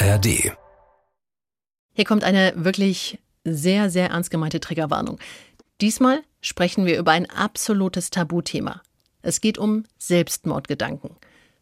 ARD. 0.00 0.52
Hier 1.92 2.04
kommt 2.04 2.22
eine 2.22 2.52
wirklich 2.56 3.18
sehr, 3.44 3.90
sehr 3.90 4.10
ernst 4.10 4.30
gemeinte 4.30 4.60
Triggerwarnung. 4.60 5.18
Diesmal 5.80 6.22
sprechen 6.40 6.86
wir 6.86 6.98
über 6.98 7.10
ein 7.10 7.28
absolutes 7.28 8.10
Tabuthema. 8.10 8.82
Es 9.22 9.40
geht 9.40 9.58
um 9.58 9.84
Selbstmordgedanken. 9.98 11.16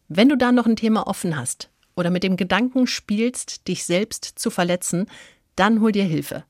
Wenn 0.07 0.29
du 0.29 0.37
da 0.37 0.51
noch 0.51 0.67
ein 0.67 0.75
Thema 0.75 1.07
offen 1.07 1.35
hast 1.35 1.71
oder 1.95 2.11
mit 2.11 2.21
dem 2.21 2.37
Gedanken 2.37 2.85
spielst, 2.85 3.67
dich 3.67 3.85
selbst 3.85 4.25
zu 4.35 4.51
verletzen, 4.51 5.07
dann 5.55 5.81
hol 5.81 5.91
dir 5.91 6.05
Hilfe. 6.05 6.43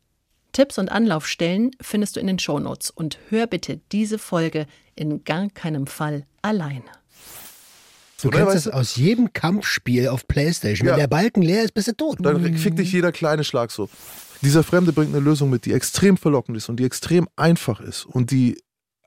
Tipps 0.51 0.77
und 0.77 0.91
Anlaufstellen 0.91 1.71
findest 1.79 2.17
du 2.17 2.19
in 2.19 2.27
den 2.27 2.39
Shownotes 2.39 2.89
und 2.89 3.17
hör 3.29 3.47
bitte 3.47 3.79
diese 3.93 4.19
Folge 4.19 4.67
in 4.95 5.23
gar 5.23 5.49
keinem 5.51 5.87
Fall 5.87 6.25
alleine. 6.41 6.83
Du 8.21 8.29
Oder, 8.29 8.39
kennst 8.39 8.55
weißt 8.55 8.65
das 8.67 8.73
aus 8.73 8.95
jedem 8.95 9.31
Kampfspiel 9.33 10.07
auf 10.07 10.27
Playstation. 10.27 10.87
Ja. 10.87 10.93
Wenn 10.93 11.01
der 11.01 11.07
Balken 11.07 11.41
leer 11.43 11.63
ist, 11.63 11.73
bist 11.73 11.87
du 11.87 11.93
tot. 11.95 12.17
Dann 12.19 12.57
fickt 12.57 12.79
dich 12.79 12.91
jeder 12.91 13.11
kleine 13.11 13.43
Schlag 13.43 13.71
so. 13.71 13.89
Dieser 14.41 14.63
Fremde 14.63 14.91
bringt 14.91 15.13
eine 15.13 15.23
Lösung 15.23 15.49
mit, 15.49 15.65
die 15.65 15.73
extrem 15.73 16.17
verlockend 16.17 16.57
ist 16.57 16.69
und 16.69 16.79
die 16.79 16.85
extrem 16.85 17.27
einfach 17.35 17.79
ist 17.79 18.05
und 18.05 18.31
die 18.31 18.57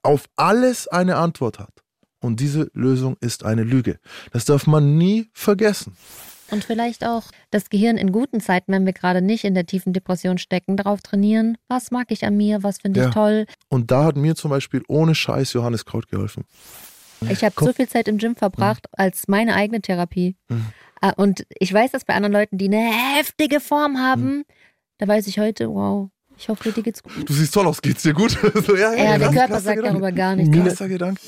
auf 0.02 0.24
alles 0.36 0.88
eine 0.88 1.16
Antwort 1.16 1.58
hat. 1.58 1.72
Und 2.20 2.40
diese 2.40 2.70
Lösung 2.74 3.16
ist 3.20 3.44
eine 3.44 3.62
Lüge. 3.62 3.98
Das 4.32 4.44
darf 4.44 4.66
man 4.66 4.96
nie 4.98 5.30
vergessen. 5.32 5.96
Und 6.50 6.64
vielleicht 6.64 7.04
auch 7.04 7.24
das 7.50 7.70
Gehirn 7.70 7.96
in 7.96 8.12
guten 8.12 8.40
Zeiten, 8.40 8.72
wenn 8.72 8.84
wir 8.84 8.92
gerade 8.92 9.22
nicht 9.22 9.44
in 9.44 9.54
der 9.54 9.66
tiefen 9.66 9.92
Depression 9.92 10.36
stecken, 10.38 10.76
darauf 10.76 11.00
trainieren, 11.00 11.56
was 11.68 11.90
mag 11.90 12.08
ich 12.10 12.24
an 12.24 12.36
mir, 12.36 12.62
was 12.62 12.78
finde 12.78 13.00
ich 13.00 13.06
Ja. 13.06 13.12
toll. 13.12 13.46
Und 13.68 13.90
da 13.90 14.04
hat 14.04 14.16
mir 14.16 14.34
zum 14.34 14.50
Beispiel 14.50 14.82
ohne 14.88 15.14
Scheiß 15.14 15.52
Johannes 15.52 15.84
Kraut 15.84 16.08
geholfen. 16.08 16.44
Ich 17.28 17.44
habe 17.44 17.54
so 17.58 17.72
viel 17.72 17.88
Zeit 17.88 18.08
im 18.08 18.18
Gym 18.18 18.34
verbracht 18.34 18.86
als 18.92 19.28
meine 19.28 19.54
eigene 19.54 19.80
Therapie. 19.80 20.36
Mhm. 20.48 20.66
Äh, 21.02 21.12
Und 21.16 21.46
ich 21.58 21.72
weiß 21.72 21.90
das 21.92 22.04
bei 22.04 22.14
anderen 22.14 22.32
Leuten, 22.32 22.58
die 22.58 22.66
eine 22.66 22.90
heftige 23.16 23.60
Form 23.60 23.98
haben. 23.98 24.44
Da 24.98 25.06
weiß 25.08 25.26
ich 25.26 25.38
heute, 25.38 25.68
wow, 25.68 26.10
ich 26.38 26.48
hoffe, 26.48 26.72
dir 26.72 26.82
geht's 26.82 27.02
gut. 27.02 27.28
Du 27.28 27.32
siehst 27.32 27.52
toll 27.54 27.66
aus, 27.66 27.82
geht's 27.82 28.02
dir 28.02 28.14
gut? 28.14 28.30
so, 28.66 28.76
ja, 28.76 28.92
Ja, 28.94 29.18
der 29.18 29.28
krass- 29.28 29.34
Körper 29.34 29.60
sagt 29.60 29.76
Gedanke. 29.76 30.00
darüber 30.00 30.12
gar 30.12 30.36
nichts. 30.36 30.56
Krasser 30.56 30.88
Gedanke. 30.88 31.20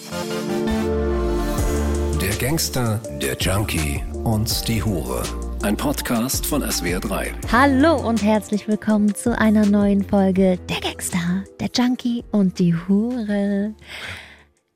Der 2.21 2.35
Gangster, 2.37 3.01
der 3.21 3.37
Junkie 3.39 4.03
und 4.25 4.69
die 4.69 4.83
Hure. 4.83 5.23
Ein 5.63 5.77
Podcast 5.77 6.47
von 6.47 6.63
SWR3. 6.63 7.33
Hallo 7.53 7.97
und 7.97 8.23
herzlich 8.23 8.67
willkommen 8.67 9.15
zu 9.15 9.37
einer 9.39 9.65
neuen 9.67 10.03
Folge 10.05 10.59
Der 10.69 10.81
Gangster, 10.81 11.45
der 11.61 11.69
Junkie 11.77 12.25
und 12.33 12.59
die 12.59 12.75
Hure. 12.75 13.75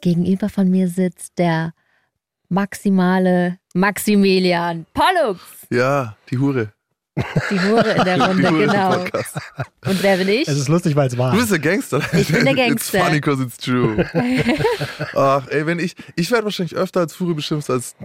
Gegenüber 0.00 0.48
von 0.48 0.68
mir 0.70 0.88
sitzt 0.88 1.38
der 1.38 1.72
maximale 2.48 3.58
Maximilian 3.74 4.86
Pollux. 4.94 5.40
Ja, 5.70 6.16
die 6.30 6.38
Hure. 6.38 6.72
Die 7.50 7.58
Hure 7.60 7.92
in 7.92 8.04
der 8.04 8.20
Runde, 8.28 8.42
genau. 8.52 9.00
Und 9.00 10.02
wer 10.02 10.18
bin 10.18 10.28
ich? 10.28 10.46
Es 10.46 10.58
ist 10.58 10.68
lustig, 10.68 10.94
weil 10.94 11.08
es 11.08 11.16
wahr 11.16 11.32
Du 11.32 11.38
bist 11.38 11.50
der 11.50 11.58
Gangster. 11.58 12.00
Ich 12.12 12.28
bin 12.28 12.44
der 12.44 12.52
It's 12.54 12.90
Gangster. 12.92 12.98
funny 13.04 13.20
because 13.20 13.42
it's 13.42 13.56
true. 13.56 14.04
Ach, 15.14 15.46
ey, 15.48 15.66
wenn 15.66 15.78
ich, 15.78 15.94
ich 16.14 16.30
werde 16.30 16.44
wahrscheinlich 16.44 16.76
öfter 16.76 17.00
als 17.00 17.18
Hure 17.18 17.34
beschimpft 17.34 17.70
als, 17.70 17.96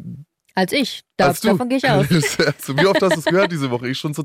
Als 0.56 0.72
ich. 0.72 1.02
Da, 1.18 1.28
als 1.28 1.42
du. 1.42 1.50
davon 1.50 1.68
gehe 1.70 1.78
ich 1.80 1.90
aus. 1.90 2.06
Also, 2.40 2.78
wie 2.78 2.86
oft 2.88 3.02
hast 3.02 3.16
du 3.16 3.20
es 3.20 3.26
gehört 3.26 3.52
diese 3.52 3.70
Woche? 3.70 3.90
Ich 3.90 4.00
schon 4.00 4.14
so 4.14 4.24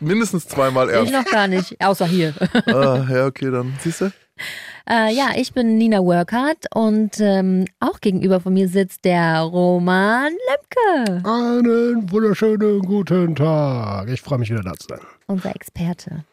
mindestens 0.00 0.46
zweimal 0.48 0.88
Ich 0.88 0.94
ernst. 0.96 1.12
noch 1.12 1.24
gar 1.26 1.46
nicht, 1.46 1.80
außer 1.80 2.06
hier. 2.06 2.34
Ah, 2.66 3.06
ja, 3.08 3.26
okay, 3.26 3.50
dann 3.52 3.72
siehst 3.82 4.00
du. 4.00 4.12
Äh, 4.86 5.14
ja, 5.14 5.30
ich 5.34 5.54
bin 5.54 5.78
Nina 5.78 6.00
Workhardt 6.00 6.66
und 6.74 7.18
ähm, 7.18 7.64
auch 7.80 8.02
gegenüber 8.02 8.38
von 8.40 8.52
mir 8.52 8.68
sitzt 8.68 9.06
der 9.06 9.40
Roman 9.40 10.30
Lemke, 10.30 11.26
Einen 11.26 12.12
wunderschönen 12.12 12.80
guten 12.80 13.34
Tag. 13.34 14.10
Ich 14.10 14.20
freue 14.20 14.40
mich 14.40 14.50
wieder 14.50 14.62
da 14.62 14.74
zu 14.74 14.88
sein. 14.90 15.00
unser 15.26 15.56
Experte, 15.56 16.24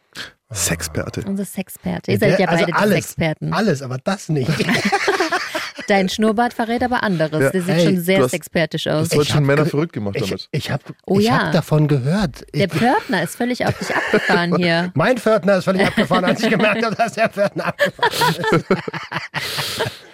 Sexperte. 0.52 1.23
unser 1.25 1.45
Sexperte. 1.45 2.11
Ihr 2.11 2.19
seid 2.19 2.40
ja 2.41 2.47
also 2.50 2.66
beide 2.66 2.73
die 2.73 2.78
alles, 2.78 2.95
Sexperten. 2.95 3.53
Alles, 3.53 3.81
aber 3.81 4.00
das 4.03 4.28
nicht. 4.28 4.51
Dein 5.88 6.09
Schnurrbart 6.09 6.53
verrät 6.53 6.84
aber 6.84 7.03
anderes. 7.03 7.42
Ja. 7.42 7.50
Der 7.52 7.62
sieht 7.62 7.74
Hey, 7.74 7.86
schon 7.86 8.00
sehr 8.02 8.24
hast- 8.24 8.31
sexpertisch 8.31 8.88
aus. 8.88 9.09
Das 9.09 9.22
Ich 9.24 9.30
schon 9.30 9.46
Männer 9.46 9.66
verrückt 9.66 9.94
gemacht 9.94 10.16
Ich, 10.18 10.24
damit. 10.25 10.47
ich 10.52 10.72
habe 10.72 10.84
Oh 11.06 11.19
ja. 11.19 11.46
hab 11.46 11.52
davon 11.52 11.88
gehört. 11.88 12.46
Der 12.53 12.69
Pförtner 12.69 13.24
ist 13.24 13.36
völlig 13.36 13.66
auf 13.66 13.78
dich 13.78 13.96
abgefahren 13.96 14.56
hier. 14.58 14.91
mein 14.96 15.18
Pförtner 15.18 15.58
ist 15.58 15.66
völlig 15.66 15.86
abgefahren, 15.86 16.25
als 16.25 16.41
ich 16.44 16.50
gemerkt 16.50 16.84
habe, 16.86 16.96
dass 16.96 17.14
der 17.14 17.30
Pförtner 17.30 17.68
abgefahren 17.68 18.12
ist. 18.52 18.66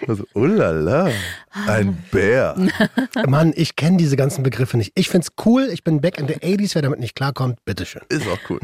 Also, 0.06 0.24
oh 0.34 0.44
la 0.46 0.70
la, 0.70 1.10
ein 1.66 1.98
Bär. 2.10 2.54
Mann, 3.26 3.52
ich 3.56 3.76
kenne 3.76 3.96
diese 3.98 4.16
ganzen 4.16 4.42
Begriffe 4.42 4.78
nicht. 4.78 4.92
Ich 4.94 5.08
find's 5.10 5.32
cool. 5.44 5.68
Ich 5.72 5.84
bin 5.84 6.00
back 6.00 6.18
in 6.18 6.28
the 6.28 6.34
80s. 6.36 6.74
Wer 6.74 6.82
damit 6.82 7.00
nicht 7.00 7.14
klarkommt, 7.14 7.62
bitteschön. 7.64 8.02
Ist 8.08 8.26
auch 8.26 8.38
cool. 8.48 8.60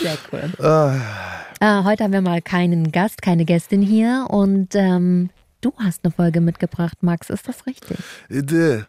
Sehr 0.00 0.16
cool. 0.32 0.64
Ah, 0.64 0.94
Äh, 1.60 1.84
heute 1.84 2.04
haben 2.04 2.12
wir 2.14 2.22
mal 2.22 2.40
keinen 2.40 2.90
Gast, 2.92 3.20
keine 3.20 3.44
Gästin 3.44 3.82
hier 3.82 4.26
und 4.30 4.74
ähm, 4.74 5.28
du 5.60 5.72
hast 5.78 6.04
eine 6.04 6.12
Folge 6.12 6.40
mitgebracht, 6.40 7.02
Max. 7.02 7.30
Ist 7.30 7.48
das 7.48 7.66
richtig? 7.66 7.98
Idee. 8.28 8.84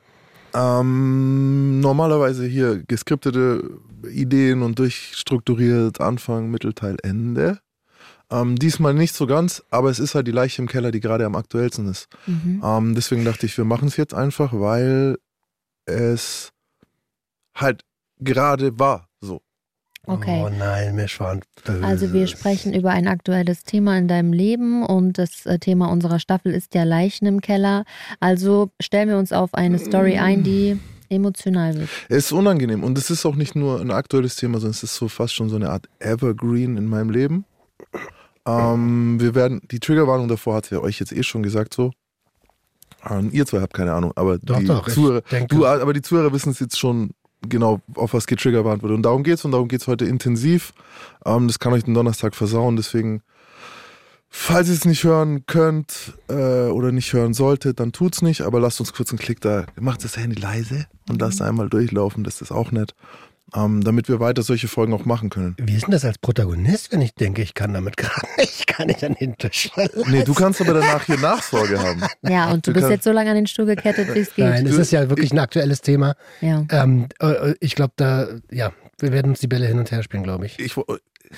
Ähm, 0.54 1.80
normalerweise 1.80 2.46
hier 2.46 2.84
geskriptete 2.84 3.80
Ideen 4.10 4.62
und 4.62 4.80
durchstrukturiert 4.80 6.02
Anfang, 6.02 6.50
Mittelteil, 6.50 6.98
Ende. 7.04 7.60
Ähm, 8.30 8.58
diesmal 8.58 8.94
nicht 8.94 9.14
so 9.14 9.28
ganz, 9.28 9.64
aber 9.70 9.90
es 9.90 10.00
ist 10.00 10.16
halt 10.16 10.28
die 10.28 10.32
Leiche 10.32 10.62
im 10.62 10.68
Keller, 10.68 10.92
die 10.92 11.00
gerade 11.00 11.26
am 11.26 11.36
aktuellsten 11.36 11.88
ist. 11.90 12.08
Mhm. 12.26 12.62
Ähm, 12.64 12.96
deswegen 12.96 13.26
dachte 13.26 13.46
ich, 13.46 13.58
wir 13.58 13.66
machen 13.66 13.88
es 13.88 13.98
jetzt 13.98 14.14
einfach, 14.14 14.54
weil 14.54 15.18
es 15.86 16.52
halt 17.56 17.84
gerade 18.20 18.80
war. 18.80 19.08
Okay. 20.08 20.44
Oh 20.44 20.50
nein, 20.50 20.96
mir 20.96 21.08
schwant. 21.08 21.46
Also 21.84 22.12
wir 22.12 22.26
sprechen 22.26 22.74
über 22.74 22.90
ein 22.90 23.08
aktuelles 23.08 23.64
Thema 23.64 23.98
in 23.98 24.08
deinem 24.08 24.34
Leben 24.34 24.84
und 24.84 25.20
das 25.20 25.46
äh, 25.46 25.60
Thema 25.60 25.92
unserer 25.92 26.20
Staffel 26.20 26.54
ist 26.54 26.74
ja 26.74 26.84
Leichen 26.84 27.28
im 27.28 27.40
Keller. 27.40 27.86
Also 28.20 28.72
stellen 28.82 29.10
wir 29.10 29.18
uns 29.18 29.32
auf 29.32 29.54
eine 29.54 29.78
Story 29.78 30.18
ein, 30.18 30.44
die 30.44 30.80
emotional 31.10 31.76
wird. 31.76 31.90
Es 32.10 32.26
ist 32.26 32.32
unangenehm 32.32 32.84
und 32.84 32.98
es 32.98 33.12
ist 33.12 33.26
auch 33.26 33.36
nicht 33.36 33.56
nur 33.56 33.80
ein 33.80 33.92
aktuelles 33.92 34.38
Thema, 34.38 34.56
sondern 34.56 34.72
es 34.72 34.82
ist 34.84 34.96
so 34.96 35.08
fast 35.08 35.36
schon 35.36 35.50
so 35.50 35.56
eine 35.56 35.70
Art 35.70 35.88
Evergreen 36.00 36.78
in 36.78 36.88
meinem 36.88 37.12
Leben. 37.12 37.46
Ähm, 38.48 39.20
wir 39.20 39.36
werden, 39.36 39.62
die 39.70 39.80
Triggerwarnung 39.80 40.28
davor 40.28 40.56
hat 40.56 40.72
ja 40.72 40.80
euch 40.80 41.00
jetzt 41.00 41.12
eh 41.12 41.22
schon 41.22 41.44
gesagt 41.44 41.74
so. 41.76 41.92
Ähm, 43.08 43.30
ihr 43.32 43.46
zwei 43.46 43.62
habt 43.62 43.74
keine 43.74 43.94
Ahnung, 43.94 44.14
aber 44.16 44.40
Doch, 44.40 44.60
die 44.60 44.66
doch, 44.66 44.88
Zuhörer, 44.90 45.22
du, 45.48 45.66
aber 45.66 45.94
die 45.94 46.02
Zuhörer 46.02 46.34
wissen 46.34 46.52
es 46.52 46.60
jetzt 46.60 46.80
schon 46.80 47.12
genau, 47.48 47.82
auf 47.96 48.14
was 48.14 48.28
getriggerwarnt 48.28 48.84
wird. 48.84 48.94
Und 48.94 49.04
darum 49.04 49.24
geht's 49.24 49.46
und 49.46 49.52
darum 49.52 49.68
geht's 49.68 49.88
heute 49.88 50.06
intensiv. 50.06 50.74
Ähm, 51.26 51.48
das 51.48 51.60
kann 51.60 51.74
euch 51.74 51.84
den 51.84 51.94
Donnerstag 51.94 52.36
versauen, 52.36 52.76
deswegen 52.76 53.22
Falls 54.34 54.70
ihr 54.70 54.76
es 54.76 54.86
nicht 54.86 55.04
hören 55.04 55.46
könnt 55.46 56.14
äh, 56.30 56.70
oder 56.70 56.94
nicht 56.94 57.12
hören 57.12 57.34
solltet, 57.34 57.82
dann 57.82 57.92
tut's 57.92 58.22
nicht, 58.22 58.42
aber 58.42 58.62
lasst 58.62 58.80
uns 58.80 58.94
kurz 58.94 59.10
einen 59.10 59.20
Klick 59.20 59.42
da. 59.42 59.66
Macht 59.78 60.06
das 60.06 60.16
Handy 60.16 60.40
leise 60.40 60.88
und 61.10 61.20
lasst 61.20 61.42
einmal 61.42 61.68
durchlaufen, 61.68 62.24
das 62.24 62.42
ist 62.42 62.50
auch 62.50 62.72
nett. 62.72 62.96
Ähm, 63.54 63.84
damit 63.84 64.08
wir 64.08 64.20
weiter 64.20 64.44
solche 64.44 64.68
Folgen 64.68 64.94
auch 64.94 65.04
machen 65.06 65.30
können. 65.30 65.56
Wie 65.60 65.76
ist 65.76 65.84
denn 65.86 65.92
das 65.92 66.06
als 66.06 66.18
Protagonist, 66.18 66.92
wenn 66.94 67.02
ich 67.02 67.14
denke, 67.16 67.42
ich 67.42 67.54
kann 67.54 67.74
damit 67.74 67.98
gerade 67.98 68.26
nicht, 68.38 68.60
ich 68.60 68.66
kann 68.66 68.88
nicht 68.88 69.04
an 69.04 69.16
den 69.16 69.38
Tisch? 69.38 69.70
Nee, 70.08 70.24
du 70.24 70.34
kannst 70.34 70.62
aber 70.62 70.74
danach 70.74 71.06
hier 71.06 71.18
Nachsorge 71.18 71.82
haben. 71.82 72.02
Ja, 72.22 72.52
und 72.52 72.66
du 72.66 72.72
Du 72.72 72.80
bist 72.80 72.90
jetzt 72.90 73.04
so 73.04 73.12
lange 73.12 73.30
an 73.30 73.36
den 73.36 73.48
Stuhl 73.48 73.66
gekettet, 73.66 74.14
wie 74.16 74.20
es 74.20 74.34
geht. 74.36 74.46
Nein, 74.46 74.66
es 74.66 74.78
ist 74.78 74.92
ja 74.92 75.10
wirklich 75.10 75.34
ein 75.34 75.40
aktuelles 75.40 75.82
Thema. 75.82 76.16
Ja. 76.40 76.66
Ähm, 76.72 77.08
äh, 77.20 77.56
ich 77.60 77.76
glaube, 77.76 77.94
da, 77.98 78.28
ja, 78.50 78.72
wir 79.00 79.12
werden 79.12 79.32
uns 79.32 79.40
die 79.40 79.48
Bälle 79.48 79.68
hin 79.68 79.80
und 79.80 79.92
her 79.92 80.04
spielen, 80.04 80.24
glaube 80.24 80.46
ich. 80.46 80.58
Ich, 80.60 80.76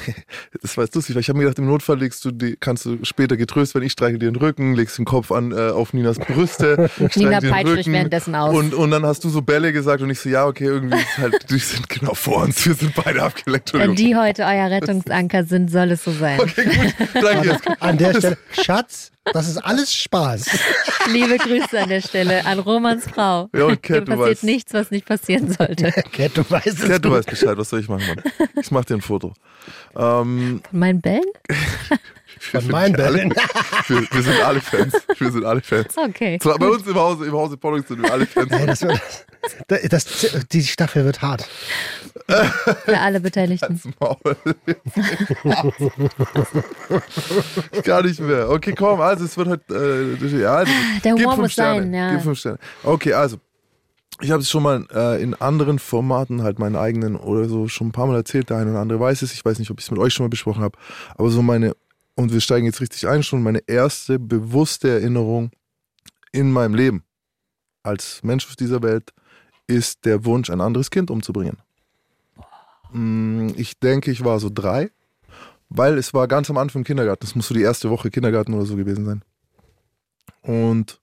das 0.62 0.78
war 0.78 0.86
jetzt 0.86 0.96
lustig, 0.96 1.16
weil 1.16 1.22
ich 1.22 1.30
habe 1.30 1.38
mir 1.38 1.46
gedacht, 1.46 1.60
im 1.60 1.68
Notfall 1.68 2.00
legst 2.00 2.24
du 2.26 2.32
die, 2.32 2.56
kannst 2.60 2.86
du 2.86 3.00
später 3.04 3.38
getröst, 3.38 3.76
wenn 3.76 3.84
ich 3.84 3.92
streiche 3.92 4.18
dir 4.18 4.32
den 4.32 4.36
Rücken, 4.36 4.74
legst 4.74 4.98
den 4.98 5.06
Kopf 5.06 5.32
an 5.32 5.52
äh, 5.52 5.70
auf 5.70 5.94
Ninas 5.94 6.20
Brüste, 6.20 6.90
Nina 7.16 7.40
peitscht 7.40 7.78
dich 7.78 7.88
währenddessen 7.88 8.36
aus. 8.36 8.56
Und, 8.56 8.74
und 8.74 8.92
dann 8.92 9.06
hast 9.06 9.24
du 9.24 9.30
so 9.30 9.42
Bälle 9.42 9.74
gesagt 9.74 10.02
und 10.02 10.10
ich 10.10 10.20
so, 10.20 10.30
ja, 10.30 10.46
okay, 10.46 10.66
irgendwie 10.66 10.98
ist 10.98 11.18
halt, 11.18 11.50
die 11.50 11.60
sind 11.60 11.90
genau 11.90 12.14
vor 12.14 12.44
uns, 12.44 12.66
wir 12.66 12.74
sind 12.74 12.94
beide 12.96 13.24
abgelenkt. 13.24 13.74
Wenn 13.74 13.96
die 13.96 14.16
heute 14.16 14.44
euer 14.44 14.70
Rettungsanker 14.70 15.44
sind, 15.46 15.72
soll 15.72 15.92
es 15.92 16.04
so 16.04 16.12
sein. 16.12 16.40
Okay, 16.40 16.66
gut, 16.66 17.24
danke. 17.24 17.58
An 17.80 17.98
der 17.98 18.14
Stelle, 18.18 18.38
Schatz, 18.52 19.12
das 19.32 19.48
ist 19.48 19.58
alles 19.58 19.94
Spaß. 19.94 20.46
Liebe 21.12 21.38
Grüße 21.38 21.80
an 21.80 21.90
der 21.90 22.02
Stelle 22.02 22.46
an 22.46 22.60
Romans 22.60 23.06
Frau. 23.06 23.50
Ja, 23.56 23.66
und 23.66 23.82
Cat, 23.82 24.02
du 24.02 24.06
passiert 24.06 24.30
weißt. 24.30 24.44
nichts, 24.44 24.74
was 24.74 24.92
nicht 24.92 25.06
passieren 25.06 25.52
sollte. 25.52 25.92
Cat, 26.12 26.32
du 26.36 26.50
weißt 26.50 26.68
es. 26.68 26.88
Cat, 26.88 27.06
du 27.06 27.12
weißt 27.12 27.30
Bescheid, 27.30 27.58
was 27.58 27.70
soll 27.70 27.80
ich 27.80 27.90
machen, 27.90 28.06
Mann? 28.08 28.50
Ich 28.62 28.72
mach 28.72 28.86
dir 28.86 28.96
ein 28.96 29.02
Foto. 29.02 29.34
Ähm, 29.96 30.62
Mein 30.72 31.00
Bellen? 31.02 31.22
wir 31.48 31.58
Von 32.52 32.68
meinen 32.68 32.94
Bällen. 32.94 33.34
Wir, 33.88 34.02
wir 34.12 34.22
sind 34.22 34.42
alle 34.42 34.62
Fans. 34.62 34.94
Wir 35.18 35.32
sind 35.32 35.46
alle 35.46 35.62
Fans. 35.62 35.98
Okay. 35.98 36.38
Zwar 36.40 36.60
bei 36.60 36.68
uns 36.68 36.86
im 36.86 36.96
Hause, 36.96 37.26
im 37.26 37.34
Hause 37.34 37.58
Pollux 37.58 37.88
sind 37.88 38.02
wir 38.02 38.12
alle 38.12 38.26
Fans. 38.26 38.52
Ey, 38.52 38.66
das 38.66 38.82
wird, 38.82 39.02
das, 39.68 39.82
das, 39.90 40.48
die 40.52 40.64
Staffel 40.64 41.06
wird 41.06 41.22
hart. 41.22 41.48
Für 42.86 43.00
alle 43.00 43.20
Beteiligten. 43.20 43.82
Maul. 44.00 44.18
Gar 47.84 48.04
nicht 48.04 48.20
mehr. 48.20 48.50
Okay, 48.50 48.74
komm, 48.78 49.02
also 49.02 49.26
es 49.26 49.38
wird 49.38 49.48
halt. 49.48 49.62
Äh, 49.70 50.16
ja, 50.40 50.56
also, 50.56 50.72
Der 51.04 51.14
gib 51.14 51.24
Humor 51.24 51.34
fünf 51.34 51.44
muss 51.44 51.52
Sterne. 51.54 51.82
sein, 51.82 51.94
ja. 51.94 52.12
Gib 52.12 52.22
fünf 52.22 52.40
Sterne. 52.40 52.60
Okay, 52.84 53.14
also. 53.14 53.38
ich 54.22 54.32
habe 54.32 54.42
es 54.42 54.50
schon 54.50 54.64
mal 54.64 54.86
äh, 54.94 55.22
in 55.22 55.34
anderen 55.36 55.80
Formaten, 55.80 56.44
halt 56.44 56.60
meinen 56.60 56.76
eigenen 56.76 57.16
oder 57.16 57.48
so, 57.50 57.68
schon 57.68 57.88
ein 57.88 57.92
paar 57.92 58.08
Mal 58.08 58.16
erzählt. 58.16 58.50
Der 58.50 58.58
eine 58.58 58.72
oder 58.72 58.80
andere 58.80 59.00
weiß 59.00 59.22
es. 59.22 59.34
Ich 59.34 59.44
weiß 59.44 59.60
nicht, 59.60 59.72
ob 59.72 59.80
ich 59.80 59.86
es 59.86 59.92
mit 59.92 60.00
euch 60.00 60.14
schon 60.14 60.26
mal 60.26 60.30
besprochen 60.30 60.64
habe. 60.64 60.78
Aber 61.18 61.30
so 61.30 61.42
meine, 61.42 61.76
und 62.16 62.32
wir 62.32 62.42
steigen 62.42 62.66
jetzt 62.66 62.82
richtig 62.82 63.08
ein, 63.08 63.24
schon 63.24 63.44
meine 63.44 63.62
erste 63.68 64.20
bewusste 64.20 64.90
Erinnerung 64.90 65.52
in 66.32 66.52
meinem 66.52 66.76
Leben 66.76 67.04
als 67.84 68.24
Mensch 68.24 68.48
auf 68.48 68.56
dieser 68.56 68.82
Welt 68.82 69.14
ist 69.68 70.06
der 70.06 70.26
Wunsch, 70.26 70.50
ein 70.50 70.62
anderes 70.62 70.90
Kind 70.90 71.12
umzubringen. 71.12 71.58
Mm, 72.92 73.50
Ich 73.56 73.80
denke, 73.80 74.12
ich 74.12 74.24
war 74.24 74.40
so 74.40 74.50
drei, 74.52 74.90
weil 75.70 75.98
es 75.98 76.14
war 76.14 76.28
ganz 76.28 76.50
am 76.50 76.58
Anfang 76.58 76.82
im 76.82 76.86
Kindergarten. 76.86 77.22
Das 77.22 77.36
muss 77.36 77.48
so 77.48 77.54
die 77.54 77.62
erste 77.62 77.90
Woche 77.90 78.10
Kindergarten 78.10 78.54
oder 78.54 78.66
so 78.66 78.76
gewesen 78.76 79.06
sein. 79.06 79.24
Und 80.42 81.00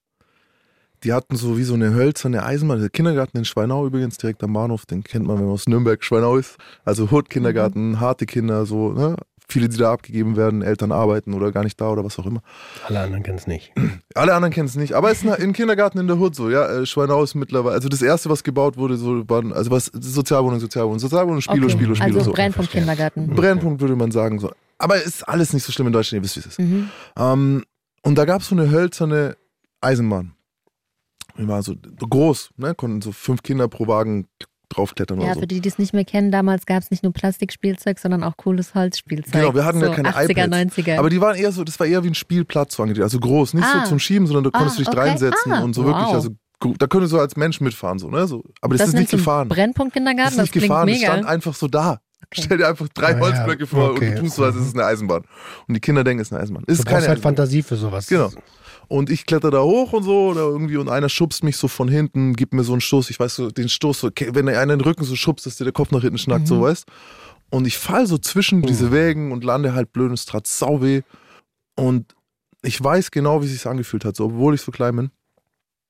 die 1.02 1.14
hatten 1.14 1.36
so 1.36 1.56
wie 1.56 1.64
so 1.64 1.74
eine 1.74 1.94
hölzerne 1.94 2.44
Eisenbahn. 2.44 2.80
Der 2.80 2.90
Kindergarten 2.90 3.38
in 3.38 3.44
Schweinau 3.46 3.86
übrigens, 3.86 4.18
direkt 4.18 4.44
am 4.44 4.52
Bahnhof, 4.52 4.84
den 4.84 5.02
kennt 5.02 5.26
man, 5.26 5.38
wenn 5.38 5.46
man 5.46 5.54
aus 5.54 5.66
Nürnberg, 5.66 6.04
Schweinau 6.04 6.36
ist. 6.36 6.56
Also 6.84 7.10
Hood-Kindergarten, 7.10 8.00
harte 8.00 8.26
Kinder, 8.26 8.66
so, 8.66 8.92
ne? 8.92 9.16
Viele, 9.50 9.68
die 9.68 9.76
da 9.76 9.92
abgegeben 9.92 10.36
werden, 10.36 10.62
Eltern 10.62 10.92
arbeiten 10.92 11.34
oder 11.34 11.50
gar 11.52 11.64
nicht 11.64 11.80
da 11.80 11.90
oder 11.90 12.04
was 12.04 12.18
auch 12.18 12.26
immer. 12.26 12.40
Alle 12.86 13.00
anderen 13.00 13.22
kennen 13.22 13.38
es 13.38 13.46
nicht. 13.46 13.72
Alle 14.14 14.34
anderen 14.34 14.52
kennen 14.52 14.66
es 14.68 14.76
nicht, 14.76 14.94
aber 14.94 15.10
es 15.10 15.22
ist 15.24 15.38
im 15.38 15.52
Kindergarten 15.52 15.98
in 15.98 16.06
der 16.06 16.18
Hood 16.18 16.34
so, 16.34 16.50
ja. 16.50 16.66
Äh, 16.66 16.86
Schweinau 16.86 17.22
ist 17.22 17.34
mittlerweile, 17.34 17.74
also 17.74 17.88
das 17.88 18.02
erste, 18.02 18.30
was 18.30 18.44
gebaut 18.44 18.76
wurde, 18.76 18.96
so 18.96 19.28
waren, 19.28 19.52
also 19.52 19.70
was, 19.70 19.86
Sozialwohnung, 19.86 20.60
Sozialwohnung, 20.60 20.98
Sozialwohnung, 20.98 21.40
Spielo, 21.40 21.66
Okay. 21.66 21.72
Spielo, 21.74 21.94
Spielo, 21.94 22.14
Also 22.16 22.26
so. 22.26 22.32
Brennpunkt 22.32 22.70
Kindergarten. 22.70 23.34
Brennpunkt 23.34 23.80
würde 23.80 23.96
man 23.96 24.10
sagen, 24.10 24.38
so. 24.38 24.50
Aber 24.78 24.96
es 24.96 25.06
ist 25.06 25.28
alles 25.28 25.52
nicht 25.52 25.64
so 25.64 25.72
schlimm 25.72 25.88
in 25.88 25.92
Deutschland, 25.92 26.20
ihr 26.20 26.24
wisst, 26.24 26.36
wie 26.36 26.40
es 26.40 26.46
ist. 26.46 26.58
Mhm. 26.58 26.88
Ähm, 27.18 27.64
und 28.02 28.14
da 28.16 28.24
gab 28.24 28.40
es 28.40 28.48
so 28.48 28.54
eine 28.54 28.70
hölzerne 28.70 29.36
Eisenbahn. 29.80 30.32
Die 31.38 31.48
war 31.48 31.62
so 31.62 31.74
groß, 31.98 32.50
ne? 32.56 32.74
Konnten 32.74 33.02
so 33.02 33.12
fünf 33.12 33.42
Kinder 33.42 33.68
pro 33.68 33.86
Wagen 33.86 34.26
draufklettern 34.70 35.18
Ja, 35.20 35.26
oder 35.26 35.34
so. 35.34 35.40
für 35.40 35.46
die, 35.46 35.60
die 35.60 35.68
es 35.68 35.78
nicht 35.78 35.92
mehr 35.92 36.04
kennen, 36.04 36.30
damals 36.32 36.64
gab 36.64 36.82
es 36.82 36.90
nicht 36.90 37.02
nur 37.02 37.12
Plastikspielzeug, 37.12 37.98
sondern 37.98 38.22
auch 38.24 38.36
cooles 38.36 38.74
Holzspielzeug. 38.74 39.32
Genau, 39.32 39.54
wir 39.54 39.64
hatten 39.64 39.80
so 39.80 39.86
ja 39.86 39.94
keine 39.94 40.10
80er, 40.14 40.30
iPads. 40.46 40.76
90er. 40.78 40.98
Aber 40.98 41.10
die 41.10 41.20
waren 41.20 41.36
eher 41.36 41.52
so, 41.52 41.62
das 41.64 41.78
war 41.78 41.86
eher 41.86 42.02
wie 42.04 42.08
ein 42.08 42.14
Spielplatz. 42.14 42.78
Also 42.80 43.18
groß, 43.20 43.54
nicht 43.54 43.64
Ah. 43.66 43.82
so 43.84 43.90
zum 43.90 43.98
Schieben, 43.98 44.26
sondern 44.26 44.44
du 44.44 44.50
konntest 44.50 44.76
Ah, 44.76 44.78
dich 44.78 44.88
okay. 44.88 44.98
reinsetzen 44.98 45.52
Ah, 45.52 45.60
und 45.62 45.74
so 45.74 45.82
wow. 45.84 45.88
wirklich, 45.94 46.08
also 46.14 46.30
da 46.78 46.86
könntest 46.86 47.12
du 47.12 47.18
als 47.18 47.36
Mensch 47.36 47.60
mitfahren, 47.60 47.98
so, 47.98 48.08
ne? 48.10 48.26
So. 48.26 48.42
Aber 48.60 48.76
das, 48.76 48.88
ist 48.88 48.94
nicht 48.94 49.12
du 49.12 49.16
gefahren. 49.16 49.48
Brennpunkt 49.48 49.92
Das 49.94 49.98
Kindergarten, 49.98 50.30
ist 50.32 50.36
das, 50.38 50.42
nicht 50.44 50.52
klingt 50.52 50.68
gefahren, 50.68 50.88
es 50.88 50.98
mega. 51.00 51.12
stand 51.12 51.26
einfach 51.26 51.54
so 51.54 51.68
da. 51.68 52.00
Okay. 52.26 52.42
Stell 52.44 52.58
dir 52.58 52.68
einfach 52.68 52.86
drei 52.88 53.08
Ah, 53.08 53.10
ja. 53.12 53.20
Holzblöcke 53.20 53.66
vor 53.66 53.90
Okay. 53.92 54.10
und 54.10 54.14
du 54.16 54.20
tust 54.22 54.36
so, 54.36 54.44
als 54.44 54.54
ist 54.54 54.66
es 54.68 54.74
eine 54.74 54.84
Eisenbahn. 54.84 55.22
Und 55.66 55.74
die 55.74 55.80
Kinder 55.80 56.04
denken, 56.04 56.20
es 56.20 56.28
ist 56.28 56.32
eine 56.34 56.42
Eisenbahn. 56.42 56.64
Du 56.66 56.72
Ist 56.72 56.78
brauchst 56.80 56.86
keine 56.88 57.00
halt 57.00 57.10
Eisenbahn. 57.12 57.22
Fantasie 57.36 57.62
für 57.62 57.76
sowas. 57.76 58.06
Genau. 58.06 58.30
Und 58.90 59.08
ich 59.08 59.24
kletter 59.24 59.52
da 59.52 59.62
hoch 59.62 59.92
und 59.92 60.02
so 60.02 60.30
oder 60.30 60.40
irgendwie 60.40 60.76
und 60.76 60.88
einer 60.88 61.08
schubst 61.08 61.44
mich 61.44 61.56
so 61.56 61.68
von 61.68 61.86
hinten, 61.86 62.34
gibt 62.34 62.52
mir 62.52 62.64
so 62.64 62.72
einen 62.72 62.80
Stoß. 62.80 63.08
Ich 63.10 63.20
weiß 63.20 63.36
so, 63.36 63.48
den 63.52 63.68
Stoß, 63.68 64.00
so, 64.00 64.10
wenn 64.32 64.48
einer 64.48 64.76
den 64.76 64.80
Rücken 64.80 65.04
so 65.04 65.14
schubst, 65.14 65.46
dass 65.46 65.54
dir 65.54 65.62
der 65.62 65.72
Kopf 65.72 65.92
nach 65.92 66.00
hinten 66.00 66.18
schnackt, 66.18 66.48
so 66.48 66.60
weißt. 66.60 66.86
Und 67.50 67.68
ich 67.68 67.78
fall 67.78 68.08
so 68.08 68.18
zwischen 68.18 68.62
diese 68.62 68.90
Wägen 68.90 69.30
und 69.30 69.44
lande 69.44 69.74
halt 69.74 69.92
blöd 69.92 70.08
und 70.08 70.14
es 70.14 70.26
tat 70.26 70.48
sau 70.48 70.82
weh. 70.82 71.02
Und 71.76 72.16
ich 72.62 72.82
weiß 72.82 73.12
genau, 73.12 73.42
wie 73.42 73.46
es 73.46 73.52
sich 73.52 73.64
angefühlt 73.68 74.04
hat, 74.04 74.16
so, 74.16 74.24
obwohl 74.24 74.56
ich 74.56 74.60
so 74.60 74.72
klein 74.72 74.96
bin. 74.96 75.10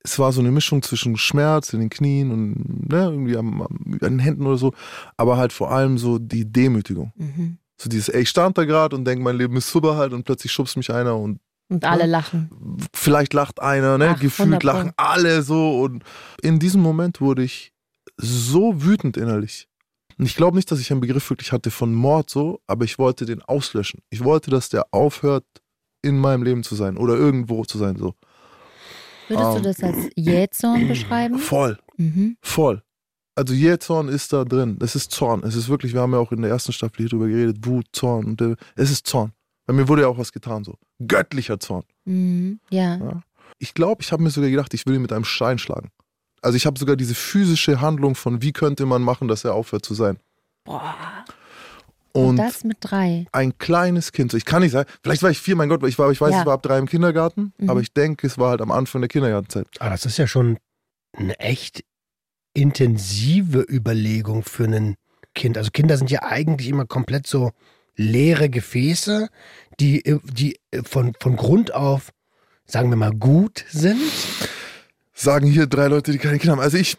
Es 0.03 0.19
war 0.19 0.31
so 0.31 0.41
eine 0.41 0.51
Mischung 0.51 0.83
zwischen 0.83 1.17
Schmerz 1.17 1.73
in 1.73 1.79
den 1.79 1.89
Knien 1.89 2.29
und 2.29 2.87
ne, 2.87 3.05
irgendwie 3.05 3.35
am, 3.35 3.63
am, 3.63 3.79
an 3.93 3.99
den 3.99 4.19
Händen 4.19 4.45
oder 4.45 4.57
so, 4.57 4.75
aber 5.17 5.37
halt 5.37 5.53
vor 5.53 5.71
allem 5.71 5.97
so 5.97 6.19
die 6.19 6.45
Demütigung. 6.45 7.13
Mhm. 7.15 7.57
So 7.77 7.89
dieses, 7.89 8.09
ey, 8.09 8.21
ich 8.21 8.29
stand 8.29 8.59
da 8.59 8.65
gerade 8.65 8.95
und 8.95 9.05
denke, 9.05 9.23
mein 9.23 9.37
Leben 9.37 9.57
ist 9.57 9.71
super 9.71 9.97
halt 9.97 10.13
und 10.13 10.23
plötzlich 10.23 10.51
schubst 10.51 10.77
mich 10.77 10.93
einer 10.93 11.17
und 11.17 11.39
Und 11.71 11.85
alle 11.85 12.05
lachen. 12.05 12.49
vielleicht 12.93 13.33
lacht 13.33 13.61
einer, 13.61 13.97
ne? 13.97 14.09
Ach, 14.15 14.19
Gefühlt 14.19 14.49
100 14.53 14.61
Pro. 14.61 14.67
lachen 14.67 14.91
alle 14.97 15.41
so. 15.41 15.79
Und 15.81 16.03
in 16.41 16.59
diesem 16.59 16.81
Moment 16.81 17.21
wurde 17.21 17.43
ich 17.43 17.71
so 18.17 18.83
wütend 18.83 19.17
innerlich. 19.17 19.67
Und 20.17 20.25
ich 20.25 20.35
glaube 20.35 20.57
nicht, 20.57 20.69
dass 20.71 20.79
ich 20.79 20.91
einen 20.91 21.01
Begriff 21.01 21.29
wirklich 21.29 21.51
hatte 21.51 21.71
von 21.71 21.93
Mord 21.93 22.29
so, 22.29 22.59
aber 22.67 22.83
ich 22.85 22.99
wollte 22.99 23.25
den 23.25 23.41
auslöschen. 23.41 24.01
Ich 24.09 24.23
wollte, 24.23 24.51
dass 24.51 24.69
der 24.69 24.85
aufhört, 24.91 25.45
in 26.03 26.17
meinem 26.19 26.43
Leben 26.43 26.63
zu 26.63 26.75
sein 26.75 26.97
oder 26.97 27.15
irgendwo 27.15 27.63
zu 27.63 27.77
sein. 27.77 27.95
So. 27.95 28.15
Würdest 29.27 29.47
Ähm, 29.49 29.55
du 29.55 29.61
das 29.61 29.83
als 29.83 30.09
Jähzorn 30.15 30.87
beschreiben? 30.87 31.37
Voll, 31.39 31.77
Mhm. 31.97 32.37
voll. 32.41 32.83
Also 33.35 33.53
Jähzorn 33.53 34.09
ist 34.09 34.33
da 34.33 34.43
drin. 34.43 34.77
Es 34.81 34.95
ist 34.95 35.11
Zorn. 35.11 35.43
Es 35.43 35.55
ist 35.55 35.69
wirklich, 35.69 35.93
wir 35.93 36.01
haben 36.01 36.11
ja 36.13 36.19
auch 36.19 36.31
in 36.33 36.41
der 36.41 36.51
ersten 36.51 36.73
Staffel 36.73 36.97
hier 36.97 37.09
drüber 37.09 37.27
geredet, 37.27 37.65
Wut, 37.65 37.85
Zorn. 37.93 38.25
Und 38.25 38.41
es 38.75 38.91
ist 38.91 39.07
Zorn. 39.07 39.31
Bei 39.65 39.73
mir 39.73 39.87
wurde 39.87 40.03
ja 40.03 40.07
auch 40.07 40.17
was 40.17 40.31
getan, 40.31 40.63
so. 40.63 40.75
Göttlicher 41.05 41.59
Zorn. 41.59 41.83
Mhm. 42.05 42.59
Ja. 42.69 42.97
Ja. 42.97 43.21
Ich 43.59 43.73
glaube, 43.73 44.01
ich 44.01 44.11
habe 44.11 44.23
mir 44.23 44.29
sogar 44.31 44.49
gedacht, 44.49 44.73
ich 44.73 44.85
will 44.85 44.95
ihn 44.95 45.01
mit 45.01 45.13
einem 45.13 45.23
Stein 45.25 45.57
schlagen. 45.59 45.89
Also 46.41 46.55
ich 46.55 46.65
habe 46.65 46.79
sogar 46.79 46.95
diese 46.95 47.13
physische 47.13 47.79
Handlung 47.81 48.15
von, 48.15 48.41
wie 48.41 48.51
könnte 48.53 48.85
man 48.87 49.03
machen, 49.03 49.27
dass 49.27 49.43
er 49.45 49.53
aufhört 49.53 49.85
zu 49.85 49.93
sein. 49.93 50.17
Boah. 50.65 50.95
Und, 52.13 52.25
Und 52.31 52.37
das 52.37 52.63
mit 52.65 52.77
drei. 52.81 53.25
ein 53.31 53.57
kleines 53.57 54.11
Kind, 54.11 54.31
so 54.31 54.37
ich 54.37 54.43
kann 54.43 54.61
nicht 54.63 54.71
sagen, 54.71 54.89
vielleicht 55.01 55.23
war 55.23 55.29
ich 55.29 55.39
vier, 55.39 55.55
mein 55.55 55.69
Gott, 55.69 55.81
ich, 55.85 55.97
war, 55.97 56.11
ich 56.11 56.19
weiß, 56.19 56.31
Ja. 56.33 56.39
ich 56.41 56.45
war 56.45 56.55
ab 56.55 56.61
drei 56.63 56.77
im 56.77 56.87
Kindergarten, 56.87 57.53
Mhm. 57.57 57.69
aber 57.69 57.79
ich 57.79 57.93
denke, 57.93 58.27
es 58.27 58.37
war 58.37 58.49
halt 58.49 58.59
am 58.61 58.71
Anfang 58.71 58.99
der 59.01 59.07
Kindergartenzeit. 59.07 59.67
Ah, 59.79 59.89
das 59.91 60.05
ist 60.05 60.17
ja 60.17 60.27
schon 60.27 60.57
eine 61.13 61.39
echt 61.39 61.83
intensive 62.53 63.61
Überlegung 63.69 64.43
für 64.43 64.65
ein 64.65 64.95
Kind. 65.33 65.57
Also 65.57 65.71
Kinder 65.71 65.97
sind 65.97 66.11
ja 66.11 66.23
eigentlich 66.23 66.67
immer 66.67 66.85
komplett 66.85 67.27
so 67.27 67.51
leere 68.01 68.49
Gefäße, 68.49 69.29
die, 69.79 70.03
die 70.23 70.59
von, 70.83 71.13
von 71.19 71.35
Grund 71.35 71.73
auf, 71.73 72.11
sagen 72.65 72.89
wir 72.89 72.97
mal, 72.97 73.11
gut 73.11 73.65
sind. 73.69 74.01
Sagen 75.13 75.47
hier 75.47 75.67
drei 75.67 75.87
Leute, 75.87 76.11
die 76.11 76.17
keine 76.17 76.39
Kinder 76.39 76.53
haben. 76.53 76.61
Also 76.61 76.77
ich, 76.77 76.97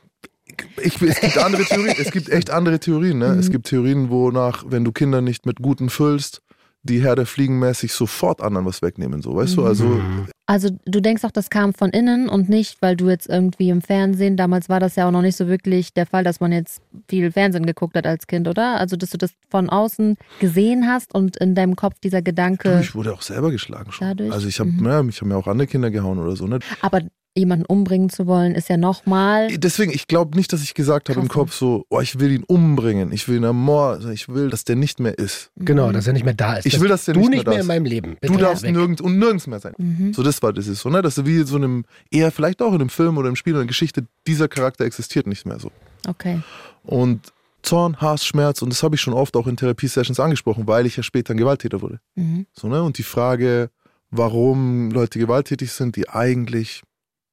ich 0.80 1.00
es 1.02 1.20
gibt 1.20 1.38
andere 1.38 1.64
Theorien, 1.64 1.96
es 1.98 2.10
gibt 2.12 2.28
echt 2.28 2.50
andere 2.50 2.78
Theorien. 2.78 3.18
Ne? 3.18 3.36
Es 3.38 3.46
Mhm. 3.48 3.52
gibt 3.52 3.66
Theorien, 3.66 4.10
wonach, 4.10 4.64
wenn 4.68 4.84
du 4.84 4.92
Kinder 4.92 5.20
nicht 5.20 5.44
mit 5.46 5.60
Guten 5.60 5.90
füllst, 5.90 6.42
die 6.82 7.00
Herde 7.00 7.26
fliegenmäßig 7.26 7.92
sofort 7.92 8.40
anderen 8.40 8.66
was 8.66 8.82
wegnehmen, 8.82 9.22
so, 9.22 9.34
weißt 9.36 9.56
du? 9.56 9.64
Also 9.64 9.84
Mhm. 9.84 10.26
Also 10.46 10.70
du 10.84 11.00
denkst 11.00 11.24
auch, 11.24 11.30
das 11.30 11.48
kam 11.50 11.72
von 11.72 11.90
innen 11.90 12.28
und 12.28 12.48
nicht, 12.48 12.82
weil 12.82 12.96
du 12.96 13.08
jetzt 13.08 13.28
irgendwie 13.28 13.70
im 13.70 13.80
Fernsehen, 13.80 14.36
damals 14.36 14.68
war 14.68 14.80
das 14.80 14.96
ja 14.96 15.06
auch 15.06 15.12
noch 15.12 15.22
nicht 15.22 15.36
so 15.36 15.46
wirklich 15.46 15.94
der 15.94 16.04
Fall, 16.04 16.24
dass 16.24 16.40
man 16.40 16.50
jetzt 16.52 16.82
viel 17.08 17.30
Fernsehen 17.30 17.64
geguckt 17.64 17.96
hat 17.96 18.06
als 18.06 18.26
Kind, 18.26 18.48
oder? 18.48 18.78
Also 18.78 18.96
dass 18.96 19.10
du 19.10 19.18
das 19.18 19.30
von 19.48 19.70
außen 19.70 20.16
gesehen 20.40 20.88
hast 20.88 21.14
und 21.14 21.36
in 21.36 21.54
deinem 21.54 21.76
Kopf 21.76 21.94
dieser 22.02 22.22
Gedanke, 22.22 22.80
ich 22.82 22.94
wurde 22.94 23.14
auch 23.14 23.22
selber 23.22 23.50
geschlagen 23.52 23.92
schon. 23.92 24.08
Dadurch? 24.08 24.32
Also 24.32 24.48
ich 24.48 24.58
habe 24.58 24.70
Mhm. 24.70 24.84
ja, 24.84 25.02
ich 25.04 25.20
hab 25.20 25.28
mir 25.28 25.36
auch 25.36 25.46
andere 25.46 25.68
Kinder 25.68 25.90
gehauen 25.92 26.18
oder 26.18 26.34
so. 26.36 26.46
Ne? 26.46 26.58
aber 26.80 27.00
jemanden 27.34 27.64
umbringen 27.64 28.10
zu 28.10 28.26
wollen, 28.26 28.54
ist 28.54 28.68
ja 28.68 28.76
nochmal. 28.76 29.48
Deswegen, 29.56 29.92
ich 29.92 30.06
glaube 30.06 30.36
nicht, 30.36 30.52
dass 30.52 30.62
ich 30.62 30.74
gesagt 30.74 31.08
habe 31.08 31.20
im. 31.20 31.28
Kopf 31.28 31.54
so, 31.54 31.86
oh, 31.88 32.00
ich 32.00 32.18
will 32.18 32.30
ihn 32.30 32.44
umbringen, 32.44 33.10
ich 33.12 33.26
will 33.26 33.36
ihn 33.36 33.44
ermorden, 33.44 34.12
ich 34.12 34.28
will, 34.28 34.50
dass 34.50 34.64
der 34.64 34.76
nicht 34.76 35.00
mehr 35.00 35.16
ist. 35.16 35.50
Genau, 35.56 35.90
dass 35.92 36.06
er 36.06 36.12
nicht 36.12 36.24
mehr 36.24 36.34
da 36.34 36.56
ist. 36.56 36.66
Ich 36.66 36.74
Dass 36.74 36.82
will, 36.82 36.88
dass 36.88 37.06
der 37.06 37.14
du 37.14 37.20
nicht 37.20 37.30
nicht 37.30 37.44
mehr 37.46 37.54
mehr 37.54 37.62
in 37.62 37.66
meinem 37.66 37.84
Leben. 37.86 38.16
Du 38.20 38.32
Bitte 38.32 38.42
darfst 38.42 38.64
weg. 38.64 38.72
nirgends 38.72 39.00
und 39.00 39.18
nirgends 39.18 39.46
mehr 39.46 39.60
sein. 39.60 39.72
Mhm. 39.78 40.12
So, 40.12 40.22
das 40.22 40.42
war 40.42 40.52
das 40.52 40.66
ist 40.66 40.80
so, 40.80 40.90
ne? 40.90 41.00
Dass 41.00 41.14
du 41.14 41.24
wie 41.24 41.42
so 41.44 41.56
einem, 41.56 41.84
eher 42.10 42.30
vielleicht 42.32 42.60
auch 42.60 42.74
in 42.74 42.80
einem 42.80 42.90
Film 42.90 43.16
oder 43.16 43.28
im 43.28 43.36
Spiel 43.36 43.54
oder 43.54 43.62
in 43.62 43.66
der 43.66 43.72
Geschichte, 43.72 44.06
dieser 44.26 44.48
Charakter 44.48 44.84
existiert 44.84 45.26
nicht 45.26 45.46
mehr 45.46 45.58
so. 45.58 45.70
Okay. 46.06 46.40
Und 46.82 47.32
Zorn, 47.62 48.00
Hass, 48.00 48.26
Schmerz, 48.26 48.60
und 48.60 48.70
das 48.70 48.82
habe 48.82 48.96
ich 48.96 49.00
schon 49.00 49.14
oft 49.14 49.36
auch 49.36 49.46
in 49.46 49.56
Therapiesessions 49.56 50.18
angesprochen, 50.20 50.66
weil 50.66 50.84
ich 50.84 50.96
ja 50.96 51.02
später 51.02 51.32
ein 51.32 51.36
Gewalttäter 51.36 51.80
wurde. 51.80 52.00
Mhm. 52.16 52.46
So, 52.52 52.68
ne? 52.68 52.82
Und 52.82 52.98
die 52.98 53.04
Frage, 53.04 53.70
warum 54.10 54.90
Leute 54.90 55.18
gewalttätig 55.18 55.72
sind, 55.72 55.96
die 55.96 56.08
eigentlich 56.08 56.82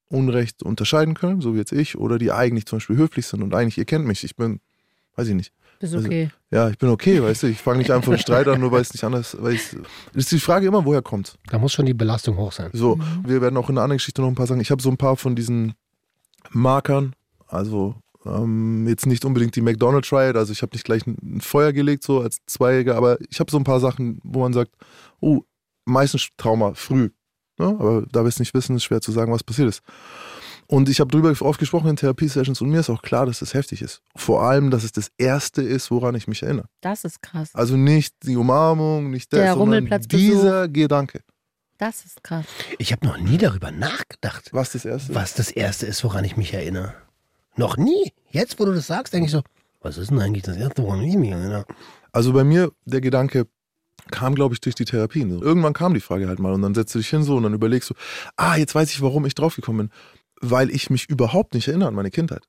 Unrecht 0.10 0.64
unterscheiden 0.64 1.14
können, 1.14 1.40
so 1.42 1.54
wie 1.54 1.60
jetzt 1.60 1.72
ich, 1.72 1.98
oder 1.98 2.18
die 2.18 2.32
eigentlich 2.32 2.66
zum 2.66 2.78
Beispiel 2.80 2.98
höflich 2.98 3.28
sind 3.28 3.44
und 3.44 3.54
eigentlich, 3.54 3.78
ihr 3.78 3.86
kennt 3.86 4.06
mich, 4.06 4.24
ich 4.24 4.36
bin, 4.36 4.60
weiß 5.16 5.28
ich 5.30 5.36
nicht. 5.36 5.54
Ist 5.80 5.94
Also- 5.94 6.06
okay. 6.08 6.30
Ja, 6.52 6.68
ich 6.70 6.78
bin 6.78 6.90
okay, 6.90 7.22
weißt 7.24 7.44
du, 7.44 7.48
ich 7.48 7.60
fange 7.60 7.78
nicht 7.78 7.92
einfach 7.92 8.10
einen 8.12 8.18
Streit 8.20 8.48
an, 8.48 8.60
nur 8.60 8.72
weil 8.72 8.82
es 8.82 8.92
nicht 8.92 9.04
anders, 9.04 9.38
weil 9.40 9.54
ich, 9.54 9.70
das 10.14 10.24
ist 10.26 10.32
die 10.32 10.40
Frage 10.40 10.66
immer, 10.68 10.84
woher 10.84 11.02
kommt. 11.04 11.38
Da 11.48 11.58
muss 11.60 11.72
schon 11.74 11.86
die 11.86 11.94
Belastung 11.94 12.36
hoch 12.38 12.52
sein. 12.52 12.70
So, 12.74 12.96
Mhm. 12.98 13.04
wir 13.28 13.40
werden 13.42 13.56
auch 13.56 13.70
in 13.70 13.76
einer 13.78 13.84
anderen 13.84 13.98
Geschichte 14.00 14.22
noch 14.22 14.28
ein 14.28 14.36
paar 14.36 14.48
sagen. 14.48 14.60
Ich 14.60 14.72
habe 14.72 14.82
so 14.82 14.90
ein 14.90 14.98
paar 14.98 15.16
von 15.16 15.36
diesen 15.36 15.74
Markern, 16.52 17.14
also 17.48 17.96
ähm, 18.26 18.88
jetzt 18.88 19.06
nicht 19.06 19.24
unbedingt 19.26 19.56
die 19.56 19.62
McDonald's 19.62 20.12
Riot, 20.12 20.36
also 20.36 20.52
ich 20.52 20.62
habe 20.62 20.74
nicht 20.76 20.84
gleich 20.86 21.06
ein 21.08 21.18
ein 21.24 21.42
Feuer 21.42 21.72
gelegt, 21.72 22.04
so 22.04 22.20
als 22.22 22.40
Zweijäger, 22.48 22.96
aber 22.96 23.18
ich 23.30 23.40
habe 23.40 23.50
so 23.52 23.58
ein 23.58 23.64
paar 23.64 23.80
Sachen, 23.80 24.20
wo 24.24 24.40
man 24.42 24.54
sagt, 24.54 24.72
oh, 25.22 25.44
meistens 25.86 26.28
Trauma 26.38 26.74
früh. 26.74 27.10
Ne? 27.60 27.68
Aber 27.80 28.04
da 28.12 28.22
wir 28.24 28.28
es 28.30 28.40
nicht 28.40 28.54
wissen, 28.54 28.76
ist 28.76 28.84
schwer 28.84 29.02
zu 29.02 29.12
sagen, 29.12 29.32
was 29.32 29.44
passiert 29.44 29.70
ist. 29.70 29.82
Und 30.68 30.88
ich 30.88 31.00
habe 31.00 31.10
drüber 31.10 31.34
oft 31.42 31.60
gesprochen 31.60 31.90
in 31.90 31.96
Therapiesessions 31.96 32.62
und 32.62 32.70
mir 32.70 32.80
ist 32.80 32.90
auch 32.92 33.02
klar, 33.02 33.26
dass 33.26 33.40
das 33.40 33.56
heftig 33.56 33.82
ist. 33.82 34.02
Vor 34.16 34.44
allem, 34.44 34.70
dass 34.70 34.84
es 34.84 34.92
das 34.92 35.12
Erste 35.18 35.62
ist, 35.64 35.90
woran 35.90 36.14
ich 36.16 36.28
mich 36.28 36.44
erinnere. 36.44 36.68
Das 36.82 37.04
ist 37.06 37.22
krass. 37.24 37.50
Also 37.54 37.76
nicht 37.76 38.16
die 38.24 38.38
Umarmung, 38.38 39.10
nicht 39.10 39.34
das, 39.34 39.40
Der 39.40 39.54
sondern 39.56 39.90
dieser 40.08 40.68
Gedanke. 40.68 41.22
Das 41.80 42.06
ist 42.06 42.24
krass. 42.24 42.46
Ich 42.78 42.92
habe 42.92 43.06
noch 43.08 43.18
nie 43.18 43.38
darüber 43.38 43.72
nachgedacht, 43.72 44.50
Was 44.52 44.74
das 44.74 44.86
Erste 44.86 45.12
ist. 45.12 45.16
was 45.16 45.34
das 45.34 45.50
Erste 45.50 45.86
ist, 45.86 46.04
woran 46.04 46.24
ich 46.24 46.38
mich 46.38 46.54
erinnere. 46.54 46.94
Noch 47.56 47.78
nie. 47.78 48.14
Jetzt, 48.30 48.60
wo 48.60 48.66
du 48.66 48.74
das 48.74 48.86
sagst, 48.88 49.14
denke 49.14 49.26
ich 49.26 49.32
so, 49.32 49.42
was 49.82 49.98
ist 49.98 50.12
denn 50.12 50.20
eigentlich 50.20 50.44
das 50.44 50.58
Erste, 50.58 50.84
woran 50.84 51.02
ich 51.02 51.16
mich 51.16 51.32
erinnere? 51.32 51.66
Also 52.12 52.32
bei 52.34 52.44
mir, 52.44 52.72
der 52.86 53.02
Gedanke 53.02 53.48
kam, 54.12 54.36
glaube 54.36 54.54
ich, 54.54 54.62
durch 54.62 54.76
die 54.76 54.86
Therapien. 54.86 55.32
So. 55.32 55.42
Irgendwann 55.42 55.74
kam 55.74 55.94
die 55.94 56.00
Frage 56.00 56.28
halt 56.28 56.40
mal 56.40 56.54
und 56.54 56.62
dann 56.62 56.76
setzt 56.76 56.94
du 56.96 57.00
dich 57.00 57.10
hin 57.10 57.24
so 57.24 57.38
und 57.38 57.44
dann 57.44 57.54
überlegst 57.54 57.90
du, 57.90 57.94
ah, 58.38 58.56
jetzt 58.58 58.76
weiß 58.76 58.92
ich, 58.92 59.02
warum 59.02 59.26
ich 59.26 59.36
draufgekommen 59.36 59.88
bin. 59.88 59.96
Weil 60.42 60.70
ich 60.70 60.90
mich 60.90 61.10
überhaupt 61.10 61.54
nicht 61.54 61.68
erinnere 61.68 61.90
an 61.90 61.96
meine 61.96 62.12
Kindheit. 62.12 62.44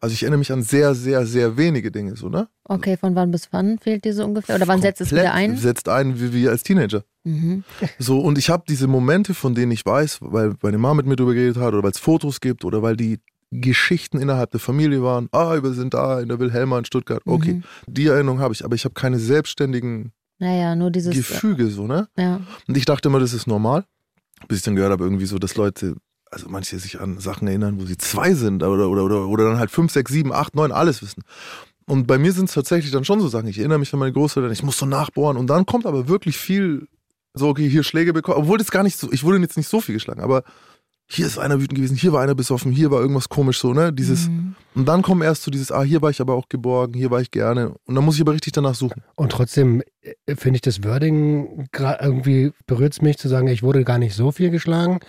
Also 0.00 0.12
ich 0.12 0.22
erinnere 0.22 0.38
mich 0.38 0.52
an 0.52 0.62
sehr, 0.62 0.94
sehr, 0.94 1.26
sehr 1.26 1.56
wenige 1.56 1.90
Dinge, 1.90 2.14
so, 2.14 2.28
ne? 2.28 2.46
Okay, 2.64 2.96
von 2.96 3.16
wann 3.16 3.32
bis 3.32 3.48
wann 3.52 3.78
fehlt 3.80 4.04
dir 4.04 4.14
so 4.14 4.24
ungefähr? 4.24 4.54
Oder 4.54 4.68
wann 4.68 4.80
setzt 4.80 5.00
es 5.00 5.10
wieder 5.10 5.32
ein? 5.32 5.56
Setzt 5.56 5.88
ein, 5.88 6.20
wie 6.20 6.32
wir 6.32 6.50
als 6.52 6.62
Teenager. 6.62 7.02
Mhm. 7.24 7.64
So, 7.98 8.20
und 8.20 8.38
ich 8.38 8.48
habe 8.48 8.62
diese 8.68 8.86
Momente, 8.86 9.34
von 9.34 9.56
denen 9.56 9.72
ich 9.72 9.84
weiß, 9.84 10.18
weil 10.20 10.54
meine 10.62 10.78
Mama 10.78 10.94
mit 10.94 11.06
mir 11.06 11.16
drüber 11.16 11.34
geredet 11.34 11.56
hat 11.56 11.74
oder 11.74 11.82
weil 11.82 11.90
es 11.90 11.98
Fotos 11.98 12.40
gibt 12.40 12.64
oder 12.64 12.80
weil 12.82 12.96
die 12.96 13.18
Geschichten 13.50 14.18
innerhalb 14.20 14.52
der 14.52 14.60
Familie 14.60 15.02
waren. 15.02 15.28
Ah, 15.32 15.60
wir 15.60 15.72
sind 15.72 15.94
da 15.94 16.20
in 16.20 16.28
der 16.28 16.38
Wilhelma 16.38 16.78
in 16.78 16.84
Stuttgart. 16.84 17.20
Okay, 17.26 17.54
Mhm. 17.54 17.62
die 17.88 18.06
Erinnerung 18.06 18.38
habe 18.38 18.54
ich, 18.54 18.64
aber 18.64 18.76
ich 18.76 18.84
habe 18.84 18.94
keine 18.94 19.18
selbstständigen 19.18 20.12
Naja, 20.42 20.74
nur 20.74 20.90
dieses. 20.90 21.14
Gefüge, 21.14 21.68
so, 21.68 21.86
ne? 21.86 22.08
Ja. 22.18 22.40
Und 22.66 22.76
ich 22.76 22.84
dachte 22.84 23.08
immer, 23.08 23.20
das 23.20 23.32
ist 23.32 23.46
normal, 23.46 23.84
bis 24.48 24.58
ich 24.58 24.64
dann 24.64 24.74
gehört 24.74 24.90
habe, 24.90 25.04
irgendwie 25.04 25.26
so, 25.26 25.38
dass 25.38 25.54
Leute, 25.54 25.94
also 26.32 26.48
manche 26.48 26.80
sich 26.80 27.00
an 27.00 27.20
Sachen 27.20 27.46
erinnern, 27.46 27.80
wo 27.80 27.84
sie 27.84 27.96
zwei 27.96 28.34
sind 28.34 28.64
oder, 28.64 28.88
oder, 28.88 29.04
oder, 29.04 29.28
oder 29.28 29.44
dann 29.44 29.60
halt 29.60 29.70
fünf, 29.70 29.92
sechs, 29.92 30.10
sieben, 30.10 30.32
acht, 30.32 30.56
neun, 30.56 30.72
alles 30.72 31.00
wissen. 31.00 31.22
Und 31.86 32.08
bei 32.08 32.18
mir 32.18 32.32
sind 32.32 32.48
es 32.48 32.54
tatsächlich 32.54 32.90
dann 32.90 33.04
schon 33.04 33.20
so 33.20 33.28
Sachen. 33.28 33.46
Ich 33.46 33.58
erinnere 33.58 33.78
mich 33.78 33.92
an 33.92 34.00
meine 34.00 34.12
Großeltern, 34.12 34.50
ich 34.50 34.64
muss 34.64 34.78
so 34.78 34.84
nachbohren 34.84 35.36
und 35.36 35.46
dann 35.46 35.64
kommt 35.64 35.86
aber 35.86 36.08
wirklich 36.08 36.36
viel, 36.36 36.88
so, 37.34 37.48
okay, 37.48 37.68
hier 37.68 37.84
Schläge 37.84 38.12
bekommen, 38.12 38.38
obwohl 38.38 38.58
das 38.58 38.72
gar 38.72 38.82
nicht 38.82 38.98
so, 38.98 39.12
ich 39.12 39.22
wurde 39.22 39.38
jetzt 39.38 39.56
nicht 39.56 39.68
so 39.68 39.80
viel 39.80 39.94
geschlagen, 39.94 40.22
aber 40.22 40.42
hier 41.06 41.26
ist 41.26 41.38
einer 41.38 41.60
wütend 41.60 41.74
gewesen, 41.76 41.96
hier 41.96 42.12
war 42.12 42.22
einer 42.22 42.34
besoffen, 42.34 42.72
hier 42.72 42.90
war 42.90 43.00
irgendwas 43.00 43.28
komisch 43.28 43.58
so, 43.60 43.72
ne? 43.74 43.92
Dieses, 43.92 44.28
Mhm. 44.28 44.54
und 44.74 44.88
dann 44.88 45.02
kommt 45.02 45.22
erst 45.22 45.42
so 45.42 45.50
dieses, 45.50 45.70
ah, 45.70 45.82
hier 45.82 46.00
war 46.00 46.08
ich 46.10 46.20
aber 46.20 46.34
auch 46.34 46.48
geborgen, 46.48 46.94
hier 46.94 47.10
war 47.10 47.20
ich 47.20 47.30
gerne. 47.30 47.74
Und 47.84 47.94
dann 47.94 48.04
muss 48.04 48.14
ich 48.16 48.22
aber 48.22 48.32
richtig 48.32 48.52
danach 48.54 48.74
suchen. 48.74 49.02
Und 49.14 49.30
trotzdem 49.32 49.82
äh, 50.00 50.36
finde 50.36 50.56
ich 50.56 50.62
das 50.62 50.82
Wording 50.84 51.68
irgendwie 52.00 52.52
berührt 52.66 52.94
es 52.94 53.02
mich 53.02 53.18
zu 53.18 53.28
sagen, 53.28 53.48
ich 53.48 53.62
wurde 53.62 53.84
gar 53.84 53.98
nicht 53.98 54.14
so 54.14 54.32
viel 54.32 54.50
geschlagen. 54.50 55.00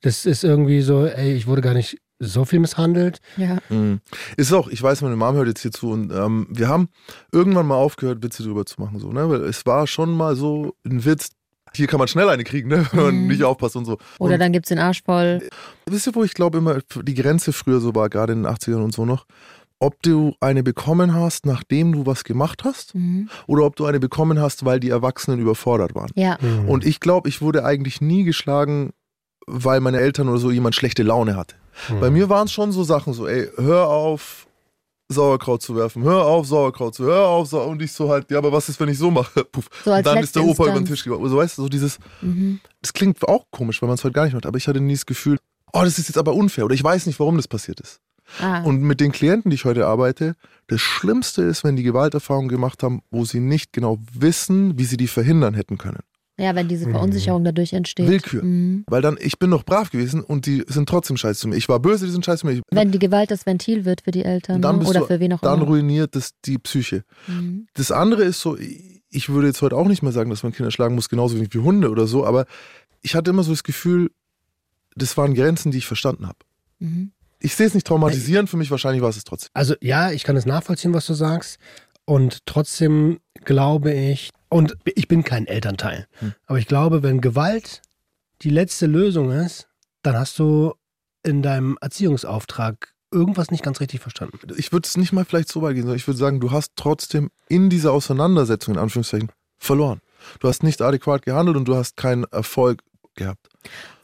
Das 0.00 0.26
ist 0.26 0.42
irgendwie 0.42 0.80
so, 0.80 1.06
ey, 1.06 1.32
ich 1.34 1.46
wurde 1.46 1.62
gar 1.62 1.74
nicht 1.74 1.98
so 2.24 2.44
viel 2.44 2.60
misshandelt. 2.60 3.18
Ja. 3.36 3.58
Mhm. 3.68 4.00
Ist 4.36 4.52
auch, 4.52 4.68
ich 4.68 4.80
weiß, 4.82 5.02
meine 5.02 5.16
Mom 5.16 5.34
hört 5.34 5.48
jetzt 5.48 5.62
hier 5.62 5.72
zu 5.72 5.90
und 5.90 6.12
ähm, 6.12 6.46
wir 6.50 6.68
haben 6.68 6.88
irgendwann 7.32 7.66
mal 7.66 7.74
aufgehört, 7.76 8.22
Witze 8.22 8.42
drüber 8.44 8.64
zu 8.64 8.80
machen, 8.80 8.98
so, 9.00 9.12
ne? 9.12 9.28
Weil 9.28 9.42
es 9.44 9.66
war 9.66 9.86
schon 9.88 10.16
mal 10.16 10.36
so 10.36 10.74
ein 10.84 11.04
Witz, 11.04 11.30
hier 11.76 11.86
kann 11.86 11.98
man 11.98 12.08
schnell 12.08 12.28
eine 12.28 12.44
kriegen, 12.44 12.68
ne? 12.68 12.86
Wenn 12.92 13.02
man 13.04 13.14
Mhm. 13.22 13.26
nicht 13.28 13.44
aufpasst 13.44 13.76
und 13.76 13.84
so. 13.84 13.98
Oder 14.18 14.34
und 14.34 14.40
dann 14.40 14.52
gibt's 14.52 14.68
den 14.68 14.78
Arsch 14.78 15.02
voll. 15.04 15.40
wisst 15.86 16.06
ihr, 16.06 16.14
wo 16.14 16.24
ich 16.24 16.34
glaube 16.34 16.58
immer 16.58 16.78
die 17.02 17.14
Grenze 17.14 17.52
früher 17.52 17.80
so 17.80 17.94
war, 17.94 18.08
gerade 18.08 18.32
in 18.32 18.42
den 18.44 18.52
80ern 18.52 18.82
und 18.82 18.92
so 18.94 19.04
noch? 19.04 19.26
Ob 19.78 20.00
du 20.02 20.34
eine 20.40 20.62
bekommen 20.62 21.12
hast, 21.12 21.44
nachdem 21.44 21.90
du 21.92 22.06
was 22.06 22.22
gemacht 22.22 22.62
hast, 22.64 22.94
Mhm. 22.94 23.28
oder 23.48 23.64
ob 23.64 23.74
du 23.76 23.84
eine 23.86 23.98
bekommen 23.98 24.40
hast, 24.40 24.64
weil 24.64 24.78
die 24.78 24.90
Erwachsenen 24.90 25.40
überfordert 25.40 25.94
waren. 25.96 26.10
Ja. 26.14 26.38
Mhm. 26.40 26.68
Und 26.68 26.86
ich 26.86 27.00
glaube, 27.00 27.28
ich 27.28 27.40
wurde 27.42 27.64
eigentlich 27.64 28.00
nie 28.00 28.22
geschlagen, 28.22 28.92
weil 29.46 29.80
meine 29.80 29.98
Eltern 29.98 30.28
oder 30.28 30.38
so 30.38 30.52
jemand 30.52 30.76
schlechte 30.76 31.02
Laune 31.02 31.36
hatte. 31.36 31.56
Mhm. 31.90 32.00
Bei 32.00 32.10
mir 32.10 32.28
waren 32.28 32.46
es 32.46 32.52
schon 32.52 32.70
so 32.70 32.84
Sachen 32.84 33.12
so, 33.12 33.26
ey, 33.26 33.48
hör 33.56 33.88
auf, 33.88 34.46
Sauerkraut 35.12 35.62
zu 35.62 35.76
werfen, 35.76 36.02
hör 36.02 36.24
auf, 36.26 36.46
Sauerkraut 36.46 36.94
zu, 36.94 37.04
hör 37.04 37.26
auf, 37.28 37.48
Sau 37.48 37.64
und 37.68 37.80
ich 37.82 37.92
so 37.92 38.08
halt, 38.08 38.30
ja, 38.30 38.38
aber 38.38 38.52
was 38.52 38.68
ist, 38.68 38.80
wenn 38.80 38.88
ich 38.88 38.98
so 38.98 39.10
mache? 39.10 39.44
Puff. 39.52 39.68
So 39.84 39.92
und 39.92 40.04
dann 40.06 40.18
ist 40.18 40.34
der 40.34 40.42
Opa 40.44 40.64
über 40.64 40.72
den 40.72 40.78
Instanz. 40.78 40.88
Tisch 40.88 41.04
gegangen. 41.04 41.28
So, 41.28 41.36
weißt 41.36 41.58
du, 41.58 41.62
so 41.62 41.68
dieses, 41.68 41.98
Mhm. 42.20 42.60
das 42.80 42.92
klingt 42.92 43.26
auch 43.28 43.46
komisch, 43.50 43.80
weil 43.82 43.88
man 43.88 43.94
es 43.94 44.04
heute 44.04 44.14
gar 44.14 44.24
nicht 44.24 44.34
macht, 44.34 44.46
aber 44.46 44.56
ich 44.58 44.66
hatte 44.68 44.80
nie 44.80 44.94
das 44.94 45.06
Gefühl, 45.06 45.38
oh, 45.72 45.82
das 45.82 45.98
ist 45.98 46.08
jetzt 46.08 46.18
aber 46.18 46.34
unfair 46.34 46.64
oder 46.64 46.74
ich 46.74 46.82
weiß 46.84 47.06
nicht, 47.06 47.18
warum 47.20 47.36
das 47.36 47.48
passiert 47.48 47.80
ist. 47.80 48.00
Ah. 48.40 48.62
Und 48.62 48.80
mit 48.82 49.00
den 49.00 49.12
Klienten, 49.12 49.50
die 49.50 49.56
ich 49.56 49.64
heute 49.64 49.86
arbeite, 49.86 50.36
das 50.68 50.80
Schlimmste 50.80 51.42
ist, 51.42 51.64
wenn 51.64 51.76
die 51.76 51.82
Gewalterfahrungen 51.82 52.48
gemacht 52.48 52.82
haben, 52.82 53.02
wo 53.10 53.24
sie 53.24 53.40
nicht 53.40 53.72
genau 53.72 53.98
wissen, 54.14 54.78
wie 54.78 54.84
sie 54.84 54.96
die 54.96 55.08
verhindern 55.08 55.54
hätten 55.54 55.76
können. 55.76 56.00
Ja, 56.42 56.54
wenn 56.54 56.68
diese 56.68 56.86
Mhm. 56.86 56.92
Verunsicherung 56.92 57.44
dadurch 57.44 57.72
entsteht. 57.72 58.08
Willkür. 58.08 58.42
Mhm. 58.42 58.84
Weil 58.88 59.00
dann, 59.00 59.16
ich 59.20 59.38
bin 59.38 59.50
doch 59.50 59.64
brav 59.64 59.90
gewesen 59.90 60.22
und 60.22 60.46
die 60.46 60.64
sind 60.66 60.88
trotzdem 60.88 61.16
scheiße 61.16 61.40
zu 61.40 61.48
mir. 61.48 61.56
Ich 61.56 61.68
war 61.68 61.78
böse, 61.80 62.04
die 62.06 62.12
sind 62.12 62.24
scheiße 62.24 62.40
zu 62.40 62.46
mir. 62.46 62.60
Wenn 62.70 62.90
die 62.92 62.98
Gewalt 62.98 63.30
das 63.30 63.46
Ventil 63.46 63.84
wird 63.84 64.02
für 64.02 64.10
die 64.10 64.24
Eltern 64.24 64.60
Dann 64.60 64.74
ne? 64.76 64.78
bist 64.80 64.90
oder 64.90 65.00
du- 65.00 65.06
für 65.06 65.20
wen 65.20 65.32
auch 65.32 65.40
dann 65.40 65.58
immer. 65.60 65.66
ruiniert 65.68 66.14
das 66.16 66.32
die 66.44 66.58
Psyche. 66.58 67.04
Mhm. 67.26 67.66
Das 67.74 67.90
andere 67.90 68.24
ist 68.24 68.40
so, 68.40 68.56
ich 69.14 69.28
würde 69.28 69.46
jetzt 69.48 69.62
heute 69.62 69.76
auch 69.76 69.86
nicht 69.88 70.02
mehr 70.02 70.12
sagen, 70.12 70.30
dass 70.30 70.42
man 70.42 70.52
Kinder 70.52 70.70
schlagen 70.70 70.94
muss, 70.94 71.08
genauso 71.08 71.36
wenig 71.36 71.52
wie 71.54 71.58
Hunde 71.58 71.90
oder 71.90 72.06
so, 72.06 72.26
aber 72.26 72.46
ich 73.02 73.14
hatte 73.14 73.30
immer 73.30 73.42
so 73.44 73.52
das 73.52 73.62
Gefühl, 73.62 74.10
das 74.96 75.16
waren 75.16 75.34
Grenzen, 75.34 75.70
die 75.70 75.78
ich 75.78 75.86
verstanden 75.86 76.26
habe. 76.26 76.38
Mhm. 76.78 77.12
Ich 77.40 77.54
sehe 77.56 77.66
es 77.66 77.74
nicht 77.74 77.86
traumatisierend, 77.86 78.48
für 78.48 78.56
mich 78.56 78.70
wahrscheinlich 78.70 79.02
war 79.02 79.08
es 79.08 79.16
es 79.16 79.24
trotzdem. 79.24 79.50
Also 79.54 79.74
ja, 79.80 80.12
ich 80.12 80.22
kann 80.24 80.36
es 80.36 80.46
nachvollziehen, 80.46 80.92
was 80.94 81.06
du 81.06 81.14
sagst. 81.14 81.58
Und 82.04 82.46
trotzdem 82.46 83.18
glaube 83.44 83.92
ich, 83.92 84.30
und 84.52 84.76
ich 84.84 85.08
bin 85.08 85.24
kein 85.24 85.46
Elternteil, 85.46 86.06
Hm. 86.20 86.34
aber 86.46 86.58
ich 86.58 86.66
glaube, 86.66 87.02
wenn 87.02 87.20
Gewalt 87.20 87.82
die 88.42 88.50
letzte 88.50 88.86
Lösung 88.86 89.30
ist, 89.30 89.68
dann 90.02 90.16
hast 90.16 90.38
du 90.38 90.74
in 91.22 91.42
deinem 91.42 91.78
Erziehungsauftrag 91.80 92.92
irgendwas 93.12 93.50
nicht 93.50 93.62
ganz 93.62 93.80
richtig 93.80 94.00
verstanden. 94.00 94.38
Ich 94.56 94.72
würde 94.72 94.86
es 94.86 94.96
nicht 94.96 95.12
mal 95.12 95.24
vielleicht 95.24 95.48
so 95.48 95.62
weit 95.62 95.74
gehen, 95.74 95.82
sondern 95.82 95.96
ich 95.96 96.06
würde 96.06 96.18
sagen, 96.18 96.40
du 96.40 96.50
hast 96.50 96.72
trotzdem 96.76 97.30
in 97.48 97.70
dieser 97.70 97.92
Auseinandersetzung, 97.92 98.74
in 98.74 98.80
Anführungszeichen, 98.80 99.30
verloren. 99.58 100.00
Du 100.40 100.48
hast 100.48 100.62
nicht 100.62 100.80
adäquat 100.82 101.22
gehandelt 101.24 101.56
und 101.56 101.66
du 101.66 101.76
hast 101.76 101.96
keinen 101.96 102.24
Erfolg 102.24 102.82
gehabt. 103.14 103.48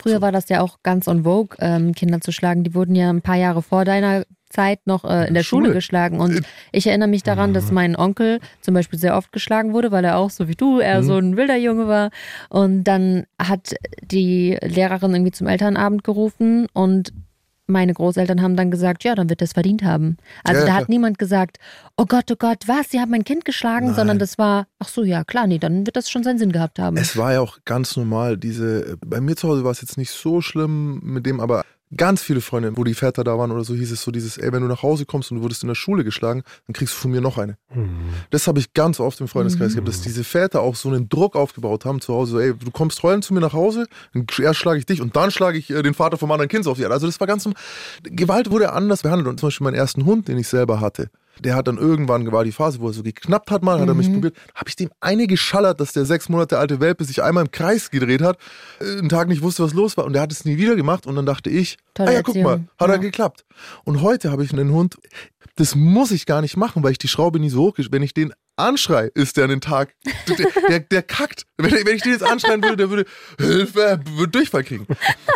Früher 0.01 0.17
So. 0.17 0.21
war 0.21 0.31
das 0.33 0.49
ja 0.51 0.61
auch 0.61 0.79
ganz 0.83 1.09
on 1.09 1.25
vogue, 1.25 1.57
ähm, 1.61 1.95
Kinder 1.95 2.21
zu 2.21 2.33
schlagen. 2.33 2.63
Die 2.65 2.75
wurden 2.75 2.95
ja 2.95 3.09
ein 3.11 3.23
paar 3.23 3.37
Jahre 3.37 3.63
vor 3.63 3.85
deiner 3.85 4.25
Zeit 4.51 4.87
noch 4.87 5.05
äh, 5.05 5.29
in 5.29 5.35
der 5.35 5.43
Schule, 5.43 5.67
Schule. 5.67 5.75
geschlagen. 5.75 6.21
Und 6.21 6.39
Äh, 6.39 6.43
ich 6.73 6.87
erinnere 6.87 7.09
mich 7.09 7.23
daran, 7.23 7.53
dass 7.55 7.71
mein 7.71 7.97
Onkel 7.97 8.41
zum 8.61 8.75
Beispiel 8.75 8.99
sehr 8.99 9.17
oft 9.17 9.33
geschlagen 9.33 9.73
wurde, 9.73 9.91
weil 9.91 10.05
er 10.05 10.17
auch 10.19 10.31
so 10.31 10.49
wie 10.49 10.55
du, 10.55 10.79
er 10.79 11.01
Mhm. 11.03 11.05
so 11.07 11.17
ein 11.19 11.37
wilder 11.37 11.57
Junge 11.57 11.87
war. 11.89 12.11
Und 12.49 12.85
dann 12.85 13.25
hat 13.41 13.75
die 14.03 14.57
Lehrerin 14.63 15.13
irgendwie 15.15 15.33
zum 15.33 15.47
Elternabend 15.47 16.05
gerufen 16.05 16.67
und 16.73 17.13
meine 17.71 17.93
Großeltern 17.93 18.41
haben 18.41 18.57
dann 18.57 18.71
gesagt, 18.71 19.05
ja, 19.05 19.15
dann 19.15 19.29
wird 19.29 19.43
er 19.43 19.45
es 19.45 19.53
verdient 19.53 19.83
haben. 19.85 20.17
Also 20.43 20.61
Ja, 20.61 20.67
da 20.67 20.73
klar. 20.73 20.81
hat 20.83 20.89
niemand 20.89 21.19
gesagt, 21.19 21.59
oh 21.99 22.07
Gott, 22.07 22.25
oh 22.33 22.37
Gott, 22.39 22.63
was, 22.67 22.89
sie 22.91 22.99
haben 22.99 23.11
mein 23.11 23.25
Kind 23.25 23.45
geschlagen, 23.45 23.89
Nein. 23.89 23.95
sondern 23.95 24.19
das 24.19 24.39
war, 24.39 24.67
ach 24.79 24.89
so, 24.89 25.05
ja, 25.05 25.23
klar, 25.23 25.47
nee, 25.47 25.59
dann 25.59 25.85
wird 25.85 25.95
das 25.97 26.09
schon 26.09 26.23
seinen 26.25 26.39
Sinn 26.39 26.51
gehabt 26.53 26.79
haben. 26.79 26.97
Es 26.97 27.15
war 27.19 27.35
ja 27.35 27.41
auch 27.43 27.59
ganz 27.67 27.95
normal, 27.95 28.39
diese, 28.39 28.97
bei 29.05 29.21
mir 29.21 29.37
zu 29.37 29.49
Hause 29.51 29.65
war 29.65 29.73
es 29.73 29.83
jetzt 29.83 29.99
nicht 29.99 30.13
so 30.13 30.41
schlimm 30.41 31.01
mit 31.05 31.27
dem, 31.27 31.41
aber 31.41 31.63
ganz 31.97 32.23
viele 32.23 32.41
Freunde, 32.41 32.77
wo 32.77 32.85
die 32.85 32.95
Väter 32.95 33.25
da 33.25 33.39
waren 33.39 33.51
oder 33.51 33.65
so, 33.65 33.75
hieß 33.75 33.91
es 33.93 34.03
so 34.03 34.11
dieses, 34.11 34.37
ey, 34.39 34.53
wenn 34.53 34.63
du 34.63 34.69
nach 34.69 34.83
Hause 34.83 35.07
kommst 35.07 35.31
und 35.31 35.39
du 35.39 35.43
wurdest 35.43 35.63
in 35.63 35.69
der 35.69 35.75
Schule 35.75 36.05
geschlagen, 36.05 36.43
dann 36.67 36.75
kriegst 36.75 36.95
du 36.95 36.99
von 36.99 37.11
mir 37.11 37.21
noch 37.21 37.39
eine. 37.39 37.57
Das 38.31 38.47
habe 38.47 38.59
ich 38.61 38.75
ganz 38.75 39.01
oft 39.01 39.21
im 39.21 39.29
Freundeskreis 39.29 39.71
Mhm. 39.71 39.75
gehabt, 39.77 39.89
dass 39.89 40.01
diese 40.03 40.25
Väter 40.25 40.61
auch 40.61 40.75
so 40.77 40.89
einen 40.89 41.09
Druck 41.09 41.35
aufgebaut 41.37 41.85
haben 41.85 42.01
zu 42.01 42.13
Hause, 42.15 42.33
so, 42.33 42.41
ey, 42.41 42.55
du 42.55 42.71
kommst 42.71 43.03
heulend 43.03 43.25
zu 43.25 43.33
mir 43.35 43.41
nach 43.41 43.53
Hause, 43.55 43.87
dann 44.13 44.27
erst 44.41 44.61
schlage 44.61 44.79
ich 44.79 44.87
dich 44.87 45.01
und 45.01 45.17
dann 45.17 45.31
schlage 45.31 45.59
ich 45.59 45.71
äh, 45.71 45.83
den 45.83 45.95
Vater 45.95 46.19
vom 46.19 46.31
anderen 46.31 46.49
Kind 46.49 46.67
auf 46.67 46.77
die 46.77 46.83
Erde. 46.83 46.95
Also 46.95 47.07
das 47.07 47.19
war 47.21 47.27
ganz. 47.27 47.49
Gewalt 48.03 48.51
wurde 48.51 48.73
anders 48.73 49.03
behandelt 49.03 49.29
und 49.29 49.41
zum 49.41 49.47
Beispiel 49.49 49.65
meinen 49.65 49.75
ersten 49.75 50.05
Hund, 50.05 50.29
den 50.29 50.39
ich 50.39 50.49
selber 50.49 50.81
hatte, 50.81 51.11
der 51.41 51.55
hat 51.57 51.69
dann 51.69 51.79
irgendwann, 51.79 52.31
war 52.33 52.45
die 52.45 52.53
Phase, 52.53 52.81
wo 52.81 52.89
er 52.89 52.93
so 52.93 53.03
geknappt 53.03 53.51
hat 53.51 53.63
mal, 53.63 53.81
hat 53.81 53.89
er 53.89 53.95
mich 53.95 54.09
Mhm. 54.09 54.15
probiert, 54.15 54.37
habe 54.55 54.69
ich 54.69 54.77
dem 54.77 54.91
eine 55.01 55.27
geschallert, 55.27 55.81
dass 55.81 55.93
der 55.93 56.05
sechs 56.05 56.29
Monate 56.29 56.59
alte 56.59 56.81
Welpe 56.81 57.05
sich 57.05 57.23
einmal 57.23 57.45
im 57.45 57.51
Kreis 57.51 57.91
gedreht 57.91 58.23
hat, 58.23 58.39
äh, 58.81 58.99
einen 58.99 59.09
Tag 59.09 59.29
nicht 59.29 59.43
wusste, 59.43 59.63
was 59.63 59.73
los 59.75 59.97
war 59.97 60.05
und 60.05 60.13
der 60.13 60.23
hat 60.23 60.33
es 60.33 60.45
nie 60.45 60.57
wieder 60.59 60.77
gemacht 60.77 61.07
und 61.07 61.17
dann 61.17 61.27
dachte 61.27 61.51
ich, 61.51 61.77
Tolle 61.95 62.11
ah 62.11 62.13
ja, 62.13 62.23
guck 62.23 62.37
mal, 62.37 62.65
hat 62.79 62.89
Ja. 62.89 62.95
er 62.95 62.99
geklappt. 62.99 63.45
Und 63.85 64.03
heute 64.03 64.31
habe 64.31 64.45
ich 64.45 64.53
einen 64.53 64.73
Hund, 64.73 64.97
das 65.57 65.75
muss 65.75 66.11
ich 66.11 66.27
gar 66.27 66.41
nicht 66.41 66.57
machen, 66.57 66.83
weil 66.83 66.93
ich 66.93 66.99
die 66.99 67.09
Schraube 67.09 67.41
nie 67.41 67.51
so 67.51 67.63
hoch 67.63 67.75
Wenn 67.91 68.03
ich 68.03 68.15
den 68.15 68.33
anschrei, 68.59 69.11
ist 69.15 69.37
der 69.37 69.45
an 69.45 69.51
den 69.51 69.61
Tag, 69.61 69.95
der, 70.29 70.47
der, 70.69 70.81
der 70.81 71.03
kackt. 71.03 71.45
Wenn, 71.57 71.73
wenn 71.73 71.97
ich 71.97 72.03
den 72.03 72.13
jetzt 72.13 72.23
anschreien 72.25 72.63
würde, 72.63 72.77
der 72.77 72.91
würde, 72.91 73.05
Hilfe, 73.39 74.01
würde 74.11 74.29
Durchfall 74.33 74.65
kriegen. 74.65 74.87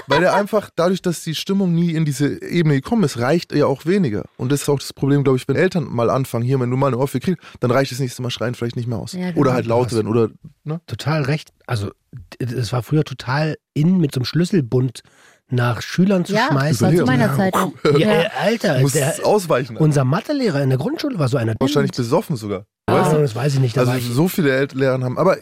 Weil 0.06 0.20
der 0.20 0.34
einfach, 0.34 0.70
dadurch, 0.76 1.02
dass 1.02 1.22
die 1.24 1.34
Stimmung 1.34 1.74
nie 1.74 1.92
in 1.92 2.04
diese 2.04 2.42
Ebene 2.42 2.74
gekommen 2.76 3.04
ist, 3.04 3.18
reicht 3.18 3.52
ja 3.54 3.66
auch 3.66 3.86
weniger. 3.86 4.24
Und 4.36 4.52
das 4.52 4.62
ist 4.62 4.68
auch 4.68 4.78
das 4.78 4.92
Problem, 4.92 5.24
glaube 5.24 5.36
ich, 5.38 5.48
wenn 5.48 5.56
Eltern 5.56 5.84
mal 5.84 6.10
anfangen, 6.10 6.44
hier, 6.44 6.58
wenn 6.60 6.70
du 6.70 6.76
mal 6.76 6.88
eine 6.88 6.98
Ohrfeige 6.98 7.24
kriegst, 7.36 7.46
dann 7.60 7.70
reicht 7.70 7.90
das 7.92 7.98
nächste 7.98 8.22
Mal 8.22 8.30
schreien 8.30 8.54
vielleicht 8.54 8.76
nicht 8.76 8.88
mehr 8.88 8.98
aus. 8.98 9.12
Ja, 9.12 9.28
genau. 9.30 9.40
Oder 9.40 9.52
halt 9.54 9.66
lauter 9.66 9.96
werden 9.96 10.08
oder, 10.08 10.28
ne? 10.64 10.80
Total 10.86 11.22
recht. 11.22 11.52
Also 11.66 11.90
es 12.38 12.72
war 12.72 12.82
früher 12.82 13.04
total 13.04 13.56
in, 13.74 13.98
mit 13.98 14.12
so 14.14 14.20
einem 14.20 14.24
Schlüsselbund 14.26 15.02
nach 15.48 15.82
Schülern 15.82 16.24
zu 16.24 16.32
ja, 16.32 16.46
das 16.48 16.50
schmeißen. 16.50 16.86
war 16.88 16.94
zu 16.96 17.04
meiner 17.04 17.26
Ja. 17.26 17.36
Zeit 17.36 17.54
auch. 17.54 17.72
Ja, 17.98 18.22
Ja. 18.22 18.30
Alter, 18.40 18.80
Muss 18.80 18.92
der, 18.92 19.14
ausweichen. 19.24 19.76
unser 19.76 20.04
Mathelehrer 20.04 20.62
in 20.62 20.70
der 20.70 20.78
Grundschule 20.78 21.18
war 21.18 21.28
so 21.28 21.36
einer. 21.36 21.54
Wahrscheinlich 21.58 21.92
besoffen 21.92 22.36
sogar. 22.36 22.64
Ah, 22.92 23.02
Weißt 23.02 23.12
du? 23.14 23.18
das 23.20 23.34
weiß 23.34 23.54
ich 23.54 23.60
nicht. 23.60 23.78
Also 23.78 23.92
ich, 23.94 24.06
so 24.06 24.28
viele 24.28 24.50
El- 24.54 24.68
Lehrer 24.74 25.00
haben. 25.02 25.18
Aber 25.18 25.36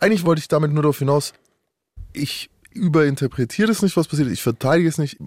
eigentlich 0.00 0.24
wollte 0.24 0.40
ich 0.40 0.48
damit 0.48 0.72
nur 0.72 0.82
darauf 0.82 0.98
hinaus, 0.98 1.32
ich 2.12 2.50
überinterpretiere 2.72 3.68
das 3.68 3.82
nicht, 3.82 3.96
was 3.96 4.06
passiert. 4.08 4.28
Ich 4.30 4.42
verteidige 4.42 4.88
es 4.88 4.98
nicht. 4.98 5.18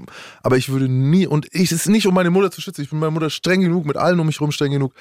Aber 0.43 0.57
ich 0.57 0.69
würde 0.69 0.87
nie, 0.87 1.25
und 1.27 1.47
ich 1.51 1.71
es 1.71 1.71
ist 1.71 1.89
nicht, 1.89 2.05
um 2.07 2.13
meine 2.13 2.29
Mutter 2.29 2.51
zu 2.51 2.61
schützen. 2.61 2.81
Ich 2.81 2.89
bin 2.89 2.99
meiner 2.99 3.11
Mutter 3.11 3.29
streng 3.29 3.61
genug, 3.61 3.85
mit 3.85 3.97
allen 3.97 4.19
um 4.19 4.27
mich 4.27 4.39
herum 4.39 4.51
streng 4.51 4.71
genug. 4.71 4.93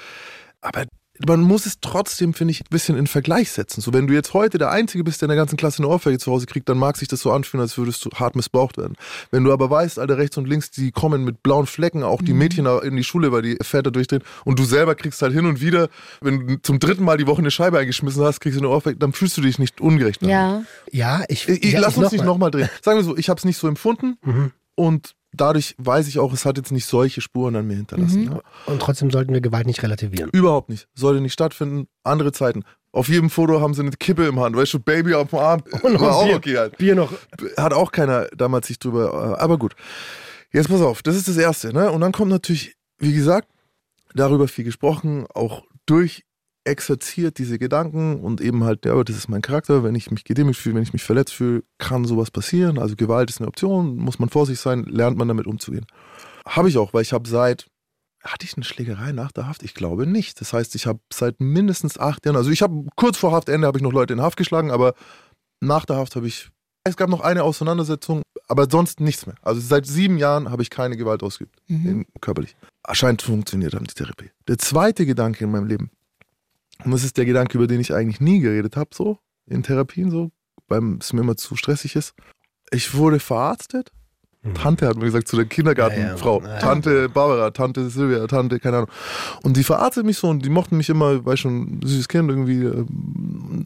Aber 0.61 0.85
man 1.27 1.41
muss 1.41 1.65
es 1.65 1.79
trotzdem, 1.81 2.33
finde 2.33 2.51
ich, 2.51 2.61
ein 2.61 2.67
bisschen 2.69 2.97
in 2.97 3.07
Vergleich 3.07 3.51
setzen. 3.51 3.81
So, 3.81 3.93
wenn 3.93 4.07
du 4.07 4.13
jetzt 4.13 4.33
heute 4.33 4.57
der 4.57 4.71
Einzige 4.71 5.03
bist, 5.03 5.21
der 5.21 5.25
in 5.27 5.29
der 5.31 5.37
ganzen 5.37 5.57
Klasse 5.57 5.79
eine 5.79 5.87
Ohrfeige 5.89 6.17
zu 6.17 6.31
Hause 6.31 6.45
kriegt, 6.45 6.69
dann 6.69 6.77
mag 6.77 6.95
sich 6.97 7.07
das 7.07 7.19
so 7.21 7.31
anfühlen, 7.31 7.61
als 7.61 7.77
würdest 7.77 8.05
du 8.05 8.09
hart 8.11 8.35
missbraucht 8.35 8.77
werden. 8.77 8.95
Wenn 9.31 9.43
du 9.43 9.51
aber 9.51 9.69
weißt, 9.69 9.99
Alter, 9.99 10.17
rechts 10.17 10.37
und 10.37 10.47
links, 10.47 10.71
die 10.71 10.91
kommen 10.91 11.23
mit 11.25 11.43
blauen 11.43 11.65
Flecken, 11.65 12.03
auch 12.03 12.21
die 12.21 12.33
Mädchen 12.33 12.65
in 12.65 12.95
die 12.95 13.03
Schule, 13.03 13.31
weil 13.31 13.41
die 13.41 13.57
Väter 13.61 13.91
durchdrehen, 13.91 14.23
und 14.45 14.59
du 14.59 14.63
selber 14.63 14.95
kriegst 14.95 15.21
halt 15.21 15.33
hin 15.33 15.45
und 15.45 15.61
wieder, 15.61 15.89
wenn 16.21 16.47
du 16.47 16.61
zum 16.61 16.79
dritten 16.79 17.03
Mal 17.03 17.17
die 17.17 17.27
Woche 17.27 17.39
eine 17.39 17.51
Scheibe 17.51 17.79
eingeschmissen 17.79 18.23
hast, 18.23 18.39
kriegst 18.39 18.57
du 18.59 18.61
eine 18.63 18.69
Ohrfeige, 18.69 18.97
dann 18.97 19.13
fühlst 19.13 19.35
du 19.37 19.41
dich 19.41 19.59
nicht 19.59 19.81
ungerecht. 19.81 20.21
ja. 20.21 20.63
ja, 20.91 21.23
ich, 21.27 21.47
Ich, 21.49 21.63
ich 21.63 21.71
ja, 21.73 21.79
lass 21.81 21.97
uns 21.97 22.11
nicht 22.11 22.21
mal. 22.21 22.25
nochmal 22.27 22.51
drehen. 22.51 22.69
Sagen 22.81 22.97
wir 22.97 23.03
so, 23.03 23.17
ich 23.17 23.29
habe 23.29 23.37
es 23.37 23.45
nicht 23.45 23.57
so 23.57 23.67
empfunden 23.67 24.17
Mhm. 24.23 24.51
und 24.75 25.15
dadurch 25.31 25.75
weiß 25.77 26.07
ich 26.07 26.19
auch, 26.19 26.33
es 26.33 26.45
hat 26.45 26.57
jetzt 26.57 26.71
nicht 26.71 26.85
solche 26.85 27.21
Spuren 27.21 27.55
an 27.55 27.67
mir 27.67 27.75
hinterlassen. 27.75 28.25
Mhm. 28.25 28.31
Ja. 28.31 28.41
Und 28.65 28.81
trotzdem 28.81 29.11
sollten 29.11 29.33
wir 29.33 29.41
Gewalt 29.41 29.67
nicht 29.67 29.83
relativieren. 29.83 30.29
Überhaupt 30.31 30.69
nicht. 30.69 30.87
Sollte 30.95 31.21
nicht 31.21 31.33
stattfinden. 31.33 31.87
Andere 32.03 32.31
Zeiten. 32.31 32.63
Auf 32.91 33.07
jedem 33.07 33.29
Foto 33.29 33.61
haben 33.61 33.73
sie 33.75 33.81
eine 33.81 33.91
Kippe 33.91 34.25
im 34.25 34.39
Hand, 34.39 34.55
weißt 34.55 34.73
du, 34.73 34.79
Baby 34.79 35.13
auf 35.13 35.29
dem 35.29 35.39
Arm. 35.39 35.61
Und 35.83 35.99
War 35.99 36.15
auch 36.15 36.25
Bier. 36.25 36.35
okay 36.37 36.57
halt. 36.57 36.77
Bier 36.77 36.95
noch. 36.95 37.13
Hat 37.57 37.73
auch 37.73 37.91
keiner 37.91 38.27
damals 38.35 38.67
sich 38.67 38.79
drüber, 38.79 39.35
äh, 39.37 39.41
aber 39.41 39.57
gut. 39.59 39.75
Jetzt 40.51 40.69
pass 40.69 40.81
auf, 40.81 41.03
das 41.03 41.15
ist 41.15 41.27
das 41.27 41.37
Erste, 41.37 41.71
ne? 41.71 41.91
Und 41.91 42.01
dann 42.01 42.11
kommt 42.11 42.31
natürlich, 42.31 42.75
wie 42.97 43.13
gesagt, 43.13 43.47
darüber 44.15 44.47
viel 44.47 44.65
gesprochen, 44.65 45.27
auch 45.35 45.63
durch 45.85 46.23
exerziert 46.69 47.37
diese 47.39 47.57
Gedanken 47.59 48.19
und 48.21 48.39
eben 48.41 48.63
halt, 48.63 48.85
ja, 48.85 48.93
aber 48.93 49.03
das 49.03 49.17
ist 49.17 49.27
mein 49.27 49.41
Charakter, 49.41 49.83
wenn 49.83 49.95
ich 49.95 50.11
mich 50.11 50.23
gedemütigt 50.23 50.61
fühle, 50.63 50.75
wenn 50.75 50.83
ich 50.83 50.93
mich 50.93 51.03
verletzt 51.03 51.33
fühle, 51.33 51.63
kann 51.79 52.05
sowas 52.05 52.31
passieren. 52.31 52.77
Also 52.77 52.95
Gewalt 52.95 53.29
ist 53.29 53.39
eine 53.39 53.47
Option, 53.47 53.97
muss 53.97 54.19
man 54.19 54.29
vorsichtig 54.29 54.61
sein, 54.61 54.83
lernt 54.85 55.17
man 55.17 55.27
damit 55.27 55.47
umzugehen. 55.47 55.85
Habe 56.47 56.69
ich 56.69 56.77
auch, 56.77 56.93
weil 56.93 57.01
ich 57.01 57.11
habe 57.11 57.27
seit, 57.27 57.67
hatte 58.23 58.45
ich 58.45 58.55
eine 58.55 58.63
Schlägerei 58.63 59.11
nach 59.11 59.31
der 59.31 59.47
Haft? 59.47 59.63
Ich 59.63 59.73
glaube 59.73 60.05
nicht. 60.05 60.39
Das 60.41 60.53
heißt, 60.53 60.75
ich 60.75 60.85
habe 60.85 60.99
seit 61.11 61.39
mindestens 61.39 61.97
acht 61.97 62.25
Jahren, 62.25 62.35
also 62.37 62.51
ich 62.51 62.61
habe 62.61 62.85
kurz 62.95 63.17
vor 63.17 63.31
Haftende 63.31 63.67
habe 63.67 63.77
ich 63.77 63.83
noch 63.83 63.93
Leute 63.93 64.13
in 64.13 64.21
Haft 64.21 64.37
geschlagen, 64.37 64.71
aber 64.71 64.93
nach 65.61 65.85
der 65.85 65.97
Haft 65.97 66.15
habe 66.15 66.27
ich, 66.27 66.49
es 66.83 66.95
gab 66.95 67.09
noch 67.09 67.21
eine 67.21 67.43
Auseinandersetzung, 67.43 68.21
aber 68.47 68.67
sonst 68.69 68.99
nichts 68.99 69.25
mehr. 69.25 69.35
Also 69.41 69.59
seit 69.61 69.85
sieben 69.85 70.17
Jahren 70.17 70.49
habe 70.49 70.61
ich 70.61 70.69
keine 70.69 70.97
Gewalt 70.97 71.23
ausgeübt, 71.23 71.55
Mhm. 71.67 72.05
körperlich. 72.21 72.55
Scheint 72.91 73.21
funktioniert 73.21 73.73
haben 73.75 73.85
die 73.85 73.93
Therapie. 73.93 74.31
Der 74.47 74.57
zweite 74.57 75.05
Gedanke 75.05 75.43
in 75.43 75.51
meinem 75.51 75.67
Leben, 75.67 75.91
und 76.83 76.91
das 76.91 77.03
ist 77.03 77.17
der 77.17 77.25
Gedanke, 77.25 77.57
über 77.57 77.67
den 77.67 77.79
ich 77.79 77.93
eigentlich 77.93 78.21
nie 78.21 78.39
geredet 78.39 78.75
habe, 78.75 78.89
so 78.93 79.19
in 79.45 79.63
Therapien, 79.63 80.11
so, 80.11 80.31
weil 80.67 80.97
es 80.99 81.13
mir 81.13 81.21
immer 81.21 81.35
zu 81.35 81.55
stressig 81.55 81.95
ist. 81.95 82.13
Ich 82.71 82.93
wurde 82.93 83.19
verarztet. 83.19 83.91
Tante 84.53 84.87
hat 84.87 84.95
mir 84.95 85.03
gesagt, 85.03 85.27
zu 85.27 85.35
der 85.35 85.45
Kindergartenfrau. 85.45 86.41
Ja, 86.41 86.47
ja. 86.47 86.59
Tante 86.59 87.09
Barbara, 87.09 87.51
Tante 87.51 87.89
Silvia, 87.89 88.25
Tante, 88.25 88.59
keine 88.59 88.77
Ahnung. 88.77 88.89
Und 89.43 89.57
die 89.57 89.65
verarztet 89.65 90.05
mich 90.05 90.17
so 90.17 90.29
und 90.29 90.45
die 90.45 90.49
mochten 90.49 90.77
mich 90.77 90.87
immer, 90.89 91.25
weil 91.25 91.35
schon 91.35 91.81
süßes 91.83 92.07
Kind, 92.07 92.29
irgendwie 92.29 92.63
ähm, 92.63 93.65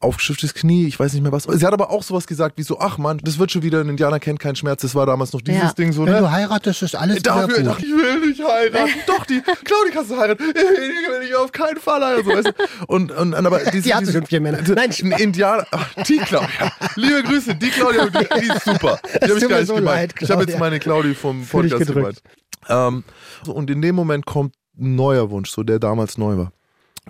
aufgeschüttetes 0.00 0.54
Knie, 0.54 0.86
ich 0.86 0.98
weiß 0.98 1.12
nicht 1.14 1.22
mehr 1.22 1.32
was. 1.32 1.42
Sie 1.44 1.66
hat 1.66 1.72
aber 1.72 1.90
auch 1.90 2.04
sowas 2.04 2.28
gesagt 2.28 2.56
wie 2.56 2.62
so, 2.62 2.78
ach 2.78 2.98
Mann, 2.98 3.18
das 3.24 3.40
wird 3.40 3.50
schon 3.50 3.62
wieder, 3.64 3.80
ein 3.80 3.88
Indianer 3.88 4.20
kennt 4.20 4.38
keinen 4.38 4.54
Schmerz. 4.54 4.82
Das 4.82 4.94
war 4.94 5.06
damals 5.06 5.32
noch 5.32 5.40
dieses 5.40 5.60
Ja. 5.60 5.72
Ding 5.72 5.92
so, 5.92 6.06
Wenn 6.06 6.12
ne? 6.12 6.20
du 6.20 6.30
heiratest, 6.30 6.82
ist 6.82 6.94
alles 6.94 7.16
wieder 7.16 7.34
Dafür, 7.34 7.70
ach, 7.72 7.76
gut. 7.78 7.84
ich 7.84 7.90
will 7.92 8.28
nicht 8.28 8.40
heiraten. 8.44 8.90
Doch, 9.08 9.26
die 9.26 9.40
Claudi 9.40 9.90
kannst 9.92 10.12
du 10.12 10.16
heiraten. 10.18 10.42
Ich 10.50 10.54
will 10.54 11.28
ich 11.28 11.34
auf 11.34 11.50
keinen 11.50 11.78
Fall 11.78 12.04
heiraten. 12.04 12.24
So, 12.28 12.36
weißt 12.36 12.46
du? 12.46 12.52
und, 12.86 13.10
und, 13.10 13.34
und 13.34 13.46
aber 13.46 13.58
diese, 13.72 13.82
Die 13.82 13.94
hat 13.94 14.02
diese- 14.02 14.12
schon 14.12 14.26
vier 14.26 14.40
Männer. 14.40 14.58
Nein, 14.68 14.90
ein 15.02 15.12
Indianer. 15.12 15.66
Ach, 15.72 15.88
die 16.06 16.18
Claudia. 16.18 16.72
Liebe 16.94 17.22
Grüße, 17.24 17.56
die 17.56 17.70
Claudia, 17.70 18.06
die, 18.06 18.40
die 18.40 18.46
ist 18.46 18.64
super. 18.64 19.00
Die 19.24 19.28
habe 19.28 19.38
ich 19.40 19.48
gar 19.48 19.58
nicht 19.58 19.66
so 19.68 19.74
gemeint. 19.74 20.11
Leid, 20.14 20.22
ich 20.22 20.30
habe 20.30 20.44
jetzt 20.44 20.58
meine 20.58 20.78
Claudi 20.78 21.14
vom 21.14 21.44
Podcast 21.46 21.86
gedrückt. 21.86 22.22
gemeint. 22.66 23.04
Ähm, 23.46 23.52
und 23.52 23.70
in 23.70 23.82
dem 23.82 23.94
Moment 23.94 24.26
kommt 24.26 24.54
ein 24.78 24.94
neuer 24.94 25.30
Wunsch, 25.30 25.50
so 25.50 25.62
der 25.62 25.78
damals 25.78 26.18
neu 26.18 26.36
war. 26.36 26.52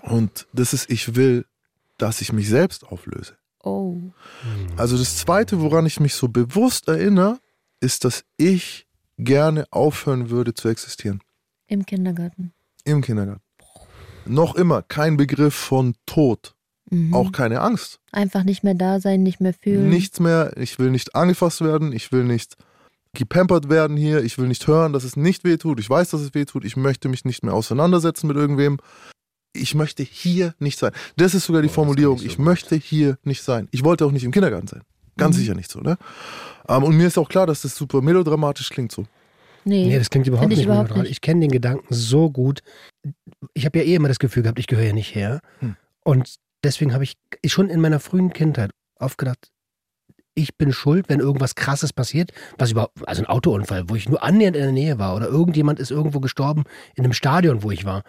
Und 0.01 0.47
das 0.53 0.73
ist, 0.73 0.89
ich 0.89 1.15
will, 1.15 1.45
dass 1.97 2.21
ich 2.21 2.33
mich 2.33 2.49
selbst 2.49 2.85
auflöse. 2.85 3.35
Oh. 3.63 3.97
Also 4.75 4.97
das 4.97 5.17
Zweite, 5.17 5.61
woran 5.61 5.85
ich 5.85 5.99
mich 5.99 6.15
so 6.15 6.27
bewusst 6.27 6.87
erinnere, 6.87 7.39
ist, 7.79 8.03
dass 8.03 8.23
ich 8.37 8.87
gerne 9.17 9.65
aufhören 9.71 10.29
würde 10.29 10.53
zu 10.53 10.67
existieren. 10.69 11.21
Im 11.67 11.85
Kindergarten. 11.85 12.51
Im 12.83 13.01
Kindergarten. 13.01 13.41
Noch 14.25 14.55
immer 14.55 14.81
kein 14.81 15.17
Begriff 15.17 15.53
von 15.53 15.95
Tod, 16.05 16.55
Mhm. 16.89 17.13
auch 17.13 17.31
keine 17.31 17.61
Angst. 17.61 17.99
Einfach 18.11 18.43
nicht 18.43 18.63
mehr 18.63 18.73
da 18.73 18.99
sein, 18.99 19.23
nicht 19.23 19.39
mehr 19.39 19.53
fühlen. 19.53 19.89
Nichts 19.89 20.19
mehr, 20.19 20.53
ich 20.57 20.79
will 20.79 20.91
nicht 20.91 21.15
angefasst 21.15 21.61
werden, 21.61 21.91
ich 21.93 22.11
will 22.11 22.23
nicht 22.23 22.57
gepampert 23.15 23.69
werden 23.69 23.95
hier, 23.97 24.23
ich 24.23 24.37
will 24.37 24.47
nicht 24.47 24.65
hören, 24.67 24.91
dass 24.93 25.03
es 25.03 25.15
nicht 25.15 25.43
wehtut. 25.43 25.79
Ich 25.79 25.89
weiß, 25.89 26.09
dass 26.09 26.21
es 26.21 26.33
wehtut, 26.33 26.65
ich 26.65 26.75
möchte 26.75 27.09
mich 27.09 27.25
nicht 27.25 27.43
mehr 27.43 27.53
auseinandersetzen 27.53 28.27
mit 28.27 28.37
irgendwem. 28.37 28.77
Ich 29.55 29.75
möchte 29.75 30.01
hier 30.01 30.55
nicht 30.59 30.79
sein. 30.79 30.91
Das 31.15 31.35
ist 31.35 31.45
sogar 31.45 31.61
die 31.61 31.67
Oh, 31.67 31.71
Formulierung. 31.71 32.17
kann 32.17 32.25
ich 32.25 32.31
so 32.33 32.37
gut. 32.37 32.45
möchte 32.45 32.75
hier 32.75 33.17
nicht 33.23 33.43
sein. 33.43 33.67
Ich 33.71 33.83
wollte 33.83 34.05
auch 34.05 34.11
nicht 34.11 34.23
im 34.23 34.31
Kindergarten 34.31 34.67
sein. 34.67 34.81
Ganz 35.15 35.35
Mhm. 35.37 35.41
sicher 35.41 35.55
nicht 35.55 35.69
so, 35.69 35.79
ne? 35.79 35.97
Ähm, 36.67 36.83
und 36.83 36.97
mir 36.97 37.05
ist 37.05 37.19
auch 37.19 37.29
klar, 37.29 37.45
dass 37.45 37.61
das 37.61 37.75
super 37.75 38.01
melodramatisch 38.01 38.69
klingt 38.69 38.91
so. 38.91 39.05
Nee. 39.63 39.85
Nee, 39.87 39.99
das 39.99 40.09
klingt 40.09 40.25
überhaupt 40.27 40.49
nicht 40.49 40.63
überhaupt 40.63 40.85
melodramatisch. 40.89 41.11
Ich 41.11 41.21
kenne 41.21 41.41
den 41.41 41.51
Gedanken 41.51 41.85
so 41.93 42.31
gut. 42.31 42.61
Ich 43.53 43.65
habe 43.65 43.77
ja 43.77 43.85
eh 43.85 43.93
immer 43.95 44.07
das 44.07 44.17
Gefühl 44.19 44.41
gehabt, 44.43 44.57
ich 44.57 44.65
gehöre 44.67 44.85
hier 44.85 44.93
nicht 44.93 45.13
her. 45.13 45.39
Hm. 45.59 45.75
Und 46.03 46.35
deswegen 46.63 46.93
habe 46.93 47.03
ich 47.03 47.13
schon 47.45 47.69
in 47.69 47.79
meiner 47.79 47.99
frühen 47.99 48.33
Kindheit 48.33 48.71
oft 48.99 49.19
gedacht, 49.19 49.51
ich 50.35 50.57
bin 50.57 50.71
schuld, 50.73 51.09
wenn 51.09 51.19
irgendwas 51.19 51.55
Krasses 51.55 51.93
passiert, 51.93 52.31
was 52.57 52.71
überhaupt, 52.71 53.07
also 53.07 53.21
ein 53.21 53.27
Autounfall, 53.27 53.89
wo 53.89 53.95
ich 53.95 54.09
nur 54.09 54.23
annähernd 54.23 54.55
in 54.55 54.63
der 54.63 54.71
Nähe 54.71 54.99
war 54.99 55.15
oder 55.15 55.27
irgendjemand 55.27 55.79
ist 55.79 55.91
irgendwo 55.91 56.19
gestorben 56.19 56.63
in 56.95 57.03
einem 57.03 57.13
Stadion, 57.13 57.63
wo 57.63 57.71
ich 57.71 57.85
war. 57.85 58.03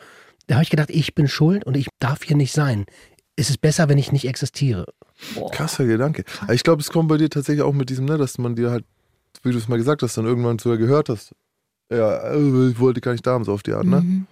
Da 0.47 0.57
habe 0.57 0.65
ich 0.65 0.71
gedacht, 0.71 0.91
ich 0.91 1.15
bin 1.15 1.29
schuld 1.29 1.65
und 1.65 1.77
ich 1.77 1.89
darf 1.99 2.23
hier 2.23 2.37
nicht 2.37 2.53
sein. 2.53 2.85
Es 3.37 3.51
ist 3.51 3.61
besser, 3.61 3.89
wenn 3.89 3.99
ich 3.99 4.13
nicht 4.13 4.27
existiere. 4.27 4.87
Boah. 5.35 5.51
Krasser 5.51 5.87
Gedanke. 5.87 6.25
Ich 6.53 6.63
glaube, 6.63 6.81
es 6.81 6.91
kommt 6.91 7.09
bei 7.09 7.17
dir 7.17 7.31
tatsächlich 7.31 7.63
auch 7.63 7.73
mit 7.73 7.91
diesem, 7.91 8.05
ne, 8.05 8.19
dass 8.19 8.39
man 8.39 8.55
dir 8.55 8.71
halt, 8.71 8.85
wie 9.43 9.53
du 9.53 9.59
es 9.59 9.69
mal 9.69 9.77
gesagt 9.77 10.03
hast, 10.03 10.17
dann 10.17 10.25
irgendwann 10.25 10.59
sogar 10.59 10.79
gehört 10.79 11.09
hast. 11.09 11.33
Ja, 11.91 12.33
äh, 12.33 12.69
ich 12.71 12.79
wollte 12.79 13.01
gar 13.01 13.13
nicht 13.13 13.27
da 13.27 13.33
haben, 13.33 13.45
so 13.45 13.53
auf 13.53 13.63
die 13.63 13.73
Art, 13.73 13.85
ne? 13.85 14.01
Mhm. 14.01 14.27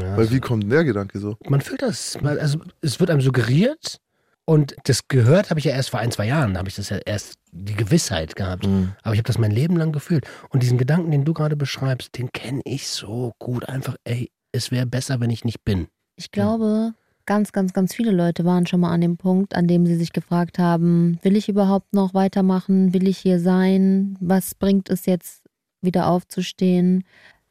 Ja, 0.00 0.16
Weil 0.16 0.30
wie 0.30 0.40
kommt 0.40 0.64
denn 0.64 0.70
der 0.70 0.84
Gedanke 0.84 1.18
so? 1.20 1.36
man 1.48 1.60
fühlt 1.60 1.80
das, 1.82 2.18
also 2.20 2.58
es 2.80 2.98
wird 2.98 3.08
einem 3.08 3.20
suggeriert 3.20 4.00
und 4.46 4.76
das 4.84 5.08
gehört 5.08 5.50
habe 5.50 5.58
ich 5.58 5.66
ja 5.66 5.72
erst 5.72 5.90
vor 5.90 6.00
ein, 6.00 6.12
zwei 6.12 6.26
Jahren, 6.26 6.54
da 6.54 6.60
habe 6.60 6.68
ich 6.68 6.76
das 6.76 6.88
ja 6.88 6.98
erst 7.04 7.34
die 7.50 7.74
Gewissheit 7.74 8.36
gehabt. 8.36 8.64
Aber 9.02 9.12
ich 9.12 9.18
habe 9.18 9.26
das 9.26 9.38
mein 9.38 9.50
Leben 9.50 9.76
lang 9.76 9.90
gefühlt. 9.90 10.24
Und 10.50 10.62
diesen 10.62 10.78
Gedanken, 10.78 11.10
den 11.10 11.24
du 11.24 11.34
gerade 11.34 11.56
beschreibst, 11.56 12.16
den 12.16 12.30
kenne 12.32 12.62
ich 12.64 12.88
so 12.88 13.32
gut. 13.40 13.68
Einfach, 13.68 13.96
ey, 14.04 14.30
es 14.52 14.70
wäre 14.70 14.86
besser, 14.86 15.18
wenn 15.18 15.30
ich 15.30 15.44
nicht 15.44 15.64
bin. 15.64 15.88
Ich 16.14 16.30
glaube, 16.30 16.94
ganz, 17.26 17.50
ganz, 17.50 17.72
ganz 17.72 17.92
viele 17.92 18.12
Leute 18.12 18.44
waren 18.44 18.66
schon 18.66 18.80
mal 18.80 18.92
an 18.92 19.00
dem 19.00 19.16
Punkt, 19.16 19.56
an 19.56 19.66
dem 19.66 19.84
sie 19.84 19.96
sich 19.96 20.12
gefragt 20.12 20.60
haben, 20.60 21.18
will 21.22 21.36
ich 21.36 21.48
überhaupt 21.48 21.92
noch 21.92 22.14
weitermachen? 22.14 22.94
Will 22.94 23.08
ich 23.08 23.18
hier 23.18 23.40
sein? 23.40 24.16
Was 24.20 24.54
bringt 24.54 24.88
es 24.90 25.06
jetzt, 25.06 25.42
wieder 25.82 26.06
aufzustehen? 26.08 27.02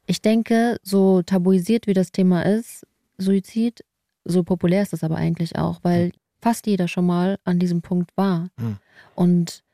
Ich 0.06 0.22
denke, 0.22 0.78
so 0.82 1.20
tabuisiert 1.20 1.86
wie 1.86 1.94
das 1.94 2.10
Thema 2.10 2.42
ist, 2.46 2.86
Suizid, 3.18 3.84
so 4.24 4.42
populär 4.42 4.82
ist 4.82 4.92
das 4.92 5.04
aber 5.04 5.16
eigentlich 5.16 5.56
auch, 5.56 5.80
weil 5.82 6.12
fast 6.46 6.68
jeder 6.68 6.86
schon 6.86 7.06
mal 7.06 7.38
an 7.42 7.58
diesem 7.58 7.82
Punkt 7.82 8.16
war. 8.16 8.50
Hm. 8.60 8.76
Und 9.16 9.64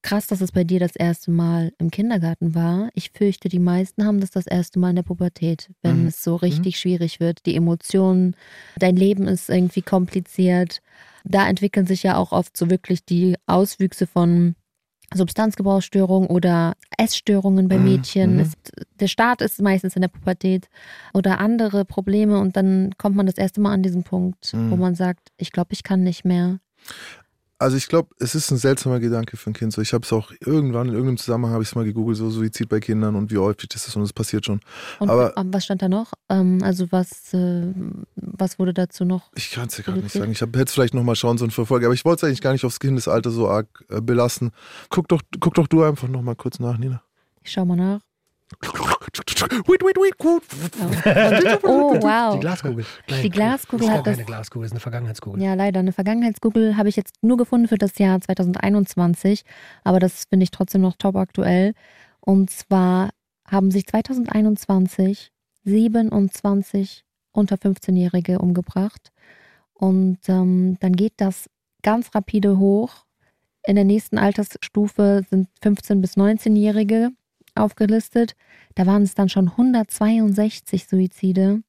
krass, 0.00 0.26
dass 0.26 0.40
es 0.40 0.52
bei 0.52 0.64
dir 0.64 0.80
das 0.80 0.96
erste 0.96 1.30
Mal 1.30 1.72
im 1.78 1.90
Kindergarten 1.90 2.54
war. 2.54 2.88
Ich 2.94 3.10
fürchte, 3.10 3.50
die 3.50 3.58
meisten 3.58 4.06
haben 4.06 4.20
das 4.20 4.30
das 4.30 4.46
erste 4.46 4.78
Mal 4.78 4.90
in 4.90 4.96
der 4.96 5.02
Pubertät, 5.02 5.70
wenn 5.82 6.00
Mhm. 6.02 6.06
es 6.06 6.24
so 6.24 6.36
richtig 6.36 6.78
schwierig 6.78 7.20
wird. 7.20 7.44
Die 7.44 7.54
Emotionen, 7.54 8.36
dein 8.78 8.96
Leben 8.96 9.28
ist 9.28 9.50
irgendwie 9.50 9.82
kompliziert. 9.82 10.80
Da 11.24 11.46
entwickeln 11.46 11.86
sich 11.86 12.02
ja 12.02 12.16
auch 12.16 12.32
oft 12.32 12.56
so 12.56 12.70
wirklich 12.70 13.04
die 13.04 13.36
Auswüchse 13.46 14.06
von 14.06 14.54
Substanzgebrauchsstörungen 15.12 16.28
oder 16.28 16.74
Essstörungen 16.98 17.68
bei 17.68 17.78
Mhm, 17.78 17.84
Mädchen. 17.84 18.34
mhm. 18.34 18.40
Es, 18.40 18.52
der 19.00 19.08
Start 19.08 19.40
ist 19.42 19.60
meistens 19.60 19.96
in 19.96 20.02
der 20.02 20.08
Pubertät 20.08 20.68
oder 21.12 21.38
andere 21.40 21.84
Probleme 21.84 22.38
und 22.38 22.56
dann 22.56 22.92
kommt 22.98 23.16
man 23.16 23.26
das 23.26 23.36
erste 23.36 23.60
Mal 23.60 23.72
an 23.72 23.82
diesen 23.82 24.02
Punkt, 24.04 24.52
wo 24.52 24.58
Mhm. 24.76 24.80
man 24.80 24.94
sagt, 24.94 25.28
ich 25.36 25.52
glaube, 25.52 25.72
ich 25.72 25.82
kann 25.82 26.02
nicht 26.02 26.24
mehr. 26.24 26.58
Also 27.64 27.78
ich 27.78 27.88
glaube, 27.88 28.10
es 28.18 28.34
ist 28.34 28.50
ein 28.50 28.58
seltsamer 28.58 29.00
Gedanke 29.00 29.38
für 29.38 29.48
ein 29.48 29.54
Kind. 29.54 29.72
So, 29.72 29.80
ich 29.80 29.94
habe 29.94 30.04
es 30.04 30.12
auch 30.12 30.30
irgendwann 30.40 30.88
in 30.88 30.92
irgendeinem 30.92 31.16
Zusammenhang 31.16 31.54
habe 31.54 31.62
ich 31.62 31.70
es 31.70 31.74
mal 31.74 31.86
gegoogelt, 31.86 32.18
so 32.18 32.28
Suizid 32.28 32.68
bei 32.68 32.78
Kindern 32.78 33.16
und 33.16 33.30
wie 33.30 33.38
häufig 33.38 33.70
das 33.70 33.88
ist 33.88 33.96
und 33.96 34.02
es 34.02 34.12
passiert 34.12 34.44
schon. 34.44 34.60
Und 34.98 35.08
Aber- 35.08 35.32
was 35.34 35.64
stand 35.64 35.80
da 35.80 35.88
noch? 35.88 36.12
Ähm, 36.28 36.58
also 36.62 36.92
was, 36.92 37.32
äh, 37.32 37.72
was 38.16 38.58
wurde 38.58 38.74
dazu 38.74 39.06
noch? 39.06 39.30
Ich 39.34 39.50
kann 39.50 39.68
es 39.68 39.76
dir 39.76 39.82
gerade 39.82 40.00
nicht 40.00 40.12
sagen. 40.12 40.30
Ich 40.30 40.42
hätte 40.42 40.62
es 40.62 40.72
vielleicht 40.74 40.92
nochmal 40.92 41.16
schauen 41.16 41.38
sollen 41.38 41.52
für 41.52 41.64
Folge, 41.64 41.86
aber 41.86 41.94
ich 41.94 42.04
wollte 42.04 42.26
es 42.26 42.28
eigentlich 42.28 42.42
gar 42.42 42.52
nicht 42.52 42.66
aufs 42.66 42.80
Kindesalter 42.80 43.30
so 43.30 43.48
arg 43.48 43.66
äh, 43.88 44.02
belassen. 44.02 44.50
Guck 44.90 45.08
doch, 45.08 45.22
guck 45.40 45.54
doch 45.54 45.66
du 45.66 45.84
einfach 45.84 46.06
nochmal 46.06 46.36
kurz 46.36 46.58
nach, 46.58 46.76
Nina. 46.76 47.00
Ich 47.42 47.52
schau 47.52 47.64
mal 47.64 47.76
nach. 47.76 48.00
Wait, 49.66 49.82
wait, 49.84 49.96
wait, 49.96 50.18
gut. 50.18 50.42
Oh, 51.62 51.94
Die 51.94 52.02
wow. 52.02 52.40
Glaskugel. 52.40 52.84
Nein, 53.08 53.22
Die 53.22 53.30
Glaskugel 53.30 53.86
das 53.86 53.88
ist 53.94 53.98
hat 53.98 54.04
keine 54.04 54.16
das- 54.18 54.26
Glaskugel, 54.26 54.66
ist 54.66 54.72
eine 54.72 54.80
Vergangenheitskugel. 54.80 55.42
Ja, 55.42 55.54
leider. 55.54 55.80
Eine 55.80 55.92
Vergangenheitsgoogle 55.92 56.76
habe 56.76 56.88
ich 56.88 56.96
jetzt 56.96 57.14
nur 57.22 57.36
gefunden 57.36 57.68
für 57.68 57.78
das 57.78 57.98
Jahr 57.98 58.20
2021, 58.20 59.44
aber 59.84 60.00
das 60.00 60.24
finde 60.28 60.44
ich 60.44 60.50
trotzdem 60.50 60.80
noch 60.82 60.96
top 60.96 61.16
aktuell. 61.16 61.74
Und 62.20 62.50
zwar 62.50 63.10
haben 63.46 63.70
sich 63.70 63.86
2021 63.86 65.30
27 65.64 67.04
unter 67.32 67.56
15-Jährige 67.56 68.38
umgebracht. 68.38 69.10
Und 69.74 70.18
ähm, 70.28 70.76
dann 70.80 70.92
geht 70.94 71.14
das 71.18 71.48
ganz 71.82 72.14
rapide 72.14 72.58
hoch. 72.58 73.04
In 73.66 73.76
der 73.76 73.84
nächsten 73.84 74.18
Altersstufe 74.18 75.22
sind 75.30 75.48
15- 75.62 76.00
bis 76.00 76.16
19-Jährige 76.16 77.10
aufgelistet. 77.54 78.34
Da 78.74 78.86
waren 78.86 79.02
es 79.02 79.14
dann 79.14 79.28
schon 79.28 79.48
162 79.48 80.86
Suizide. 80.86 81.62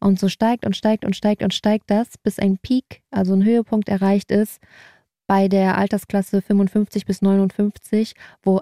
Und 0.00 0.18
so 0.18 0.28
steigt 0.28 0.64
und 0.64 0.76
steigt 0.76 1.04
und 1.04 1.16
steigt 1.16 1.42
und 1.42 1.54
steigt 1.54 1.90
das, 1.90 2.18
bis 2.18 2.38
ein 2.38 2.58
Peak, 2.58 3.02
also 3.10 3.34
ein 3.34 3.44
Höhepunkt 3.44 3.88
erreicht 3.88 4.30
ist 4.30 4.60
bei 5.28 5.46
der 5.46 5.78
Altersklasse 5.78 6.42
55 6.42 7.06
bis 7.06 7.22
59, 7.22 8.14
wo 8.42 8.60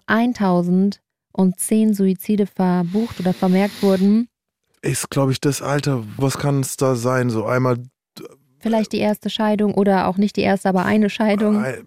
und 1.33 1.59
zehn 1.59 1.95
Suizide 1.95 2.47
verbucht 2.47 3.21
oder 3.21 3.33
vermerkt 3.33 3.83
wurden. 3.83 4.29
Ist, 4.83 5.09
glaube 5.11 5.33
ich, 5.33 5.41
das 5.41 5.63
Alter, 5.63 6.05
was 6.17 6.37
kann 6.37 6.61
es 6.61 6.77
da 6.77 6.97
sein? 6.97 7.31
So 7.31 7.47
einmal 7.47 7.79
Vielleicht 8.67 8.93
die 8.93 8.99
erste 8.99 9.31
Scheidung 9.31 9.75
oder 9.75 10.09
auch 10.09 10.17
nicht 10.17 10.37
die 10.37 10.43
erste, 10.43 10.69
aber 10.69 10.85
eine 10.85 11.09
Scheidung. 11.11 11.65
Äh, 11.65 11.73
äh, 11.79 11.83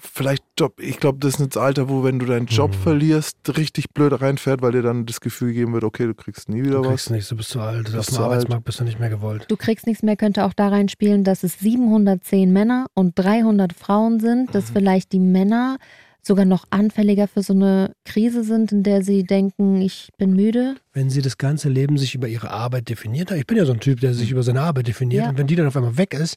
Vielleicht 0.00 0.42
Job. 0.58 0.80
Ich 0.80 0.98
glaube, 1.00 1.18
das 1.18 1.38
ist 1.40 1.54
das 1.56 1.62
Alter, 1.62 1.88
wo, 1.88 2.04
wenn 2.04 2.18
du 2.18 2.26
deinen 2.26 2.46
Job 2.46 2.70
Mhm. 2.70 2.74
verlierst, 2.82 3.36
richtig 3.56 3.90
blöd 3.90 4.20
reinfährt, 4.20 4.62
weil 4.62 4.72
dir 4.72 4.82
dann 4.82 5.04
das 5.06 5.20
Gefühl 5.20 5.48
gegeben 5.48 5.72
wird, 5.72 5.84
okay, 5.84 6.06
du 6.06 6.14
kriegst 6.14 6.48
nie 6.48 6.62
wieder 6.62 6.78
Du 6.78 6.84
was. 6.84 6.88
kriegst 6.88 7.10
nichts, 7.10 7.28
du 7.28 7.36
bist 7.36 7.50
zu 7.50 7.60
alt. 7.60 7.84
Bist 7.84 7.96
Auf 7.98 8.06
dem 8.06 8.16
alt. 8.16 8.24
Arbeitsmarkt 8.24 8.64
bist 8.64 8.80
du 8.80 8.84
nicht 8.84 9.00
mehr 9.00 9.10
gewollt. 9.10 9.44
Du 9.48 9.56
kriegst 9.56 9.86
nichts 9.86 10.02
mehr, 10.02 10.16
könnte 10.16 10.44
auch 10.44 10.52
da 10.52 10.68
reinspielen, 10.68 11.24
dass 11.24 11.42
es 11.42 11.58
710 11.58 12.52
Männer 12.52 12.86
und 12.94 13.18
300 13.18 13.72
Frauen 13.72 14.20
sind, 14.20 14.54
dass 14.54 14.70
Mhm. 14.70 14.72
vielleicht 14.74 15.12
die 15.12 15.18
Männer 15.20 15.78
sogar 16.26 16.44
noch 16.44 16.64
anfälliger 16.70 17.28
für 17.28 17.42
so 17.42 17.52
eine 17.52 17.92
Krise 18.04 18.44
sind, 18.44 18.72
in 18.72 18.82
der 18.82 19.02
sie 19.02 19.24
denken, 19.24 19.80
ich 19.82 20.08
bin 20.18 20.34
müde. 20.34 20.76
Wenn 20.92 21.10
sie 21.10 21.22
das 21.22 21.38
ganze 21.38 21.68
Leben 21.68 21.98
sich 21.98 22.14
über 22.14 22.28
ihre 22.28 22.50
Arbeit 22.50 22.88
definiert 22.88 23.30
hat, 23.30 23.38
ich 23.38 23.46
bin 23.46 23.56
ja 23.56 23.64
so 23.64 23.72
ein 23.72 23.80
Typ, 23.80 24.00
der 24.00 24.14
sich 24.14 24.30
über 24.30 24.42
seine 24.42 24.62
Arbeit 24.62 24.86
definiert, 24.88 25.24
Ja. 25.24 25.30
und 25.30 25.38
wenn 25.38 25.46
die 25.46 25.56
dann 25.56 25.66
auf 25.66 25.76
einmal 25.76 25.96
weg 25.98 26.14
ist, 26.14 26.36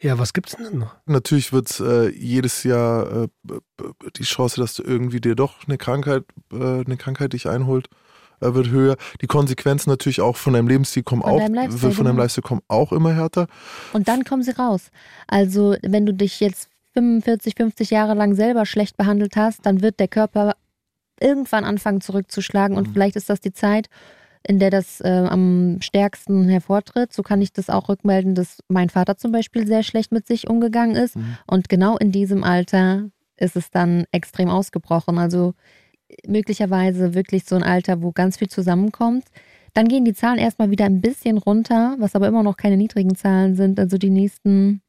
ja, 0.00 0.18
was 0.18 0.32
gibt's 0.32 0.56
denn 0.56 0.64
dann 0.64 0.78
noch? 0.78 0.96
Natürlich 1.06 1.52
wird 1.52 1.70
es 1.70 1.78
äh, 1.80 2.08
jedes 2.10 2.64
Jahr 2.64 3.24
äh, 3.24 3.28
die 4.16 4.24
Chance, 4.24 4.60
dass 4.60 4.74
du 4.74 4.82
irgendwie 4.82 5.20
dir 5.20 5.36
doch 5.36 5.66
eine 5.68 5.78
Krankheit, 5.78 6.24
äh, 6.52 6.56
eine 6.84 6.96
Krankheit 6.96 7.34
dich 7.34 7.48
einholt, 7.48 7.88
äh, 8.40 8.52
wird 8.52 8.68
höher. 8.70 8.96
Die 9.20 9.28
Konsequenzen 9.28 9.90
natürlich 9.90 10.20
auch 10.20 10.36
von 10.36 10.54
deinem 10.54 10.66
Lebensstil 10.66 11.04
kommen 11.04 11.22
Von 11.22 11.30
auch, 11.30 11.38
deinem 11.38 11.70
von 11.70 11.90
deinem 11.90 12.04
genau. 12.06 12.22
Lifestyle 12.22 12.42
kommen 12.42 12.62
auch 12.66 12.90
immer 12.92 13.12
härter. 13.14 13.46
Und 13.92 14.08
dann 14.08 14.24
kommen 14.24 14.42
sie 14.42 14.50
raus. 14.50 14.90
Also 15.28 15.76
wenn 15.82 16.04
du 16.04 16.12
dich 16.12 16.40
jetzt 16.40 16.68
45, 16.94 17.54
50 17.56 17.90
Jahre 17.90 18.14
lang 18.14 18.34
selber 18.34 18.66
schlecht 18.66 18.96
behandelt 18.96 19.36
hast, 19.36 19.64
dann 19.66 19.80
wird 19.82 20.00
der 20.00 20.08
Körper 20.08 20.54
irgendwann 21.20 21.64
anfangen 21.64 22.00
zurückzuschlagen 22.00 22.76
und 22.76 22.88
Mhm. 22.88 22.92
vielleicht 22.92 23.16
ist 23.16 23.30
das 23.30 23.40
die 23.40 23.52
Zeit, 23.52 23.88
in 24.44 24.58
der 24.58 24.70
das 24.70 25.00
äh, 25.00 25.26
am 25.28 25.78
stärksten 25.80 26.48
hervortritt. 26.48 27.12
So 27.12 27.22
kann 27.22 27.40
ich 27.40 27.52
das 27.52 27.70
auch 27.70 27.88
rückmelden, 27.88 28.34
dass 28.34 28.58
mein 28.68 28.88
Vater 28.90 29.16
zum 29.16 29.30
Beispiel 29.30 29.66
sehr 29.66 29.84
schlecht 29.84 30.10
mit 30.10 30.26
sich 30.26 30.48
umgegangen 30.50 30.96
ist. 30.96 31.14
Mhm. 31.16 31.36
Und 31.46 31.68
genau 31.68 31.96
in 31.96 32.10
diesem 32.10 32.42
Alter 32.42 33.08
ist 33.36 33.54
es 33.56 33.70
dann 33.70 34.04
extrem 34.10 34.48
ausgebrochen. 34.48 35.18
Also 35.18 35.54
möglicherweise 36.26 37.14
wirklich 37.14 37.44
so 37.44 37.54
ein 37.54 37.62
Alter, 37.62 38.02
wo 38.02 38.12
ganz 38.12 38.36
viel 38.36 38.48
zusammenkommt. 38.48 39.24
Dann 39.74 39.88
gehen 39.88 40.04
die 40.04 40.12
Zahlen 40.12 40.38
erstmal 40.38 40.70
wieder 40.70 40.84
ein 40.84 41.00
bisschen 41.00 41.38
runter, 41.38 41.96
was 41.98 42.14
aber 42.14 42.26
immer 42.28 42.42
noch 42.42 42.56
keine 42.56 42.76
niedrigen 42.76 43.14
Zahlen 43.14 43.54
sind. 43.54 43.78
Also 43.80 43.96
die 43.96 44.10
nächsten 44.10 44.81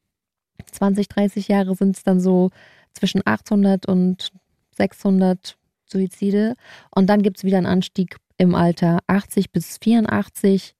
20, 0.72 1.08
30 1.08 1.48
Jahre 1.48 1.76
sind 1.76 1.98
es 1.98 2.04
dann 2.04 2.20
so 2.20 2.50
zwischen 2.94 3.22
800 3.26 3.88
und 3.88 4.32
600 4.76 5.58
Suizide. 5.86 6.56
Und 6.92 7.08
dann 7.08 7.22
gibt 7.22 7.38
es 7.38 7.44
wieder 7.44 7.58
einen 7.58 7.68
Anstieg 7.68 8.18
im 8.38 8.56
Alter 8.56 9.00
80 9.08 9.52
bis 9.52 9.78
84. 9.78 10.76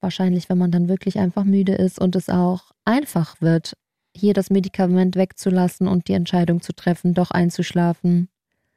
Wahrscheinlich, 0.00 0.48
wenn 0.48 0.58
man 0.58 0.70
dann 0.70 0.88
wirklich 0.88 1.18
einfach 1.18 1.44
müde 1.44 1.74
ist 1.74 1.98
und 1.98 2.16
es 2.16 2.28
auch 2.28 2.70
einfach 2.84 3.40
wird, 3.40 3.74
hier 4.14 4.34
das 4.34 4.50
Medikament 4.50 5.16
wegzulassen 5.16 5.88
und 5.88 6.08
die 6.08 6.12
Entscheidung 6.12 6.60
zu 6.60 6.72
treffen, 6.74 7.14
doch 7.14 7.30
einzuschlafen. 7.30 8.28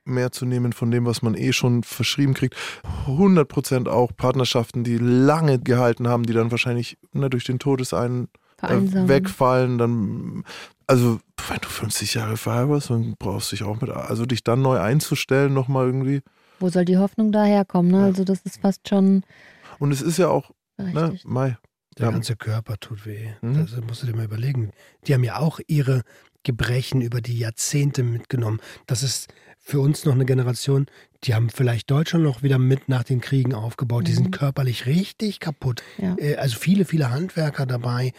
mehr 0.05 0.31
zu 0.31 0.45
nehmen 0.45 0.73
von 0.73 0.89
dem, 0.89 1.05
was 1.05 1.21
man 1.21 1.35
eh 1.35 1.53
schon 1.53 1.83
verschrieben 1.83 2.33
kriegt. 2.33 2.55
100% 3.05 3.87
auch 3.87 4.11
Partnerschaften, 4.15 4.83
die 4.83 4.97
lange 4.97 5.59
gehalten 5.59 6.07
haben, 6.07 6.23
die 6.23 6.33
dann 6.33 6.49
wahrscheinlich 6.49 6.97
ne, 7.13 7.29
durch 7.29 7.43
den 7.43 7.59
Todesein 7.59 8.27
äh, 8.63 9.07
wegfallen, 9.07 9.77
dann 9.77 10.43
also 10.87 11.19
wenn 11.47 11.57
du 11.61 11.67
50 11.67 12.15
Jahre 12.15 12.35
verheiratest, 12.37 12.89
dann 12.89 13.15
brauchst 13.19 13.51
du 13.51 13.55
dich 13.55 13.63
auch 13.63 13.79
mit, 13.79 13.89
also 13.91 14.25
dich 14.25 14.43
dann 14.43 14.61
neu 14.61 14.79
einzustellen 14.79 15.53
nochmal 15.53 15.85
irgendwie. 15.85 16.21
Wo 16.59 16.69
soll 16.69 16.83
die 16.85 16.97
Hoffnung 16.97 17.31
daherkommen? 17.31 17.91
Ne? 17.91 17.99
Ja. 17.99 18.05
Also 18.05 18.23
das 18.23 18.41
ist 18.41 18.59
fast 18.59 18.87
schon 18.89 19.23
Und 19.79 19.91
es 19.91 20.01
ist 20.01 20.17
ja 20.17 20.27
auch, 20.29 20.51
ne. 20.77 21.17
Mai, 21.23 21.57
Der 21.97 22.05
Ja. 22.07 22.11
ganze 22.11 22.35
Körper 22.35 22.77
tut 22.79 23.05
weh. 23.05 23.29
Mhm. 23.41 23.55
Das 23.67 23.79
musst 23.87 24.03
du 24.03 24.07
dir 24.07 24.15
mal 24.15 24.25
überlegen. 24.25 24.71
Die 25.05 25.13
haben 25.13 25.23
ja 25.23 25.37
auch 25.37 25.59
ihre 25.67 26.03
Gebrechen 26.43 27.01
über 27.01 27.19
die 27.21 27.37
Jahrzehnte 27.37 28.03
mitgenommen. 28.03 28.59
Das 28.87 29.03
ist 29.03 29.27
für 29.61 29.81
uns 29.81 30.05
noch 30.05 30.13
eine 30.13 30.25
Generation, 30.25 30.87
die 31.25 31.35
haben 31.35 31.49
vielleicht 31.49 31.91
Deutschland 31.91 32.23
noch 32.23 32.41
wieder 32.41 32.57
mit 32.57 32.87
nach 32.89 33.03
den 33.03 33.19
Kriegen 33.21 33.53
aufgebaut. 33.53 34.07
Die 34.07 34.11
Mhm. 34.13 34.15
sind 34.15 34.31
körperlich 34.31 34.85
richtig 34.85 35.39
kaputt. 35.41 35.83
Ja. 35.97 36.15
Äh, 36.17 36.37
Also 36.37 36.57
viele, 36.57 36.85
viele 36.85 37.11
Handwerker 37.11 37.65
dabei. 37.65 38.13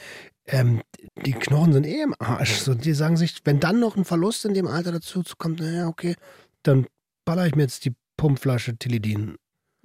Ähm, 0.52 0.80
die 1.24 1.32
Knochen 1.32 1.72
sind 1.72 1.86
eh 1.86 2.02
im 2.02 2.14
Arsch. 2.18 2.54
So, 2.58 2.74
die 2.74 2.92
sagen 2.92 3.16
sich, 3.16 3.36
wenn 3.44 3.60
dann 3.60 3.78
noch 3.80 3.96
ein 3.96 4.04
Verlust 4.04 4.44
in 4.44 4.54
dem 4.54 4.66
Alter 4.66 4.92
dazu 4.92 5.22
kommt, 5.38 5.60
naja, 5.60 5.86
okay, 5.86 6.16
dann 6.62 6.86
baller 7.24 7.46
ich 7.46 7.54
mir 7.54 7.62
jetzt 7.62 7.84
die 7.84 7.94
Pumpflasche 8.16 8.76
Tilidin. 8.76 9.36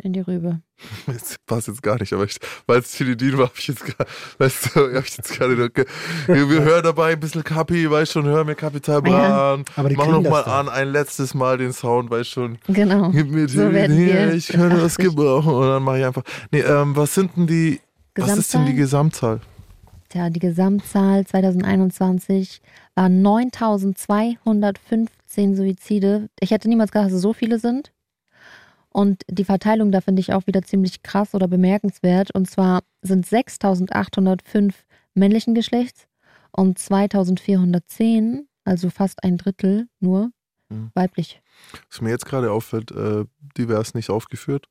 in 0.01 0.11
die 0.13 0.19
Rübe. 0.21 0.61
das 1.07 1.35
passt 1.45 1.67
jetzt 1.69 1.81
gar 1.83 1.97
nicht, 1.99 2.11
aber 2.11 2.25
ich, 2.25 2.37
weil 2.67 2.79
es 2.79 2.91
Tilidin 2.91 3.37
war, 3.37 3.45
habe 3.45 3.53
ich 3.57 3.67
jetzt 3.67 3.85
gar, 3.85 4.05
weißt 4.39 4.75
du, 4.75 4.93
hab 4.93 5.05
ich 5.05 5.15
jetzt 5.17 5.31
gerade 5.31 5.69
ge- 5.69 5.85
wir, 6.27 6.49
wir 6.49 6.61
hören 6.63 6.83
dabei 6.83 7.13
ein 7.13 7.19
bisschen 7.19 7.43
Kapi, 7.45 7.89
weißt 7.89 8.11
schon, 8.11 8.25
hör 8.25 8.43
mir 8.43 8.55
Kapital 8.55 9.01
Bran, 9.01 9.63
Aber 9.77 9.87
die 9.89 9.95
mach 9.95 10.03
kriegen 10.05 10.21
noch 10.23 10.29
mal 10.29 10.37
das 10.43 10.45
dann. 10.45 10.67
an, 10.67 10.73
ein 10.73 10.89
letztes 10.89 11.33
Mal 11.33 11.57
den 11.59 11.71
Sound, 11.71 12.09
weißt 12.09 12.29
schon, 12.29 12.57
Genau. 12.67 13.09
gib 13.11 13.29
mir 13.29 13.47
So 13.47 13.71
werden 13.71 13.95
Tilidin, 13.95 14.07
wir 14.29 14.33
ich 14.33 14.47
könnte 14.47 14.77
das 14.77 14.93
80. 14.97 15.05
gebrauchen 15.05 15.53
und 15.53 15.67
dann 15.67 15.83
mache 15.83 15.99
ich 15.99 16.05
einfach, 16.05 16.23
nee, 16.51 16.59
ähm, 16.61 16.95
was 16.95 17.13
sind 17.13 17.37
denn 17.37 17.47
die, 17.47 17.79
was 18.15 18.35
ist 18.37 18.53
denn 18.53 18.65
die 18.65 18.75
Gesamtzahl? 18.75 19.39
Tja, 20.09 20.29
die 20.29 20.39
Gesamtzahl 20.39 21.25
2021 21.25 22.61
war 22.93 23.09
9215 23.09 25.55
Suizide. 25.55 26.29
Ich 26.39 26.51
hätte 26.51 26.69
niemals 26.69 26.91
gedacht, 26.91 27.07
dass 27.07 27.13
es 27.15 27.21
so 27.21 27.33
viele 27.33 27.59
sind. 27.59 27.91
Und 28.89 29.23
die 29.29 29.43
Verteilung 29.43 29.91
da 29.91 29.99
finde 30.01 30.21
ich 30.21 30.33
auch 30.33 30.47
wieder 30.47 30.61
ziemlich 30.61 31.03
krass 31.03 31.35
oder 31.35 31.47
bemerkenswert. 31.47 32.31
Und 32.33 32.49
zwar 32.49 32.81
sind 33.01 33.25
6805 33.25 34.85
männlichen 35.15 35.53
Geschlechts 35.53 36.07
und 36.51 36.79
2410, 36.79 38.47
also 38.63 38.89
fast 38.89 39.23
ein 39.23 39.37
Drittel 39.37 39.87
nur, 39.99 40.31
Mhm. 40.69 40.89
weiblich. 40.95 41.41
Was 41.91 42.01
mir 42.01 42.09
jetzt 42.09 42.25
gerade 42.25 42.51
auffällt, 42.51 42.89
äh, 42.91 43.25
divers 43.55 43.93
nicht 43.93 44.09
aufgeführt, 44.09 44.67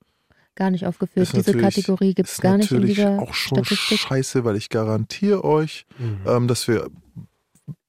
Gar 0.57 0.71
nicht 0.71 0.87
aufgeführt. 0.87 1.33
Diese 1.35 1.57
Kategorie 1.57 2.15
gibt 2.15 2.29
es 2.29 2.41
gar 2.41 2.57
nicht 2.57 2.71
in 2.71 2.77
natürlich 2.79 2.97
dieser 2.97 3.19
auch 3.21 3.35
schon 3.35 3.65
Statistik. 3.65 3.99
scheiße, 3.99 4.45
weil 4.45 4.57
ich 4.57 4.69
garantiere 4.69 5.43
euch, 5.45 5.85
Mhm. 5.99 6.19
ähm, 6.27 6.49
dass 6.49 6.69
wir, 6.69 6.91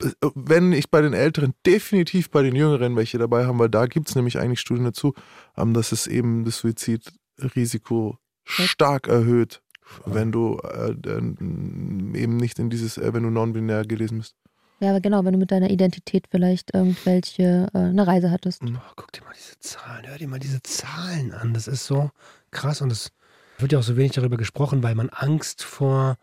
äh, 0.02 0.10
wenn 0.34 0.72
ich 0.74 0.90
bei 0.90 1.02
den 1.02 1.14
Älteren, 1.14 1.54
definitiv 1.66 2.32
bei 2.32 2.42
den 2.42 2.56
Jüngeren 2.56 2.96
welche 2.96 3.18
dabei 3.20 3.46
haben, 3.46 3.60
weil 3.60 3.70
da 3.70 3.86
gibt 3.86 4.10
es 4.10 4.16
nämlich 4.16 4.40
eigentlich 4.40 4.60
Studien 4.62 4.86
dazu, 4.86 5.14
ähm, 5.58 5.74
dass 5.76 5.92
es 5.92 6.08
eben 6.08 6.44
das 6.44 6.58
Suizidrisiko 6.60 8.18
stark 8.44 9.08
erhöht, 9.08 9.62
wenn 10.06 10.32
du 10.32 10.58
äh, 10.64 10.92
äh, 11.08 11.18
eben 11.18 12.38
nicht 12.38 12.58
in 12.60 12.70
dieses, 12.70 12.98
äh, 12.98 13.14
wenn 13.14 13.24
du 13.24 13.30
non-binär 13.30 13.84
gelesen 13.86 14.20
bist. 14.20 14.36
Ja, 14.82 14.90
aber 14.90 15.00
genau, 15.00 15.24
wenn 15.24 15.32
du 15.32 15.40
mit 15.40 15.52
deiner 15.52 15.70
Identität 15.70 16.26
vielleicht 16.30 16.74
irgendwelche 16.74 17.68
äh, 17.74 17.78
eine 17.78 18.06
Reise 18.06 18.30
hattest. 18.30 18.62
Oh, 18.62 18.68
guck 18.98 19.12
dir 19.14 19.22
mal 19.24 19.34
diese 19.34 19.58
Zahlen, 19.60 20.06
hör 20.06 20.18
dir 20.18 20.28
mal 20.28 20.40
diese 20.40 20.62
Zahlen 20.64 21.32
an. 21.34 21.54
Das 21.54 21.68
ist 21.70 21.86
so 21.86 22.12
krass 22.56 22.82
und 22.82 22.92
es 22.92 23.12
wird 23.60 23.72
ja 23.72 23.80
auch 23.80 23.84
so 23.84 23.96
wenig 23.96 24.14
darüber 24.14 24.38
gesprochen, 24.38 24.84
weil 24.84 24.96
man 24.96 25.10
Angst 25.10 25.64
vor 25.64 26.18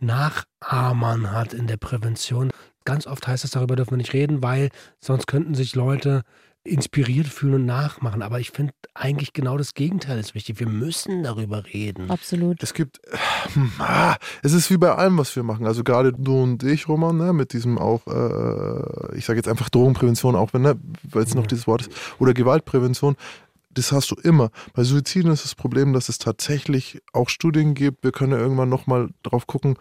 Nachahmern 0.00 1.32
hat 1.32 1.54
in 1.54 1.66
der 1.66 1.76
Prävention. 1.76 2.50
Ganz 2.84 3.06
oft 3.06 3.26
heißt 3.26 3.44
es, 3.44 3.50
darüber 3.50 3.76
dürfen 3.76 3.92
wir 3.92 3.98
nicht 3.98 4.12
reden, 4.12 4.42
weil 4.42 4.70
sonst 5.00 5.26
könnten 5.26 5.54
sich 5.54 5.74
Leute 5.74 6.22
inspiriert 6.64 7.28
fühlen 7.28 7.54
und 7.54 7.66
nachmachen. 7.66 8.22
Aber 8.22 8.40
ich 8.40 8.50
finde 8.50 8.72
eigentlich 8.94 9.32
genau 9.32 9.56
das 9.56 9.74
Gegenteil 9.74 10.18
ist 10.18 10.34
wichtig. 10.34 10.60
Wir 10.60 10.68
müssen 10.68 11.22
darüber 11.22 11.64
reden. 11.72 12.10
Absolut. 12.10 12.62
Es 12.62 12.74
gibt, 12.74 13.00
ah, 13.78 14.16
es 14.42 14.52
ist 14.52 14.70
wie 14.70 14.76
bei 14.76 14.94
allem, 14.94 15.18
was 15.18 15.34
wir 15.34 15.42
machen. 15.42 15.66
Also 15.66 15.84
gerade 15.84 16.12
du 16.12 16.42
und 16.42 16.62
ich, 16.62 16.88
Roman, 16.88 17.16
ne, 17.16 17.32
mit 17.32 17.52
diesem 17.52 17.78
auch, 17.78 18.06
äh, 18.06 19.16
ich 19.16 19.24
sage 19.24 19.38
jetzt 19.38 19.48
einfach 19.48 19.68
Drogenprävention, 19.70 20.36
auch 20.36 20.52
wenn, 20.52 20.62
ne, 20.62 20.76
weil 21.04 21.22
es 21.22 21.34
noch 21.34 21.46
dieses 21.46 21.66
Wort 21.66 21.82
ist, 21.82 21.92
oder 22.18 22.34
Gewaltprävention. 22.34 23.16
Das 23.70 23.92
hast 23.92 24.10
du 24.10 24.14
immer. 24.16 24.50
Bei 24.72 24.82
Suiziden 24.82 25.30
ist 25.30 25.44
das 25.44 25.54
Problem, 25.54 25.92
dass 25.92 26.08
es 26.08 26.18
tatsächlich 26.18 27.00
auch 27.12 27.28
Studien 27.28 27.74
gibt. 27.74 28.02
Wir 28.02 28.12
können 28.12 28.32
ja 28.32 28.38
irgendwann 28.38 28.68
nochmal 28.68 29.10
drauf 29.22 29.46
gucken, 29.46 29.76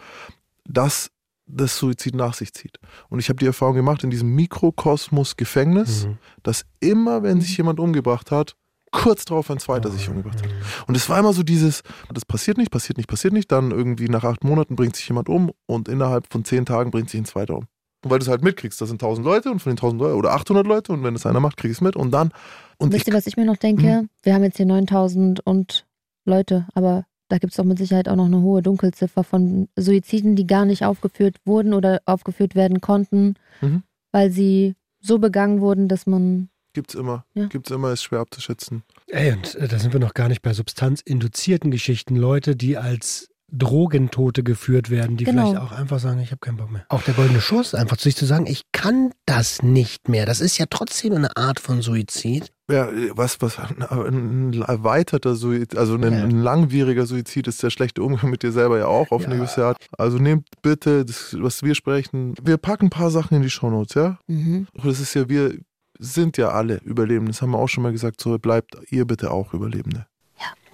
dass 0.65 1.09
das 1.45 1.77
Suizid 1.77 2.13
nach 2.13 2.33
sich 2.33 2.53
zieht. 2.53 2.77
Und 3.09 3.19
ich 3.19 3.29
habe 3.29 3.39
die 3.39 3.45
Erfahrung 3.45 3.75
gemacht 3.75 4.03
in 4.03 4.09
diesem 4.09 4.35
Mikrokosmos 4.35 5.37
Gefängnis, 5.37 6.05
Mhm. 6.05 6.17
dass 6.43 6.65
immer, 6.81 7.23
wenn 7.23 7.39
sich 7.39 7.55
jemand 7.55 7.79
umgebracht 7.79 8.31
hat, 8.31 8.55
kurz 8.91 9.23
darauf 9.25 9.49
ein 9.49 9.59
zweiter 9.59 9.89
sich 9.89 10.09
umgebracht 10.09 10.41
hat. 10.41 10.49
Und 10.87 10.95
es 10.95 11.07
war 11.09 11.19
immer 11.19 11.31
so 11.33 11.43
dieses, 11.43 11.83
das 12.13 12.25
passiert 12.25 12.57
nicht, 12.57 12.71
passiert 12.71 12.97
nicht, 12.97 13.07
passiert 13.07 13.33
nicht. 13.33 13.51
Dann 13.51 13.71
irgendwie 13.71 14.09
nach 14.09 14.23
acht 14.25 14.43
Monaten 14.43 14.75
bringt 14.75 14.95
sich 14.97 15.07
jemand 15.07 15.29
um 15.29 15.51
und 15.65 15.87
innerhalb 15.87 16.31
von 16.31 16.43
zehn 16.43 16.65
Tagen 16.65 16.91
bringt 16.91 17.09
sich 17.09 17.19
ein 17.21 17.25
zweiter 17.25 17.55
um. 17.57 17.67
Und 18.03 18.11
weil 18.11 18.19
du 18.19 18.23
es 18.25 18.29
halt 18.29 18.43
mitkriegst, 18.43 18.79
das 18.79 18.89
sind 18.89 19.01
tausend 19.01 19.25
Leute 19.25 19.49
und 19.51 19.59
von 19.59 19.71
den 19.71 19.77
tausend 19.77 19.99
Leuten 20.01 20.17
oder 20.17 20.33
800 20.33 20.65
Leute 20.67 20.93
und 20.93 21.03
wenn 21.03 21.15
es 21.15 21.25
einer 21.25 21.39
macht, 21.39 21.57
krieg 21.57 21.71
ich 21.71 21.77
es 21.77 21.81
mit 21.81 21.95
und 21.95 22.11
dann. 22.11 22.31
Und 22.77 22.93
Wisst 22.93 23.07
ich, 23.07 23.13
ihr, 23.13 23.17
was 23.17 23.27
ich 23.27 23.37
mir 23.37 23.45
noch 23.45 23.57
denke? 23.57 24.07
Wir 24.23 24.33
haben 24.33 24.43
jetzt 24.43 24.57
hier 24.57 24.65
9000 24.67 25.39
und 25.45 25.85
Leute, 26.25 26.67
aber 26.75 27.05
da 27.29 27.39
gibt 27.39 27.53
es 27.53 27.57
doch 27.57 27.63
mit 27.65 27.77
Sicherheit 27.77 28.07
auch 28.07 28.15
noch 28.15 28.25
eine 28.25 28.41
hohe 28.41 28.61
Dunkelziffer 28.61 29.23
von 29.23 29.67
Suiziden, 29.75 30.35
die 30.35 30.45
gar 30.47 30.65
nicht 30.65 30.85
aufgeführt 30.85 31.37
wurden 31.45 31.73
oder 31.73 32.01
aufgeführt 32.05 32.55
werden 32.55 32.81
konnten, 32.81 33.33
Mhm. 33.61 33.83
weil 34.11 34.31
sie 34.31 34.75
so 34.99 35.17
begangen 35.19 35.59
wurden, 35.61 35.87
dass 35.87 36.05
man 36.05 36.49
gibt's 36.73 36.93
immer, 36.95 37.25
Ja. 37.33 37.47
gibt's 37.47 37.71
immer, 37.71 37.91
ist 37.91 38.03
schwer 38.03 38.19
abzuschätzen. 38.19 38.83
Ey, 39.07 39.31
und 39.33 39.55
äh, 39.55 39.67
da 39.67 39.79
sind 39.79 39.93
wir 39.93 39.99
noch 39.99 40.13
gar 40.13 40.27
nicht 40.29 40.41
bei 40.43 40.53
substanzinduzierten 40.53 41.71
Geschichten. 41.71 42.15
Leute, 42.15 42.55
die 42.55 42.77
als 42.77 43.29
Drogentote 43.51 44.43
geführt 44.43 44.89
werden, 44.89 45.15
die 45.17 45.23
Genau. 45.23 45.51
vielleicht 45.51 45.61
auch 45.61 45.71
einfach 45.71 45.99
sagen, 45.99 46.19
ich 46.19 46.31
habe 46.31 46.39
keinen 46.39 46.57
Bock 46.57 46.69
mehr. 46.71 46.85
Auch 46.89 47.01
der 47.03 47.13
goldene 47.13 47.39
Schuss, 47.41 47.73
einfach 47.73 47.95
zu 47.97 48.03
sich 48.03 48.15
zu 48.15 48.25
sagen, 48.25 48.45
ich 48.45 48.63
kann 48.73 49.11
das 49.25 49.61
nicht 49.63 50.09
mehr. 50.09 50.25
Das 50.25 50.41
ist 50.41 50.57
ja 50.57 50.65
trotzdem 50.69 51.13
eine 51.13 51.35
Art 51.37 51.59
von 51.59 51.81
Suizid. 51.81 52.51
Ja, 52.69 52.89
was, 53.11 53.41
was, 53.41 53.57
ein, 53.59 53.81
ein 53.81 54.61
erweiterter 54.61 55.35
Suizid, 55.35 55.77
also 55.77 55.95
ein, 55.95 56.03
Ja. 56.03 56.09
ein 56.23 56.31
langwieriger 56.41 57.05
Suizid 57.05 57.47
ist 57.47 57.63
der 57.63 57.69
schlechte 57.69 58.03
Umgang 58.03 58.29
mit 58.29 58.43
dir 58.43 58.51
selber 58.51 58.77
ja 58.77 58.87
auch 58.87 59.11
auf 59.11 59.23
eine 59.25 59.35
Ja. 59.35 59.39
gewisse 59.41 59.65
Art. 59.65 59.77
Also 59.97 60.17
nehmt 60.17 60.47
bitte, 60.61 61.05
das, 61.05 61.35
was 61.39 61.63
wir 61.63 61.75
sprechen, 61.75 62.35
wir 62.43 62.57
packen 62.57 62.87
ein 62.87 62.89
paar 62.89 63.11
Sachen 63.11 63.35
in 63.37 63.41
die 63.43 63.49
Shownotes, 63.49 63.93
ja? 63.95 64.19
Mhm. 64.27 64.67
Das 64.83 64.99
ist 64.99 65.13
ja, 65.13 65.29
wir 65.29 65.57
sind 65.99 66.37
ja 66.37 66.49
alle 66.49 66.77
Überlebende, 66.83 67.31
das 67.31 67.41
haben 67.41 67.51
wir 67.51 67.57
auch 67.59 67.69
schon 67.69 67.83
mal 67.83 67.93
gesagt, 67.93 68.19
so 68.19 68.37
bleibt 68.37 68.75
ihr 68.89 69.05
bitte 69.05 69.31
auch 69.31 69.53
Überlebende. 69.53 70.05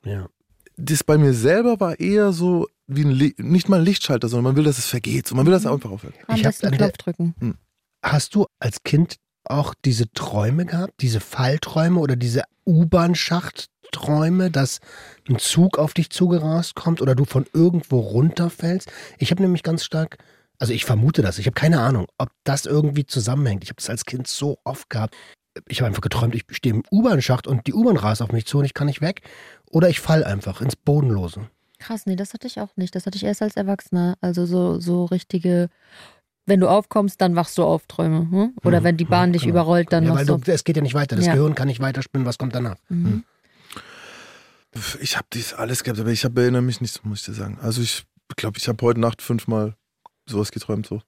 Ja. 0.03 0.25
Das 0.77 1.03
bei 1.03 1.17
mir 1.17 1.33
selber 1.33 1.79
war 1.79 1.99
eher 1.99 2.31
so 2.33 2.67
wie 2.87 3.03
ein, 3.05 3.11
Li 3.11 3.33
nicht 3.37 3.69
mal 3.69 3.79
ein 3.79 3.85
Lichtschalter, 3.85 4.27
sondern 4.27 4.43
man 4.45 4.55
will, 4.55 4.63
dass 4.63 4.77
es 4.77 4.87
vergeht. 4.87 5.27
So, 5.27 5.35
man 5.35 5.45
will, 5.45 5.53
dass 5.53 5.65
es 5.65 5.71
einfach 5.71 5.91
aufhört. 5.91 6.15
Ich 6.35 6.43
hab 6.45 6.51
besten 6.51 6.65
an 6.67 6.71
der- 6.73 6.79
Knopf 6.91 6.97
drücken. 6.97 7.57
Hast 8.03 8.35
du 8.35 8.45
als 8.59 8.83
Kind 8.83 9.15
auch 9.45 9.73
diese 9.85 10.09
Träume 10.11 10.65
gehabt, 10.65 10.93
diese 11.01 11.19
Fallträume 11.19 11.99
oder 11.99 12.15
diese 12.15 12.43
U-Bahn-Schachtträume, 12.65 14.51
dass 14.51 14.79
ein 15.29 15.39
Zug 15.39 15.77
auf 15.77 15.93
dich 15.93 16.09
zugerast 16.09 16.75
kommt 16.75 17.01
oder 17.01 17.15
du 17.15 17.25
von 17.25 17.45
irgendwo 17.53 17.99
runterfällst? 17.99 18.91
Ich 19.19 19.31
habe 19.31 19.41
nämlich 19.41 19.63
ganz 19.63 19.83
stark, 19.83 20.17
also 20.59 20.73
ich 20.73 20.85
vermute 20.85 21.21
das, 21.21 21.39
ich 21.39 21.45
habe 21.45 21.55
keine 21.55 21.81
Ahnung, 21.81 22.07
ob 22.17 22.29
das 22.43 22.65
irgendwie 22.65 23.05
zusammenhängt. 23.05 23.63
Ich 23.63 23.69
habe 23.69 23.77
das 23.77 23.89
als 23.89 24.05
Kind 24.05 24.27
so 24.27 24.57
oft 24.63 24.89
gehabt. 24.89 25.15
Ich 25.67 25.81
habe 25.81 25.87
einfach 25.87 26.01
geträumt, 26.01 26.33
ich 26.35 26.43
stehe 26.49 26.73
im 26.73 26.83
U-Bahn-Schacht 26.91 27.45
und 27.47 27.67
die 27.67 27.73
U-Bahn 27.73 27.97
rast 27.97 28.21
auf 28.21 28.31
mich 28.31 28.45
zu 28.47 28.57
und 28.59 28.65
ich 28.65 28.73
kann 28.73 28.87
nicht 28.87 29.01
weg. 29.01 29.21
Oder 29.73 29.89
ich 29.89 29.99
fall 29.99 30.23
einfach 30.23 30.61
ins 30.61 30.75
Bodenlose. 30.75 31.49
Krass, 31.79 32.05
nee, 32.05 32.15
das 32.15 32.33
hatte 32.33 32.47
ich 32.47 32.59
auch 32.61 32.69
nicht. 32.77 32.95
Das 32.95 33.05
hatte 33.05 33.17
ich 33.17 33.23
erst 33.23 33.41
als 33.41 33.57
Erwachsener. 33.57 34.17
Also 34.21 34.45
so, 34.45 34.79
so 34.79 35.05
richtige, 35.05 35.69
wenn 36.45 36.59
du 36.59 36.67
aufkommst, 36.69 37.19
dann 37.19 37.35
wachst 37.35 37.57
du 37.57 37.63
auf 37.63 37.87
Träume. 37.87 38.29
Hm? 38.29 38.53
Oder 38.63 38.79
Mhm, 38.79 38.83
wenn 38.83 38.97
die 38.97 39.05
Bahn 39.05 39.29
mhm, 39.29 39.33
dich 39.33 39.41
genau. 39.41 39.55
überrollt, 39.55 39.91
dann 39.91 40.05
ja, 40.05 40.13
weil 40.13 40.25
du 40.25 40.39
es 40.45 40.63
geht 40.63 40.75
ja 40.77 40.81
nicht 40.83 40.93
weiter. 40.93 41.15
Das 41.15 41.25
Ja. 41.25 41.33
Gehirn 41.33 41.55
kann 41.55 41.67
nicht 41.67 41.79
weiterspinnen, 41.79 42.25
was 42.25 42.37
kommt 42.37 42.53
danach? 42.55 42.75
Mhm. 42.89 43.23
Ich 45.01 45.17
habe 45.17 45.27
dies 45.33 45.53
alles 45.53 45.83
gehabt, 45.83 45.99
aber 45.99 46.09
ich 46.09 46.23
hab, 46.25 46.37
erinnere 46.37 46.61
mich 46.61 46.81
nicht, 46.81 47.03
muss 47.05 47.19
ich 47.19 47.25
dir 47.25 47.33
sagen. 47.33 47.59
Also 47.61 47.81
ich 47.81 48.05
glaube, 48.37 48.57
ich 48.57 48.67
habe 48.67 48.83
heute 48.85 48.99
Nacht 48.99 49.21
fünfmal 49.21 49.75
sowas 50.27 50.51
geträumt 50.51 50.87
so. 50.87 51.01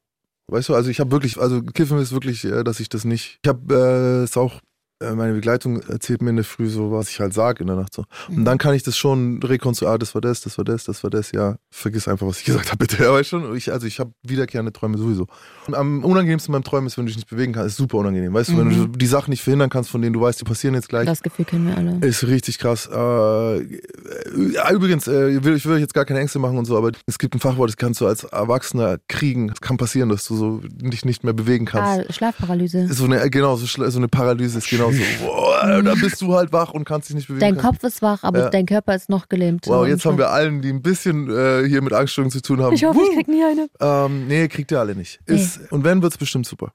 Weißt 0.47 0.69
du, 0.69 0.75
also 0.75 0.89
ich 0.89 0.99
habe 0.99 1.11
wirklich, 1.11 1.39
also 1.39 1.63
Kiffen 1.63 1.97
ist 1.97 2.11
wirklich, 2.11 2.43
äh, 2.45 2.63
dass 2.63 2.79
ich 2.79 2.89
das 2.89 3.05
nicht. 3.05 3.39
Ich 3.43 3.49
habe 3.49 3.73
äh, 3.73 4.23
es 4.23 4.37
auch, 4.37 4.59
meine 5.01 5.33
Begleitung 5.33 5.81
erzählt 5.81 6.21
mir 6.21 6.29
in 6.29 6.37
der 6.37 6.45
Früh 6.45 6.69
so, 6.69 6.91
was 6.91 7.09
ich 7.09 7.19
halt 7.19 7.33
sage 7.33 7.61
in 7.61 7.67
der 7.67 7.75
Nacht 7.75 7.93
so. 7.93 8.05
Mhm. 8.29 8.37
Und 8.37 8.45
dann 8.45 8.57
kann 8.57 8.73
ich 8.73 8.83
das 8.83 8.97
schon 8.97 9.41
rekonstruieren, 9.43 9.95
ah, 9.95 9.97
das 9.97 10.13
war 10.15 10.21
das, 10.21 10.41
das 10.41 10.57
war 10.57 10.63
das, 10.63 10.85
das 10.85 11.03
war 11.03 11.09
das, 11.09 11.31
ja, 11.31 11.57
vergiss 11.69 12.07
einfach, 12.07 12.27
was 12.27 12.39
ich 12.39 12.45
gesagt 12.45 12.71
habe, 12.71 12.77
bitte. 12.77 13.11
Weißt 13.11 13.29
schon, 13.29 13.55
ich, 13.55 13.71
also 13.71 13.87
ich 13.87 13.99
habe 13.99 14.11
wiederkehrende 14.23 14.71
Träume 14.71 14.97
sowieso. 14.97 15.27
Und 15.67 15.75
am 15.75 16.03
unangenehmsten 16.03 16.51
beim 16.53 16.63
Träumen 16.63 16.87
ist, 16.87 16.97
wenn 16.97 17.05
du 17.05 17.09
dich 17.09 17.17
nicht 17.17 17.29
bewegen 17.29 17.53
kannst, 17.53 17.69
ist 17.69 17.77
super 17.77 17.97
unangenehm. 17.97 18.33
Weißt 18.33 18.49
du, 18.49 18.57
wenn 18.57 18.69
du 18.69 18.87
die 18.87 19.05
Sachen 19.05 19.31
nicht 19.31 19.43
verhindern 19.43 19.69
kannst, 19.69 19.89
von 19.89 20.01
denen 20.01 20.13
du 20.13 20.21
weißt, 20.21 20.39
die 20.39 20.45
passieren 20.45 20.75
jetzt 20.75 20.89
gleich. 20.89 21.05
Das 21.05 21.21
Gefühl 21.21 21.45
kennen 21.45 21.67
wir 21.67 21.77
alle. 21.77 21.97
Ist 22.05 22.25
richtig 22.25 22.59
krass. 22.59 22.89
Äh, 22.91 23.57
äh, 23.57 24.73
übrigens, 24.73 25.07
äh, 25.07 25.29
ich 25.29 25.43
will, 25.43 25.55
ich 25.55 25.65
will 25.65 25.73
euch 25.73 25.81
jetzt 25.81 25.93
gar 25.93 26.05
keine 26.05 26.19
Ängste 26.19 26.39
machen 26.39 26.57
und 26.57 26.65
so, 26.65 26.77
aber 26.77 26.91
es 27.05 27.17
gibt 27.17 27.35
ein 27.35 27.39
Fachwort, 27.39 27.69
das 27.69 27.77
kannst 27.77 28.01
du 28.01 28.07
als 28.07 28.23
Erwachsener 28.23 28.97
kriegen. 29.07 29.49
Es 29.49 29.61
kann 29.61 29.77
passieren, 29.77 30.09
dass 30.09 30.25
du 30.25 30.35
so 30.35 30.61
dich 30.63 31.05
nicht 31.05 31.23
mehr 31.23 31.33
bewegen 31.33 31.65
kannst. 31.65 32.09
Ah, 32.09 32.13
Schlafparalyse. 32.13 32.93
So 32.93 33.05
eine, 33.05 33.29
genau, 33.29 33.55
so, 33.57 33.65
so 33.65 33.97
eine 33.97 34.07
Paralyse 34.07 34.57
ist 34.57 34.67
genauso. 34.91 35.03
Boah, 35.25 35.81
da 35.83 35.93
bist 35.95 36.21
du 36.21 36.33
halt 36.35 36.51
wach 36.53 36.71
und 36.73 36.85
kannst 36.85 37.09
dich 37.09 37.15
nicht 37.15 37.27
bewegen. 37.27 37.39
Dein 37.41 37.57
kannst. 37.57 37.81
Kopf 37.81 37.83
ist 37.87 38.01
wach, 38.01 38.23
aber 38.23 38.39
Ja. 38.39 38.49
dein 38.49 38.65
Körper 38.65 38.95
ist 38.95 39.09
noch 39.09 39.29
gelähmt. 39.29 39.67
Wow, 39.67 39.79
So 39.81 39.85
jetzt 39.85 40.05
haben 40.05 40.17
wir 40.17 40.29
allen, 40.29 40.61
die 40.61 40.69
ein 40.69 40.81
bisschen 40.81 41.29
äh, 41.29 41.67
hier 41.67 41.81
mit 41.81 41.93
Angststörungen 41.93 42.31
zu 42.31 42.41
tun 42.41 42.61
haben. 42.61 42.73
Ich 42.73 42.83
hoffe, 42.85 42.99
ich 43.09 43.15
krieg 43.15 43.27
nie 43.27 43.43
eine. 43.43 43.67
ähm, 43.79 44.27
nee, 44.27 44.47
kriegt 44.47 44.71
ihr 44.71 44.79
alle 44.79 44.95
nicht. 44.95 45.19
Ist, 45.25 45.59
Und 45.71 45.83
wenn, 45.83 46.01
wird's 46.01 46.17
bestimmt 46.17 46.45
super. 46.47 46.71